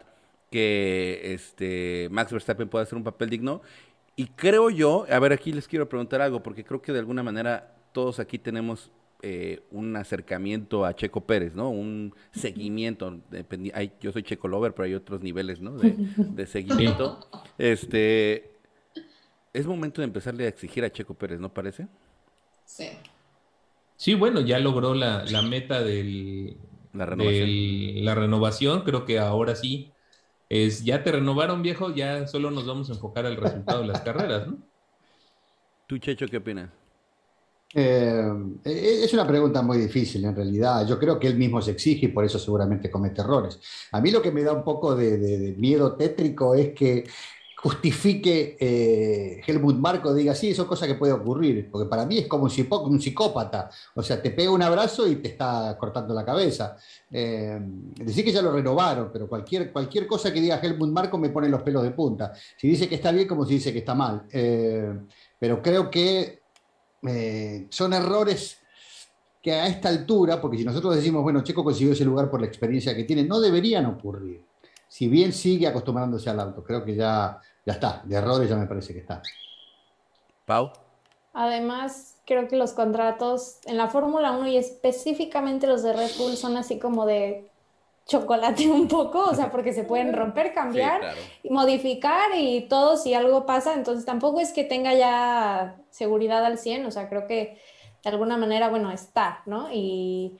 que 0.52 1.34
este 1.34 2.10
Max 2.12 2.32
Verstappen 2.32 2.70
pueda 2.70 2.84
hacer 2.84 2.98
un 2.98 3.04
papel 3.04 3.30
digno. 3.30 3.62
Y 4.16 4.28
creo 4.28 4.70
yo, 4.70 5.06
a 5.10 5.18
ver, 5.20 5.34
aquí 5.34 5.52
les 5.52 5.68
quiero 5.68 5.90
preguntar 5.90 6.22
algo, 6.22 6.44
porque 6.44 6.64
creo 6.64 6.82
que 6.82 6.92
de 6.92 7.00
alguna 7.00 7.24
manera 7.24 7.74
todos 7.94 8.20
aquí 8.20 8.38
tenemos 8.38 8.92
eh, 9.26 9.64
un 9.72 9.96
acercamiento 9.96 10.84
a 10.86 10.94
Checo 10.94 11.22
Pérez, 11.22 11.56
¿no? 11.56 11.70
Un 11.70 12.14
seguimiento. 12.34 13.22
Hay, 13.74 13.94
yo 14.02 14.12
soy 14.12 14.22
Checo 14.22 14.50
Lover, 14.50 14.74
pero 14.74 14.84
hay 14.86 14.96
otros 14.96 15.22
niveles, 15.22 15.62
¿no? 15.62 15.78
De, 15.78 16.46
seguimiento. 16.46 17.26
Este, 17.58 18.52
es 19.54 19.66
momento 19.66 20.02
de 20.02 20.08
empezarle 20.08 20.44
a 20.44 20.50
exigir 20.50 20.84
a 20.84 20.92
Checo 20.92 21.14
Pérez, 21.14 21.40
¿no 21.40 21.54
parece? 21.54 21.88
Sí. 22.66 22.90
Sí, 23.96 24.14
bueno, 24.14 24.42
ya 24.42 24.60
logró 24.60 24.94
la, 24.94 25.24
meta 25.42 25.82
del, 25.82 26.58
la 26.92 27.06
renovación. 27.06 28.04
la 28.04 28.16
renovación. 28.16 28.82
Creo 28.82 29.06
que 29.06 29.20
ahora 29.20 29.56
sí 29.56 29.94
es, 30.50 30.84
ya 30.84 31.02
te 31.02 31.14
renovaron, 31.14 31.62
viejo, 31.62 31.96
ya 31.96 32.28
solo 32.28 32.52
nos 32.52 32.68
vamos 32.68 32.90
a 32.90 32.94
enfocar 32.96 33.26
al 33.26 33.38
resultado 33.38 33.84
de 33.84 33.88
las 33.88 34.02
carreras, 34.02 34.48
¿no? 34.48 34.58
¿Tú, 35.88 35.98
Checho, 35.98 36.28
qué 36.28 36.36
opinas? 36.36 36.83
Eh, 37.76 38.32
es 38.64 39.14
una 39.14 39.26
pregunta 39.26 39.62
muy 39.62 39.78
difícil 39.78 40.24
en 40.26 40.36
realidad. 40.36 40.86
Yo 40.88 41.00
creo 41.00 41.20
que 41.20 41.28
él 41.28 41.38
mismo 41.38 41.62
se 41.62 41.72
exige 41.72 42.06
y 42.06 42.10
por 42.10 42.24
eso 42.24 42.38
seguramente 42.38 42.92
comete 42.92 43.22
errores. 43.22 43.60
A 43.92 44.00
mí 44.00 44.12
lo 44.12 44.22
que 44.22 44.32
me 44.32 44.44
da 44.44 44.54
un 44.54 44.64
poco 44.64 44.96
de, 44.96 45.56
miedo 45.58 45.96
tétrico 45.96 46.54
es 46.54 46.74
que 46.74 47.06
justifique 47.56 48.58
eh, 48.60 49.42
Helmut 49.48 49.78
Marco, 49.78 50.14
diga, 50.14 50.36
sí, 50.36 50.50
eso 50.50 50.64
es 50.64 50.68
cosa 50.68 50.86
que 50.86 50.96
puede 50.96 51.14
ocurrir, 51.14 51.72
porque 51.72 51.90
para 51.90 52.06
mí 52.06 52.18
es 52.18 52.28
como 52.28 52.44
un, 52.44 53.00
psicópata, 53.00 53.70
o 53.96 54.04
sea, 54.04 54.22
te 54.22 54.32
pega 54.32 54.52
un 54.52 54.62
abrazo 54.62 55.08
y 55.08 55.16
te 55.16 55.30
está 55.30 55.78
cortando 55.80 56.14
la 56.14 56.26
cabeza. 56.26 56.76
Eh, 57.10 57.58
decir 57.96 58.26
que 58.26 58.34
ya 58.34 58.42
lo 58.42 58.52
renovaron, 58.52 59.10
pero 59.14 59.30
cualquier, 59.30 59.72
cualquier 59.72 60.08
cosa 60.08 60.34
que 60.34 60.42
diga 60.42 60.60
Helmut 60.62 60.90
Marco 60.90 61.18
me 61.18 61.30
pone 61.30 61.48
los 61.48 61.64
pelos 61.64 61.84
de 61.84 61.92
punta. 61.92 62.34
Si 62.58 62.68
dice 62.68 62.90
que 62.90 62.96
está 62.96 63.14
bien, 63.14 63.30
como 63.30 63.46
si 63.46 63.54
dice 63.54 63.72
que 63.72 63.80
está 63.80 63.96
mal. 63.96 64.28
Pero 64.30 65.62
creo 65.62 65.90
que 65.90 66.43
eh, 67.08 67.68
son 67.70 67.94
errores 67.94 68.60
que 69.42 69.52
a 69.52 69.68
esta 69.68 69.90
altura, 69.90 70.40
porque 70.40 70.58
si 70.58 70.64
nosotros 70.64 70.96
decimos, 70.96 71.22
bueno, 71.22 71.44
Checo 71.44 71.64
consiguió 71.64 71.94
ese 71.94 72.06
lugar 72.06 72.30
por 72.30 72.40
la 72.40 72.48
experiencia 72.48 72.96
que 72.96 73.04
tiene, 73.04 73.24
no 73.24 73.42
deberían 73.42 73.86
ocurrir. 73.86 74.46
Si 74.88 75.08
bien 75.08 75.34
sigue 75.34 75.68
acostumbrándose 75.68 76.30
al 76.30 76.40
auto, 76.40 76.64
creo 76.64 76.86
que 76.86 76.96
ya, 76.96 77.42
ya 77.66 77.74
está, 77.74 78.02
de 78.06 78.16
errores 78.16 78.50
ya 78.50 78.56
me 78.56 78.68
parece 78.68 78.94
que 78.94 79.00
está. 79.00 79.22
Pau. 80.46 80.72
Además, 81.34 82.18
creo 82.26 82.48
que 82.48 82.56
los 82.56 82.74
contratos 82.74 83.58
en 83.66 83.78
la 83.78 83.88
Fórmula 83.88 84.32
1 84.32 84.48
y 84.48 84.58
específicamente 84.58 85.68
los 85.68 85.84
de 85.84 85.94
Red 85.94 86.12
Bull 86.18 86.38
son 86.38 86.56
así 86.58 86.80
como 86.80 87.06
de 87.06 87.50
chocolate 88.06 88.68
un 88.72 88.88
poco, 88.88 89.26
o 89.26 89.36
sea, 89.36 89.52
porque 89.52 89.74
se 89.74 89.84
pueden 89.84 90.14
romper, 90.14 90.54
cambiar 90.54 91.02
y 91.42 91.50
modificar 91.50 92.36
y 92.38 92.62
todo 92.68 92.96
si 92.96 93.14
algo 93.14 93.46
pasa, 93.46 93.74
entonces 93.74 94.06
tampoco 94.06 94.40
es 94.40 94.54
que 94.54 94.64
tenga 94.64 94.94
ya 94.94 95.83
seguridad 95.94 96.44
al 96.44 96.58
100, 96.58 96.86
o 96.88 96.92
sea, 96.92 97.08
creo 97.08 97.28
que 97.28 97.62
de 98.04 98.10
alguna 98.10 98.36
manera, 98.36 98.68
bueno, 98.70 98.92
está, 98.92 99.44
¿no? 99.46 99.70
Y, 99.72 100.40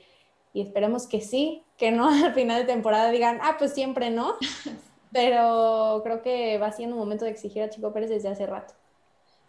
esperemos 0.54 1.08
que 1.08 1.22
sí, 1.22 1.64
que 1.78 1.92
no 1.92 2.10
al 2.26 2.34
final 2.34 2.62
de 2.62 2.74
temporada 2.74 3.10
digan, 3.12 3.40
ah, 3.42 3.56
pues 3.58 3.74
siempre 3.74 4.10
no. 4.10 4.36
pero 5.14 6.02
creo 6.04 6.24
que 6.24 6.58
va 6.58 6.72
siendo 6.72 6.96
un 6.96 7.02
momento 7.02 7.26
de 7.26 7.32
exigir 7.32 7.62
a 7.62 7.70
Chico 7.70 7.94
Pérez 7.94 8.10
desde 8.10 8.30
hace 8.30 8.48
rato. 8.48 8.74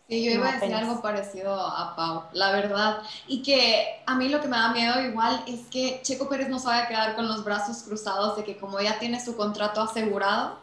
Sí, 0.09 0.23
yo 0.23 0.33
iba 0.33 0.51
a 0.51 0.53
decir 0.53 0.75
algo 0.75 1.01
parecido 1.01 1.55
a 1.55 1.97
Pau, 1.97 2.25
la 2.33 2.53
verdad. 2.53 2.99
Y 3.27 3.43
que 3.43 4.03
a 4.05 4.15
mí 4.15 4.29
lo 4.29 4.43
que 4.43 4.49
me 4.49 4.59
da 4.59 4.71
miedo 4.73 5.01
igual 5.01 5.43
es 5.47 5.67
que 5.69 6.01
Checo 6.03 6.29
Pérez 6.29 6.51
no 6.51 6.59
se 6.59 6.67
vaya 6.67 6.85
a 6.85 6.89
quedar 6.89 7.17
con 7.17 7.27
los 7.27 7.43
brazos 7.43 7.83
cruzados 7.85 8.37
de 8.37 8.45
que 8.45 8.59
como 8.59 8.79
ya 8.81 8.99
tiene 8.99 9.19
su 9.19 9.35
contrato 9.35 9.81
asegurado, 9.81 10.59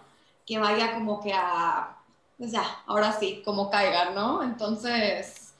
que 0.45 0.59
vaya 0.59 0.93
como 0.93 1.19
que 1.19 1.33
a, 1.33 1.97
pues 2.41 2.53
ya, 2.53 2.63
ahora 2.87 3.11
sí, 3.11 3.43
como 3.45 3.69
caiga, 3.69 4.09
¿no? 4.15 4.41
Entonces, 4.41 5.53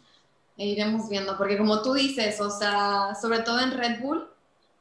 iremos 0.58 1.10
viendo, 1.10 1.38
porque 1.38 1.56
como 1.56 1.84
tú 1.84 1.94
dices, 1.94 2.42
o 2.42 2.50
sea, 2.50 3.14
sobre 3.14 3.42
todo 3.42 3.60
en 3.60 3.78
Red 3.78 4.02
Bull, 4.02 4.28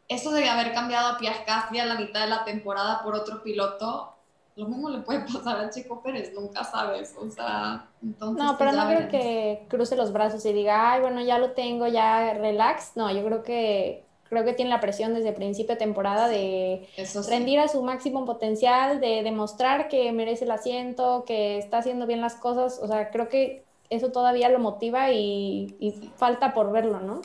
eso 0.09 0.32
de 0.32 0.48
haber 0.48 0.72
cambiado 0.72 1.09
a 1.09 1.18
Pierre 1.18 1.44
Gasly 1.46 1.78
a 1.78 1.84
la 1.84 1.96
mitad 1.96 2.22
de 2.22 2.28
la 2.28 2.42
temporada 2.42 3.03
por 3.03 3.14
otro 3.14 3.42
piloto, 3.42 4.14
lo 4.57 4.66
mismo 4.66 4.88
le 4.88 5.01
puede 5.01 5.20
pasar 5.30 5.61
a 5.61 5.68
Chico 5.68 6.03
Pérez, 6.03 6.32
nunca 6.32 6.64
sabes, 6.64 7.14
o 7.20 7.30
sea, 7.30 7.86
entonces... 8.03 8.42
No, 8.42 8.57
pero 8.57 8.72
no 8.72 8.86
creo 8.86 9.09
que 9.11 9.66
cruce 9.68 9.94
los 9.94 10.11
brazos 10.11 10.42
y 10.46 10.55
diga, 10.55 10.92
ay, 10.92 11.03
bueno, 11.03 11.20
ya 11.20 11.36
lo 11.36 11.51
tengo, 11.51 11.86
ya 11.86 12.32
relax, 12.32 12.92
no, 12.94 13.11
yo 13.11 13.22
creo 13.22 13.42
que 13.42 14.07
creo 14.31 14.45
que 14.47 14.55
tiene 14.55 14.70
la 14.70 14.81
presión 14.81 15.14
desde 15.14 15.33
principio 15.35 15.74
de 15.76 15.81
temporada 15.81 16.28
de 16.28 16.89
rendir 17.28 17.61
a 17.61 17.68
su 17.68 17.83
máximo 17.83 18.24
potencial, 18.26 19.01
de 19.01 19.22
demostrar 19.24 19.89
que 19.89 20.12
merece 20.12 20.47
el 20.47 20.53
asiento, 20.53 21.24
que 21.26 21.59
está 21.59 21.78
haciendo 21.78 22.07
bien 22.07 22.22
las 22.22 22.37
cosas, 22.37 22.81
o 22.83 22.89
sea, 22.89 23.11
creo 23.11 23.28
que 23.28 23.66
eso 23.91 24.12
todavía 24.12 24.49
lo 24.51 24.61
motiva 24.61 25.12
y, 25.12 25.76
y 25.81 25.93
falta 26.16 26.55
por 26.55 26.72
verlo, 26.72 27.01
¿no? 27.01 27.22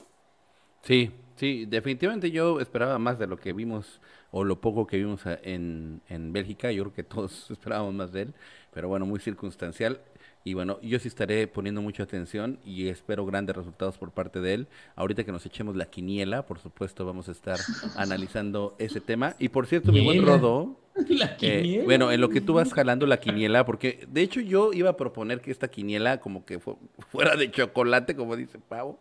Sí, 0.83 1.11
sí, 1.35 1.65
definitivamente 1.65 2.29
yo 2.31 2.59
esperaba 2.59 2.99
más 2.99 3.17
de 3.17 3.27
lo 3.27 3.37
que 3.37 3.53
vimos 3.53 4.01
o 4.31 4.43
lo 4.43 4.61
poco 4.61 4.85
que 4.85 4.97
vimos 4.97 5.21
en, 5.43 6.01
en 6.09 6.31
Bélgica, 6.33 6.71
yo 6.71 6.83
creo 6.83 6.93
que 6.93 7.03
todos 7.03 7.49
esperábamos 7.51 7.93
más 7.93 8.11
de 8.11 8.23
él, 8.23 8.33
pero 8.73 8.87
bueno, 8.87 9.05
muy 9.05 9.19
circunstancial. 9.19 10.01
Y 10.47 10.53
bueno, 10.53 10.79
yo 10.83 10.99
sí 10.99 11.07
estaré 11.07 11.47
poniendo 11.47 11.81
mucha 11.81 12.03
atención 12.03 12.59
y 12.63 12.87
espero 12.87 13.25
grandes 13.25 13.55
resultados 13.55 13.97
por 13.97 14.11
parte 14.11 14.41
de 14.41 14.53
él. 14.53 14.67
Ahorita 14.95 15.23
que 15.23 15.31
nos 15.31 15.43
echemos 15.47 15.75
la 15.75 15.87
quiniela, 15.87 16.45
por 16.45 16.59
supuesto, 16.59 17.03
vamos 17.03 17.27
a 17.29 17.31
estar 17.31 17.57
analizando 17.97 18.75
ese 18.77 19.01
tema. 19.01 19.35
Y 19.39 19.49
por 19.49 19.65
cierto, 19.65 19.91
mi 19.91 20.05
buen 20.05 20.23
Rodo, 20.23 20.79
eh, 21.41 21.81
bueno, 21.83 22.11
en 22.11 22.21
lo 22.21 22.29
que 22.29 22.41
tú 22.41 22.53
vas 22.53 22.71
jalando 22.73 23.07
la 23.07 23.19
quiniela, 23.19 23.65
porque 23.65 24.05
de 24.07 24.21
hecho 24.21 24.39
yo 24.39 24.71
iba 24.71 24.91
a 24.91 24.97
proponer 24.97 25.41
que 25.41 25.49
esta 25.49 25.67
quiniela 25.67 26.19
como 26.19 26.45
que 26.45 26.59
fuera 26.59 27.35
de 27.35 27.49
chocolate, 27.49 28.15
como 28.15 28.35
dice 28.35 28.59
Pavo. 28.59 28.99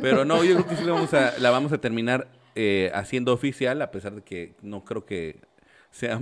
Pero 0.00 0.24
no, 0.24 0.42
yo 0.42 0.54
creo 0.56 0.66
que 0.66 0.74
sí 0.74 0.84
la 0.84 0.94
vamos 0.94 1.14
a, 1.14 1.38
la 1.38 1.50
vamos 1.50 1.72
a 1.72 1.78
terminar 1.78 2.26
eh, 2.56 2.90
haciendo 2.92 3.32
oficial, 3.32 3.80
a 3.82 3.92
pesar 3.92 4.16
de 4.16 4.22
que 4.22 4.56
no 4.62 4.84
creo 4.84 5.06
que 5.06 5.38
sea 5.92 6.18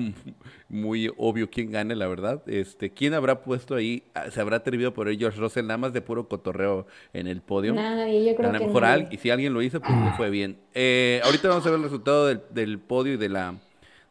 muy 0.68 1.10
obvio 1.16 1.48
quién 1.48 1.70
gane, 1.70 1.94
la 1.94 2.08
verdad. 2.08 2.42
Este, 2.46 2.92
¿Quién 2.92 3.14
habrá 3.14 3.42
puesto 3.42 3.76
ahí? 3.76 4.02
Ah, 4.14 4.30
¿Se 4.30 4.40
habrá 4.40 4.58
atrevido 4.58 4.92
por 4.92 5.08
ellos 5.08 5.36
Russell 5.36 5.66
nada 5.66 5.78
más 5.78 5.92
de 5.92 6.02
puro 6.02 6.28
cotorreo 6.28 6.86
en 7.12 7.28
el 7.28 7.40
podio? 7.40 7.72
Nadie, 7.72 8.28
yo 8.28 8.36
creo 8.36 8.50
a 8.50 8.52
lo 8.52 8.66
mejor 8.66 9.08
y 9.10 9.16
si 9.16 9.30
alguien 9.30 9.54
lo 9.54 9.62
hizo, 9.62 9.80
pues 9.80 9.92
le 9.96 10.12
fue 10.12 10.28
bien. 10.28 10.58
Eh, 10.74 11.20
ahorita 11.24 11.48
vamos 11.48 11.64
a 11.66 11.70
ver 11.70 11.78
el 11.78 11.84
resultado 11.84 12.26
del, 12.26 12.80
podio 12.80 13.14
y 13.14 13.16
de 13.16 13.28
la 13.28 13.54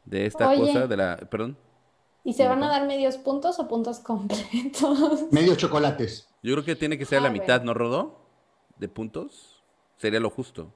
de 0.05 0.25
esta 0.25 0.55
cosa, 0.55 0.87
de 0.87 0.97
la, 0.97 1.17
perdón. 1.17 1.57
¿Y 2.23 2.33
se 2.33 2.47
van 2.47 2.63
a 2.63 2.69
dar 2.69 2.87
medios 2.87 3.17
puntos 3.17 3.59
o 3.59 3.67
puntos 3.67 3.99
completos? 3.99 5.25
Medios 5.31 5.57
chocolates. 5.57 6.27
Yo 6.41 6.53
creo 6.53 6.65
que 6.65 6.75
tiene 6.75 6.97
que 6.97 7.05
ser 7.05 7.21
la 7.21 7.29
mitad, 7.29 7.63
¿no, 7.63 7.73
Rodó? 7.73 8.25
De 8.77 8.87
puntos. 8.87 9.61
Sería 9.97 10.21
lo 10.21 10.29
justo. 10.29 10.71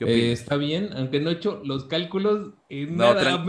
Eh, 0.00 0.32
está 0.32 0.56
bien, 0.56 0.90
aunque 0.94 1.20
no 1.20 1.30
he 1.30 1.34
hecho 1.34 1.60
los 1.64 1.84
cálculos. 1.84 2.54
nada, 2.70 3.44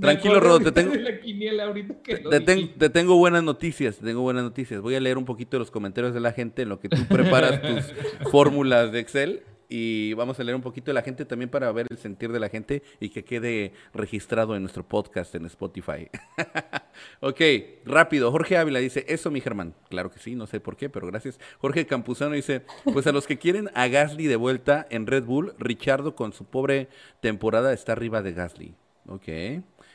tranquilo, 0.00 0.40
Rodo, 0.40 0.60
te 0.60 0.72
tengo, 2.40 2.68
te, 2.78 2.90
tengo 2.90 3.16
buenas 3.16 3.44
noticias, 3.44 3.98
tengo 3.98 4.22
buenas 4.22 4.42
noticias. 4.42 4.80
Voy 4.80 4.96
a 4.96 5.00
leer 5.00 5.16
un 5.16 5.24
poquito 5.24 5.58
los 5.58 5.70
comentarios 5.70 6.12
de 6.12 6.20
la 6.20 6.32
gente 6.32 6.62
en 6.62 6.70
lo 6.70 6.80
que 6.80 6.88
tú 6.88 6.96
preparas 7.08 7.62
tus 7.62 7.92
fórmulas 8.30 8.90
de 8.90 9.00
Excel 9.00 9.42
y 9.74 10.12
vamos 10.12 10.38
a 10.38 10.44
leer 10.44 10.54
un 10.54 10.60
poquito 10.60 10.90
de 10.90 10.92
la 10.92 11.00
gente 11.00 11.24
también 11.24 11.48
para 11.48 11.72
ver 11.72 11.86
el 11.88 11.96
sentir 11.96 12.30
de 12.30 12.38
la 12.38 12.50
gente 12.50 12.82
y 13.00 13.08
que 13.08 13.24
quede 13.24 13.72
registrado 13.94 14.54
en 14.54 14.60
nuestro 14.60 14.86
podcast 14.86 15.34
en 15.34 15.46
Spotify. 15.46 16.10
ok, 17.20 17.40
rápido. 17.86 18.30
Jorge 18.30 18.58
Ávila 18.58 18.80
dice, 18.80 19.06
eso 19.08 19.30
mi 19.30 19.40
Germán. 19.40 19.74
Claro 19.88 20.10
que 20.10 20.18
sí, 20.18 20.34
no 20.34 20.46
sé 20.46 20.60
por 20.60 20.76
qué, 20.76 20.90
pero 20.90 21.06
gracias. 21.06 21.40
Jorge 21.58 21.86
Campuzano 21.86 22.34
dice, 22.34 22.66
pues 22.92 23.06
a 23.06 23.12
los 23.12 23.26
que 23.26 23.38
quieren 23.38 23.70
a 23.72 23.88
Gasly 23.88 24.26
de 24.26 24.36
vuelta 24.36 24.86
en 24.90 25.06
Red 25.06 25.24
Bull, 25.24 25.54
Richardo 25.58 26.14
con 26.14 26.34
su 26.34 26.44
pobre 26.44 26.88
temporada 27.22 27.72
está 27.72 27.92
arriba 27.92 28.20
de 28.20 28.34
Gasly. 28.34 28.74
Ok. 29.08 29.28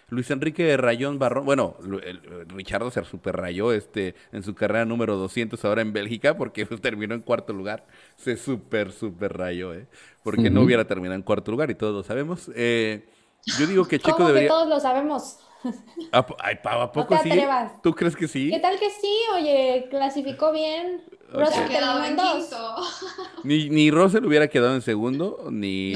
Luis 0.10 0.32
Enrique 0.32 0.78
Rayón 0.78 1.20
Barrón, 1.20 1.46
bueno, 1.46 1.76
el, 1.84 2.22
Richardo 2.48 2.90
se 2.92 3.04
super 3.04 3.36
rayó 3.36 3.74
este, 3.74 4.16
en 4.32 4.42
su 4.42 4.56
carrera 4.56 4.86
número 4.86 5.18
200 5.18 5.64
ahora 5.66 5.82
en 5.82 5.92
Bélgica 5.92 6.38
porque 6.38 6.66
terminó 6.82 7.14
en 7.14 7.22
cuarto 7.22 7.52
lugar. 7.52 7.86
Se 8.16 8.38
super, 8.38 8.94
super 8.94 9.38
rayó, 9.38 9.74
¿eh? 9.74 9.88
Porque 10.24 10.50
no 10.50 10.62
hubiera 10.62 10.86
terminado 10.86 11.16
en 11.16 11.24
cuarto 11.24 11.52
lugar 11.52 11.72
y 11.72 11.76
todos 11.76 11.94
lo 11.94 12.04
sabemos. 12.04 12.50
Eh, 12.56 13.10
yo 13.60 13.68
digo 13.68 13.86
que 13.86 14.00
Checo 14.00 14.26
debería... 14.28 14.48
Que 14.48 14.54
todos 14.54 14.70
lo 14.70 14.80
sabemos. 14.80 15.40
Ay, 16.40 16.60
¿a 16.64 16.92
poco 16.92 17.18
sí? 17.24 17.32
¿Tú 17.82 17.94
crees 17.94 18.16
que 18.16 18.28
sí? 18.28 18.50
¿Qué 18.50 18.60
tal 18.60 18.80
que 18.80 18.90
sí? 18.90 19.14
Oye, 19.36 19.88
clasificó 19.90 20.52
bien. 20.52 21.04
Russell 21.32 21.68
quedó 21.68 22.04
en 22.06 22.16
dos. 22.16 22.50
Ni, 23.44 23.70
ni 23.70 23.92
Russell 23.92 24.26
hubiera 24.26 24.48
quedado 24.48 24.76
en 24.76 24.82
segundo, 24.82 25.48
ni, 25.52 25.94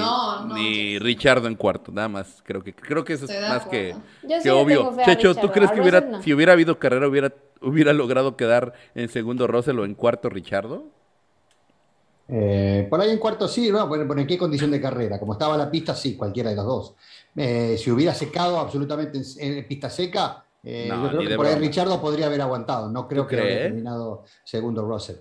ni 0.53 0.99
Richardo 0.99 1.47
en 1.47 1.55
cuarto, 1.55 1.91
nada 1.91 2.09
más. 2.09 2.41
Creo 2.45 2.63
que, 2.63 2.73
creo 2.73 3.03
que 3.03 3.13
eso 3.13 3.25
es 3.25 3.49
más 3.49 3.65
que, 3.65 3.95
obvio. 4.51 4.91
Checho, 5.05 5.35
¿tú 5.35 5.49
crees 5.51 5.71
que 5.71 5.81
hubiera, 5.81 6.21
si 6.21 6.33
hubiera 6.33 6.53
habido 6.53 6.79
carrera, 6.79 7.07
hubiera, 7.07 7.33
hubiera 7.61 7.93
logrado 7.93 8.35
quedar 8.35 8.73
en 8.95 9.09
segundo 9.09 9.47
Russell 9.47 9.79
o 9.79 9.85
en 9.85 9.95
cuarto 9.95 10.29
Richardo? 10.29 10.85
Eh, 12.33 12.87
por 12.89 13.01
ahí 13.01 13.11
en 13.11 13.17
cuarto 13.17 13.47
sí, 13.47 13.71
¿no? 13.71 13.87
Bueno, 13.87 14.11
¿en 14.17 14.25
qué 14.25 14.37
condición 14.37 14.71
de 14.71 14.79
carrera? 14.79 15.19
Como 15.19 15.33
estaba 15.33 15.57
la 15.57 15.69
pista, 15.69 15.93
sí, 15.93 16.15
cualquiera 16.15 16.49
de 16.49 16.55
los 16.55 16.65
dos. 16.65 16.95
Eh, 17.35 17.77
si 17.77 17.91
hubiera 17.91 18.13
secado 18.13 18.57
absolutamente 18.57 19.21
en 19.39 19.67
pista 19.67 19.89
seca, 19.89 20.45
eh, 20.63 20.87
yo 20.89 21.09
creo 21.09 21.29
que 21.29 21.35
por 21.35 21.45
ahí 21.45 21.55
Richardo 21.55 21.99
podría 21.99 22.27
haber 22.27 22.41
aguantado. 22.41 22.89
No 22.89 23.07
creo 23.07 23.27
que 23.27 23.39
haya 23.39 23.63
terminado 23.63 24.23
segundo 24.43 24.85
Russell. 24.85 25.17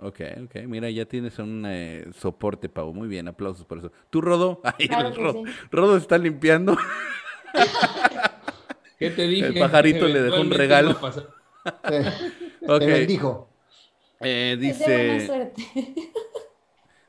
Ok, 0.00 0.20
ok. 0.44 0.56
Mira, 0.66 0.90
ya 0.90 1.04
tienes 1.04 1.38
un 1.38 1.64
eh, 1.66 2.06
soporte, 2.18 2.68
Pau. 2.68 2.92
Muy 2.92 3.08
bien, 3.08 3.28
aplausos 3.28 3.64
por 3.66 3.78
eso. 3.78 3.92
¿Tú, 4.10 4.20
Rodo? 4.20 4.60
Rodo, 5.16 5.42
Rodo 5.70 5.96
está 5.96 6.18
limpiando. 6.18 6.76
¿Qué 8.98 9.10
te 9.10 9.26
dije? 9.26 9.48
El 9.48 9.58
pajarito 9.58 10.06
le 10.06 10.22
dejó 10.22 10.40
un 10.40 10.50
regalo. 10.50 10.96
okay. 12.68 13.06
dijo. 13.06 13.48
Eh, 14.20 14.56
dice. 14.58 15.52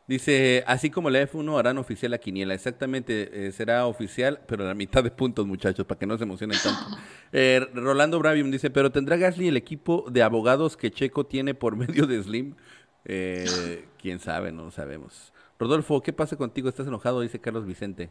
Dice, 0.08 0.64
así 0.68 0.92
como 0.92 1.10
la 1.10 1.24
F1 1.24 1.58
harán 1.58 1.80
oficial 1.80 2.12
la 2.12 2.20
quiniela. 2.20 2.54
Exactamente, 2.54 3.48
eh, 3.48 3.52
será 3.52 3.88
oficial, 3.88 4.42
pero 4.48 4.64
a 4.64 4.68
la 4.68 4.76
mitad 4.76 5.04
de 5.04 5.10
puntos, 5.10 5.48
muchachos, 5.48 5.86
para 5.86 5.98
que 5.98 6.06
no 6.06 6.18
se 6.18 6.24
emocionen 6.24 6.58
tanto. 6.62 6.98
Eh, 7.38 7.68
Rolando 7.74 8.18
Bravium 8.18 8.50
dice, 8.50 8.70
pero 8.70 8.94
¿tendrá 8.94 9.18
Gasly 9.18 9.50
el 9.50 9.58
equipo 9.58 10.06
de 10.10 10.24
abogados 10.24 10.78
que 10.78 10.90
Checo 10.90 11.26
tiene 11.26 11.54
por 11.54 11.76
medio 11.78 12.08
de 12.08 12.24
Slim? 12.24 12.56
Eh, 13.04 13.86
Quién 14.02 14.20
sabe, 14.20 14.54
no 14.54 14.66
lo 14.66 14.72
sabemos. 14.72 15.34
Rodolfo, 15.60 16.02
¿qué 16.02 16.14
pasa 16.14 16.38
contigo? 16.38 16.70
¿Estás 16.70 16.88
enojado? 16.88 17.20
Dice 17.22 17.42
Carlos 17.42 17.66
Vicente. 17.66 18.10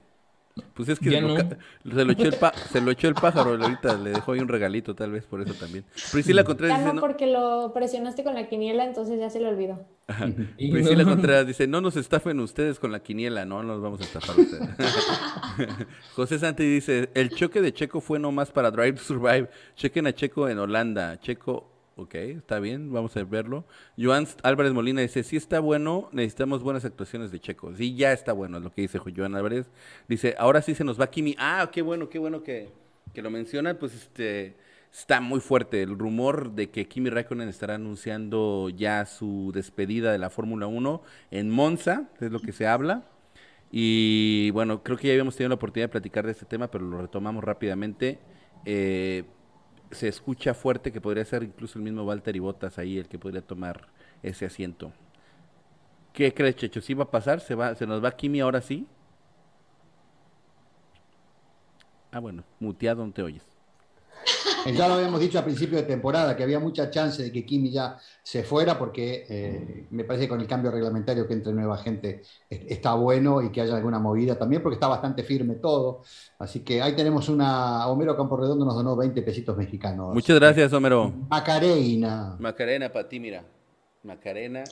Pues 0.74 0.88
es 0.88 1.00
que 1.00 1.10
se, 1.10 1.20
lo 1.20 1.32
echó 2.12 2.28
el 2.28 2.34
se 2.70 2.80
lo 2.80 2.92
echó 2.92 3.08
el 3.08 3.14
pájaro, 3.14 3.60
ahorita 3.60 3.96
le 3.96 4.10
dejó 4.10 4.32
ahí 4.32 4.38
un 4.38 4.46
regalito, 4.46 4.94
tal 4.94 5.10
vez 5.10 5.24
por 5.24 5.40
eso 5.40 5.52
también. 5.54 5.84
Priscila 6.12 6.44
Contreras 6.44 6.78
dice, 6.78 6.92
no, 6.92 7.00
porque 7.00 7.26
lo 7.26 7.72
presionaste 7.74 8.22
con 8.22 8.34
la 8.34 8.48
quiniela, 8.48 8.84
entonces 8.84 9.18
ya 9.18 9.30
se 9.30 9.40
le 9.40 9.48
olvidó. 9.48 9.84
Priscila 10.56 11.04
Contreras 11.04 11.48
dice, 11.48 11.66
no 11.66 11.80
nos 11.80 11.96
estafen 11.96 12.38
ustedes 12.38 12.78
con 12.78 12.92
la 12.92 13.00
quiniela, 13.00 13.44
no 13.44 13.64
nos 13.64 13.82
vamos 13.82 14.00
a 14.00 14.04
estafar 14.04 14.38
ustedes. 14.38 14.68
José 16.14 16.38
Santi 16.38 16.62
dice, 16.62 17.10
el 17.14 17.30
choque 17.30 17.60
de 17.60 17.72
Checo 17.72 18.00
fue 18.00 18.20
nomás 18.20 18.52
para 18.52 18.70
Drive 18.70 18.92
to 18.92 19.02
Survive. 19.02 19.50
Chequen 19.74 20.06
a 20.06 20.12
Checo 20.12 20.48
en 20.48 20.60
Holanda. 20.60 21.18
Checo 21.18 21.73
Ok, 21.96 22.14
está 22.16 22.58
bien, 22.58 22.92
vamos 22.92 23.16
a 23.16 23.22
verlo. 23.22 23.64
Joan 23.96 24.26
Álvarez 24.42 24.72
Molina 24.72 25.00
dice, 25.00 25.22
si 25.22 25.36
está 25.36 25.60
bueno, 25.60 26.08
necesitamos 26.10 26.62
buenas 26.64 26.84
actuaciones 26.84 27.30
de 27.30 27.38
Checo. 27.38 27.72
Sí, 27.76 27.94
ya 27.94 28.12
está 28.12 28.32
bueno, 28.32 28.58
es 28.58 28.64
lo 28.64 28.72
que 28.72 28.82
dice 28.82 28.98
Joan 28.98 29.36
Álvarez. 29.36 29.70
Dice, 30.08 30.34
ahora 30.36 30.60
sí 30.60 30.74
se 30.74 30.82
nos 30.82 31.00
va 31.00 31.08
Kimi. 31.08 31.36
Ah, 31.38 31.70
qué 31.72 31.82
bueno, 31.82 32.08
qué 32.08 32.18
bueno 32.18 32.42
que, 32.42 32.72
que 33.12 33.22
lo 33.22 33.30
mencionan. 33.30 33.76
Pues 33.78 33.94
este, 33.94 34.56
está 34.92 35.20
muy 35.20 35.38
fuerte 35.38 35.82
el 35.82 35.96
rumor 35.96 36.52
de 36.52 36.70
que 36.70 36.88
Kimi 36.88 37.10
Raikkonen 37.10 37.48
estará 37.48 37.76
anunciando 37.76 38.70
ya 38.70 39.06
su 39.06 39.52
despedida 39.54 40.10
de 40.10 40.18
la 40.18 40.30
Fórmula 40.30 40.66
1 40.66 41.00
en 41.30 41.50
Monza, 41.50 42.08
es 42.20 42.32
lo 42.32 42.40
que 42.40 42.50
se 42.50 42.66
habla. 42.66 43.04
Y 43.70 44.50
bueno, 44.50 44.82
creo 44.82 44.96
que 44.96 45.08
ya 45.08 45.12
habíamos 45.12 45.36
tenido 45.36 45.50
la 45.50 45.56
oportunidad 45.56 45.88
de 45.88 45.92
platicar 45.92 46.26
de 46.26 46.32
este 46.32 46.44
tema, 46.44 46.70
pero 46.72 46.84
lo 46.84 47.00
retomamos 47.00 47.44
rápidamente. 47.44 48.18
Eh, 48.64 49.24
se 49.94 50.08
escucha 50.08 50.54
fuerte 50.54 50.92
que 50.92 51.00
podría 51.00 51.24
ser 51.24 51.42
incluso 51.42 51.78
el 51.78 51.84
mismo 51.84 52.04
Walter 52.04 52.36
y 52.36 52.40
Botas 52.40 52.78
ahí 52.78 52.98
el 52.98 53.08
que 53.08 53.18
podría 53.18 53.42
tomar 53.42 53.88
ese 54.22 54.46
asiento. 54.46 54.92
¿Qué 56.12 56.32
crees, 56.32 56.56
Checho? 56.56 56.80
¿Sí 56.80 56.94
va 56.94 57.04
a 57.04 57.10
pasar? 57.10 57.40
¿Se, 57.40 57.54
va, 57.54 57.74
¿Se 57.74 57.86
nos 57.86 58.02
va 58.04 58.16
Kimi 58.16 58.40
ahora 58.40 58.60
sí? 58.60 58.86
Ah, 62.12 62.20
bueno, 62.20 62.44
muteado, 62.60 63.04
no 63.04 63.12
te 63.12 63.22
oyes. 63.22 63.53
Ya 64.72 64.88
lo 64.88 64.94
habíamos 64.94 65.20
dicho 65.20 65.38
a 65.38 65.44
principio 65.44 65.76
de 65.76 65.84
temporada, 65.84 66.36
que 66.36 66.42
había 66.42 66.58
mucha 66.58 66.90
chance 66.90 67.22
de 67.22 67.32
que 67.32 67.44
Kimi 67.44 67.70
ya 67.70 67.98
se 68.22 68.42
fuera, 68.42 68.78
porque 68.78 69.26
eh, 69.28 69.86
me 69.90 70.04
parece 70.04 70.24
que 70.24 70.28
con 70.30 70.40
el 70.40 70.46
cambio 70.46 70.70
reglamentario 70.70 71.26
que 71.26 71.34
entre 71.34 71.52
nueva 71.52 71.76
gente 71.78 72.22
está 72.48 72.94
bueno 72.94 73.42
y 73.42 73.50
que 73.50 73.60
haya 73.60 73.76
alguna 73.76 73.98
movida 73.98 74.38
también, 74.38 74.62
porque 74.62 74.74
está 74.74 74.88
bastante 74.88 75.22
firme 75.22 75.56
todo. 75.56 76.02
Así 76.38 76.60
que 76.60 76.80
ahí 76.80 76.94
tenemos 76.94 77.28
una. 77.28 77.86
Homero 77.88 78.16
Camporredondo 78.16 78.64
nos 78.64 78.74
donó 78.74 78.96
20 78.96 79.22
pesitos 79.22 79.56
mexicanos. 79.56 80.14
Muchas 80.14 80.38
gracias, 80.38 80.72
Homero. 80.72 81.12
Macarena. 81.28 82.36
Macarena 82.38 82.90
para 82.90 83.08
ti, 83.08 83.20
mira. 83.20 83.44
Macarena 84.02 84.64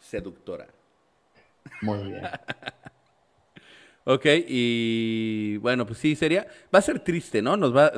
seductora. 0.00 0.66
Muy 1.82 1.98
bien. 2.04 2.22
Ok, 4.04 4.24
y 4.48 5.58
bueno, 5.58 5.86
pues 5.86 5.98
sí, 5.98 6.16
sería, 6.16 6.46
va 6.74 6.78
a 6.78 6.82
ser 6.82 7.00
triste, 7.00 7.42
¿no? 7.42 7.56
Nos 7.56 7.76
va, 7.76 7.92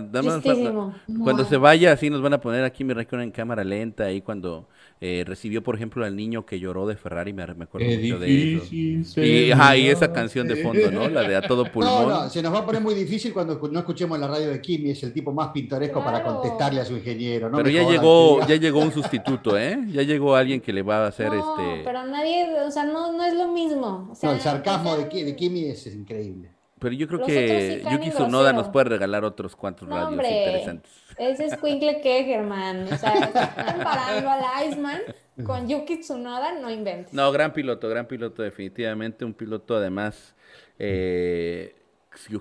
cuando 1.23 1.45
se 1.45 1.57
vaya, 1.57 1.93
así 1.93 2.11
nos 2.11 2.21
van 2.21 2.35
a 2.35 2.41
poner 2.41 2.65
aquí 2.65 2.83
mi 2.83 2.93
récord 2.93 3.21
en 3.21 3.31
cámara 3.31 3.63
lenta, 3.63 4.05
ahí 4.05 4.21
cuando 4.21 4.69
eh, 5.05 5.25
recibió, 5.27 5.65
por 5.65 5.75
ejemplo, 5.75 6.05
al 6.05 6.15
niño 6.15 6.47
que 6.47 6.61
lloró 6.61 6.87
de 6.87 6.95
Ferrari, 6.95 7.33
me, 7.33 7.43
acuerdo 7.43 7.89
mucho 7.89 8.21
de 8.21 8.55
eso. 8.55 9.21
Y, 9.21 9.51
ajá, 9.51 9.77
y 9.77 9.89
esa 9.89 10.13
canción 10.13 10.47
de 10.47 10.55
fondo, 10.63 10.93
¿no? 10.93 11.09
La 11.09 11.23
de 11.23 11.35
A 11.35 11.43
Todo 11.43 11.65
Pulmón. 11.65 11.83
No, 12.03 12.09
no, 12.09 12.31
se 12.31 12.41
nos 12.41 12.55
va 12.55 12.61
a 12.61 12.67
poner 12.67 12.81
muy 12.81 12.95
difícil 12.95 13.33
cuando 13.33 13.59
no 13.69 13.81
escuchemos 13.81 14.17
la 14.17 14.29
radio 14.29 14.51
de 14.51 14.61
Kimi, 14.61 14.91
es 14.91 15.03
el 15.03 15.13
tipo 15.13 15.33
más 15.33 15.49
pintoresco 15.49 16.05
para 16.05 16.23
contestarle 16.23 16.81
a 16.81 16.85
su 16.85 16.97
ingeniero, 16.97 17.51
¿no? 17.51 17.57
Pero 17.57 17.69
ya 17.69 17.83
llegó, 17.83 18.47
ya 18.47 18.55
llegó 18.55 18.79
un 18.79 18.93
sustituto, 18.93 19.59
¿eh? 19.59 19.77
Ya 19.89 20.03
llegó 20.03 20.37
alguien 20.37 20.61
que 20.61 20.73
le 20.73 20.83
va 20.83 21.05
a 21.05 21.09
hacer 21.09 21.33
no, 21.33 21.57
este... 21.59 21.83
pero 21.83 22.07
nadie, 22.07 22.61
o 22.65 22.71
sea, 22.71 22.85
no, 22.85 23.11
no 23.11 23.25
es 23.25 23.35
lo 23.35 23.49
mismo. 23.49 24.15
no, 24.23 24.33
el 24.33 24.41
sarcasmo 24.41 24.97
de, 24.97 25.25
de 25.25 25.35
Kimi 25.35 25.65
es 25.65 25.85
increíble. 25.87 26.62
Pero 26.83 26.95
yo 26.97 27.07
creo 27.07 27.25
que 27.25 27.85
Yuki 27.93 28.11
Tsunoda 28.11 28.53
nos 28.53 28.69
puede 28.69 28.91
regalar 28.91 29.25
otros 29.25 29.55
cuantos 29.55 29.89
radios 29.89 30.13
interesantes. 30.13 30.91
Ese 31.17 31.47
es 31.47 31.57
Quinkle 31.57 32.01
que, 32.01 32.25
Germán. 32.25 32.89
O 32.93 32.97
sea, 32.97 33.13
comparando 33.13 34.29
al 34.29 34.67
Iceman 34.67 35.01
con 35.45 35.69
Yuki 35.69 35.99
Tsunoda, 35.99 36.59
no 36.61 36.69
inventes. 36.71 37.15
No, 37.15 37.31
gran 37.31 37.53
piloto, 37.53 37.89
gran 37.89 38.07
piloto, 38.07 38.43
definitivamente. 38.43 39.25
Un 39.25 39.33
piloto, 39.33 39.77
además, 39.77 40.35
eh, 40.81 41.77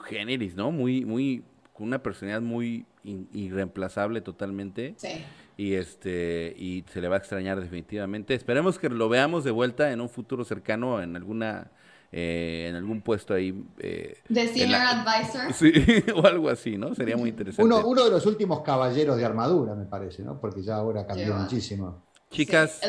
generis, 0.03 0.55
¿no? 0.55 0.71
Muy, 0.71 1.05
muy, 1.05 1.43
con 1.71 1.85
una 1.85 2.01
personalidad 2.01 2.41
muy 2.41 2.85
irreemplazable 3.03 4.21
totalmente. 4.21 4.95
Sí. 4.97 5.23
Y, 5.55 5.75
este, 5.75 6.55
y 6.57 6.83
se 6.91 6.99
le 6.99 7.09
va 7.09 7.17
a 7.17 7.19
extrañar 7.19 7.61
definitivamente. 7.61 8.33
Esperemos 8.33 8.79
que 8.79 8.89
lo 8.89 9.07
veamos 9.07 9.43
de 9.43 9.51
vuelta 9.51 9.91
en 9.91 10.01
un 10.01 10.09
futuro 10.09 10.43
cercano 10.43 10.99
en 10.99 11.15
alguna 11.15 11.69
eh, 12.11 12.67
en 12.69 12.75
algún 12.75 13.01
puesto 13.01 13.33
ahí. 13.33 13.63
Eh, 13.79 14.17
de 14.27 14.47
Senior 14.47 14.81
Advisor. 14.81 15.53
Sí, 15.53 15.71
o 16.13 16.25
algo 16.25 16.49
así, 16.49 16.77
¿no? 16.77 16.93
Sería 16.93 17.15
muy 17.15 17.29
interesante. 17.29 17.63
Uno, 17.63 17.87
uno, 17.87 18.03
de 18.03 18.11
los 18.11 18.25
últimos 18.25 18.61
caballeros 18.61 19.17
de 19.17 19.25
armadura, 19.25 19.75
me 19.75 19.85
parece, 19.85 20.23
¿no? 20.23 20.39
Porque 20.39 20.61
ya 20.61 20.75
ahora 20.75 21.05
cambió 21.05 21.33
muchísimo. 21.35 22.03
Chicas, 22.31 22.79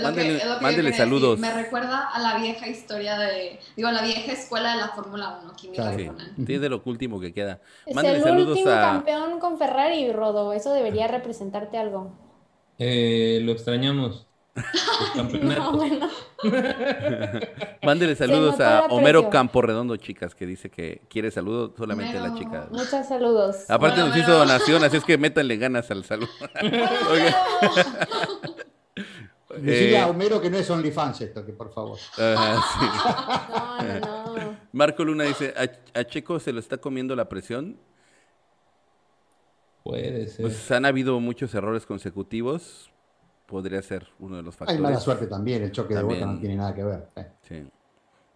mándele, 0.61 0.93
saludos. 0.93 1.39
Me 1.41 1.53
recuerda 1.53 2.11
a 2.11 2.21
la 2.21 2.39
vieja 2.39 2.69
historia 2.69 3.19
de, 3.19 3.59
digo, 3.77 3.89
a 3.89 3.93
la 3.93 4.03
vieja 4.03 4.33
escuela 4.33 4.75
de 4.75 4.81
la 4.81 4.89
Fórmula 4.91 5.41
1. 5.43 5.53
Kimi 5.55 5.75
claro. 5.75 5.99
sí, 6.47 6.55
es 6.55 6.61
de 6.61 6.69
lo 6.69 6.81
último 6.85 7.21
que 7.21 7.35
queda. 7.35 7.61
Es 7.85 7.97
el 7.97 8.23
saludos 8.23 8.57
último 8.57 8.71
campeón 8.71 9.41
con 9.41 9.59
Ferrari, 9.59 10.13
Rodo. 10.13 10.53
Eso 10.53 10.73
debería 10.73 11.09
representarte 11.09 11.77
algo. 11.77 12.13
Eh, 12.79 13.41
lo 13.43 13.51
extrañamos. 13.51 14.29
Mándele 17.83 18.15
saludos 18.17 18.61
a 18.61 18.87
Homero 18.91 19.31
Campo 19.31 19.63
Redondo, 19.63 19.97
chicas, 19.97 20.35
que 20.35 20.45
dice 20.47 20.71
que 20.71 21.01
quiere 21.09 21.31
saludos 21.31 21.73
solamente 21.77 22.19
a 22.19 22.29
la 22.29 22.35
chica. 22.35 22.69
Muchos 22.71 23.07
saludos. 23.07 23.71
Aparte 23.71 24.01
nos 24.01 24.15
hizo 24.17 24.33
donación, 24.33 24.85
así 24.85 24.99
es 24.99 25.05
que 25.05 25.17
métanle 25.17 25.57
ganas 25.57 25.91
al 25.91 26.05
saludo. 26.05 26.29
Decirle 29.57 29.99
a 29.99 30.09
Homero 30.09 30.41
que 30.41 30.49
no 30.51 30.57
es 30.57 30.71
OnlyFans 30.71 31.21
esto, 31.21 31.45
que 31.45 31.53
por 31.53 31.73
favor. 31.73 31.99
Marco 34.73 35.05
Luna 35.05 35.25
dice, 35.25 35.53
¿a, 35.95 36.05
Checo 36.05 36.41
se 36.41 36.53
lo 36.53 36.61
está 36.61 36.79
comiendo 36.79 37.15
la 37.15 37.29
presión? 37.29 37.79
Puede 39.83 40.29
ser. 40.29 40.43
Pues 40.43 40.71
han 40.71 40.87
habido 40.87 41.21
muchos 41.21 41.55
errores 41.55 41.85
consecutivos, 41.87 42.92
podría 43.53 43.83
ser 43.83 44.09
uno 44.19 44.37
de 44.37 44.43
los 44.43 44.57
factores. 44.57 44.79
Hay 44.79 44.83
mala 44.83 44.99
suerte 44.99 45.27
también, 45.27 45.63
el 45.63 45.73
choque 45.73 45.95
de 45.95 46.03
bota 46.03 46.25
no 46.25 46.41
tiene 46.41 46.57
nada 46.57 46.75
que 46.75 46.83
ver. 46.83 47.09
Eh. 47.17 47.27
Sí. 47.43 47.63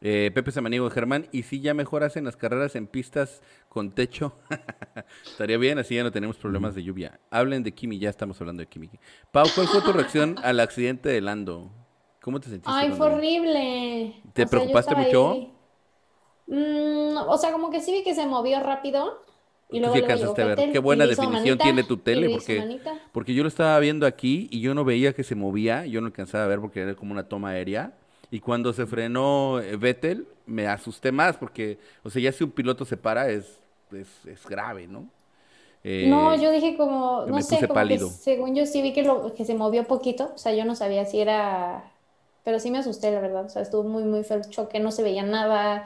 Eh, 0.02 0.30
Pepe 0.34 0.52
Samaniego 0.52 0.90
Germán, 0.90 1.26
¿y 1.32 1.44
si 1.44 1.62
ya 1.62 1.72
mejoras 1.72 2.18
en 2.18 2.26
las 2.26 2.36
carreras 2.36 2.76
en 2.76 2.86
pistas 2.86 3.40
con 3.70 3.92
techo? 3.92 4.36
Estaría 5.24 5.56
bien, 5.56 5.78
así 5.78 5.94
ya 5.94 6.02
no 6.02 6.12
tenemos 6.12 6.36
problemas 6.36 6.74
de 6.74 6.82
lluvia. 6.82 7.18
Hablen 7.30 7.62
de 7.62 7.72
Kimi, 7.72 7.98
ya 7.98 8.10
estamos 8.10 8.38
hablando 8.42 8.60
de 8.60 8.66
Kimi. 8.66 8.90
Pau, 9.32 9.46
¿cuál 9.54 9.66
fue 9.68 9.80
tu 9.80 9.92
reacción 9.94 10.36
al 10.44 10.60
accidente 10.60 11.08
de 11.08 11.22
Lando? 11.22 11.72
¿Cómo 12.20 12.38
te 12.38 12.50
sentiste? 12.50 12.70
Ay, 12.70 12.92
fue 12.92 13.06
horrible. 13.06 14.22
¿Te 14.34 14.46
preocupaste 14.46 14.94
mucho? 14.94 15.50
Mm, 16.46 17.16
o 17.26 17.38
sea, 17.38 17.52
como 17.52 17.70
que 17.70 17.80
sí 17.80 17.90
vi 17.90 18.04
que 18.04 18.14
se 18.14 18.26
movió 18.26 18.60
rápido, 18.60 19.24
y 19.70 19.80
luego, 19.80 19.94
alcanzaste 19.94 20.42
a 20.42 20.46
ver 20.46 20.72
qué 20.72 20.78
buena 20.78 21.06
definición 21.06 21.58
tiene 21.58 21.82
tu 21.82 21.96
tele, 21.96 22.30
porque, 22.30 22.80
porque 23.12 23.34
yo 23.34 23.42
lo 23.42 23.48
estaba 23.48 23.78
viendo 23.80 24.06
aquí 24.06 24.48
y 24.50 24.60
yo 24.60 24.74
no 24.74 24.84
veía 24.84 25.12
que 25.12 25.24
se 25.24 25.34
movía, 25.34 25.86
yo 25.86 26.00
no 26.00 26.06
alcanzaba 26.06 26.44
a 26.44 26.46
ver 26.46 26.60
porque 26.60 26.80
era 26.80 26.94
como 26.94 27.12
una 27.12 27.28
toma 27.28 27.50
aérea. 27.50 27.92
Y 28.30 28.40
cuando 28.40 28.72
se 28.72 28.86
frenó 28.86 29.60
eh, 29.60 29.76
Vettel, 29.76 30.26
me 30.46 30.66
asusté 30.66 31.12
más 31.12 31.36
porque, 31.36 31.78
o 32.02 32.10
sea, 32.10 32.22
ya 32.22 32.32
si 32.32 32.44
un 32.44 32.50
piloto 32.50 32.84
se 32.84 32.96
para 32.96 33.28
es, 33.30 33.58
es, 33.92 34.46
grave, 34.48 34.86
¿no? 34.86 35.08
Eh, 35.84 36.06
no, 36.08 36.34
yo 36.34 36.50
dije 36.50 36.76
como, 36.76 37.24
no 37.26 37.40
sé, 37.42 37.66
como 37.66 37.86
que 37.86 37.98
según 37.98 38.54
yo 38.56 38.66
sí 38.66 38.82
vi 38.82 38.92
que, 38.92 39.02
lo, 39.02 39.34
que 39.34 39.44
se 39.44 39.54
movió 39.54 39.84
poquito, 39.84 40.32
o 40.34 40.38
sea, 40.38 40.52
yo 40.52 40.64
no 40.64 40.74
sabía 40.74 41.04
si 41.04 41.20
era, 41.20 41.92
pero 42.42 42.58
sí 42.58 42.72
me 42.72 42.78
asusté, 42.78 43.12
la 43.12 43.20
verdad, 43.20 43.44
o 43.46 43.48
sea, 43.48 43.62
estuvo 43.62 43.84
muy, 43.84 44.02
muy 44.02 44.24
feo 44.24 44.38
el 44.38 44.48
choque, 44.48 44.80
no 44.80 44.90
se 44.90 45.04
veía 45.04 45.22
nada, 45.22 45.84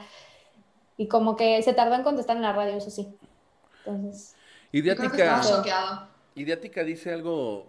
y 0.97 1.07
como 1.07 1.35
que 1.35 1.61
se 1.61 1.73
tardó 1.73 1.93
en 1.93 2.03
contestar 2.03 2.35
en 2.35 2.41
la 2.41 2.53
radio, 2.53 2.73
eso 2.77 2.89
sí. 2.89 3.15
Entonces, 3.85 4.35
Idiática, 4.71 5.41
dice 6.83 7.13
algo 7.13 7.67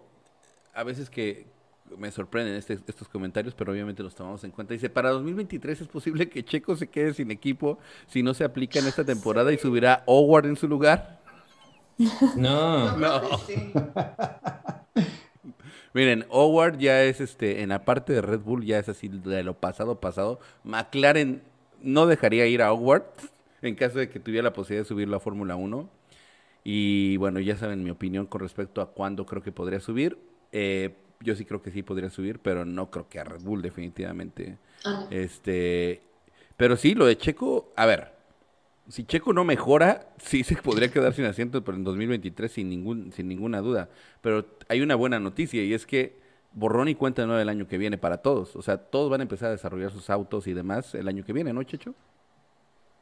a 0.74 0.84
veces 0.84 1.10
que 1.10 1.46
me 1.98 2.10
sorprenden 2.10 2.54
este, 2.54 2.78
estos 2.86 3.08
comentarios, 3.08 3.54
pero 3.54 3.72
obviamente 3.72 4.02
los 4.02 4.14
tomamos 4.14 4.42
en 4.44 4.50
cuenta. 4.50 4.72
Dice, 4.72 4.88
para 4.88 5.10
2023 5.10 5.82
es 5.82 5.88
posible 5.88 6.28
que 6.28 6.44
Checo 6.44 6.76
se 6.76 6.86
quede 6.86 7.12
sin 7.12 7.30
equipo 7.30 7.78
si 8.06 8.22
no 8.22 8.34
se 8.34 8.44
aplica 8.44 8.78
en 8.78 8.86
esta 8.86 9.04
temporada 9.04 9.52
y 9.52 9.58
subirá 9.58 10.02
Howard 10.06 10.46
en 10.46 10.56
su 10.56 10.68
lugar. 10.68 11.20
No, 12.36 12.96
no. 13.00 13.20
Miren, 15.94 16.24
Howard 16.30 16.78
ya 16.78 17.02
es 17.02 17.20
este, 17.20 17.62
en 17.62 17.68
la 17.68 17.84
parte 17.84 18.14
de 18.14 18.22
Red 18.22 18.40
Bull 18.40 18.64
ya 18.64 18.78
es 18.78 18.88
así 18.88 19.08
de 19.08 19.42
lo 19.42 19.54
pasado 19.54 20.00
pasado. 20.00 20.40
McLaren 20.64 21.42
no 21.82 22.06
dejaría 22.06 22.46
ir 22.46 22.62
a 22.62 22.72
Howard 22.72 23.04
en 23.60 23.74
caso 23.74 23.98
de 23.98 24.08
que 24.08 24.18
tuviera 24.18 24.44
la 24.44 24.54
posibilidad 24.54 24.84
de 24.84 24.88
subirlo 24.88 25.16
a 25.16 25.20
Fórmula 25.20 25.56
1. 25.56 26.01
Y 26.64 27.16
bueno, 27.16 27.40
ya 27.40 27.56
saben 27.56 27.82
mi 27.82 27.90
opinión 27.90 28.26
con 28.26 28.40
respecto 28.40 28.80
a 28.80 28.92
cuándo 28.92 29.26
creo 29.26 29.42
que 29.42 29.52
podría 29.52 29.80
subir. 29.80 30.18
Eh, 30.52 30.94
yo 31.20 31.34
sí 31.36 31.44
creo 31.44 31.62
que 31.62 31.70
sí 31.70 31.82
podría 31.82 32.10
subir, 32.10 32.38
pero 32.38 32.64
no 32.64 32.90
creo 32.90 33.08
que 33.08 33.20
a 33.20 33.24
Red 33.24 33.42
Bull 33.42 33.62
definitivamente. 33.62 34.58
Ah. 34.84 35.06
Este, 35.10 36.02
pero 36.56 36.76
sí, 36.76 36.94
lo 36.94 37.06
de 37.06 37.16
Checo, 37.16 37.72
a 37.76 37.86
ver, 37.86 38.12
si 38.88 39.04
Checo 39.04 39.32
no 39.32 39.44
mejora, 39.44 40.12
sí 40.18 40.44
se 40.44 40.56
podría 40.56 40.90
quedar 40.90 41.14
sin 41.14 41.24
asiento 41.24 41.64
pero 41.64 41.76
en 41.76 41.84
2023 41.84 42.50
sin 42.50 42.68
ningún 42.68 43.12
sin 43.12 43.28
ninguna 43.28 43.60
duda. 43.60 43.88
Pero 44.20 44.46
hay 44.68 44.80
una 44.80 44.94
buena 44.94 45.18
noticia 45.20 45.62
y 45.62 45.74
es 45.74 45.86
que 45.86 46.20
borrón 46.52 46.88
y 46.88 46.94
cuenta 46.94 47.24
nueva 47.26 47.42
el 47.42 47.48
año 47.48 47.66
que 47.66 47.78
viene 47.78 47.98
para 47.98 48.18
todos. 48.18 48.56
O 48.56 48.62
sea, 48.62 48.78
todos 48.78 49.10
van 49.10 49.20
a 49.20 49.22
empezar 49.22 49.48
a 49.48 49.52
desarrollar 49.52 49.90
sus 49.90 50.10
autos 50.10 50.46
y 50.46 50.52
demás 50.52 50.94
el 50.94 51.08
año 51.08 51.24
que 51.24 51.32
viene, 51.32 51.52
¿no, 51.52 51.62
Checho? 51.62 51.94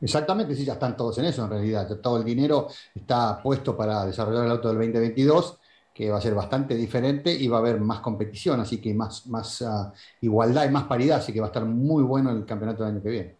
Exactamente, 0.01 0.55
sí, 0.55 0.64
ya 0.64 0.74
están 0.74 0.96
todos 0.96 1.18
en 1.18 1.26
eso 1.26 1.44
en 1.44 1.51
realidad. 1.51 1.88
Todo 2.01 2.18
el 2.18 2.24
dinero 2.24 2.68
está 2.94 3.42
puesto 3.42 3.76
para 3.76 4.07
desarrollar 4.07 4.46
el 4.46 4.51
auto 4.53 4.68
del 4.68 4.78
2022, 4.78 5.59
que 5.92 6.11
va 6.11 6.18
a 6.18 6.20
ser 6.20 6.34
bastante 6.34 6.74
diferente 6.74 7.32
y 7.32 7.48
va 7.48 7.59
a 7.59 7.61
haber 7.61 7.80
más 7.80 8.01
competición, 8.01 8.61
así 8.61 8.80
que 8.80 8.94
más, 8.94 9.26
más 9.26 9.62
ah, 9.62 9.92
igualdad 10.20 10.66
y 10.66 10.70
más 10.70 10.84
paridad, 10.84 11.18
así 11.18 11.32
que 11.32 11.40
va 11.40 11.46
a 11.46 11.51
estar 11.51 11.64
muy 11.64 12.03
bueno 12.03 12.30
el 12.30 12.46
campeonato 12.46 12.84
del 12.84 12.94
año 12.94 13.03
que 13.03 13.11
viene. 13.11 13.36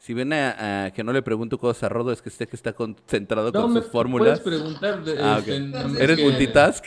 Si 0.00 0.14
ven 0.14 0.32
a, 0.32 0.90
que 0.94 1.04
no 1.04 1.12
le 1.12 1.20
pregunto 1.20 1.58
cosas 1.58 1.82
a 1.84 1.88
Rodo, 1.90 2.10
es 2.10 2.22
que 2.22 2.30
usted 2.30 2.48
que 2.48 2.56
está 2.56 2.72
concentrado 2.72 3.52
con 3.52 3.74
sus 3.74 3.84
fórmulas. 3.84 4.40
Puedes 4.40 4.60
preguntar. 4.60 5.02
Ah, 5.20 5.42
este, 5.46 6.02
¿Eres 6.02 6.22
multitask? 6.22 6.86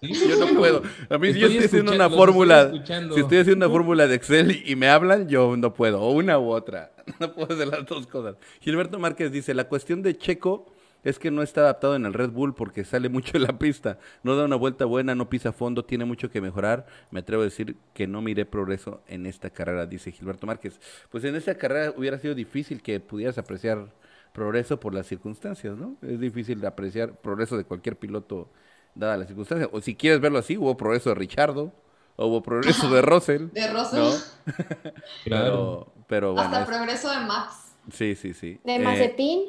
yo 0.00 0.46
no 0.46 0.56
puedo. 0.56 0.82
A 1.10 1.18
mí, 1.18 1.32
si 1.32 1.40
yo 1.40 1.48
estoy 1.48 1.64
haciendo 1.64 1.92
una 1.92 2.08
fórmula, 2.08 2.70
si 2.70 3.20
estoy 3.20 3.38
haciendo 3.38 3.66
una 3.66 3.74
fórmula 3.74 4.06
de 4.06 4.14
Excel 4.14 4.62
y 4.64 4.76
me 4.76 4.88
hablan, 4.88 5.28
yo 5.28 5.56
no 5.56 5.74
puedo, 5.74 6.00
o 6.00 6.12
una 6.12 6.38
u 6.38 6.50
otra. 6.50 6.92
No 7.20 7.32
puedo 7.32 7.54
hacer 7.54 7.68
las 7.68 7.86
dos 7.86 8.06
cosas. 8.06 8.36
Gilberto 8.60 8.98
Márquez 8.98 9.32
dice, 9.32 9.54
la 9.54 9.68
cuestión 9.68 10.02
de 10.02 10.16
Checo 10.16 10.66
es 11.04 11.18
que 11.18 11.30
no 11.30 11.42
está 11.42 11.62
adaptado 11.62 11.94
en 11.94 12.06
el 12.06 12.12
Red 12.12 12.30
Bull 12.30 12.54
porque 12.54 12.84
sale 12.84 13.08
mucho 13.08 13.32
de 13.32 13.40
la 13.40 13.58
pista, 13.58 13.98
no 14.22 14.36
da 14.36 14.44
una 14.44 14.56
vuelta 14.56 14.84
buena, 14.84 15.14
no 15.14 15.28
pisa 15.28 15.52
fondo, 15.52 15.84
tiene 15.84 16.04
mucho 16.04 16.30
que 16.30 16.40
mejorar. 16.40 16.86
Me 17.10 17.20
atrevo 17.20 17.42
a 17.42 17.44
decir 17.44 17.76
que 17.94 18.06
no 18.06 18.20
miré 18.20 18.44
progreso 18.44 19.02
en 19.08 19.26
esta 19.26 19.50
carrera, 19.50 19.86
dice 19.86 20.12
Gilberto 20.12 20.46
Márquez. 20.46 20.80
Pues 21.10 21.24
en 21.24 21.36
esta 21.36 21.56
carrera 21.56 21.94
hubiera 21.96 22.18
sido 22.18 22.34
difícil 22.34 22.82
que 22.82 23.00
pudieras 23.00 23.38
apreciar 23.38 23.92
progreso 24.32 24.78
por 24.78 24.94
las 24.94 25.06
circunstancias, 25.06 25.76
¿no? 25.76 25.96
Es 26.02 26.20
difícil 26.20 26.64
apreciar 26.66 27.14
progreso 27.20 27.56
de 27.56 27.64
cualquier 27.64 27.96
piloto 27.96 28.50
dada 28.94 29.16
la 29.16 29.26
circunstancia. 29.26 29.68
O 29.72 29.80
si 29.80 29.94
quieres 29.94 30.20
verlo 30.20 30.38
así, 30.38 30.56
hubo 30.56 30.76
progreso 30.76 31.10
de 31.10 31.14
Richardo, 31.14 31.72
o 32.16 32.26
hubo 32.26 32.42
progreso 32.42 32.90
de 32.90 33.02
Russell. 33.02 33.48
De 33.52 33.68
Russell. 33.72 34.20
claro. 35.24 35.92
Pero, 35.94 35.97
bueno. 36.08 36.40
Hasta 36.40 36.66
progreso 36.66 37.10
de 37.10 37.20
Max. 37.20 37.74
Sí, 37.92 38.14
sí, 38.14 38.34
sí. 38.34 38.60
De 38.64 38.78
Mazepin. 38.78 39.42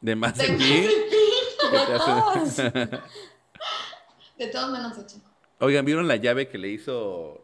de 0.00 0.16
Mazepin. 0.16 0.58
De 0.58 1.98
todos. 1.98 2.56
de 4.38 4.46
todos 4.46 4.70
menos 4.70 4.96
de 4.96 5.06
Checo. 5.06 5.30
Oigan, 5.60 5.84
¿vieron 5.84 6.06
la 6.06 6.16
llave 6.16 6.48
que 6.48 6.58
le 6.58 6.68
hizo 6.68 7.42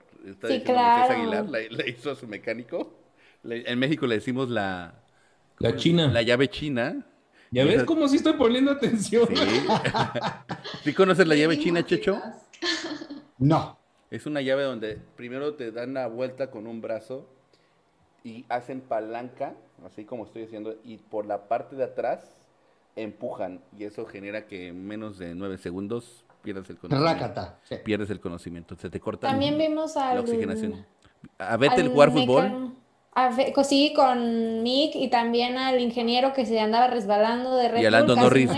sí, 0.48 0.62
claro. 0.62 1.14
Aguilar? 1.14 1.46
La, 1.48 1.88
hizo 1.88 2.10
a 2.10 2.16
su 2.16 2.26
mecánico. 2.26 2.94
en 3.42 3.78
México 3.78 4.06
le 4.06 4.16
decimos 4.16 4.48
la... 4.48 4.94
La 5.58 5.76
china. 5.76 6.08
La 6.08 6.22
llave 6.22 6.48
china. 6.48 7.06
¿Ya 7.50 7.64
ves 7.64 7.84
cómo 7.84 8.08
sí 8.08 8.16
estoy 8.16 8.32
poniendo 8.32 8.72
atención? 8.72 9.28
Sí. 9.28 9.66
¿Sí 10.84 10.92
conoces 10.92 11.26
la 11.26 11.36
llave 11.36 11.58
china, 11.58 11.84
Checho? 11.84 12.20
No. 13.38 13.78
Es 14.10 14.26
una 14.26 14.40
llave 14.40 14.62
donde 14.62 14.96
primero 15.16 15.54
te 15.54 15.72
dan 15.72 15.94
la 15.94 16.06
vuelta 16.06 16.50
con 16.50 16.68
un 16.68 16.80
brazo 16.80 17.28
y 18.24 18.46
hacen 18.48 18.80
palanca, 18.80 19.52
así 19.86 20.04
como 20.04 20.24
estoy 20.24 20.44
haciendo, 20.44 20.74
y 20.82 20.96
por 20.96 21.26
la 21.26 21.46
parte 21.46 21.76
de 21.76 21.84
atrás 21.84 22.20
empujan 22.96 23.60
y 23.76 23.84
eso 23.84 24.06
genera 24.06 24.46
que 24.46 24.68
en 24.68 24.86
menos 24.86 25.18
de 25.18 25.34
nueve 25.34 25.58
segundos 25.58 26.24
pierdas 26.42 26.68
el 26.70 26.78
conocimiento. 26.78 27.58
Pierdes 27.84 28.10
el 28.10 28.20
conocimiento, 28.20 28.76
se 28.76 28.88
te 28.88 28.98
corta 28.98 29.28
También 29.28 29.58
vimos 29.58 29.94
la 29.94 30.20
oxigenación. 30.20 30.86
A 31.38 31.56
Vettel 31.56 31.88
jugar 31.88 32.10
fútbol. 32.10 32.74
sí, 33.64 33.92
con 33.94 34.62
Mick 34.62 34.94
y 34.94 35.08
también 35.08 35.58
al 35.58 35.80
ingeniero 35.80 36.32
que 36.32 36.46
se 36.46 36.58
andaba 36.60 36.86
resbalando 36.86 37.56
de 37.56 37.68
Red 37.68 37.82
Y 37.82 37.86
a 37.86 37.90
Lando 37.90 38.16
Norris. 38.16 38.50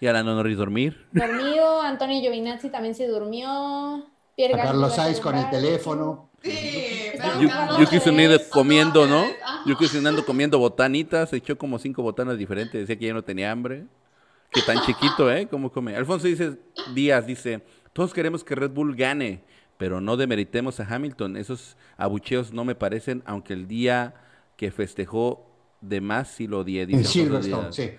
Y 0.00 0.06
a 0.06 0.12
Lando 0.12 0.34
Norris 0.34 0.56
dormir. 0.56 1.06
Dormido, 1.12 1.80
Antonio 1.80 2.20
Giovinazzi 2.20 2.70
también 2.70 2.94
se 2.94 3.06
durmió. 3.06 4.06
Pierre 4.34 4.60
a 4.60 4.64
Carlos 4.64 4.94
Sainz 4.94 5.20
con 5.20 5.36
el 5.36 5.48
teléfono. 5.50 6.30
Sí, 6.42 6.91
Yuki 7.78 7.98
Tsunoda 7.98 8.38
comiendo, 8.50 9.06
¿no? 9.06 9.24
Yuki 9.66 9.86
Tsunoda 9.86 10.22
comiendo 10.22 10.58
botanitas, 10.58 11.30
se 11.30 11.36
echó 11.36 11.56
como 11.56 11.78
cinco 11.78 12.02
botanas 12.02 12.38
diferentes, 12.38 12.80
decía 12.80 12.98
que 12.98 13.06
ya 13.06 13.14
no 13.14 13.22
tenía 13.22 13.50
hambre. 13.50 13.86
Que 14.50 14.60
tan 14.60 14.82
chiquito, 14.82 15.32
¿eh? 15.32 15.48
¿Cómo 15.50 15.72
come? 15.72 15.96
Alfonso 15.96 16.26
dice, 16.26 16.58
Díaz 16.94 17.26
dice, 17.26 17.62
todos 17.94 18.12
queremos 18.12 18.44
que 18.44 18.54
Red 18.54 18.70
Bull 18.72 18.94
gane, 18.94 19.42
pero 19.78 20.00
no 20.02 20.18
demeritemos 20.18 20.78
a 20.78 20.86
Hamilton. 20.94 21.38
Esos 21.38 21.76
abucheos 21.96 22.52
no 22.52 22.64
me 22.64 22.74
parecen, 22.74 23.22
aunque 23.24 23.54
el 23.54 23.66
día 23.66 24.14
que 24.58 24.70
festejó 24.70 25.50
de 25.80 26.02
más 26.02 26.28
sí 26.28 26.46
lo 26.46 26.60
odié. 26.60 26.84
Dice 26.84 27.04
Silverstone, 27.04 27.72
sí. 27.72 27.92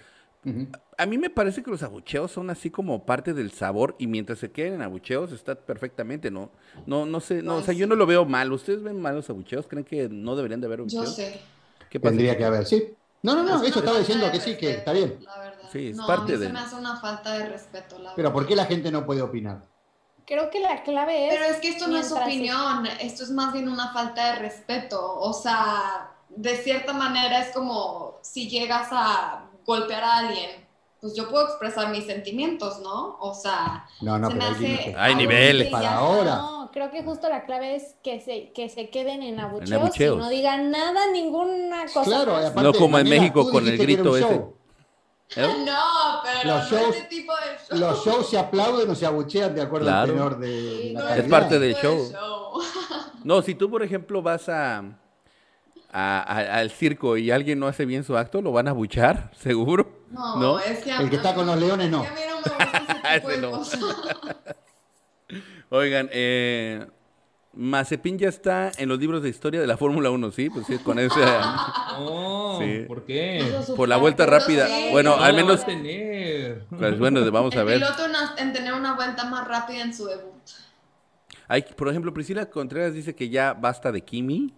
A 0.97 1.05
mí 1.05 1.17
me 1.17 1.29
parece 1.29 1.63
que 1.63 1.71
los 1.71 1.83
abucheos 1.83 2.31
son 2.31 2.49
así 2.49 2.69
como 2.69 3.05
parte 3.05 3.33
del 3.33 3.51
sabor 3.51 3.95
y 3.97 4.07
mientras 4.07 4.39
se 4.39 4.51
queden 4.51 4.73
en 4.75 4.81
abucheos 4.81 5.31
está 5.31 5.55
perfectamente, 5.55 6.29
¿no? 6.31 6.51
No, 6.85 7.05
no 7.05 7.19
sé, 7.19 7.41
no, 7.41 7.55
o 7.55 7.61
sea, 7.61 7.73
yo 7.73 7.87
no 7.87 7.95
lo 7.95 8.05
veo 8.05 8.25
mal. 8.25 8.51
¿Ustedes 8.51 8.83
ven 8.83 9.01
mal 9.01 9.15
los 9.15 9.29
abucheos? 9.29 9.67
¿Creen 9.67 9.85
que 9.85 10.09
no 10.09 10.35
deberían 10.35 10.61
de 10.61 10.67
haber 10.67 10.79
abucheos? 10.79 11.05
Yo 11.05 11.11
sé. 11.11 11.41
¿Qué 11.89 11.99
Tendría 11.99 12.37
que 12.37 12.43
haber, 12.43 12.65
sí. 12.65 12.95
No, 13.21 13.35
no, 13.35 13.43
no, 13.43 13.63
eso 13.63 13.79
estaba 13.79 13.99
diciendo 13.99 14.29
que 14.31 14.39
sí, 14.41 14.57
que 14.57 14.71
está 14.71 14.91
bien. 14.91 15.17
La 15.21 15.39
verdad. 15.39 15.69
Sí, 15.71 15.87
es 15.89 15.95
no, 15.95 16.05
parte 16.05 16.33
a 16.33 16.35
mí 16.35 16.41
de... 16.41 16.47
se 16.47 16.53
me 16.53 16.59
hace 16.59 16.75
una 16.75 16.97
falta 16.97 17.37
de 17.37 17.47
respeto, 17.47 17.97
la 17.99 18.13
Pero. 18.15 18.33
¿por 18.33 18.45
qué 18.45 18.55
la 18.55 18.65
gente 18.65 18.91
no 18.91 19.05
puede 19.05 19.21
opinar? 19.21 19.63
Creo 20.25 20.49
que 20.49 20.59
la 20.59 20.83
clave 20.83 21.27
es. 21.27 21.33
Pero 21.33 21.45
es 21.45 21.57
que 21.57 21.69
esto 21.69 21.87
no 21.87 21.97
es 21.97 22.11
opinión, 22.11 22.85
esto 22.99 23.23
es 23.23 23.31
más 23.31 23.53
bien 23.53 23.69
una 23.69 23.93
falta 23.93 24.33
de 24.33 24.39
respeto. 24.39 25.19
O 25.19 25.33
sea, 25.33 26.11
de 26.29 26.57
cierta 26.57 26.93
manera 26.93 27.41
es 27.41 27.53
como 27.53 28.19
si 28.21 28.49
llegas 28.49 28.89
a 28.91 29.49
golpear 29.65 30.03
a 30.03 30.17
alguien, 30.17 30.49
pues 31.01 31.15
yo 31.15 31.29
puedo 31.29 31.45
expresar 31.45 31.89
mis 31.89 32.05
sentimientos, 32.05 32.79
¿no? 32.79 33.17
O 33.19 33.33
sea, 33.33 33.85
No, 34.01 34.17
no, 34.17 34.29
se 34.29 34.35
pero 34.37 34.45
hay 34.97 35.11
hace... 35.11 35.15
niveles. 35.15 35.69
Para 35.69 35.95
ahora. 35.97 36.35
No, 36.37 36.69
creo 36.71 36.89
que 36.91 37.03
justo 37.03 37.27
la 37.29 37.45
clave 37.45 37.75
es 37.75 37.95
que 38.03 38.19
se, 38.21 38.51
que 38.53 38.69
se 38.69 38.89
queden 38.89 39.21
en 39.21 39.39
abucheos, 39.39 39.71
abucheos. 39.81 40.15
y 40.15 40.19
no 40.19 40.29
digan 40.29 40.71
nada, 40.71 41.11
ninguna 41.11 41.83
cosa. 41.85 42.03
Claro, 42.03 42.35
aparte, 42.37 42.61
No 42.63 42.73
como 42.73 42.97
en 42.99 43.09
México 43.09 43.49
con 43.51 43.67
el 43.67 43.77
grito 43.77 44.15
ese. 44.15 44.27
show. 44.27 44.55
¿Eh? 45.35 45.47
No, 45.65 46.21
pero 46.23 46.55
Los 46.57 46.71
no 46.71 46.77
shows- 46.77 47.09
tipo 47.09 47.33
de 47.33 47.67
show. 47.67 47.77
Los 47.79 48.05
shows 48.05 48.29
se 48.29 48.37
aplauden 48.39 48.89
o 48.89 48.95
se 48.95 49.05
abuchean 49.05 49.53
de 49.55 49.61
acuerdo 49.61 49.87
Claro. 49.87 50.01
al 50.01 50.09
tenor 50.09 50.39
de, 50.39 50.47
de 50.49 50.93
la 50.93 51.01
No, 51.01 51.09
Es 51.15 51.23
parte 51.29 51.59
del 51.59 51.73
de 51.73 51.81
show. 51.81 52.11
No, 53.23 53.41
si 53.41 53.55
tú, 53.55 53.69
por 53.69 53.81
ejemplo, 53.83 54.21
vas 54.21 54.47
a, 54.49 54.83
a- 55.93 56.21
a- 56.21 56.57
al 56.57 56.71
circo 56.71 57.15
y 57.17 57.29
alguien 57.31 57.59
no 57.59 57.67
hace 57.67 57.85
bien 57.85 58.03
su 58.03 58.17
acto, 58.17 58.41
lo 58.41 58.51
van 58.51 58.67
a 58.67 58.71
buchar, 58.73 59.31
seguro. 59.39 60.03
No, 60.11 60.35
¿No? 60.37 60.59
es 60.59 60.79
que 60.83 60.91
El 60.91 61.09
que 61.09 61.15
está 61.17 61.33
con 61.35 61.45
los 61.45 61.57
leones 61.59 61.89
no. 61.89 62.03
es 62.03 62.11
que 62.11 63.33
a 63.33 63.35
mí 63.35 63.41
no. 63.41 63.61
Oigan, 65.69 66.09
eh, 66.11 66.85
Mazepin 67.53 68.17
ya 68.19 68.29
está 68.29 68.71
en 68.77 68.89
los 68.89 68.99
libros 68.99 69.23
de 69.23 69.29
historia 69.29 69.59
de 69.61 69.67
la 69.67 69.77
Fórmula 69.77 70.09
1, 70.11 70.31
¿sí? 70.31 70.49
Pues 70.49 70.67
sí, 70.67 70.77
con 70.79 70.99
ese... 70.99 71.19
No, 71.99 72.57
Sí. 72.59 72.85
¿por 72.87 73.03
qué? 73.05 73.43
Por 73.75 73.89
la 73.89 73.97
vuelta 73.97 74.25
rápida. 74.27 74.67
sí. 74.67 74.89
Bueno, 74.91 75.17
No 75.17 75.23
al 75.23 75.35
menos... 75.35 75.65
tener. 75.65 76.65
Pues 76.69 76.99
bueno, 76.99 77.29
vamos 77.31 77.55
a 77.55 77.61
El 77.61 77.65
ver. 77.65 77.75
piloto 77.79 78.05
en, 78.05 78.47
en 78.47 78.53
tener 78.53 78.73
una 78.73 78.93
vuelta 78.95 79.25
más 79.25 79.47
rápida 79.47 79.81
en 79.81 79.93
su 79.93 80.05
debut. 80.05 80.31
Hay, 81.47 81.63
por 81.63 81.89
ejemplo, 81.89 82.13
Priscila 82.13 82.45
Contreras 82.47 82.93
dice 82.93 83.15
que 83.15 83.29
ya 83.29 83.53
basta 83.53 83.91
de 83.91 84.01
Kimi. 84.01 84.53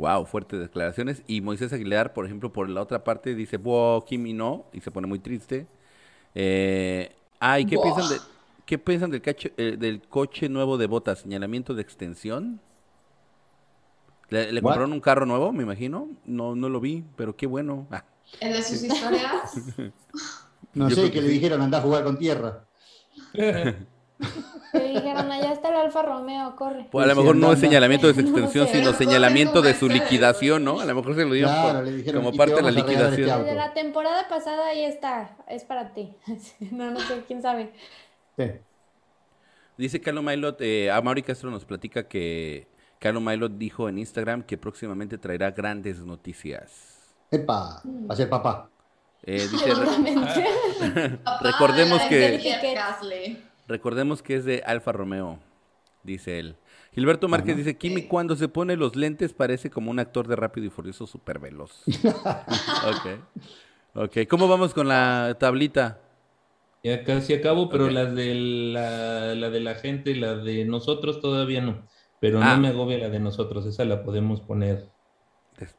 Wow, 0.00 0.24
fuertes 0.26 0.60
declaraciones. 0.60 1.22
Y 1.26 1.42
Moisés 1.42 1.72
Aguilar, 1.72 2.14
por 2.14 2.24
ejemplo, 2.24 2.52
por 2.52 2.68
la 2.70 2.80
otra 2.82 3.04
parte, 3.04 3.34
dice, 3.34 3.58
wow, 3.58 4.04
Kimi 4.04 4.32
no. 4.32 4.66
Y 4.72 4.80
se 4.80 4.90
pone 4.90 5.06
muy 5.06 5.18
triste. 5.18 5.66
Eh, 6.34 7.16
ah, 7.40 7.60
¿y 7.60 7.66
qué 7.66 7.78
Buah. 7.78 7.80
piensan, 7.80 8.08
de, 8.08 8.22
qué 8.66 8.78
piensan 8.78 9.10
del, 9.10 9.22
cacho- 9.22 9.52
eh, 9.58 9.76
del 9.78 10.02
coche 10.08 10.48
nuevo 10.48 10.78
de 10.78 10.86
botas? 10.86 11.20
¿Señalamiento 11.20 11.74
de 11.74 11.82
extensión? 11.82 12.60
¿Le, 14.30 14.62
compraron 14.62 14.92
un 14.92 15.00
carro 15.00 15.26
nuevo, 15.26 15.52
me 15.52 15.64
imagino? 15.64 16.08
No, 16.24 16.54
no 16.54 16.68
lo 16.68 16.80
vi, 16.80 17.04
pero 17.16 17.36
qué 17.36 17.46
bueno. 17.46 17.86
Ah, 17.90 18.04
El 18.40 18.52
de 18.54 18.62
sus 18.62 18.82
historias. 18.82 19.52
No 20.74 20.88
Yo 20.88 20.96
sé, 20.96 21.02
que 21.10 21.12
que 21.12 21.20
le 21.20 21.28
sí. 21.28 21.34
dijeron 21.34 21.60
anda 21.62 21.78
a 21.78 21.82
jugar 21.82 22.04
con 22.04 22.18
tierra. 22.18 22.64
Le 24.72 24.88
dijeron, 24.88 25.30
allá 25.32 25.52
está 25.52 25.70
el 25.70 25.76
Alfa 25.76 26.02
Romeo, 26.02 26.54
corre. 26.56 26.86
pues 26.92 27.04
a 27.04 27.08
lo 27.08 27.16
mejor 27.16 27.34
no 27.36 27.52
es 27.52 27.58
señalamiento 27.58 28.06
de 28.06 28.14
su 28.14 28.20
No 28.22 28.28
extensión, 28.28 28.68
sé. 28.68 28.78
sino 28.78 28.92
señalamiento 28.92 29.62
de 29.62 29.74
su 29.74 29.88
liquidación, 29.88 30.62
¿no? 30.64 30.78
A 30.80 30.84
lo 30.84 30.94
mejor 30.94 31.14
se 31.16 31.24
lo 31.24 31.32
dieron 31.34 31.50
Claro, 31.52 31.78
por- 31.78 31.84
le 31.88 31.92
dijeron, 31.96 32.20
como 32.22 32.28
"Y 32.28 32.32
te 32.32 32.38
parte 32.38 32.54
de 32.54 32.62
la 32.62 32.68
este 32.70 32.80
liquidación. 32.82 33.30
auto". 33.30 33.44
Desde 33.44 33.56
la 33.56 33.72
temporada 33.74 34.28
pasada 34.28 34.66
ahí 34.68 34.84
está, 34.84 35.36
es 35.48 35.64
para 35.64 35.92
ti. 35.92 36.14
No, 36.70 36.90
no 36.90 37.00
sé, 37.00 37.24
quién 37.26 37.42
sabe. 37.42 37.72
Sí. 38.36 38.44
Dice 39.76 40.00
Carlos 40.00 40.22
Mailot, 40.22 40.60
eh, 40.60 40.90
a 40.90 41.00
Mauri 41.00 41.22
Castro 41.22 41.50
nos 41.50 41.64
platica 41.64 42.06
que 42.06 42.68
Carlos 42.98 43.22
Mailot 43.22 43.52
dijo 43.56 43.88
en 43.88 43.98
Instagram 43.98 44.42
que 44.42 44.58
próximamente 44.58 45.16
traerá 45.18 45.50
grandes 45.52 46.00
noticias. 46.00 46.98
Epa, 47.30 47.80
va 47.84 48.12
a 48.14 48.16
ser 48.16 48.28
papá. 48.28 48.68
Eh, 49.22 49.46
dice. 49.50 49.70
Papá 51.24 51.40
Recordemos 51.42 52.00
de 52.02 52.08
que-. 52.08 52.90
Recordemos 53.70 54.22
que 54.22 54.36
es 54.36 54.44
de 54.44 54.62
Alfa 54.66 54.92
Romeo, 54.92 55.38
dice 56.02 56.38
él. 56.38 56.56
Gilberto 56.92 57.28
Márquez 57.28 57.52
Ajá. 57.54 57.58
dice, 57.58 57.76
Kimi 57.78 58.02
cuando 58.02 58.36
se 58.36 58.48
pone 58.48 58.76
los 58.76 58.96
lentes 58.96 59.32
parece 59.32 59.70
como 59.70 59.90
un 59.90 59.98
actor 60.00 60.26
de 60.28 60.36
Rápido 60.36 60.66
y 60.66 60.70
Furioso 60.70 61.06
súper 61.06 61.38
veloz. 61.38 61.84
ok. 62.26 63.20
Ok, 63.94 64.18
¿cómo 64.28 64.48
vamos 64.48 64.74
con 64.74 64.88
la 64.88 65.36
tablita? 65.38 66.00
Ya 66.82 67.04
casi 67.04 67.34
acabo, 67.34 67.68
pero 67.68 67.86
Ok. 67.86 67.92
las 67.92 68.14
de 68.14 68.34
la, 68.34 69.34
la 69.34 69.50
de 69.50 69.60
la 69.60 69.74
gente, 69.74 70.14
la 70.16 70.34
de 70.36 70.64
nosotros 70.64 71.20
todavía 71.20 71.60
no. 71.60 71.86
Pero 72.20 72.40
Ah. 72.42 72.54
no 72.56 72.62
me 72.62 72.68
agobia 72.68 72.98
la 72.98 73.08
de 73.08 73.20
nosotros, 73.20 73.66
esa 73.66 73.84
la 73.84 74.02
podemos 74.02 74.40
poner. 74.40 74.88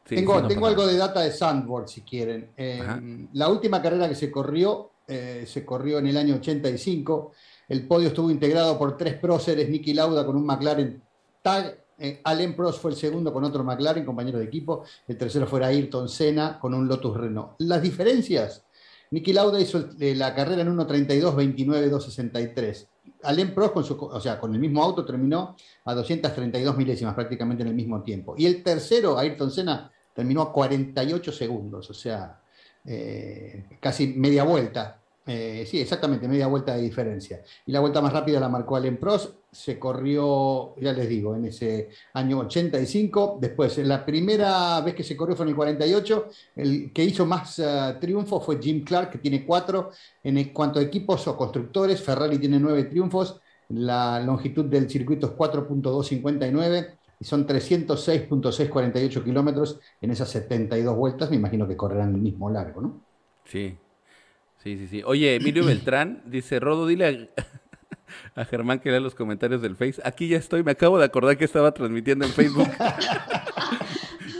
Sí, 0.05 0.15
tengo 0.15 0.35
sí, 0.37 0.41
no 0.43 0.47
tengo 0.47 0.67
algo 0.67 0.85
de 0.85 0.95
data 0.97 1.21
de 1.21 1.31
Sandboard, 1.31 1.87
si 1.87 2.01
quieren. 2.01 2.51
Eh, 2.55 2.79
Ajá. 2.81 3.01
la 3.33 3.47
última 3.49 3.81
carrera 3.81 4.07
que 4.07 4.15
se 4.15 4.29
corrió, 4.29 4.91
eh, 5.07 5.43
se 5.47 5.65
corrió 5.65 5.97
en 5.99 6.07
el 6.07 6.17
año 6.17 6.35
85. 6.35 7.31
El 7.71 7.87
podio 7.87 8.09
estuvo 8.09 8.29
integrado 8.29 8.77
por 8.77 8.97
tres 8.97 9.13
próceres, 9.13 9.69
Nicky 9.69 9.93
Lauda 9.93 10.25
con 10.25 10.35
un 10.35 10.45
McLaren 10.45 11.01
Tag, 11.41 11.85
eh, 11.97 12.19
Alain 12.25 12.53
Prost 12.53 12.81
fue 12.81 12.91
el 12.91 12.97
segundo 12.97 13.31
con 13.31 13.45
otro 13.45 13.63
McLaren, 13.63 14.03
compañero 14.03 14.39
de 14.39 14.43
equipo, 14.43 14.83
el 15.07 15.17
tercero 15.17 15.47
fue 15.47 15.63
Ayrton 15.63 16.09
Senna 16.09 16.59
con 16.59 16.73
un 16.73 16.85
Lotus 16.89 17.15
Renault. 17.15 17.51
Las 17.59 17.81
diferencias, 17.81 18.65
Nicky 19.11 19.31
Lauda 19.31 19.57
hizo 19.57 19.87
eh, 20.01 20.13
la 20.15 20.35
carrera 20.35 20.63
en 20.63 20.77
1.32, 20.77 21.33
29, 21.33 21.91
2.63. 21.93 22.87
Alain 23.23 23.53
Prost, 23.53 23.73
con 23.73 23.85
su, 23.85 23.93
o 24.03 24.19
sea, 24.19 24.37
con 24.37 24.53
el 24.53 24.59
mismo 24.59 24.83
auto, 24.83 25.05
terminó 25.05 25.55
a 25.85 25.93
232 25.93 26.75
milésimas, 26.75 27.15
prácticamente 27.15 27.63
en 27.63 27.69
el 27.69 27.75
mismo 27.75 28.01
tiempo. 28.03 28.35
Y 28.37 28.47
el 28.47 28.63
tercero, 28.63 29.17
Ayrton 29.17 29.49
Senna, 29.49 29.89
terminó 30.13 30.41
a 30.41 30.51
48 30.51 31.31
segundos, 31.31 31.89
o 31.89 31.93
sea, 31.93 32.37
eh, 32.83 33.63
casi 33.79 34.07
media 34.07 34.43
vuelta. 34.43 35.00
Eh, 35.33 35.65
sí, 35.65 35.79
exactamente, 35.79 36.27
media 36.27 36.47
vuelta 36.47 36.75
de 36.75 36.81
diferencia. 36.81 37.41
Y 37.65 37.71
la 37.71 37.79
vuelta 37.79 38.01
más 38.01 38.11
rápida 38.11 38.37
la 38.39 38.49
marcó 38.49 38.75
Alain 38.75 38.97
Prost. 38.97 39.35
se 39.49 39.79
corrió, 39.79 40.75
ya 40.77 40.91
les 40.91 41.07
digo, 41.07 41.35
en 41.35 41.45
ese 41.45 41.89
año 42.13 42.39
85. 42.39 43.37
Después, 43.39 43.77
la 43.79 44.05
primera 44.05 44.81
vez 44.81 44.93
que 44.93 45.03
se 45.03 45.15
corrió 45.15 45.35
fue 45.35 45.45
en 45.45 45.49
el 45.49 45.55
48. 45.55 46.27
El 46.55 46.91
que 46.91 47.03
hizo 47.05 47.25
más 47.25 47.59
uh, 47.59 47.99
triunfos 47.99 48.45
fue 48.45 48.59
Jim 48.61 48.83
Clark, 48.83 49.11
que 49.11 49.19
tiene 49.19 49.45
cuatro. 49.45 49.91
En 50.23 50.43
cuanto 50.53 50.79
a 50.79 50.83
equipos 50.83 51.25
o 51.27 51.37
constructores, 51.37 52.01
Ferrari 52.01 52.37
tiene 52.37 52.59
nueve 52.59 52.83
triunfos. 52.85 53.39
La 53.69 54.19
longitud 54.19 54.65
del 54.65 54.89
circuito 54.89 55.27
es 55.27 55.33
4.259 55.33 56.97
y 57.19 57.25
son 57.25 57.47
306.648 57.47 59.23
kilómetros 59.23 59.79
en 60.01 60.11
esas 60.11 60.29
72 60.29 60.95
vueltas. 60.95 61.29
Me 61.29 61.37
imagino 61.37 61.67
que 61.67 61.77
correrán 61.77 62.15
el 62.15 62.21
mismo 62.21 62.49
largo, 62.49 62.81
¿no? 62.81 63.01
Sí, 63.45 63.77
sí, 64.63 64.77
sí, 64.77 64.87
sí. 64.87 65.01
Oye, 65.05 65.35
Emilio 65.35 65.65
Beltrán 65.65 66.21
dice, 66.25 66.59
Rodo, 66.59 66.87
dile 66.87 67.29
a, 68.35 68.45
Germán 68.45 68.79
que 68.79 68.89
lea 68.89 68.99
los 68.99 69.15
comentarios 69.15 69.61
del 69.61 69.75
Face. 69.75 70.01
Aquí 70.03 70.27
ya 70.27 70.37
estoy, 70.37 70.63
me 70.63 70.71
acabo 70.71 70.97
de 70.97 71.05
acordar 71.05 71.37
que 71.37 71.45
estaba 71.45 71.73
transmitiendo 71.73 72.25
en 72.25 72.31
Facebook. 72.31 72.69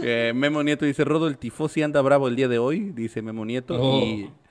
Eh, 0.04 0.32
Memo 0.34 0.64
Nieto 0.64 0.84
dice, 0.84 1.06
Rodo, 1.06 1.28
el 1.28 1.38
tifosi 1.38 1.84
anda 1.84 2.02
bravo 2.02 2.28
el 2.28 2.36
día 2.36 2.48
de 2.48 2.58
hoy, 2.58 2.90
dice 2.90 3.22
Memo 3.22 3.46
Nieto. 3.46 3.76
Y 3.76 4.24
oh. 4.24 4.42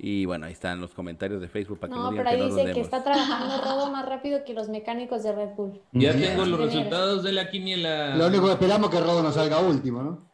Y 0.00 0.26
bueno, 0.26 0.46
ahí 0.46 0.52
están 0.52 0.80
los 0.80 0.94
comentarios 0.94 1.40
de 1.40 1.48
Facebook 1.48 1.80
para 1.80 1.92
que 1.92 1.98
no, 1.98 2.10
pero 2.14 2.28
ahí 2.28 2.40
dice 2.40 2.72
que 2.72 2.80
está 2.80 3.02
trabajando 3.02 3.60
Rodo 3.60 3.90
más 3.90 4.06
rápido 4.06 4.44
que 4.44 4.54
los 4.54 4.68
mecánicos 4.68 5.24
de 5.24 5.32
Red 5.32 5.56
Bull. 5.56 5.80
Ya 5.90 6.12
tengo 6.12 6.44
los 6.44 6.60
resultados 6.60 7.24
de 7.24 7.32
la 7.32 7.50
quiniela. 7.50 8.14
Lo 8.14 8.28
único 8.28 8.46
que 8.46 8.52
esperamos 8.52 8.90
es 8.90 8.96
que 8.96 9.04
Rodo 9.04 9.24
no 9.24 9.32
salga 9.32 9.58
último, 9.58 10.02
¿no? 10.02 10.28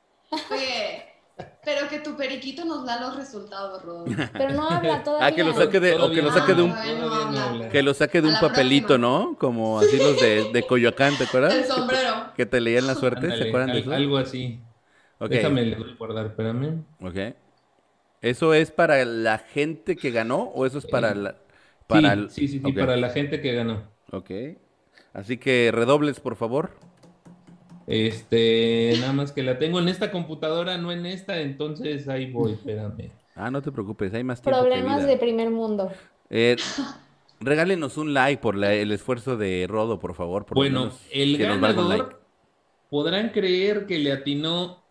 Pero 1.65 1.89
que 1.89 1.99
tu 1.99 2.17
periquito 2.17 2.65
nos 2.65 2.87
da 2.87 3.01
los 3.01 3.17
resultados, 3.17 3.83
Rodo. 3.83 4.05
Pero 4.33 4.53
no 4.53 4.69
habla 4.69 5.03
todavía. 5.03 5.27
Ah, 5.27 5.33
que 5.33 5.43
lo 5.43 5.55
saque 5.55 5.81
de, 5.81 5.95
o 5.95 6.11
que 6.11 6.23
lo 6.23 6.33
saque 6.33 6.55
de 6.55 6.63
un, 6.63 7.69
que 7.71 7.83
lo 7.83 7.95
saque 7.95 8.21
de 8.21 8.29
un 8.29 8.37
papelito, 8.41 8.99
¿no? 8.99 9.37
Como 9.39 9.79
así 9.81 9.99
los 9.99 10.21
de, 10.21 10.51
de 10.53 10.67
Coyoacán, 10.67 11.17
¿te 11.17 11.25
acuerdas? 11.25 11.55
El 11.55 11.65
sombrero. 11.65 12.33
Que 12.37 12.47
te, 12.47 12.61
leían 12.61 12.87
la 12.87 12.95
suerte, 12.95 13.37
¿se 13.37 13.49
acuerdan 13.49 13.73
de 13.73 13.81
eso? 13.81 13.93
Algo 13.93 14.19
así. 14.19 14.61
Okay. 15.19 15.39
Déjame 15.39 15.65
le 15.65 15.77
guardar, 15.97 16.27
espérame. 16.27 16.85
Ok. 17.01 17.35
¿Eso 18.21 18.55
es 18.55 18.71
para 18.71 19.05
la 19.05 19.39
gente 19.39 19.97
que 19.97 20.11
ganó 20.11 20.43
o 20.55 20.67
eso 20.67 20.79
es 20.79 20.87
para 20.87 21.15
la... 21.15 21.37
Para 21.87 22.29
sí, 22.31 22.49
sí, 22.49 22.61
sí, 22.65 22.73
para 22.73 22.97
la 22.97 23.11
gente 23.11 23.41
que 23.41 23.53
ganó. 23.53 23.83
Ok. 24.11 24.31
Así 25.13 25.37
que 25.37 25.71
redobles, 25.73 26.21
por 26.21 26.37
favor. 26.37 26.71
Este, 27.87 28.95
nada 29.01 29.13
más 29.13 29.33
que 29.33 29.43
la 29.43 29.59
tengo 29.59 29.79
en 29.79 29.89
esta 29.89 30.11
computadora, 30.11 30.79
no 30.79 30.93
en 30.93 31.07
esta, 31.07 31.41
entonces 31.41 32.09
ahí 32.09 32.31
voy, 32.33 32.53
espérame. 32.53 33.11
Ah, 33.35 33.51
no 33.51 33.61
te 33.63 33.73
preocupes, 33.73 34.15
hay 34.15 34.25
más 34.25 34.41
tiempo. 34.41 34.61
Problemas 34.61 35.07
de 35.07 35.17
primer 35.17 35.51
mundo. 35.51 35.91
Eh, 36.31 36.57
regálenos 37.41 37.97
un 37.99 38.15
like 38.15 38.41
por 38.41 38.63
el 38.63 38.93
esfuerzo 38.93 39.37
de 39.37 39.67
Rodo, 39.69 39.99
por 39.99 40.15
favor. 40.15 40.47
bueno, 40.55 40.91
el 41.11 41.37
ganador 41.39 42.23
podrán 42.89 43.31
creer 43.31 43.87
que 43.87 43.99
le 43.99 44.13
atinó 44.13 44.85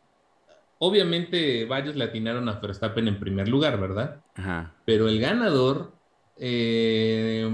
Obviamente 0.85 1.63
varios 1.63 1.95
le 1.95 2.03
atinaron 2.03 2.49
a 2.49 2.59
Verstappen 2.59 3.07
en 3.07 3.17
primer 3.17 3.47
lugar, 3.47 3.79
¿verdad? 3.79 4.21
Ajá. 4.35 4.73
Pero 4.83 5.07
el 5.07 5.17
ganador 5.17 5.93
eh, 6.35 7.49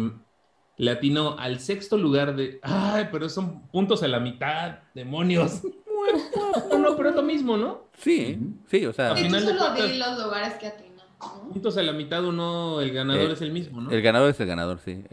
le 0.80 0.92
atinó 0.92 1.38
al 1.38 1.60
sexto 1.60 1.98
lugar 1.98 2.38
de... 2.38 2.60
Ay, 2.64 3.10
pero 3.12 3.28
son 3.28 3.68
puntos 3.68 4.02
a 4.02 4.08
la 4.08 4.22
mitad, 4.22 4.80
demonios. 4.96 5.62
no, 6.72 6.80
no, 6.80 6.96
pero 6.96 7.10
es 7.10 7.16
lo 7.16 7.22
mismo, 7.22 7.58
¿no? 7.58 7.90
Sí, 7.98 8.40
sí, 8.66 8.86
o 8.86 8.94
sea... 8.94 9.12
Al 9.12 9.18
final 9.18 9.46
de 9.46 9.54
los 9.54 10.24
lugares 10.24 10.54
que 10.54 10.68
atinó. 10.68 11.04
Puntos 11.52 11.76
a 11.76 11.84
la 11.84 11.92
mitad 11.92 12.24
uno, 12.24 12.80
el 12.80 12.94
ganador 12.94 13.30
eh, 13.30 13.34
es 13.34 13.42
el 13.42 13.52
mismo, 13.52 13.82
¿no? 13.82 13.92
El 13.92 14.02
ganador 14.02 14.30
es 14.30 14.40
el 14.40 14.48
ganador, 14.48 14.80
sí. 14.80 15.04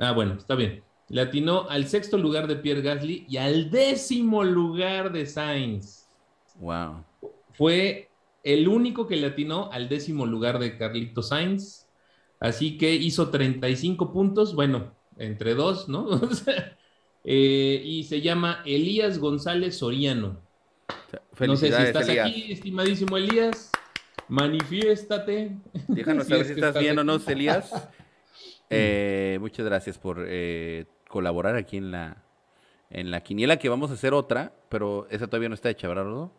Ah, 0.00 0.10
bueno, 0.10 0.34
está 0.34 0.56
bien. 0.56 0.82
Le 1.10 1.20
atinó 1.20 1.70
al 1.70 1.86
sexto 1.86 2.18
lugar 2.18 2.48
de 2.48 2.56
Pierre 2.56 2.82
Gasly 2.82 3.24
y 3.28 3.36
al 3.36 3.70
décimo 3.70 4.42
lugar 4.42 5.12
de 5.12 5.26
Sainz. 5.26 6.08
Wow. 6.58 7.04
Fue 7.52 8.10
el 8.42 8.66
único 8.66 9.06
que 9.06 9.14
le 9.14 9.28
atinó 9.28 9.70
al 9.70 9.88
décimo 9.88 10.26
lugar 10.26 10.58
de 10.58 10.76
Carlito 10.76 11.22
Sainz. 11.22 11.85
Así 12.46 12.78
que 12.78 12.94
hizo 12.94 13.30
35 13.30 14.12
puntos, 14.12 14.54
bueno, 14.54 14.92
entre 15.18 15.54
dos, 15.54 15.88
¿no? 15.88 16.08
Eh, 17.28 17.82
y 17.84 18.04
se 18.04 18.20
llama 18.20 18.62
Elías 18.64 19.18
González 19.18 19.78
Soriano. 19.78 20.40
No 21.40 21.56
sé 21.56 21.72
si 21.72 21.82
estás 21.82 22.08
aquí, 22.08 22.52
estimadísimo 22.52 23.16
Elías. 23.16 23.72
Manifiéstate. 24.28 25.56
Déjanos 25.88 26.26
saber 26.28 26.46
si 26.46 26.52
estás 26.52 26.78
bien 26.78 26.96
o 27.00 27.02
no, 27.02 27.20
Elías. 27.26 27.72
Eh, 28.70 29.38
muchas 29.40 29.66
gracias 29.66 29.98
por 29.98 30.24
eh, 30.28 30.86
colaborar 31.08 31.56
aquí 31.56 31.76
en 31.76 31.90
la, 31.90 32.24
en 32.90 33.12
la 33.12 33.22
quiniela, 33.22 33.58
que 33.58 33.68
vamos 33.68 33.90
a 33.90 33.94
hacer 33.94 34.12
otra, 34.12 34.52
pero 34.68 35.06
esa 35.10 35.26
todavía 35.26 35.48
no 35.48 35.54
está 35.56 35.70
hecha, 35.70 35.86
¿verdad, 35.86 36.04
Rodo? 36.04 36.32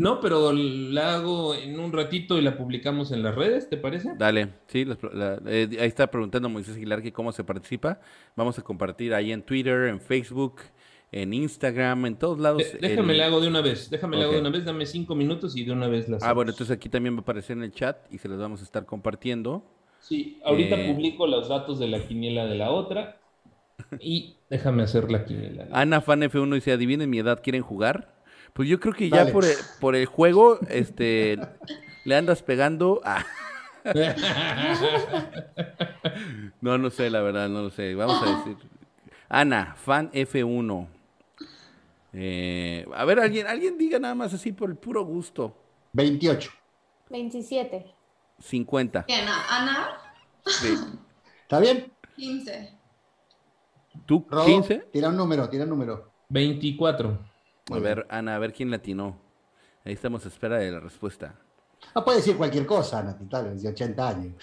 No, 0.00 0.18
pero 0.18 0.50
la 0.54 1.16
hago 1.16 1.54
en 1.54 1.78
un 1.78 1.92
ratito 1.92 2.38
y 2.38 2.40
la 2.40 2.56
publicamos 2.56 3.12
en 3.12 3.22
las 3.22 3.34
redes, 3.34 3.68
¿te 3.68 3.76
parece? 3.76 4.14
Dale, 4.16 4.48
sí, 4.66 4.86
eh, 5.46 5.68
ahí 5.78 5.88
está 5.88 6.10
preguntando 6.10 6.48
Moisés 6.48 6.74
Aguilar 6.74 7.02
que 7.02 7.12
cómo 7.12 7.32
se 7.32 7.44
participa. 7.44 8.00
Vamos 8.34 8.58
a 8.58 8.62
compartir 8.62 9.12
ahí 9.12 9.30
en 9.30 9.42
Twitter, 9.42 9.88
en 9.88 10.00
Facebook, 10.00 10.62
en 11.12 11.34
Instagram, 11.34 12.06
en 12.06 12.16
todos 12.16 12.38
lados. 12.38 12.62
déjame 12.80 13.12
la 13.12 13.26
hago 13.26 13.42
de 13.42 13.48
una 13.48 13.60
vez, 13.60 13.90
déjame 13.90 14.16
la 14.16 14.24
hago 14.24 14.32
de 14.32 14.40
una 14.40 14.48
vez, 14.48 14.64
dame 14.64 14.86
cinco 14.86 15.14
minutos 15.14 15.54
y 15.54 15.64
de 15.64 15.72
una 15.72 15.86
vez 15.86 16.08
las. 16.08 16.22
Ah, 16.22 16.32
bueno, 16.32 16.50
entonces 16.52 16.74
aquí 16.74 16.88
también 16.88 17.14
va 17.14 17.18
a 17.18 17.20
aparecer 17.20 17.58
en 17.58 17.64
el 17.64 17.72
chat 17.72 17.98
y 18.10 18.16
se 18.16 18.26
las 18.26 18.38
vamos 18.38 18.62
a 18.62 18.64
estar 18.64 18.86
compartiendo. 18.86 19.62
Sí, 20.00 20.40
ahorita 20.46 20.80
eh, 20.80 20.94
publico 20.94 21.26
los 21.26 21.50
datos 21.50 21.78
de 21.78 21.88
la 21.88 22.00
quiniela 22.00 22.46
de 22.46 22.54
la 22.54 22.70
otra 22.70 23.20
y 24.00 24.36
déjame 24.48 24.82
hacer 24.82 25.12
la 25.12 25.26
quiniela. 25.26 25.68
Ana 25.72 26.00
Fan 26.00 26.22
F1 26.22 26.54
dice, 26.54 26.72
adivinen 26.72 27.10
mi 27.10 27.18
edad, 27.18 27.42
¿quieren 27.42 27.60
jugar? 27.60 28.18
Pues 28.52 28.68
yo 28.68 28.80
creo 28.80 28.94
que 28.94 29.08
ya 29.08 29.26
por 29.26 29.44
el, 29.44 29.56
por 29.80 29.94
el 29.94 30.06
juego, 30.06 30.58
este, 30.68 31.38
le 32.04 32.16
andas 32.16 32.42
pegando 32.42 33.00
a... 33.04 33.24
no, 36.60 36.76
no 36.76 36.90
sé, 36.90 37.08
la 37.10 37.22
verdad, 37.22 37.48
no 37.48 37.62
lo 37.62 37.70
sé. 37.70 37.94
Vamos 37.94 38.22
a 38.22 38.36
decir. 38.38 38.56
Ana, 39.28 39.74
fan 39.76 40.10
F1. 40.12 40.88
Eh, 42.12 42.84
a 42.94 43.04
ver, 43.04 43.20
alguien, 43.20 43.46
alguien 43.46 43.78
diga 43.78 43.98
nada 43.98 44.14
más 44.14 44.34
así 44.34 44.52
por 44.52 44.68
el 44.70 44.76
puro 44.76 45.04
gusto. 45.04 45.56
28. 45.92 46.50
27. 47.08 47.94
50. 48.38 49.04
¿Quién? 49.04 49.26
¿Ana? 49.28 49.96
Sí. 50.44 50.74
¿Está 51.42 51.60
bien? 51.60 51.92
15. 52.16 52.74
¿Tú? 54.04 54.26
15? 54.26 54.88
Tira 54.92 55.08
un 55.08 55.16
número, 55.16 55.48
tira 55.48 55.64
un 55.64 55.70
número. 55.70 56.10
24 56.28 57.29
a 57.70 57.78
ver, 57.78 58.06
Ana, 58.08 58.36
a 58.36 58.38
ver 58.38 58.52
quién 58.52 58.70
latinó. 58.70 59.20
Ahí 59.84 59.92
estamos 59.92 60.24
a 60.24 60.28
espera 60.28 60.58
de 60.58 60.70
la 60.70 60.80
respuesta. 60.80 61.34
No 61.94 62.04
puede 62.04 62.18
decir 62.18 62.36
cualquier 62.36 62.66
cosa, 62.66 63.00
Ana, 63.00 63.14
de 63.14 63.68
80 63.68 64.08
años. 64.08 64.34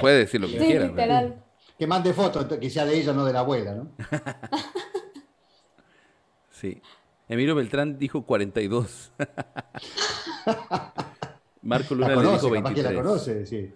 puede 0.00 0.18
decir 0.18 0.40
lo 0.40 0.46
que 0.46 0.58
quiera. 0.58 0.86
Literal. 0.86 1.44
Que 1.78 1.86
mande 1.86 2.12
fotos, 2.12 2.46
que 2.58 2.70
sea 2.70 2.84
de 2.84 2.98
ella, 2.98 3.12
no 3.12 3.24
de 3.24 3.32
la 3.32 3.40
abuela, 3.40 3.74
¿no? 3.74 3.92
sí. 6.50 6.80
Emilio 7.28 7.54
Beltrán 7.54 7.98
dijo 7.98 8.24
42. 8.24 9.12
Marco 11.62 11.94
Luna 11.94 12.16
le 12.16 12.32
dijo 12.32 12.50
23. 12.50 12.84
la 12.84 12.94
conoce, 12.94 13.46
sí. 13.46 13.72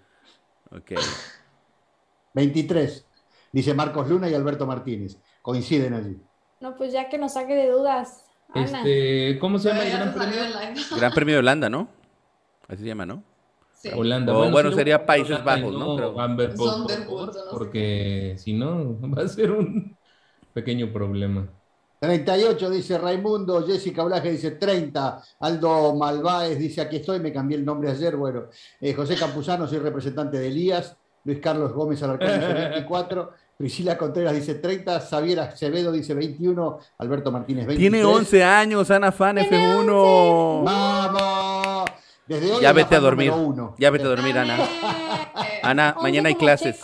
Ok. 0.71 0.93
23. 2.35 3.07
Dice 3.53 3.75
Marcos 3.75 4.09
Luna 4.09 4.29
y 4.29 4.35
Alberto 4.35 4.67
Martínez. 4.67 5.19
Coinciden 5.43 5.95
allí. 5.95 6.21
No, 6.61 6.77
pues 6.77 6.93
ya 6.93 7.09
que 7.09 7.19
nos 7.19 7.35
saque 7.35 7.55
de 7.55 7.71
dudas. 7.71 8.25
Este, 8.55 9.39
¿Cómo 9.39 9.59
se 9.59 9.69
llama 9.69 9.85
el 9.85 9.93
Gran 9.93 10.15
Premio? 10.15 10.41
Gran 10.97 11.13
Premio 11.13 11.35
de 11.35 11.39
Holanda, 11.39 11.71
¿no? 11.71 11.89
Así 12.69 12.83
se 12.83 12.89
llama, 12.89 13.07
¿no? 13.07 13.23
Sí. 13.75 13.91
Holanda. 13.95 14.37
O, 14.37 14.51
bueno, 14.51 14.73
sería 14.73 15.05
Países 15.05 15.43
Bajos, 15.43 15.73
¿no? 15.73 15.97
Pero... 15.97 16.15
porque 17.51 18.35
si 18.39 18.53
no, 18.53 18.97
va 19.17 19.23
a 19.23 19.29
ser 19.29 19.51
un 19.51 19.97
pequeño 20.53 20.93
problema. 20.93 21.49
38 22.03 22.71
dice 22.71 22.99
Raimundo, 22.99 23.65
Jessica 23.65 24.03
Blaje 24.03 24.33
dice 24.33 24.53
30, 24.53 25.23
Aldo 25.39 25.95
Malváez 25.95 26.59
dice 26.59 26.81
aquí 26.81 26.97
estoy, 26.97 27.21
me 27.21 27.33
cambié 27.33 27.57
el 27.57 27.65
nombre 27.65 27.93
ayer, 27.93 28.17
bueno, 28.17 28.47
eh, 28.81 28.93
José 28.93 29.15
Campuzano, 29.15 29.69
soy 29.69 29.79
representante 29.79 30.37
de 30.37 30.49
Elías, 30.49 30.97
Luis 31.25 31.39
Carlos 31.39 31.73
Gómez 31.73 32.03
Alarcón 32.03 32.27
dice 32.27 32.53
24, 32.71 33.31
Priscila 33.63 33.97
Contreras 33.97 34.35
dice 34.35 34.57
30, 34.57 34.99
Xavier 34.99 35.39
Acevedo 35.39 35.93
dice 35.93 36.15
21, 36.15 36.81
Alberto 36.99 37.31
Martínez 37.31 37.65
23. 37.65 37.79
Tiene 37.79 38.05
11 38.05 38.43
años, 38.43 38.91
Ana 38.91 39.13
Fan 39.13 39.37
F1. 39.37 40.65
¡Vamos! 40.65 41.91
Desde 42.27 42.51
hoy 42.51 42.61
ya 42.61 42.73
vete 42.73 42.97
a 42.97 42.99
dormir. 42.99 43.33
Ya 43.79 43.91
vete 43.91 44.05
a 44.05 44.09
dormir, 44.09 44.37
Ana. 44.37 44.59
Ana, 45.63 45.95
mañana 46.03 46.31
hay 46.31 46.35
clases. 46.35 46.81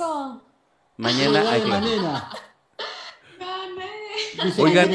Mañana 0.97 1.51
hay 1.51 1.63
clases. 1.63 2.01
Oigan, 4.59 4.89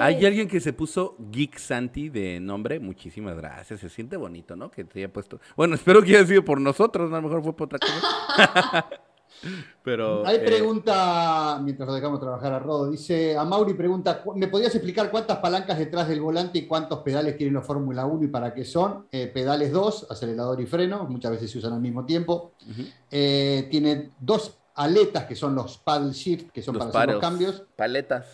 hay 0.00 0.24
alguien 0.24 0.48
que 0.48 0.60
se 0.60 0.72
puso 0.72 1.14
Geek 1.30 1.58
Santi 1.58 2.08
de 2.08 2.40
nombre. 2.40 2.80
Muchísimas 2.80 3.36
gracias. 3.36 3.80
Se 3.80 3.90
siente 3.90 4.16
bonito, 4.16 4.56
¿no? 4.56 4.70
Que 4.70 4.84
te 4.84 5.00
haya 5.00 5.12
puesto. 5.12 5.40
Bueno, 5.58 5.74
espero 5.74 6.02
que 6.02 6.16
haya 6.16 6.26
sido 6.26 6.42
por 6.42 6.58
nosotros. 6.58 7.12
A 7.12 7.16
lo 7.16 7.20
mejor 7.20 7.42
fue 7.42 7.54
por 7.54 7.66
otra 7.66 7.78
cosa. 7.80 8.88
Pero, 9.82 10.26
Hay 10.26 10.36
eh, 10.36 10.40
pregunta, 10.40 11.60
mientras 11.62 11.86
lo 11.86 11.94
dejamos 11.94 12.20
trabajar 12.20 12.52
a 12.52 12.58
Rodo, 12.58 12.90
dice, 12.90 13.36
a 13.36 13.44
Mauri 13.44 13.74
pregunta, 13.74 14.22
¿me 14.34 14.48
podrías 14.48 14.74
explicar 14.74 15.10
cuántas 15.10 15.38
palancas 15.38 15.78
detrás 15.78 16.08
del 16.08 16.20
volante 16.20 16.58
y 16.58 16.66
cuántos 16.66 17.00
pedales 17.00 17.36
tienen 17.36 17.54
los 17.54 17.66
Fórmula 17.66 18.06
1 18.06 18.24
y 18.24 18.28
para 18.28 18.54
qué 18.54 18.64
son? 18.64 19.06
Eh, 19.12 19.26
pedales 19.26 19.72
2, 19.72 20.08
acelerador 20.10 20.60
y 20.60 20.66
freno, 20.66 21.04
muchas 21.04 21.32
veces 21.32 21.50
se 21.50 21.58
usan 21.58 21.74
al 21.74 21.80
mismo 21.80 22.04
tiempo. 22.06 22.52
Eh, 23.10 23.68
tiene 23.70 24.12
dos 24.18 24.58
aletas 24.74 25.24
que 25.24 25.36
son 25.36 25.54
los 25.54 25.78
paddle 25.78 26.12
shift, 26.12 26.50
que 26.50 26.62
son 26.62 26.78
para 26.78 26.90
hacer 26.90 27.10
los 27.10 27.20
cambios. 27.20 27.62
Paletas. 27.76 28.26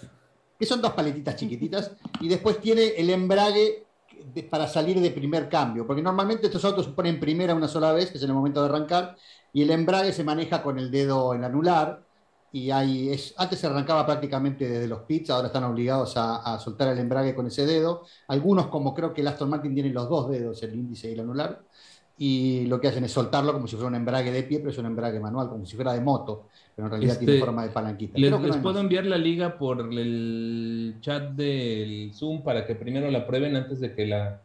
Que 0.58 0.66
son 0.66 0.80
dos 0.80 0.92
paletitas 0.92 1.36
chiquititas. 1.36 1.92
y 2.20 2.28
después 2.28 2.60
tiene 2.60 2.88
el 2.96 3.10
embrague 3.10 3.86
para 4.50 4.66
salir 4.66 5.00
de 5.00 5.10
primer 5.10 5.48
cambio, 5.48 5.86
porque 5.86 6.02
normalmente 6.02 6.46
estos 6.46 6.64
autos 6.64 6.86
se 6.86 6.92
ponen 6.92 7.20
primera 7.20 7.54
una 7.54 7.68
sola 7.68 7.92
vez, 7.92 8.10
que 8.10 8.18
es 8.18 8.24
en 8.24 8.30
el 8.30 8.36
momento 8.36 8.60
de 8.62 8.68
arrancar, 8.68 9.16
y 9.52 9.62
el 9.62 9.70
embrague 9.70 10.12
se 10.12 10.24
maneja 10.24 10.62
con 10.62 10.78
el 10.78 10.90
dedo 10.90 11.34
en 11.34 11.44
anular. 11.44 12.04
Y 12.52 12.70
hay, 12.72 13.10
es, 13.10 13.32
antes 13.36 13.60
se 13.60 13.68
arrancaba 13.68 14.04
prácticamente 14.04 14.68
desde 14.68 14.88
los 14.88 15.00
pits, 15.02 15.30
ahora 15.30 15.46
están 15.48 15.64
obligados 15.64 16.14
a, 16.16 16.58
soltar 16.58 16.88
el 16.88 16.98
embrague 16.98 17.34
con 17.34 17.46
ese 17.46 17.64
dedo. 17.64 18.04
Algunos, 18.28 18.66
como 18.68 18.92
creo 18.94 19.12
que 19.14 19.20
el 19.20 19.28
Aston 19.28 19.50
Martin, 19.50 19.72
tienen 19.74 19.94
los 19.94 20.08
dos 20.08 20.28
dedos, 20.28 20.62
el 20.62 20.74
índice 20.74 21.10
y 21.10 21.12
el 21.14 21.20
anular. 21.20 21.62
Y 22.18 22.66
lo 22.66 22.80
que 22.80 22.88
hacen 22.88 23.04
es 23.04 23.12
soltarlo 23.12 23.52
como 23.52 23.66
si 23.66 23.76
fuera 23.76 23.88
un 23.88 23.94
embrague 23.94 24.30
de 24.32 24.42
pie, 24.42 24.58
pero 24.58 24.70
es 24.70 24.78
un 24.78 24.86
embrague 24.86 25.20
manual, 25.20 25.48
como 25.48 25.64
si 25.64 25.76
fuera 25.76 25.92
de 25.94 26.00
moto, 26.00 26.48
pero 26.80 26.86
en 26.86 26.90
realidad 26.90 27.18
tiene 27.18 27.34
este, 27.34 27.44
forma 27.44 27.62
de 27.64 27.70
palanquita. 27.70 28.18
Les, 28.18 28.56
puedo 28.56 28.80
enviar 28.80 29.06
la 29.06 29.18
liga 29.18 29.58
por 29.58 29.80
el 29.92 30.96
chat 31.00 31.30
del 31.32 32.12
Zoom 32.14 32.42
para 32.42 32.66
que 32.66 32.74
primero 32.74 33.10
la 33.10 33.26
prueben 33.26 33.56
antes 33.56 33.80
de 33.80 33.94
que 33.94 34.06
la, 34.06 34.42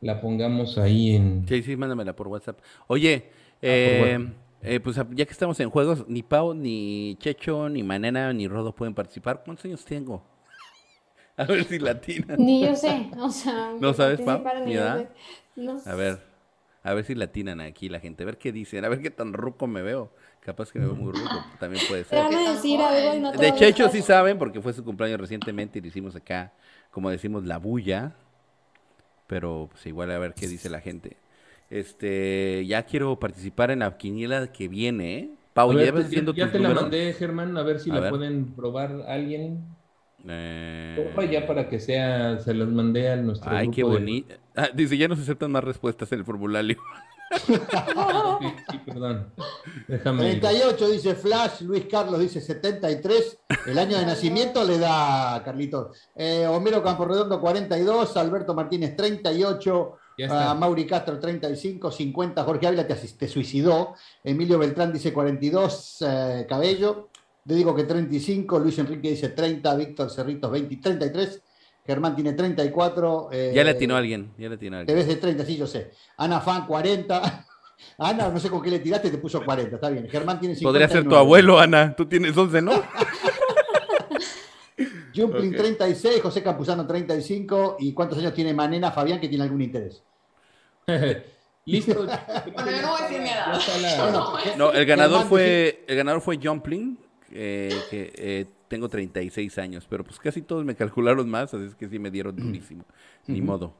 la 0.00 0.20
pongamos 0.20 0.78
ahí 0.78 1.16
en. 1.16 1.44
Sí, 1.48 1.62
sí, 1.62 1.76
mándamela 1.76 2.14
por 2.14 2.28
WhatsApp. 2.28 2.60
Oye, 2.86 3.30
Ah, 3.56 3.68
eh, 3.68 4.28
eh, 4.62 4.80
pues 4.80 4.96
ya 4.96 5.24
que 5.24 5.32
estamos 5.32 5.58
en 5.60 5.70
juegos, 5.70 6.06
ni 6.08 6.22
Pau, 6.22 6.54
ni 6.54 7.16
Checho, 7.18 7.68
ni 7.68 7.82
Manena, 7.82 8.32
ni 8.32 8.48
Rodo 8.48 8.74
pueden 8.74 8.94
participar. 8.94 9.42
¿Cuántos 9.44 9.64
años 9.64 9.84
tengo? 9.84 10.22
A 11.36 11.44
ver 11.44 11.64
si 11.64 11.78
latinan. 11.78 12.36
Ni 12.38 12.64
yo 12.64 12.76
sé, 12.76 13.10
o 13.18 13.30
sea. 13.30 13.72
¿No 13.80 13.94
sabes, 13.94 14.20
Pau? 14.20 14.42
No. 15.56 15.80
A 15.86 15.94
ver, 15.94 16.20
a 16.82 16.92
ver 16.92 17.04
si 17.04 17.14
latinan 17.14 17.60
aquí 17.62 17.88
la 17.88 17.98
gente, 17.98 18.22
a 18.22 18.26
ver 18.26 18.36
qué 18.36 18.52
dicen, 18.52 18.84
a 18.84 18.90
ver 18.90 19.00
qué 19.00 19.10
tan 19.10 19.32
ruco 19.32 19.66
me 19.66 19.80
veo. 19.80 20.12
Capaz 20.46 20.70
que 20.70 20.78
me 20.78 20.84
veo 20.84 20.94
muy 20.94 21.10
ruco, 21.10 21.44
también 21.58 21.84
puede 21.88 22.04
ser. 22.04 22.24
de 23.36 23.54
Checho 23.56 23.88
sí 23.88 24.00
saben, 24.00 24.38
porque 24.38 24.60
fue 24.60 24.72
su 24.72 24.84
cumpleaños 24.84 25.20
recientemente 25.20 25.80
y 25.80 25.82
le 25.82 25.88
hicimos 25.88 26.14
acá, 26.14 26.52
como 26.92 27.10
decimos, 27.10 27.44
la 27.44 27.58
bulla. 27.58 28.14
Pero 29.26 29.68
pues 29.72 29.84
igual 29.86 30.12
a 30.12 30.18
ver 30.18 30.34
qué 30.34 30.46
dice 30.46 30.70
la 30.70 30.80
gente. 30.80 31.16
Este, 31.68 32.64
ya 32.64 32.84
quiero 32.84 33.18
participar 33.18 33.72
en 33.72 33.80
la 33.80 33.96
quiniela 33.96 34.52
que 34.52 34.68
viene, 34.68 35.18
¿eh? 35.18 35.30
Pau, 35.52 35.72
¿ya, 35.72 35.92
ya, 36.32 36.52
te 36.52 36.60
la 36.60 36.70
mandé, 36.70 37.12
Germán, 37.14 37.56
a 37.58 37.64
ver 37.64 37.80
si 37.80 37.90
la 37.90 38.08
pueden 38.08 38.54
probar 38.54 39.02
alguien. 39.08 39.64
Eh... 40.28 41.12
ya 41.28 41.44
para 41.44 41.68
que 41.68 41.80
sea, 41.80 42.38
se 42.38 42.54
las 42.54 42.68
mandé 42.68 43.10
a 43.10 43.16
nuestro 43.16 43.50
Ay, 43.50 43.68
qué 43.70 43.82
bonito. 43.82 44.32
Ah, 44.54 44.68
dice, 44.72 44.96
ya 44.96 45.08
no 45.08 45.16
se 45.16 45.22
aceptan 45.22 45.50
más 45.50 45.64
respuestas 45.64 46.12
en 46.12 46.20
el 46.20 46.24
formulario. 46.24 46.76
sí, 47.46 48.78
perdón. 48.84 49.32
Déjame 49.88 50.36
38 50.36 50.88
dice 50.88 51.14
Flash, 51.14 51.62
Luis 51.62 51.86
Carlos 51.90 52.20
dice 52.20 52.40
73. 52.40 53.38
El 53.66 53.78
año 53.78 53.98
de 53.98 54.06
nacimiento 54.06 54.64
le 54.64 54.78
da 54.78 55.42
Carlito. 55.44 55.92
Eh, 56.14 56.46
Homero 56.46 56.82
Camporredondo 56.82 57.40
42, 57.40 58.16
Alberto 58.16 58.54
Martínez 58.54 58.96
38. 58.96 59.98
A 60.30 60.54
Mauri 60.54 60.86
Castro 60.86 61.18
35, 61.18 61.90
50, 61.90 62.42
Jorge 62.42 62.66
Ávila 62.66 62.86
te, 62.86 63.28
suicidó, 63.28 63.96
Emilio 64.24 64.58
Beltrán 64.58 64.90
dice 64.90 65.12
42, 65.12 65.98
eh, 66.00 66.46
Cabello, 66.48 67.10
le 67.44 67.54
digo 67.54 67.74
que 67.74 67.84
35, 67.84 68.58
Luis 68.58 68.78
Enrique 68.78 69.10
dice 69.10 69.28
30, 69.28 69.74
Víctor 69.76 70.10
Cerritos 70.10 70.50
20, 70.50 70.76
33, 70.76 71.42
Germán 71.86 72.14
tiene 72.14 72.32
34. 72.32 73.28
Eh, 73.32 73.52
ya 73.54 73.62
le 73.64 73.70
atinó 73.70 73.94
a 73.94 73.98
alguien, 73.98 74.32
ya 74.36 74.48
le 74.48 74.56
atinó 74.56 74.76
a 74.76 74.80
alguien. 74.80 74.96
Te 74.96 75.00
ves 75.00 75.08
de 75.08 75.20
30, 75.20 75.44
sí, 75.44 75.56
yo 75.56 75.66
sé. 75.66 75.92
Ana 76.16 76.40
Fan 76.40 76.66
40. 76.66 77.46
Ana, 77.98 78.28
no 78.30 78.40
sé 78.40 78.48
con 78.50 78.62
qué 78.62 78.70
le 78.70 78.78
tiraste, 78.80 79.10
te 79.10 79.18
puso 79.18 79.44
40, 79.44 79.76
está 79.76 79.90
bien. 79.90 80.08
Germán 80.08 80.40
tiene 80.40 80.54
50. 80.54 80.72
Podría 80.72 80.88
ser 80.88 81.08
tu 81.08 81.14
abuelo, 81.14 81.58
Ana, 81.58 81.94
tú 81.94 82.06
tienes 82.06 82.36
11, 82.36 82.62
¿no? 82.62 82.72
Jumpling 85.14 85.56
36, 85.56 86.20
José 86.20 86.42
Campuzano 86.42 86.86
35. 86.86 87.76
¿Y 87.80 87.94
cuántos 87.94 88.18
años 88.18 88.34
tiene 88.34 88.52
Manena 88.52 88.90
Fabián 88.90 89.20
que 89.20 89.28
tiene 89.28 89.44
algún 89.44 89.62
interés? 89.62 90.02
Listo. 91.64 91.94
bueno, 92.04 92.70
yo 92.70 92.82
no 92.82 92.90
voy 92.90 93.00
a 93.00 93.08
decir 93.08 93.20
mi 93.20 93.28
edad. 93.28 94.56
No, 94.56 94.72
el 94.72 94.86
ganador 94.86 95.26
fue, 95.26 95.84
el 95.86 95.96
ganador 95.96 96.20
fue 96.20 96.38
Jumpling, 96.42 96.98
eh, 97.32 97.76
que 97.90 98.12
eh, 98.16 98.46
tengo 98.68 98.88
36 98.88 99.58
años, 99.58 99.86
pero 99.88 100.04
pues 100.04 100.18
casi 100.18 100.42
todos 100.42 100.64
me 100.64 100.74
calcularon 100.74 101.28
más, 101.28 101.54
así 101.54 101.64
es 101.64 101.74
que 101.74 101.88
sí 101.88 101.98
me 101.98 102.10
dieron 102.10 102.36
durísimo. 102.36 102.84
Ni 103.26 103.40
modo. 103.40 103.74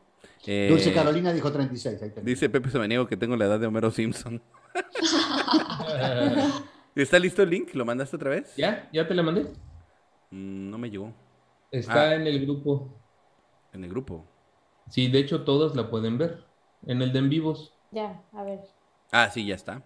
Eh, 0.47 0.69
Dulce 0.71 0.93
Carolina 0.93 1.33
dijo 1.33 1.51
36. 1.51 2.01
dice 2.23 2.49
Pepe 2.49 2.71
Semeniego 2.71 3.07
que 3.07 3.17
tengo 3.17 3.37
la 3.37 3.47
edad 3.47 3.59
de 3.59 3.67
Homero 3.67 3.91
Simpson. 3.91 4.43
¿Está 6.95 7.19
listo 7.19 7.43
el 7.43 7.51
link? 7.51 7.75
¿Lo 7.75 7.85
mandaste 7.85 8.17
otra 8.17 8.31
vez? 8.31 8.55
Ya, 8.57 8.89
ya 8.93 9.07
te 9.07 9.15
la 9.15 9.23
mandé. 9.23 9.43
Mm, 10.31 10.71
no 10.71 10.79
me 10.79 10.91
llegó. 10.91 11.13
Está 11.71 12.11
ah. 12.11 12.15
en 12.15 12.27
el 12.27 12.41
grupo. 12.43 12.89
¿En 13.73 13.85
el 13.85 13.91
grupo? 13.91 14.25
Sí, 14.89 15.09
de 15.09 15.19
hecho 15.19 15.45
todos 15.45 15.75
la 15.77 15.91
pueden 15.91 16.17
ver. 16.17 16.45
En 16.87 17.03
el 17.03 17.13
de 17.13 17.19
en 17.19 17.29
vivos. 17.29 17.75
Ya, 17.91 18.23
a 18.33 18.43
ver. 18.45 18.61
Ah, 19.13 19.31
sí, 19.31 19.45
ya 19.47 19.55
está. 19.55 19.83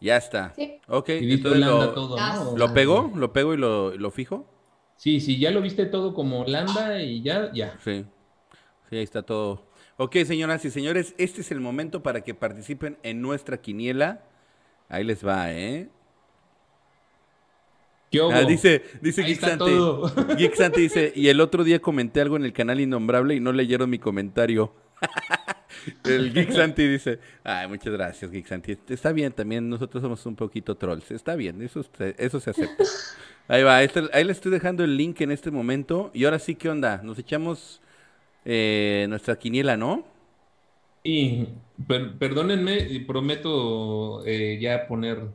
Ya 0.00 0.16
está. 0.16 0.52
Sí. 0.54 0.78
Ok, 0.88 1.08
entonces 1.08 1.60
lo, 1.60 1.92
todo, 1.92 2.56
¿lo 2.56 2.74
pegó? 2.74 3.10
¿Lo 3.14 3.32
pego 3.32 3.54
y 3.54 3.56
lo, 3.56 3.96
lo, 3.96 4.10
fijo? 4.10 4.46
Sí, 4.96 5.20
sí, 5.20 5.38
ya 5.38 5.50
lo 5.50 5.62
viste 5.62 5.86
todo 5.86 6.14
como 6.14 6.44
Landa 6.44 7.02
y 7.02 7.22
ya, 7.22 7.50
ya. 7.52 7.76
Sí. 7.82 8.04
Sí, 8.90 8.96
ahí 8.96 9.02
está 9.02 9.22
todo. 9.22 9.66
Ok, 9.96 10.16
señoras 10.24 10.64
y 10.64 10.70
señores, 10.70 11.14
este 11.18 11.40
es 11.40 11.50
el 11.50 11.60
momento 11.60 12.02
para 12.02 12.22
que 12.22 12.34
participen 12.34 12.98
en 13.02 13.22
nuestra 13.22 13.60
quiniela. 13.60 14.22
Ahí 14.88 15.04
les 15.04 15.26
va, 15.26 15.52
¿eh? 15.52 15.88
Ah, 18.32 18.42
dice, 18.42 18.82
dice 19.02 19.22
Geek 19.22 19.40
Santi, 20.54 20.80
dice, 20.80 21.12
y 21.14 21.28
el 21.28 21.40
otro 21.40 21.64
día 21.64 21.80
comenté 21.80 22.20
algo 22.20 22.36
en 22.36 22.44
el 22.44 22.52
canal 22.52 22.80
Innombrable 22.80 23.34
y 23.34 23.40
no 23.40 23.52
leyeron 23.52 23.90
mi 23.90 23.98
comentario. 23.98 24.72
el 26.04 26.32
Geek 26.32 26.52
Santi 26.52 26.86
dice, 26.86 27.18
ay, 27.44 27.68
muchas 27.68 27.92
gracias, 27.92 28.30
Geek 28.30 28.46
Santi. 28.46 28.76
Está 28.88 29.12
bien, 29.12 29.32
también 29.32 29.68
nosotros 29.68 30.02
somos 30.02 30.24
un 30.26 30.36
poquito 30.36 30.74
trolls. 30.76 31.10
Está 31.10 31.36
bien, 31.36 31.62
eso, 31.62 31.84
eso 32.18 32.40
se 32.40 32.50
acepta. 32.50 32.84
Ahí 33.48 33.62
va, 33.62 33.76
ahí 33.76 34.24
le 34.24 34.32
estoy 34.32 34.50
dejando 34.50 34.82
el 34.82 34.96
link 34.96 35.20
en 35.20 35.30
este 35.30 35.50
momento. 35.50 36.10
Y 36.12 36.24
ahora 36.24 36.38
sí, 36.38 36.54
¿qué 36.54 36.68
onda? 36.68 37.00
Nos 37.02 37.18
echamos 37.18 37.80
eh, 38.44 39.06
nuestra 39.08 39.36
quiniela, 39.36 39.76
¿no? 39.76 40.04
Y 41.02 41.46
perdónenme, 42.18 43.04
prometo 43.06 44.26
eh, 44.26 44.58
ya 44.60 44.88
poner 44.88 45.28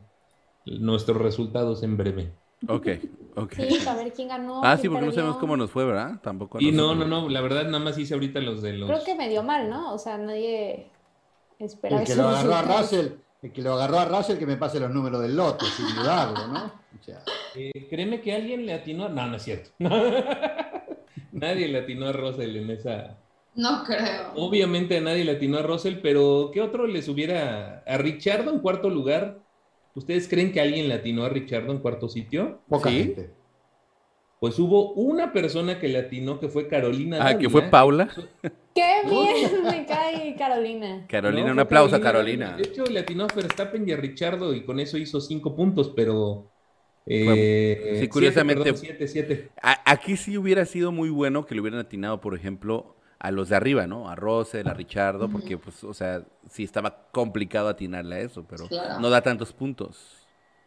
nuestros 0.66 1.18
resultados 1.18 1.84
en 1.84 1.95
breve. 1.95 2.40
Ok, 2.68 2.88
ok. 3.36 3.53
Sí, 3.53 3.88
a 3.88 3.95
ver 3.95 4.14
quién 4.14 4.28
ganó. 4.28 4.62
Ah, 4.64 4.78
sí, 4.78 4.88
porque 4.89 5.05
no 5.05 5.12
sabemos 5.12 5.38
cómo 5.38 5.57
nos 5.57 5.72
fue, 5.72 5.86
¿verdad? 5.86 6.20
Tampoco. 6.22 6.59
Y 6.59 6.72
no, 6.72 6.95
no, 6.95 7.05
no, 7.05 7.30
la 7.30 7.41
verdad 7.41 7.66
nada 7.66 7.80
más 7.80 7.97
hice 7.97 8.14
ahorita 8.14 8.39
los 8.39 8.62
de 8.62 8.74
los. 8.74 8.89
Creo 8.89 9.03
que 9.03 9.16
me 9.16 9.30
dio 9.30 9.43
mal, 9.43 9.70
¿no? 9.70 9.93
O 9.93 9.97
sea, 9.97 10.18
nadie 10.18 10.91
esperaba 11.59 12.01
El 12.01 12.07
que 12.07 12.16
lo 12.16 12.28
agarró 12.28 12.55
a 12.55 12.62
Russell, 12.80 13.07
el 13.41 13.51
que 13.51 13.62
lo 13.62 13.74
agarró 13.74 13.99
a 13.99 14.05
Russell, 14.05 14.38
que 14.38 14.45
me 14.45 14.57
pase 14.57 14.80
los 14.80 14.91
números 14.91 15.22
del 15.22 15.36
lote, 15.36 15.66
sin 15.66 15.95
dudarlo, 15.95 16.47
¿no? 16.47 16.82
Eh, 17.55 17.88
créeme 17.89 18.22
que 18.22 18.34
alguien 18.34 18.66
le 18.66 18.74
atinó. 18.74 19.09
No, 19.09 19.26
no 19.26 19.36
es 19.38 19.43
cierto. 19.43 19.72
nadie 21.32 21.68
le 21.68 21.80
atinó 21.80 22.07
a 22.07 22.14
Russell 22.14 22.55
en 22.55 22.70
esa. 22.70 23.18
No 23.55 23.84
creo. 23.84 24.32
Obviamente 24.36 24.97
a 24.97 25.01
nadie 25.01 25.26
le 25.26 25.34
atinó 25.34 25.57
a 25.57 25.64
Russell, 25.64 25.95
pero 26.01 26.51
¿qué 26.53 26.62
otro 26.62 26.88
le 26.88 27.01
subiera 27.01 27.84
a 27.86 27.97
Richardo 27.97 28.51
en 28.51 28.59
cuarto 28.59 28.89
lugar? 28.89 29.39
¿Ustedes 29.95 30.27
creen 30.27 30.51
que 30.51 30.61
alguien 30.61 30.87
latinó 30.87 31.23
a 31.23 31.29
Richardo 31.29 31.71
en 31.71 31.79
cuarto 31.79 32.07
sitio? 32.07 32.61
Poca 32.67 32.89
gente. 32.89 33.31
Pues 34.39 34.57
hubo 34.57 34.93
una 34.93 35.33
persona 35.33 35.79
que 35.79 35.87
latinó 35.87 36.39
que 36.39 36.49
fue 36.49 36.67
Carolina. 36.67 37.19
Ah, 37.21 37.37
que 37.37 37.47
fue 37.47 37.61
Paula. 37.63 38.09
¡Qué 38.73 39.01
bien 39.07 39.63
me 39.63 39.85
cae 39.85 40.35
Carolina! 40.35 41.05
Carolina, 41.07 41.51
un 41.51 41.59
aplauso 41.59 41.95
a 41.95 42.01
Carolina. 42.01 42.55
De 42.57 42.63
hecho, 42.63 42.85
latinó 42.85 43.25
a 43.25 43.27
Verstappen 43.27 43.87
y 43.87 43.91
a 43.91 43.97
Richardo 43.97 44.55
y 44.55 44.63
con 44.63 44.79
eso 44.79 44.97
hizo 44.97 45.21
cinco 45.21 45.55
puntos, 45.55 45.93
pero... 45.95 46.49
Eh, 47.05 47.97
sí, 47.99 48.07
curiosamente. 48.07 48.73
Aquí 49.61 50.17
sí 50.17 50.37
hubiera 50.37 50.65
sido 50.65 50.91
muy 50.91 51.09
bueno 51.09 51.45
que 51.45 51.53
le 51.53 51.61
hubieran 51.61 51.79
atinado, 51.79 52.21
por 52.21 52.35
ejemplo, 52.35 52.95
a 53.22 53.30
los 53.30 53.49
de 53.49 53.55
arriba, 53.55 53.86
¿no? 53.86 54.09
A 54.09 54.15
Rosel, 54.15 54.67
a 54.67 54.74
Richardo, 54.74 55.30
porque, 55.30 55.55
pues, 55.55 55.84
o 55.84 55.93
sea, 55.93 56.24
sí 56.49 56.63
estaba 56.63 57.05
complicado 57.11 57.69
atinarle 57.69 58.15
a 58.15 58.19
eso, 58.22 58.43
pero 58.49 58.67
no 58.99 59.09
da 59.11 59.22
tantos 59.22 59.53
puntos. 59.53 60.26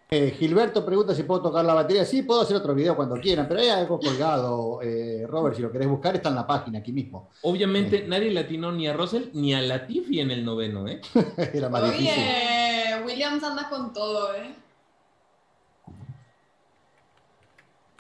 Eh, 0.09 0.31
Gilberto 0.39 0.87
pregunta 0.87 1.17
si 1.17 1.25
puedo 1.25 1.43
tocar 1.43 1.65
la 1.65 1.75
batería. 1.75 2.05
Sí, 2.05 2.23
puedo 2.23 2.43
hacer 2.43 2.57
otro 2.57 2.73
video 2.73 2.95
cuando 2.95 3.17
quieran, 3.17 3.49
pero 3.49 3.59
hay 3.59 3.71
algo 3.71 3.99
colgado, 3.99 4.81
eh, 4.83 5.27
Robert, 5.29 5.57
si 5.57 5.63
lo 5.63 5.73
querés 5.73 5.89
buscar, 5.89 6.15
está 6.15 6.29
en 6.29 6.37
la 6.37 6.47
página 6.47 6.79
aquí 6.79 6.93
mismo. 6.93 7.31
Obviamente 7.43 8.05
eh. 8.05 8.05
nadie 8.07 8.31
latinó 8.31 8.71
ni 8.71 8.87
a 8.87 8.93
Russell 8.93 9.31
ni 9.33 9.53
a 9.53 9.61
Latifi 9.61 10.21
en 10.21 10.31
el 10.31 10.45
noveno, 10.45 10.87
¿eh? 10.87 11.01
Era 11.53 11.69
más 11.69 11.83
Oye, 11.83 13.03
Williams 13.05 13.43
anda 13.43 13.69
con 13.69 13.93
todo, 13.93 14.33
¿eh? 14.37 14.55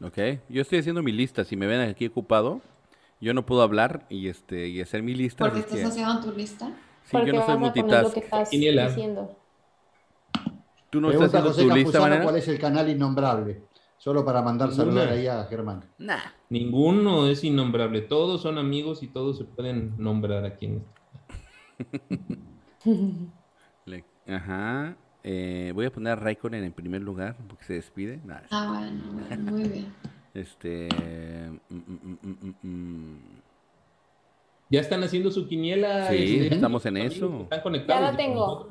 Ok, 0.01 0.19
yo 0.49 0.63
estoy 0.63 0.79
haciendo 0.79 1.03
mi 1.03 1.11
lista. 1.11 1.43
Si 1.43 1.57
me 1.57 1.67
ven 1.67 1.81
aquí 1.81 2.07
ocupado, 2.07 2.61
yo 3.25 3.33
no 3.33 3.47
puedo 3.47 3.63
hablar 3.63 4.05
y 4.11 4.29
este 4.29 4.69
y 4.69 4.83
hacer 4.83 5.03
mi 5.03 5.15
lista. 5.15 5.45
¿Por 5.45 5.55
qué 5.55 5.61
estás 5.61 5.83
haciendo 5.85 6.21
tu 6.21 6.33
lista? 6.33 6.71
Sí, 7.05 7.17
yo 7.25 7.33
no 7.33 7.47
soy 7.47 7.57
multitask. 7.57 8.17
diciendo. 8.51 9.37
¿Tú 10.91 11.01
no 11.01 11.11
estás 11.11 11.33
haciendo 11.35 11.53
tu 11.53 11.75
lista, 11.75 12.23
¿Cuál 12.23 12.37
es 12.37 12.49
el 12.49 12.59
canal 12.59 12.89
innombrable? 12.89 13.63
Solo 13.97 14.25
para 14.25 14.43
mandar 14.43 14.71
saludos 14.73 15.09
ahí 15.09 15.27
a 15.27 15.43
Germán. 15.45 15.87
Nah. 15.97 16.19
Ninguno 16.51 17.27
es 17.27 17.43
innombrable. 17.43 18.03
Todos 18.03 18.43
son 18.43 18.59
amigos 18.59 19.03
y 19.03 19.09
todos 19.09 19.39
se 19.39 19.45
pueden 19.45 19.95
nombrar 19.97 20.45
aquí 20.45 20.67
en 20.67 20.85
Ajá. 24.27 24.97
Eh, 25.23 25.73
voy 25.75 25.87
a 25.87 25.93
poner 25.93 26.13
a 26.13 26.17
Raikkonen 26.17 26.65
en 26.65 26.73
primer 26.73 27.01
lugar 27.01 27.39
porque 27.49 27.65
se 27.65 27.73
despide. 27.73 28.21
ah, 28.51 28.67
bueno, 28.69 29.51
muy 29.51 29.69
bien. 29.69 29.95
Este. 30.35 30.89
Mm, 31.69 31.77
mm, 31.77 32.55
mm, 32.63 33.19
ya 34.69 34.81
están 34.81 35.03
haciendo 35.05 35.31
su 35.31 35.47
quiniela. 35.47 36.09
Sí, 36.09 36.39
este, 36.41 36.55
estamos 36.57 36.85
en 36.87 36.97
eso. 36.97 37.43
Están 37.43 37.63
conectados. 37.63 38.03
Ya 38.03 38.11
la 38.11 38.17
tengo. 38.17 38.69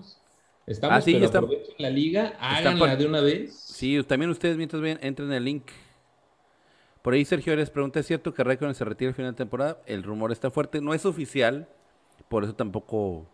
Estamos, 0.65 0.97
ah, 0.97 1.01
sí, 1.01 1.19
ya 1.19 1.25
están. 1.25 1.45
la 1.77 1.89
liga, 1.89 2.33
háganla 2.39 2.95
de 2.95 3.05
una 3.05 3.21
vez. 3.21 3.53
Sí, 3.53 4.01
también 4.03 4.31
ustedes 4.31 4.57
mientras 4.57 4.81
ven, 4.81 4.97
entren 5.01 5.29
en 5.29 5.35
el 5.35 5.45
link. 5.45 5.63
Por 7.01 7.13
ahí 7.13 7.25
Sergio 7.25 7.53
les 7.55 7.69
pregunta, 7.69 7.99
¿es 7.99 8.07
cierto 8.07 8.33
que 8.33 8.43
Raikkonen 8.45 8.75
se 8.75 8.85
retira 8.85 9.09
al 9.09 9.15
final 9.15 9.31
de 9.31 9.37
temporada? 9.37 9.81
El 9.85 10.03
rumor 10.03 10.31
está 10.31 10.51
fuerte, 10.51 10.79
no 10.79 10.93
es 10.93 11.05
oficial, 11.05 11.67
por 12.29 12.45
eso 12.45 12.55
tampoco 12.55 13.25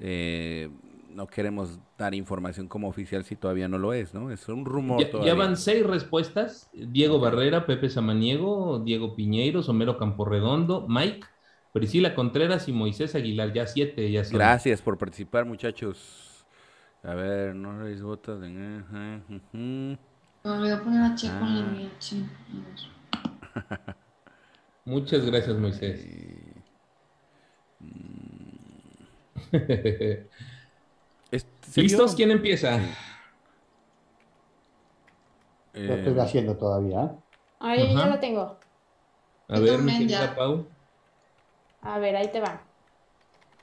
eh, 0.00 0.70
no 1.08 1.26
queremos 1.26 1.78
dar 1.96 2.14
información 2.14 2.68
como 2.68 2.88
oficial 2.88 3.24
si 3.24 3.36
todavía 3.36 3.68
no 3.68 3.78
lo 3.78 3.92
es, 3.92 4.14
¿no? 4.14 4.30
Es 4.30 4.48
un 4.48 4.64
rumor. 4.64 5.00
Ya, 5.00 5.24
ya 5.24 5.34
van 5.34 5.56
seis 5.56 5.84
respuestas. 5.84 6.70
Diego 6.72 7.18
Barrera, 7.18 7.66
Pepe 7.66 7.88
Samaniego, 7.88 8.80
Diego 8.80 9.14
Piñeiro, 9.14 9.62
Somero 9.62 9.98
Camporredondo, 9.98 10.86
Mike, 10.88 11.26
Priscila 11.72 12.14
Contreras 12.14 12.68
y 12.68 12.72
Moisés 12.72 13.14
Aguilar. 13.14 13.52
Ya 13.52 13.66
siete, 13.66 14.10
ya 14.10 14.24
son. 14.24 14.38
Gracias 14.38 14.82
por 14.82 14.98
participar, 14.98 15.44
muchachos. 15.44 16.46
A 17.02 17.14
ver, 17.14 17.54
no 17.54 17.84
votos. 18.02 18.40
De... 18.40 18.48
Me 18.48 19.98
olvidó 20.44 20.82
poner 20.82 21.02
a 21.02 21.14
Checo 21.14 21.34
en 21.34 21.54
la 21.54 21.60
ah. 21.60 21.72
mía, 21.72 21.90
Muchas 24.84 25.24
gracias, 25.24 25.56
Moisés. 25.56 26.06
¿Listos? 31.74 32.14
¿Quién 32.14 32.30
empieza? 32.30 32.80
Lo 35.72 35.94
estoy 35.94 36.18
haciendo 36.18 36.56
todavía. 36.56 37.04
¿eh? 37.04 37.10
Ahí 37.60 37.94
ya 37.94 38.06
lo 38.06 38.18
tengo. 38.18 38.56
A 39.48 39.60
ver, 39.60 39.78
mi 39.78 39.98
querida 39.98 40.34
Pau. 40.34 40.66
A 41.82 41.98
ver, 41.98 42.16
ahí 42.16 42.28
te 42.28 42.40
va. 42.40 42.60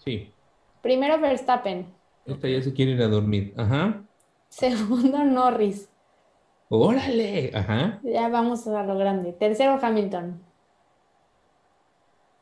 Sí. 0.03 0.33
Primero 0.81 1.19
Verstappen. 1.19 1.93
Esta 2.25 2.47
ya 2.47 2.61
se 2.61 2.73
quiere 2.73 2.91
ir 2.91 3.01
a 3.01 3.07
dormir. 3.07 3.53
Ajá. 3.57 4.03
Segundo 4.49 5.23
Norris. 5.23 5.89
Órale. 6.69 7.51
Ajá. 7.53 7.99
Ya 8.03 8.29
vamos 8.29 8.67
a 8.67 8.83
lo 8.83 8.97
grande. 8.97 9.33
Tercero 9.33 9.77
Hamilton. 9.81 10.41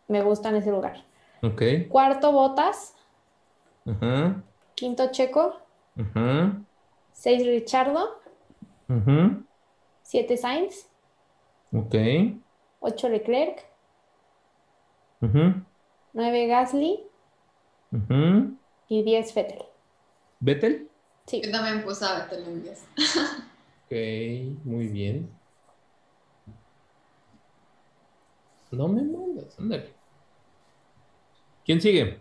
Me 0.07 0.21
gusta 0.21 0.49
en 0.49 0.55
ese 0.57 0.71
lugar. 0.71 1.03
Ok. 1.41 1.61
Cuarto 1.89 2.31
Botas. 2.31 2.95
Ajá. 3.85 4.43
Quinto 4.75 5.11
Checo. 5.11 5.59
Seis 7.11 7.45
Richardo. 7.45 8.19
Siete 10.01 10.37
Sainz. 10.37 10.87
Ok. 11.71 11.95
Ocho 12.79 13.09
Leclerc. 13.09 13.65
Nueve 16.13 16.47
Gasly. 16.47 17.03
Y 18.89 19.03
diez 19.03 19.33
Vettel. 19.33 19.63
¿Vettel? 20.39 20.89
Sí. 21.25 21.41
Yo 21.43 21.51
también 21.51 21.83
puse 21.83 22.05
a 22.05 22.19
Vettel 22.19 22.43
en 22.45 22.63
diez. 22.63 22.85
ok, 23.85 24.65
muy 24.65 24.87
bien. 24.87 25.29
No 28.71 28.87
me 28.87 29.03
mandas, 29.03 29.57
ándale. 29.59 29.93
¿Quién 31.63 31.79
sigue? 31.79 32.19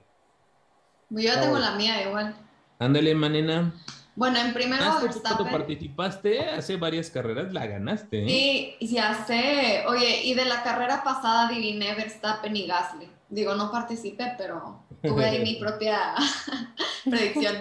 Yo 1.09 1.21
ya 1.21 1.41
tengo 1.41 1.59
la 1.59 1.75
mía 1.77 2.07
igual. 2.07 2.37
Ándale, 2.83 3.15
manena. 3.15 3.73
Bueno, 4.17 4.39
en 4.41 4.53
primero 4.53 4.83
ah, 4.85 5.01
Cuando 5.23 5.51
participaste 5.51 6.41
hace 6.51 6.77
varias 6.77 7.11
carreras, 7.11 7.53
la 7.53 7.67
ganaste. 7.67 8.25
¿eh? 8.25 8.77
Sí, 8.81 8.87
ya 8.89 9.25
sé. 9.25 9.85
Oye, 9.87 10.25
y 10.25 10.35
de 10.35 10.45
la 10.45 10.63
carrera 10.65 11.03
pasada 11.05 11.47
adiviné 11.47 11.95
Verstappen 11.95 12.55
y 12.57 12.67
Gasly. 12.67 13.09
Digo, 13.29 13.55
no 13.55 13.71
participé, 13.71 14.35
pero 14.37 14.83
tuve 15.01 15.25
ahí 15.25 15.43
mi 15.43 15.55
propia 15.61 16.15
predicción. 17.05 17.57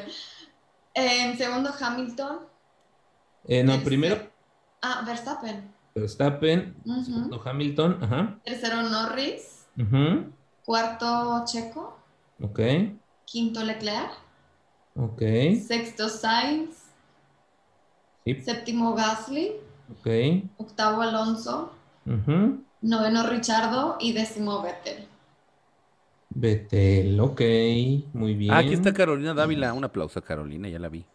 En 0.95 1.38
segundo, 1.38 1.72
Hamilton. 1.80 2.39
Eh, 3.47 3.63
no, 3.63 3.80
primero. 3.82 4.28
Ah, 4.82 5.03
Verstappen. 5.05 5.72
Verstappen. 5.93 6.76
Segundo, 7.05 7.41
Hamilton. 7.45 8.03
Ajá. 8.03 8.39
Tercero, 8.43 8.82
Norris. 8.82 9.67
Cuarto, 10.65 11.43
Checo. 11.45 11.97
Ok. 12.41 12.59
Quinto, 13.26 13.63
Leclerc. 13.63 14.30
Ok. 14.95 15.21
Sexto, 15.65 16.09
Sainz. 16.09 16.77
Séptimo, 18.25 18.93
Gasly. 18.95 19.53
Ok. 19.91 20.07
Octavo, 20.57 21.01
Alonso. 21.01 21.71
Noveno, 22.81 23.27
Richardo. 23.29 23.97
Y 23.99 24.13
décimo, 24.13 24.61
Vettel. 24.61 25.07
Vettel, 26.29 27.19
ok. 27.19 27.41
Muy 28.13 28.35
bien. 28.35 28.53
Ah, 28.53 28.59
aquí 28.59 28.73
está 28.73 28.93
Carolina 28.93 29.33
Dávila. 29.33 29.73
Un 29.73 29.83
aplauso 29.83 30.19
a 30.19 30.23
Carolina, 30.23 30.69
ya 30.69 30.79
la 30.79 30.89
vi. 30.89 31.05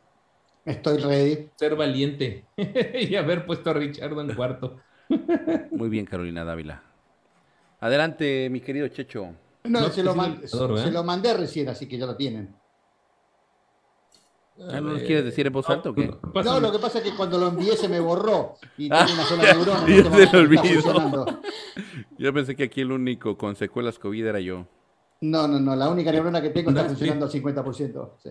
Estoy 0.65 0.99
ready. 0.99 1.49
Ser 1.55 1.77
valiente 1.77 2.45
y 2.57 3.15
haber 3.15 3.47
puesto 3.47 3.71
a 3.71 3.75
Richardo 3.75 4.21
en 4.21 4.35
cuarto. 4.35 4.79
Muy 5.71 5.89
bien, 5.89 6.07
Carolina 6.07 6.45
Dávila. 6.45 6.83
Adelante, 7.81 8.49
mi 8.51 8.61
querido 8.61 8.89
Checho. 8.89 9.29
No, 9.65 9.89
se, 9.91 10.03
lo 10.03 10.15
se, 10.77 10.91
lo 10.91 11.05
mandé 11.05 11.35
recién, 11.35 11.69
así 11.69 11.87
que 11.87 11.99
ya 11.99 12.07
lo 12.07 12.17
tienen. 12.17 12.55
¿No 14.59 14.81
lo 14.81 14.99
quieres 14.99 15.25
decir 15.25 15.47
en 15.47 15.53
voz 15.53 15.69
alta 15.69 15.91
o 15.91 15.95
qué? 15.95 16.11
No, 16.45 16.61
lo 16.61 16.73
que 16.73 16.79
pasa 16.79 16.99
es 16.99 17.05
que 17.05 17.15
cuando 17.15 17.39
lo 17.39 17.49
envié 17.49 17.77
se 17.77 17.89
me 17.89 18.01
borró 18.01 18.55
y 18.79 18.89
tiene 18.89 19.13
una 19.13 19.25
sola 19.25 19.53
neurona. 19.53 19.87
Ya 19.87 20.27
se 20.27 20.33
lo 20.33 20.39
olvidó. 20.39 21.27
Yo 22.19 22.33
pensé 22.33 22.57
que 22.57 22.65
aquí 22.65 22.81
el 22.81 22.93
único 22.93 23.37
con 23.37 23.55
secuelas 23.57 23.99
COVID 23.99 24.27
era 24.27 24.41
yo. 24.41 24.67
No, 25.21 25.47
no, 25.47 25.61
no. 25.61 25.77
La 25.77 25.91
única 25.91 26.11
neurona 26.11 26.41
que 26.41 26.51
tengo 26.51 26.71
está 26.71 26.85
funcionando 26.87 27.27
al 27.27 27.33
50%. 27.33 28.11
Sí. 28.23 28.31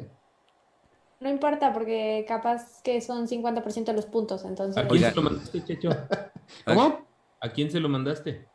No 1.19 1.29
importa, 1.29 1.71
porque 1.71 2.25
capaz 2.27 2.81
que 2.83 3.01
son 3.01 3.27
50% 3.27 3.85
de 3.85 3.93
los 3.93 4.05
puntos. 4.05 4.43
Entonces... 4.43 4.83
¿A 4.83 4.87
quién 4.87 5.03
se 5.03 5.15
lo 5.15 5.21
mandaste, 5.21 5.63
Checho? 5.63 5.89
¿Cómo? 6.65 7.05
¿A 7.39 7.49
quién 7.49 7.69
se 7.69 7.79
lo 7.79 7.89
mandaste? 7.89 8.47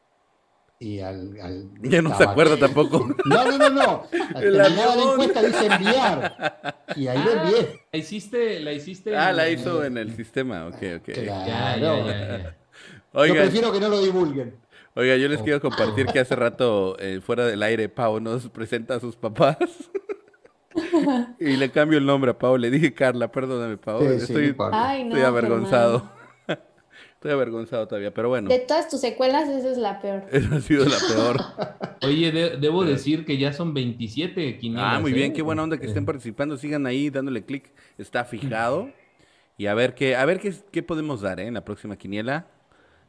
Y 0.83 0.99
al, 1.01 1.39
al 1.43 1.69
ya 1.83 2.01
no 2.01 2.17
se 2.17 2.25
acuerda 2.25 2.57
tampoco. 2.57 3.07
No, 3.27 3.45
no, 3.45 3.59
no, 3.59 3.69
no. 3.69 4.07
Al 4.35 4.57
la 4.57 4.67
encuesta 4.67 5.43
dice 5.43 5.67
enviar. 5.67 6.75
Y 6.97 7.07
ahí 7.07 7.23
lo 7.23 7.33
envié. 7.33 7.83
La 7.93 7.99
hiciste, 7.99 8.61
la 8.61 8.73
hiciste. 8.73 9.15
Ah, 9.15 9.31
la 9.31 9.51
hizo 9.51 9.85
en 9.85 9.99
el 9.99 10.17
sistema, 10.17 10.67
ok, 10.69 10.83
ok. 10.97 11.13
Claro. 11.13 11.47
Ya, 11.47 11.77
ya, 11.77 12.39
ya, 12.39 12.57
Oiga, 13.13 13.35
yo 13.35 13.41
prefiero 13.43 13.73
que 13.73 13.81
no 13.81 13.91
lo 13.91 14.01
divulguen. 14.01 14.57
Oiga, 14.95 15.19
yo 15.19 15.29
les 15.29 15.43
quiero 15.43 15.61
compartir 15.61 16.07
que 16.07 16.19
hace 16.19 16.35
rato, 16.35 16.97
eh, 16.99 17.21
fuera 17.21 17.47
del 17.47 17.63
aire, 17.63 17.91
Pau 17.91 18.19
nos 18.19 18.49
presenta 18.49 18.95
a 18.95 19.01
sus 19.01 19.17
papás. 19.17 19.59
y 21.39 21.57
le 21.57 21.71
cambio 21.71 21.99
el 21.99 22.07
nombre 22.07 22.31
a 22.31 22.39
Pau. 22.39 22.57
Le 22.57 22.71
dije 22.71 22.95
Carla, 22.95 23.31
perdóname, 23.31 23.77
Pau. 23.77 24.03
estoy, 24.03 24.47
estoy 24.57 25.21
avergonzado. 25.21 26.20
Estoy 27.21 27.33
avergonzado 27.33 27.87
todavía, 27.87 28.15
pero 28.15 28.31
bueno. 28.31 28.49
De 28.49 28.61
todas 28.61 28.89
tus 28.89 28.99
secuelas, 28.99 29.47
esa 29.47 29.71
es 29.71 29.77
la 29.77 30.01
peor. 30.01 30.25
Esa 30.33 30.55
ha 30.55 30.61
sido 30.63 30.87
la 30.87 30.97
peor. 31.07 31.37
Oye, 32.03 32.33
debo 32.33 32.83
decir 32.83 33.27
que 33.27 33.37
ya 33.37 33.53
son 33.53 33.75
27 33.75 34.57
quinielas. 34.57 34.95
Ah, 34.97 35.01
muy 35.01 35.13
bien, 35.13 35.33
¿eh? 35.33 35.35
qué 35.35 35.43
buena 35.43 35.63
onda 35.63 35.77
que 35.77 35.85
estén 35.85 36.07
participando. 36.07 36.57
Sigan 36.57 36.87
ahí 36.87 37.11
dándole 37.11 37.45
clic. 37.45 37.75
Está 37.99 38.25
fijado. 38.25 38.89
Y 39.59 39.67
a 39.67 39.75
ver 39.75 39.95
qué, 39.95 40.17
a 40.17 40.25
ver 40.25 40.41
qué, 40.41 40.55
qué 40.73 40.83
podemos 40.83 41.21
dar 41.21 41.41
¿eh? 41.41 41.47
en 41.47 41.53
la 41.53 41.63
próxima 41.63 41.95
quiniela. 41.99 42.47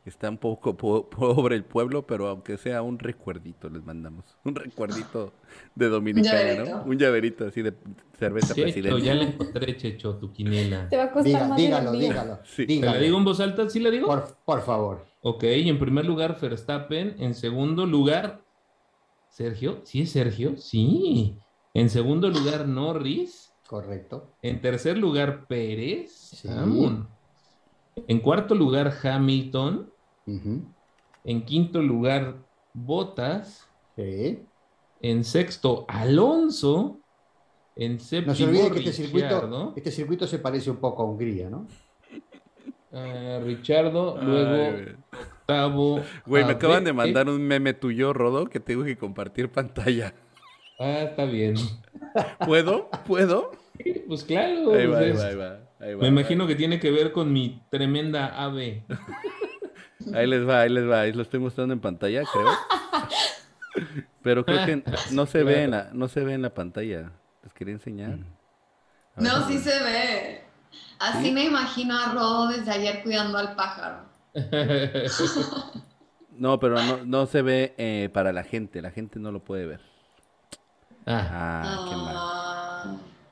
Está 0.04 0.30
un 0.30 0.38
poco 0.38 0.76
pobre 0.76 1.56
el 1.56 1.64
pueblo, 1.64 2.08
pero 2.08 2.28
aunque 2.28 2.58
sea 2.58 2.82
un 2.82 2.98
recuerdito 2.98 3.70
les 3.70 3.84
mandamos. 3.84 4.26
Un 4.44 4.56
recuerdito 4.56 5.34
de 5.76 5.90
Dominicana, 5.90 6.64
¿no? 6.64 6.84
Un 6.84 6.98
llaverito 6.98 7.46
así 7.46 7.62
de 7.62 7.74
cerveza 8.18 8.56
Checho, 8.56 8.64
presidente. 8.64 9.02
ya 9.02 9.14
le 9.14 9.24
encontré, 9.26 9.78
Checho, 9.78 10.16
tu 10.18 10.32
quiniela. 10.32 10.90
Te 10.90 10.98
va 10.98 11.04
a 11.04 11.12
costar 11.12 11.48
más 11.48 11.58
dígalo, 11.58 11.92
dígalo, 11.92 12.40
sí. 12.44 12.66
¿Te 12.66 12.80
la 12.82 12.98
digo 12.98 13.18
en 13.18 13.26
voz 13.26 13.40
alta? 13.40 13.70
¿Sí 13.70 13.80
la 13.80 13.92
digo? 13.92 14.08
Por, 14.08 14.38
por 14.44 14.62
favor. 14.64 15.06
Ok, 15.22 15.44
en 15.44 15.78
primer 15.78 16.06
lugar 16.06 16.40
Verstappen. 16.42 17.16
En 17.20 17.36
segundo 17.36 17.86
lugar, 17.86 18.42
Sergio. 19.30 19.82
¿Sí 19.84 20.02
es 20.02 20.12
Sergio? 20.12 20.58
Sí. 20.58 21.38
En 21.76 21.90
segundo 21.92 22.30
lugar, 22.30 22.68
Norris. 22.68 23.54
Correcto. 23.68 24.36
En 24.42 24.62
tercer 24.62 24.98
lugar, 24.98 25.46
Pérez. 25.48 26.12
Sí. 26.12 26.50
En 28.08 28.20
cuarto 28.20 28.56
lugar, 28.56 28.94
Hamilton. 29.04 29.92
En 31.24 31.46
quinto 31.46 31.82
lugar, 31.82 32.38
Botas. 32.74 33.68
Sí. 33.96 34.44
En 35.02 35.24
sexto, 35.24 35.86
Alonso. 35.88 37.00
En 37.76 38.00
séptimo, 38.00 38.32
no 38.32 38.36
se 38.36 38.44
olvide 38.46 38.72
que 38.72 38.80
este 38.80 38.94
circuito, 38.94 39.74
este 39.76 39.92
circuito 39.92 40.28
se 40.28 40.40
parece 40.40 40.70
un 40.70 40.78
poco 40.78 41.04
a 41.04 41.06
Hungría, 41.06 41.50
¿no? 41.50 41.68
Uh, 42.92 43.44
Richardo, 43.46 44.22
luego 44.22 44.92
octavo. 45.12 46.02
Güey, 46.26 46.44
me 46.44 46.52
acaban 46.52 46.84
de 46.84 46.92
mandar 46.92 47.30
un 47.30 47.42
meme 47.42 47.74
tuyo, 47.74 48.12
Rodo, 48.12 48.48
que 48.48 48.60
tengo 48.60 48.84
que 48.84 48.98
compartir 48.98 49.50
pantalla. 49.50 50.14
Ah, 50.78 51.04
está 51.04 51.26
bien. 51.26 51.56
¿Puedo? 52.46 52.90
¿Puedo? 53.08 53.52
pues 54.08 54.24
claro. 54.26 54.74
Ahí 54.74 54.88
va, 54.88 55.00
ahí 55.00 55.12
va, 55.12 55.26
ahí 55.26 55.36
va, 55.36 55.60
me 55.82 56.08
imagino 56.08 56.48
que 56.48 56.56
tiene 56.56 56.80
que 56.80 56.92
ver 56.92 57.12
con 57.12 57.32
mi 57.34 57.62
tremenda 57.70 58.42
ave. 58.44 58.86
Ahí 60.14 60.28
les 60.28 60.48
va, 60.48 60.62
ahí 60.62 60.70
les 60.70 60.90
va. 60.90 61.02
Ahí 61.02 61.14
lo 61.14 61.22
estoy 61.22 61.40
mostrando 61.40 61.74
en 61.74 61.80
pantalla, 61.80 62.24
creo. 62.24 62.48
Pero 64.24 64.44
creo 64.46 64.66
que 64.66 64.84
no 65.12 65.26
se 65.26 65.44
ve 65.44 65.64
en 65.64 65.72
la, 65.72 65.90
no 65.94 66.08
se 66.08 66.22
ve 66.22 66.34
en 66.34 66.42
la 66.42 66.54
pantalla. 66.54 67.12
Les 67.44 67.54
quería 67.54 67.74
enseñar. 67.74 68.18
no, 69.16 69.48
sí 69.48 69.60
se 69.60 69.84
ve. 69.84 70.44
Así 71.00 71.32
me 71.32 71.46
imagino 71.46 71.98
a 71.98 72.14
Rodo 72.14 72.48
desde 72.48 72.72
ayer 72.72 73.04
cuidando 73.04 73.38
al 73.38 73.56
pájaro. 73.56 74.06
No, 76.34 76.60
pero 76.60 76.78
no, 77.06 77.26
se 77.28 77.44
ve 77.44 77.76
eh, 77.78 78.10
para 78.12 78.34
la 78.34 78.44
gente. 78.44 78.82
La 78.82 78.90
gente 78.90 79.20
no 79.20 79.32
lo 79.32 79.44
puede 79.44 79.68
ver. 79.68 79.82
Ah, 81.06 81.62
ah 81.64 81.86
qué 81.88 81.96
mal. 81.96 82.41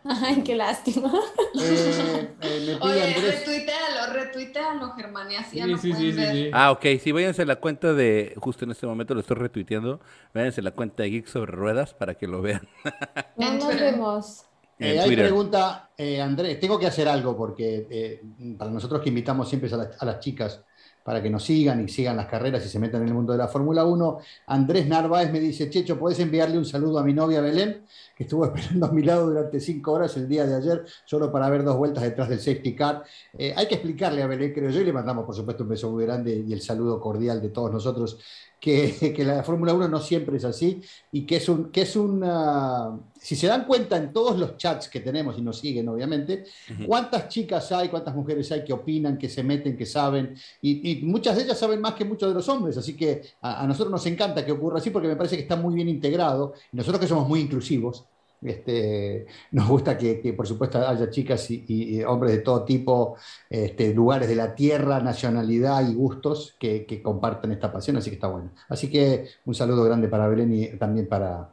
Ay, 0.23 0.41
qué 0.44 0.56
lástima. 0.56 1.11
Eh, 1.53 2.36
eh, 2.41 2.77
Oye, 2.81 3.14
retuitealo, 3.14 4.14
retuitealo, 4.14 4.91
Germán, 4.94 5.31
y 5.31 5.36
así 5.36 5.61
sí, 5.61 5.77
sí, 5.77 5.94
sí, 5.94 6.14
sí, 6.14 6.49
Ah, 6.52 6.72
ok, 6.72 6.86
sí, 6.99 7.11
váyanse 7.11 7.44
a 7.44 7.45
la 7.45 7.57
cuenta 7.57 7.94
de, 7.94 8.34
justo 8.38 8.65
en 8.65 8.72
este 8.72 8.88
momento 8.88 9.14
lo 9.14 9.19
estoy 9.19 9.38
retuiteando, 9.38 9.99
váyanse 10.34 10.61
a 10.61 10.64
la 10.64 10.72
cuenta 10.72 11.03
de 11.03 11.11
Geek 11.11 11.27
sobre 11.27 11.52
Ruedas 11.52 11.94
para 11.94 12.15
que 12.15 12.27
lo 12.27 12.41
vean. 12.41 12.68
No 13.38 13.53
nos 13.53 13.80
vemos. 13.80 14.45
Eh, 14.80 14.99
hay 14.99 15.15
pregunta, 15.15 15.91
eh, 15.98 16.22
Andrés, 16.22 16.60
tengo 16.60 16.80
que 16.80 16.88
hacer 16.88 17.07
algo 17.07 17.38
porque 17.38 18.22
para 18.57 18.72
nosotros 18.72 19.02
que 19.02 19.10
invitamos 19.10 19.48
siempre 19.48 19.69
a, 19.73 19.91
a 19.99 20.06
las 20.06 20.19
chicas 20.19 20.64
para 21.10 21.23
que 21.23 21.30
nos 21.31 21.44
sigan 21.44 21.84
y 21.84 21.88
sigan 21.88 22.18
las 22.18 22.27
carreras 22.27 22.64
y 22.64 22.69
se 22.69 22.77
metan 22.77 23.02
en 23.02 23.07
el 23.07 23.15
mundo 23.15 23.31
de 23.31 23.40
la 23.40 23.48
Fórmula 23.48 23.84
1. 23.84 24.19
Andrés 24.45 24.88
Narváez 24.88 25.31
me 25.31 25.40
dice, 25.40 25.68
Checho, 25.68 25.98
¿puedes 25.98 26.19
enviarle 26.19 26.56
un 26.56 26.65
saludo 26.65 26.99
a 26.99 27.03
mi 27.03 27.15
novia 27.15 27.41
Belén, 27.41 27.84
que 28.15 28.26
estuvo 28.26 28.45
esperando 28.53 28.86
a 28.86 28.91
mi 28.91 29.02
lado 29.02 29.26
durante 29.26 29.60
cinco 29.60 29.94
horas 29.94 30.15
el 30.18 30.27
día 30.27 30.45
de 30.45 30.53
ayer, 30.53 30.86
solo 31.06 31.31
para 31.31 31.49
ver 31.49 31.64
dos 31.64 31.77
vueltas 31.77 32.03
detrás 32.03 32.30
del 32.30 32.38
safety 32.38 32.76
car? 32.76 33.03
Eh, 33.36 33.56
hay 33.57 33.68
que 33.68 33.73
explicarle 33.73 34.22
a 34.22 34.27
Belén, 34.27 34.53
creo 34.53 34.69
yo, 34.69 34.81
y 34.81 34.84
le 34.84 34.94
mandamos, 34.94 35.26
por 35.26 35.34
supuesto, 35.34 35.64
un 35.64 35.69
beso 35.69 35.90
muy 35.90 36.06
grande 36.06 36.44
y 36.48 36.53
el 36.53 36.61
saludo 36.61 36.99
cordial 36.99 37.41
de 37.41 37.49
todos 37.49 37.72
nosotros 37.72 38.19
que, 38.60 39.14
la 39.26 39.44
Fórmula 39.44 39.73
1 39.73 39.88
no 39.88 39.99
siempre 39.99 40.38
es 40.38 40.45
así 40.45 40.81
y 41.11 41.26
que 41.26 41.38
es 41.38 41.48
un, 41.49 41.72
que 41.72 41.81
es 41.81 41.95
una, 41.95 42.99
si 43.19 43.36
se 43.36 43.48
dan 43.48 43.65
cuenta 43.65 43.98
en 43.98 44.11
todos 44.11 44.38
los 44.38 44.57
chats 44.57 44.90
que 44.90 44.99
tenemos 44.99 45.38
y 45.38 45.41
nos 45.41 45.60
siguen 45.60 45.88
obviamente, 45.88 46.45
cuántas 46.86 47.30
chicas 47.30 47.72
hay, 47.72 47.90
cuántas 47.90 48.15
mujeres 48.15 48.52
hay 48.52 48.64
que 48.64 48.73
opinan, 48.73 49.18
que 49.18 49.30
se 49.30 49.44
meten, 49.44 49.77
que 49.77 49.86
saben 49.86 50.36
y, 50.61 51.02
muchas 51.03 51.38
de 51.38 51.44
ellas 51.44 51.57
saben 51.57 51.81
más 51.81 51.94
que 51.94 52.06
muchos 52.06 52.30
de 52.30 52.36
los 52.36 52.48
hombres, 52.49 52.77
así 52.77 52.95
que 52.95 53.22
a, 53.41 53.64
a, 53.64 53.68
nosotros 53.68 53.91
nos 53.91 54.06
encanta 54.06 54.45
que 54.45 54.52
ocurra 54.52 54.80
así 54.80 54.90
porque 54.90 55.07
me 55.07 55.15
parece 55.15 55.36
que 55.36 55.44
está 55.44 55.56
muy 55.56 55.73
bien 55.76 55.88
integrado 55.88 56.53
y 56.72 56.77
nosotros 56.77 56.99
que 56.99 57.07
somos 57.07 57.27
muy 57.27 57.40
inclusivos, 57.40 58.06
este, 58.41 59.28
nos 59.52 59.68
gusta 59.68 59.98
que, 59.98 60.34
por 60.36 60.48
supuesto, 60.48 60.86
haya 60.88 61.10
chicas 61.10 61.49
y, 61.49 62.03
hombres 62.03 62.34
de 62.34 62.40
todo 62.40 62.64
tipo, 62.64 63.18
este, 63.49 63.94
lugares 63.94 64.28
de 64.28 64.36
la 64.36 64.56
tierra, 64.56 64.99
nacionalidad 64.99 65.88
y 65.90 65.94
gustos 65.94 66.56
que, 66.60 66.86
que, 66.86 67.02
compartan 67.02 67.52
esta 67.52 67.72
pasión, 67.72 67.98
así 67.98 68.10
que 68.10 68.16
está 68.16 68.28
bueno. 68.28 68.52
Así 68.68 68.90
que 68.90 69.28
un 69.45 69.56
saludo 69.56 69.84
grande 69.84 70.07
para 70.07 70.28
Belén 70.28 70.53
y 70.53 70.68
también 70.78 71.07
para... 71.07 71.49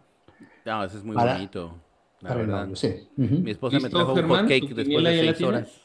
No, 0.64 0.84
eso 0.84 0.98
es 0.98 1.04
muy 1.04 1.16
bonito. 1.16 1.74
La 2.20 2.34
verdad. 2.34 2.68
sí. 2.74 3.08
Mi 3.16 3.50
esposa 3.50 3.78
me 3.78 3.88
trajo 3.90 4.12
un 4.14 4.28
hot 4.28 4.48
cake 4.48 4.74
después 4.74 5.04
de 5.04 5.18
seis 5.18 5.42
horas. 5.42 5.80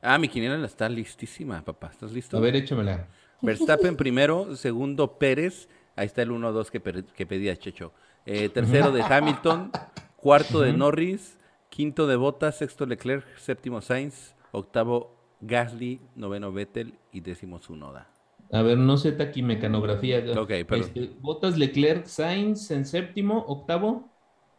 Ah, 0.00 0.18
mi 0.18 0.28
quiniela 0.28 0.64
está 0.64 0.88
listísima, 0.88 1.62
papá. 1.64 1.88
¿Estás 1.90 2.12
listo? 2.12 2.36
A 2.36 2.40
ver, 2.40 2.56
échamela. 2.56 3.08
Verstappen 3.42 3.96
primero, 3.96 4.56
segundo 4.56 5.18
Pérez. 5.18 5.68
Ahí 5.96 6.06
está 6.06 6.22
el 6.22 6.30
1-2 6.30 6.70
que, 6.70 7.04
que 7.04 7.26
pedía 7.26 7.56
Checho. 7.56 7.92
Eh, 8.24 8.48
tercero 8.48 8.92
de 8.92 9.02
Hamilton, 9.08 9.70
cuarto 10.18 10.60
de 10.60 10.72
Norris, 10.72 11.38
quinto 11.70 12.06
de 12.06 12.16
Bottas, 12.16 12.58
sexto 12.58 12.86
Leclerc, 12.86 13.24
séptimo 13.38 13.80
Sainz, 13.80 14.34
octavo 14.52 15.16
Gasly, 15.40 16.00
noveno 16.16 16.52
Vettel 16.52 16.94
y 17.12 17.20
décimo 17.20 17.60
Zunoda. 17.60 18.08
A 18.50 18.62
ver, 18.62 18.78
no 18.78 18.96
sé 18.96 19.12
taquimecanografía. 19.12 20.24
Ok, 20.38 20.52
pero... 20.68 20.76
Este, 20.76 21.10
Bottas, 21.20 21.56
Leclerc, 21.56 22.06
Sainz 22.06 22.70
en 22.70 22.84
séptimo, 22.84 23.44
octavo. 23.46 24.08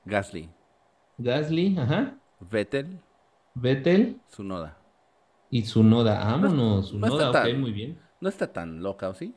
Gasly. 0.05 0.49
Gasly, 1.17 1.77
ajá. 1.77 2.17
Vettel. 2.39 2.99
Vettel. 3.53 4.21
Zunoda. 4.31 4.77
Y 5.49 5.63
Zunoda, 5.63 6.23
vámonos. 6.23 6.89
Zunoda, 6.89 7.31
ok, 7.31 7.57
muy 7.57 7.71
bien. 7.71 7.99
No 8.21 8.29
está 8.29 8.53
tan 8.53 8.81
loca, 8.81 9.09
¿o 9.09 9.13
sí? 9.13 9.33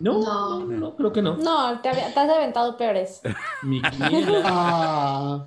No, 0.00 0.64
no, 0.64 0.96
creo 0.96 1.12
que 1.12 1.22
no. 1.22 1.36
No, 1.36 1.80
te, 1.80 1.90
has 1.90 2.16
aventado 2.16 2.76
peores. 2.76 3.20
Mi 3.62 3.80
ah. 4.44 5.46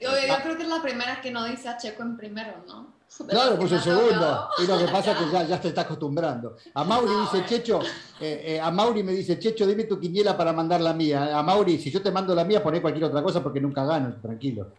yo, 0.00 0.10
creo 0.42 0.56
que 0.56 0.62
es 0.62 0.68
la 0.68 0.80
primera 0.80 1.20
que 1.20 1.30
no 1.30 1.44
dice 1.44 1.68
a 1.68 1.76
Checo 1.76 2.02
en 2.02 2.16
primero, 2.16 2.64
¿no? 2.66 2.92
claro, 3.28 3.56
pues 3.58 3.72
el 3.72 3.80
segundo. 3.80 4.48
Y 4.62 4.66
lo 4.66 4.78
que 4.78 4.86
pasa 4.90 5.12
es 5.12 5.18
que 5.18 5.30
ya, 5.30 5.42
ya 5.44 5.60
te 5.60 5.68
está 5.68 5.82
acostumbrando. 5.82 6.56
A 6.74 6.84
Mauri 6.84 7.12
dice, 7.20 7.44
Checho, 7.44 7.80
eh, 8.20 8.42
eh, 8.46 8.60
a 8.60 8.70
Mauri 8.70 9.02
me 9.02 9.12
dice, 9.12 9.38
Checho, 9.38 9.66
dime 9.66 9.84
tu 9.84 10.00
quiniela 10.00 10.36
para 10.36 10.52
mandar 10.52 10.80
la 10.80 10.94
mía. 10.94 11.36
A 11.36 11.42
Mauri, 11.42 11.78
si 11.78 11.90
yo 11.90 12.00
te 12.00 12.10
mando 12.10 12.34
la 12.34 12.44
mía, 12.44 12.62
poné 12.62 12.80
cualquier 12.80 13.04
otra 13.04 13.22
cosa 13.22 13.42
porque 13.42 13.60
nunca 13.60 13.84
gano, 13.84 14.16
tranquilo. 14.22 14.72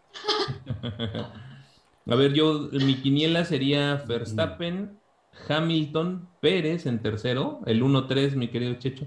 a 2.10 2.16
ver, 2.16 2.34
yo, 2.34 2.70
mi 2.72 2.96
quiniela 2.96 3.46
sería 3.46 4.04
Verstappen, 4.08 5.00
Hamilton, 5.48 6.28
Pérez 6.40 6.86
en 6.86 7.02
tercero, 7.02 7.62
el 7.66 7.84
1-3, 7.84 8.36
mi 8.36 8.50
querido 8.50 8.74
Checho. 8.76 9.06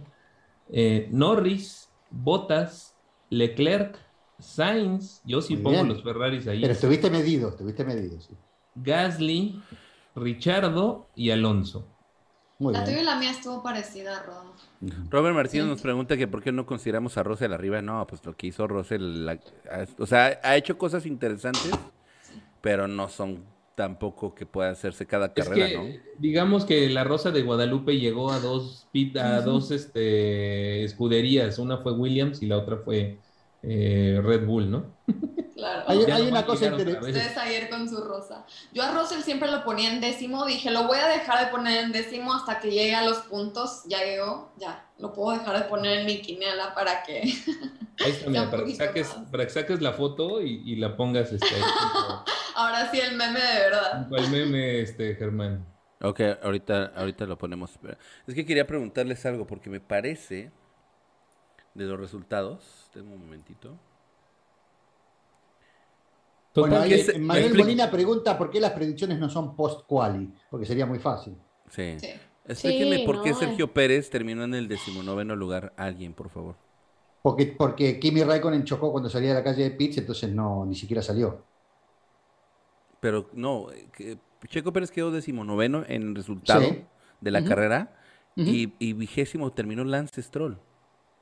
Eh, 0.71 1.09
Norris, 1.13 1.89
Bottas, 2.11 2.97
Leclerc, 3.31 3.99
Sainz, 4.39 5.23
yo 5.25 5.41
sí 5.41 5.57
pongo 5.57 5.83
los 5.85 6.03
Ferraris 6.03 6.47
ahí. 6.47 6.61
Pero 6.61 6.73
estuviste 6.73 7.11
medido, 7.11 7.49
estuviste 7.51 7.85
medido, 7.85 8.21
sí. 8.21 8.35
Gasly, 8.75 9.63
Richardo 10.15 11.09
y 11.15 11.31
Alonso. 11.31 11.89
la 12.59 12.85
tuya 12.85 13.01
y 13.01 13.05
la 13.05 13.17
mía 13.17 13.31
estuvo 13.31 13.63
parecida, 13.63 14.23
Rob. 14.23 14.53
Robert 15.09 15.35
Martínez 15.35 15.67
nos 15.67 15.81
pregunta 15.81 16.17
que 16.17 16.29
por 16.29 16.43
qué 16.43 16.53
no 16.53 16.67
consideramos 16.67 17.17
a 17.17 17.23
Russell 17.23 17.53
arriba. 17.53 17.81
No, 17.81 18.07
pues 18.07 18.25
lo 18.25 18.37
que 18.37 18.49
hizo 18.49 18.67
Russell, 18.67 19.27
o 19.99 20.07
sea, 20.07 20.39
ha 20.43 20.57
hecho 20.57 20.77
cosas 20.77 21.07
interesantes, 21.07 21.73
pero 22.61 22.87
no 22.87 23.09
son 23.09 23.45
tampoco 23.77 24.35
que 24.35 24.47
pueda 24.47 24.71
hacerse 24.71 25.07
cada 25.07 25.35
carrera, 25.35 25.83
¿no? 25.83 25.89
Digamos 26.19 26.65
que 26.65 26.89
la 26.89 27.05
Rosa 27.05 27.31
de 27.31 27.43
Guadalupe 27.43 27.99
llegó 27.99 28.33
a 28.33 28.41
dos 28.41 28.89
a 29.21 29.41
dos 29.43 29.71
este, 29.71 30.83
escuderías, 30.83 31.59
una 31.59 31.77
fue 31.77 31.93
Williams 31.93 32.43
y 32.43 32.47
la 32.47 32.57
otra 32.57 32.79
fue 32.79 33.19
eh, 33.63 34.19
Red 34.25 34.47
Bull, 34.47 34.71
¿no? 34.71 34.87
Claro. 35.57 35.85
Hay, 35.87 36.29
una 36.29 36.45
cosa 36.45 36.67
interesante. 36.67 37.13
Ustedes 37.13 37.39
ayer 37.39 37.71
con 37.71 37.89
su 37.89 38.05
Rosa. 38.05 38.45
Yo 38.75 38.83
a 38.83 38.91
Russell 38.91 39.23
siempre 39.23 39.51
lo 39.51 39.65
ponía 39.65 39.91
en 39.91 40.03
décimo, 40.03 40.45
dije, 40.45 40.71
lo 40.71 40.87
voy 40.87 40.99
a 40.99 41.09
dejar 41.09 41.47
de 41.47 41.51
poner 41.51 41.83
en 41.83 41.93
décimo 41.93 42.35
hasta 42.35 42.61
que 42.61 42.71
llegue 42.71 42.95
a 42.95 43.03
los 43.03 43.21
puntos, 43.21 43.85
ya 43.87 44.05
llegó, 44.05 44.53
ya, 44.59 44.85
lo 44.99 45.15
puedo 45.15 45.39
dejar 45.39 45.57
de 45.57 45.65
poner 45.65 46.01
en 46.01 46.07
mi 46.07 46.21
quiniela 46.21 46.75
para 46.75 47.03
que... 47.03 47.23
Ahí 48.05 48.11
está, 48.11 48.29
mira, 48.29 48.51
para, 48.51 48.65
que 48.67 48.75
saques, 48.75 49.09
para 49.33 49.45
que 49.47 49.51
saques 49.51 49.81
la 49.81 49.95
foto 49.95 50.43
y, 50.43 50.61
y 50.67 50.77
la 50.77 50.95
pongas 50.95 51.33
este, 51.33 51.47
Ahora 52.57 52.91
sí, 52.91 52.99
el 52.99 53.17
meme 53.19 53.39
de 53.39 53.61
verdad. 53.61 54.09
El 54.11 54.31
meme, 54.31 54.81
este, 54.81 55.15
Germán. 55.15 55.67
Ok, 56.01 56.21
ahorita, 56.43 56.93
ahorita 56.97 57.27
lo 57.27 57.37
ponemos. 57.37 57.79
Es 58.27 58.35
que 58.35 58.47
quería 58.47 58.67
preguntarles 58.67 59.27
algo, 59.27 59.47
porque 59.47 59.69
me 59.69 59.79
parece 59.79 60.51
de 61.75 61.85
los 61.85 62.01
resultados. 62.01 62.89
Tengo 62.95 63.13
un 63.13 63.21
momentito. 63.21 63.79
Bueno, 66.55 66.77
Manuel 67.21 67.55
Molina 67.55 67.91
pregunta 67.91 68.39
por 68.39 68.49
qué 68.49 68.59
las 68.59 68.73
predicciones 68.73 69.19
no 69.19 69.29
son 69.29 69.55
post-quali, 69.55 70.33
porque 70.51 70.65
sería 70.65 70.87
muy 70.87 70.99
fácil. 70.99 71.37
Sí. 71.69 71.99
Explíqueme 72.47 73.05
por 73.05 73.23
qué 73.23 73.35
Sergio 73.35 73.75
Pérez 73.75 74.09
terminó 74.09 74.45
en 74.45 74.55
el 74.55 74.67
decimonoveno 74.67 75.37
lugar. 75.37 75.75
Alguien, 75.77 76.15
por 76.15 76.31
favor. 76.31 76.55
Porque, 77.21 77.55
porque 77.59 78.01
Kimi 78.01 78.23
Raikkonen 78.23 78.65
chocó 78.65 78.91
cuando 78.93 79.11
salía 79.11 79.31
de 79.31 79.35
la 79.35 79.45
calle 79.45 79.65
de 79.65 79.71
Pitts, 79.73 79.99
entonces 79.99 80.31
no, 80.31 80.65
ni 80.65 80.75
siquiera 80.75 81.03
salió 81.03 81.46
pero 83.07 83.31
no, 83.35 83.69
Checo 84.49 84.73
Pérez 84.73 84.91
quedó 84.91 85.13
decimonoveno 85.13 85.85
en 85.87 86.03
el 86.03 86.17
resultado 86.17 86.75
de 87.21 87.31
la 87.31 87.45
carrera 87.45 87.95
y, 88.35 88.93
vigésimo 88.95 89.53
terminó 89.53 89.85
Lance 89.85 90.21
Stroll. 90.21 90.59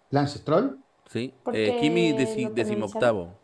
¿Lance 0.09 0.39
Stroll? 0.39 0.79
Sí, 1.11 1.35
eh, 1.53 1.77
Kimi 1.79 2.15
decimoctavo. 2.15 3.39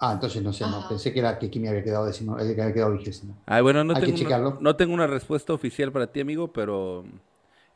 Ah, 0.00 0.14
entonces 0.14 0.42
no 0.42 0.52
sé, 0.52 0.64
no, 0.64 0.84
pensé 0.88 1.12
que 1.12 1.20
era 1.20 1.38
que 1.38 1.48
Kimi 1.48 1.68
había 1.68 1.84
quedado, 1.84 2.06
decimo, 2.06 2.40
eh, 2.40 2.56
que 2.56 2.60
había 2.60 2.74
quedado 2.74 2.90
vigésimo. 2.90 3.36
Ah, 3.46 3.60
bueno, 3.60 3.84
no 3.84 3.94
tengo, 3.94 4.18
una, 4.18 4.58
no 4.58 4.74
tengo 4.74 4.92
una 4.92 5.06
respuesta 5.06 5.52
oficial 5.52 5.92
para 5.92 6.08
ti, 6.08 6.22
amigo, 6.22 6.52
pero 6.52 7.04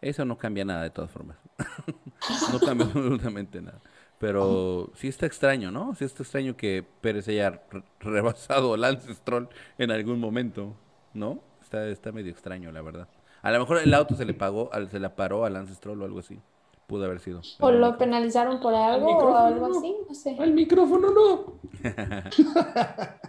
Eso 0.01 0.25
no 0.25 0.37
cambia 0.37 0.65
nada 0.65 0.83
de 0.83 0.91
todas 0.91 1.13
formas. 1.13 1.37
no 2.53 2.59
cambia 2.59 2.87
absolutamente 2.93 3.63
nada. 3.63 3.81
Pero 4.19 4.91
sí 4.95 5.09
está 5.09 5.27
extraño, 5.27 5.71
¿no? 5.71 5.95
Sí 5.95 6.05
está 6.05 6.23
extraño 6.23 6.57
que 6.57 6.85
Pérez 7.01 7.29
haya 7.29 7.63
rebasado 8.01 8.75
a 8.75 8.77
Lance 8.77 9.13
Stroll 9.15 9.49
en 9.79 9.91
algún 9.91 10.21
momento, 10.21 10.75
¿no? 11.13 11.41
Está, 11.61 11.87
está 11.89 12.13
medio 12.13 12.31
extraño, 12.31 12.71
la 12.73 12.83
verdad. 12.83 13.09
A 13.43 13.51
lo 13.51 13.59
mejor 13.59 13.79
el 13.79 13.93
auto 13.93 14.15
se 14.15 14.25
le 14.25 14.33
pagó, 14.33 14.71
se 14.91 14.99
le 14.99 15.11
paró 15.11 15.45
a 15.45 15.51
Lance 15.51 15.75
Stroll 15.75 16.01
o 16.01 16.05
algo 16.05 16.21
así. 16.21 16.39
Pudo 16.87 17.07
haber 17.07 17.21
sido. 17.21 17.43
¿O 17.61 17.71
lo 17.71 17.99
penalizaron 17.99 18.61
por 18.61 18.75
algo 18.75 19.17
o 19.17 19.37
algo 19.37 19.67
así? 19.67 19.95
No 20.09 20.15
sé. 20.15 20.37
Al 20.39 20.53
micrófono 20.53 21.11
no. 21.11 21.55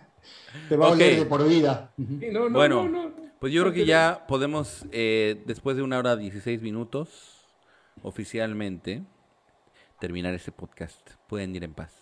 Te 0.70 0.78
va 0.78 0.88
a 0.88 0.92
oler 0.92 1.20
de 1.20 1.26
por 1.26 1.48
vida. 1.48 1.92
bueno, 2.52 3.12
pues 3.40 3.54
yo 3.54 3.62
creo 3.62 3.74
que 3.74 3.86
ya 3.86 4.26
podemos, 4.28 4.86
eh, 4.92 5.44
después 5.46 5.78
de 5.78 5.84
una 5.84 6.00
hora 6.00 6.16
16 6.16 6.62
minutos, 6.62 7.46
oficialmente, 8.02 9.04
terminar 10.00 10.34
este 10.34 10.52
podcast. 10.52 11.12
Pueden 11.28 11.56
ir 11.56 11.64
en 11.64 11.74
paz. 11.74 11.94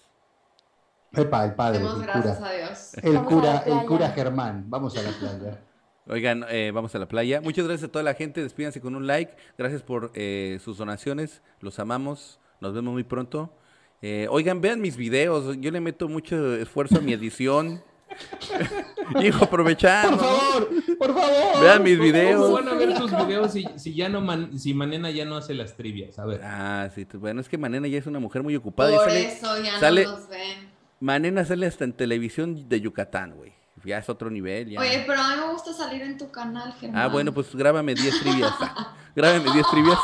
Epa, 1.13 1.45
el 1.45 1.53
padre. 1.53 1.79
el 1.79 2.01
gracias 2.01 2.37
cura, 2.37 2.49
a 2.49 2.53
Dios. 2.53 2.93
El 2.95 3.23
cura, 3.23 3.63
el 3.65 3.85
cura 3.85 4.09
Germán. 4.09 4.65
Vamos 4.67 4.97
a 4.97 5.03
la 5.03 5.11
playa. 5.11 5.59
Oigan, 6.07 6.45
eh, 6.49 6.71
vamos 6.73 6.93
a 6.95 6.99
la 6.99 7.07
playa. 7.07 7.39
Muchas 7.39 7.65
gracias 7.65 7.89
a 7.89 7.91
toda 7.91 8.03
la 8.03 8.13
gente. 8.13 8.41
Despídanse 8.41 8.81
con 8.81 8.95
un 8.95 9.07
like. 9.07 9.35
Gracias 9.57 9.83
por 9.83 10.11
eh, 10.15 10.59
sus 10.63 10.77
donaciones. 10.77 11.41
Los 11.59 11.79
amamos. 11.79 12.39
Nos 12.59 12.73
vemos 12.73 12.93
muy 12.93 13.03
pronto. 13.03 13.53
Eh, 14.01 14.27
oigan, 14.29 14.59
vean 14.59 14.81
mis 14.81 14.97
videos. 14.97 15.55
Yo 15.59 15.71
le 15.71 15.79
meto 15.79 16.09
mucho 16.09 16.55
esfuerzo 16.55 16.97
a 16.97 17.01
mi 17.01 17.13
edición. 17.13 17.83
Hijo, 19.21 19.45
aprovechando. 19.45 20.17
Por 20.17 20.27
favor, 20.27 20.69
por 20.97 21.13
favor. 21.13 21.61
Vean 21.63 21.83
mis 21.83 21.99
videos. 21.99 22.51
van 22.51 22.67
a 22.67 22.73
ver 22.73 22.97
sus 22.97 23.11
videos 23.11 23.51
si, 23.51 23.65
si 23.75 23.93
ya 23.93 24.09
no 24.09 24.23
si 24.57 24.73
Manena 24.73 25.11
ya 25.11 25.25
no 25.25 25.35
hace 25.35 25.53
las 25.53 25.75
trivias? 25.75 26.17
A 26.19 26.25
ver. 26.25 26.41
Ah, 26.43 26.89
sí. 26.93 27.05
Bueno, 27.13 27.41
es 27.41 27.49
que 27.49 27.57
Manena 27.57 27.87
ya 27.87 27.99
es 27.99 28.07
una 28.07 28.19
mujer 28.19 28.43
muy 28.43 28.55
ocupada. 28.55 28.95
Por 28.95 29.09
eso 29.09 29.61
ya 29.61 29.79
no 29.79 29.91
los 29.91 30.29
ven. 30.29 30.71
Manena 30.99 31.43
sale 31.43 31.65
hasta 31.65 31.83
en 31.83 31.93
televisión 31.93 32.69
de 32.69 32.79
Yucatán, 32.79 33.35
güey. 33.35 33.53
Ya 33.83 33.97
es 33.97 34.07
otro 34.07 34.29
nivel. 34.29 34.69
Ya. 34.69 34.79
Oye, 34.79 35.03
pero 35.05 35.19
a 35.19 35.35
mí 35.35 35.41
me 35.41 35.51
gusta 35.51 35.73
salir 35.73 36.01
en 36.01 36.17
tu 36.17 36.31
canal, 36.31 36.73
Germán. 36.79 37.01
Ah, 37.01 37.07
bueno, 37.07 37.33
pues 37.33 37.53
grábame 37.53 37.93
10 37.93 38.19
trivias. 38.21 38.53
grábame 39.15 39.51
10 39.51 39.67
trivias 39.69 39.99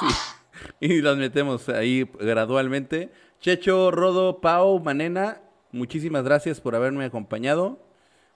y, 0.82 0.94
y 0.94 1.02
las 1.02 1.16
metemos 1.16 1.70
ahí 1.70 2.10
gradualmente. 2.20 3.12
Checho, 3.40 3.90
Rodo, 3.92 4.42
Pau, 4.42 4.82
Manena, 4.82 5.42
muchísimas 5.72 6.26
gracias 6.26 6.60
por 6.60 6.76
haberme 6.76 7.06
acompañado 7.06 7.80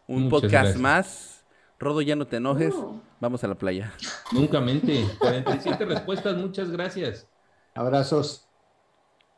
un 0.07 0.29
podcast 0.29 0.77
más. 0.77 1.45
Rodo, 1.79 2.01
ya 2.01 2.15
no 2.15 2.25
te 2.25 2.37
enojes. 2.37 2.73
Vamos 3.19 3.43
a 3.43 3.47
la 3.47 3.55
playa. 3.55 3.93
Nunca 4.31 4.61
mente. 4.61 5.05
47 5.19 5.85
respuestas. 5.85 6.37
Muchas 6.37 6.71
gracias. 6.71 7.27
Abrazos. 7.75 8.47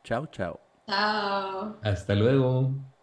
Chao, 0.04 0.26
chao. 0.26 0.60
Chao. 0.86 1.76
Hasta 1.82 2.14
luego. 2.14 2.95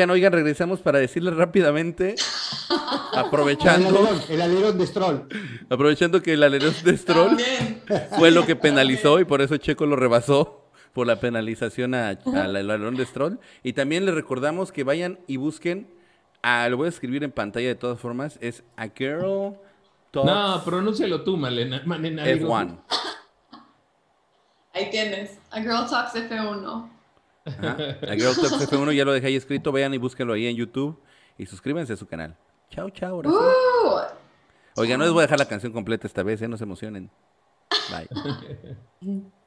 Oigan, 0.00 0.10
oigan, 0.12 0.32
regresamos 0.32 0.80
para 0.80 0.98
decirles 0.98 1.36
rápidamente, 1.36 2.14
aprovechando... 3.14 4.08
El 4.30 4.40
alerón, 4.40 4.78
de 4.78 4.86
Stroll. 4.86 5.28
Aprovechando 5.68 6.22
que 6.22 6.32
el 6.32 6.42
alerón 6.42 6.72
de 6.82 6.96
Stroll 6.96 7.36
fue 8.16 8.30
lo 8.30 8.46
que 8.46 8.56
penalizó 8.56 9.20
y 9.20 9.26
por 9.26 9.42
eso 9.42 9.58
Checo 9.58 9.84
lo 9.84 9.96
rebasó 9.96 10.64
por 10.94 11.06
la 11.06 11.20
penalización 11.20 11.94
al 11.94 12.16
alerón 12.56 12.94
de 12.94 13.04
Stroll. 13.04 13.40
Y 13.62 13.74
también 13.74 14.06
les 14.06 14.14
recordamos 14.14 14.72
que 14.72 14.84
vayan 14.84 15.18
y 15.26 15.36
busquen, 15.36 15.86
lo 16.42 16.78
voy 16.78 16.86
a 16.86 16.88
escribir 16.88 17.22
en 17.22 17.30
pantalla 17.30 17.68
de 17.68 17.74
todas 17.74 18.00
formas, 18.00 18.38
es 18.40 18.62
A 18.78 18.88
Girl 18.88 19.58
Talks... 20.12 20.26
No, 20.26 20.62
pronúncialo 20.64 21.24
tú, 21.24 21.36
Malena. 21.36 21.84
F1. 21.84 22.78
Ahí 24.72 24.88
tienes, 24.90 25.38
A 25.50 25.60
Girl 25.60 25.86
Talks 25.90 26.14
F1. 26.14 26.99
La 27.60 28.14
Girl 28.14 28.34
Talks 28.34 28.70
F1 28.70 28.92
ya 28.92 29.04
lo 29.04 29.12
dejé 29.12 29.28
ahí 29.28 29.36
escrito. 29.36 29.72
Vayan 29.72 29.94
y 29.94 29.98
búsquenlo 29.98 30.32
ahí 30.34 30.46
en 30.46 30.56
YouTube 30.56 31.00
y 31.38 31.46
suscríbanse 31.46 31.92
a 31.92 31.96
su 31.96 32.06
canal. 32.06 32.36
Chao, 32.70 32.90
chao. 32.90 33.18
Oiga, 33.18 33.30
uh. 33.30 34.20
Oigan, 34.76 34.98
no 34.98 35.04
les 35.04 35.12
voy 35.12 35.20
a 35.20 35.22
dejar 35.22 35.38
la 35.38 35.48
canción 35.48 35.72
completa 35.72 36.06
esta 36.06 36.22
vez, 36.22 36.40
¿eh? 36.42 36.48
no 36.48 36.56
se 36.56 36.64
emocionen. 36.64 37.10
Bye. 37.90 39.30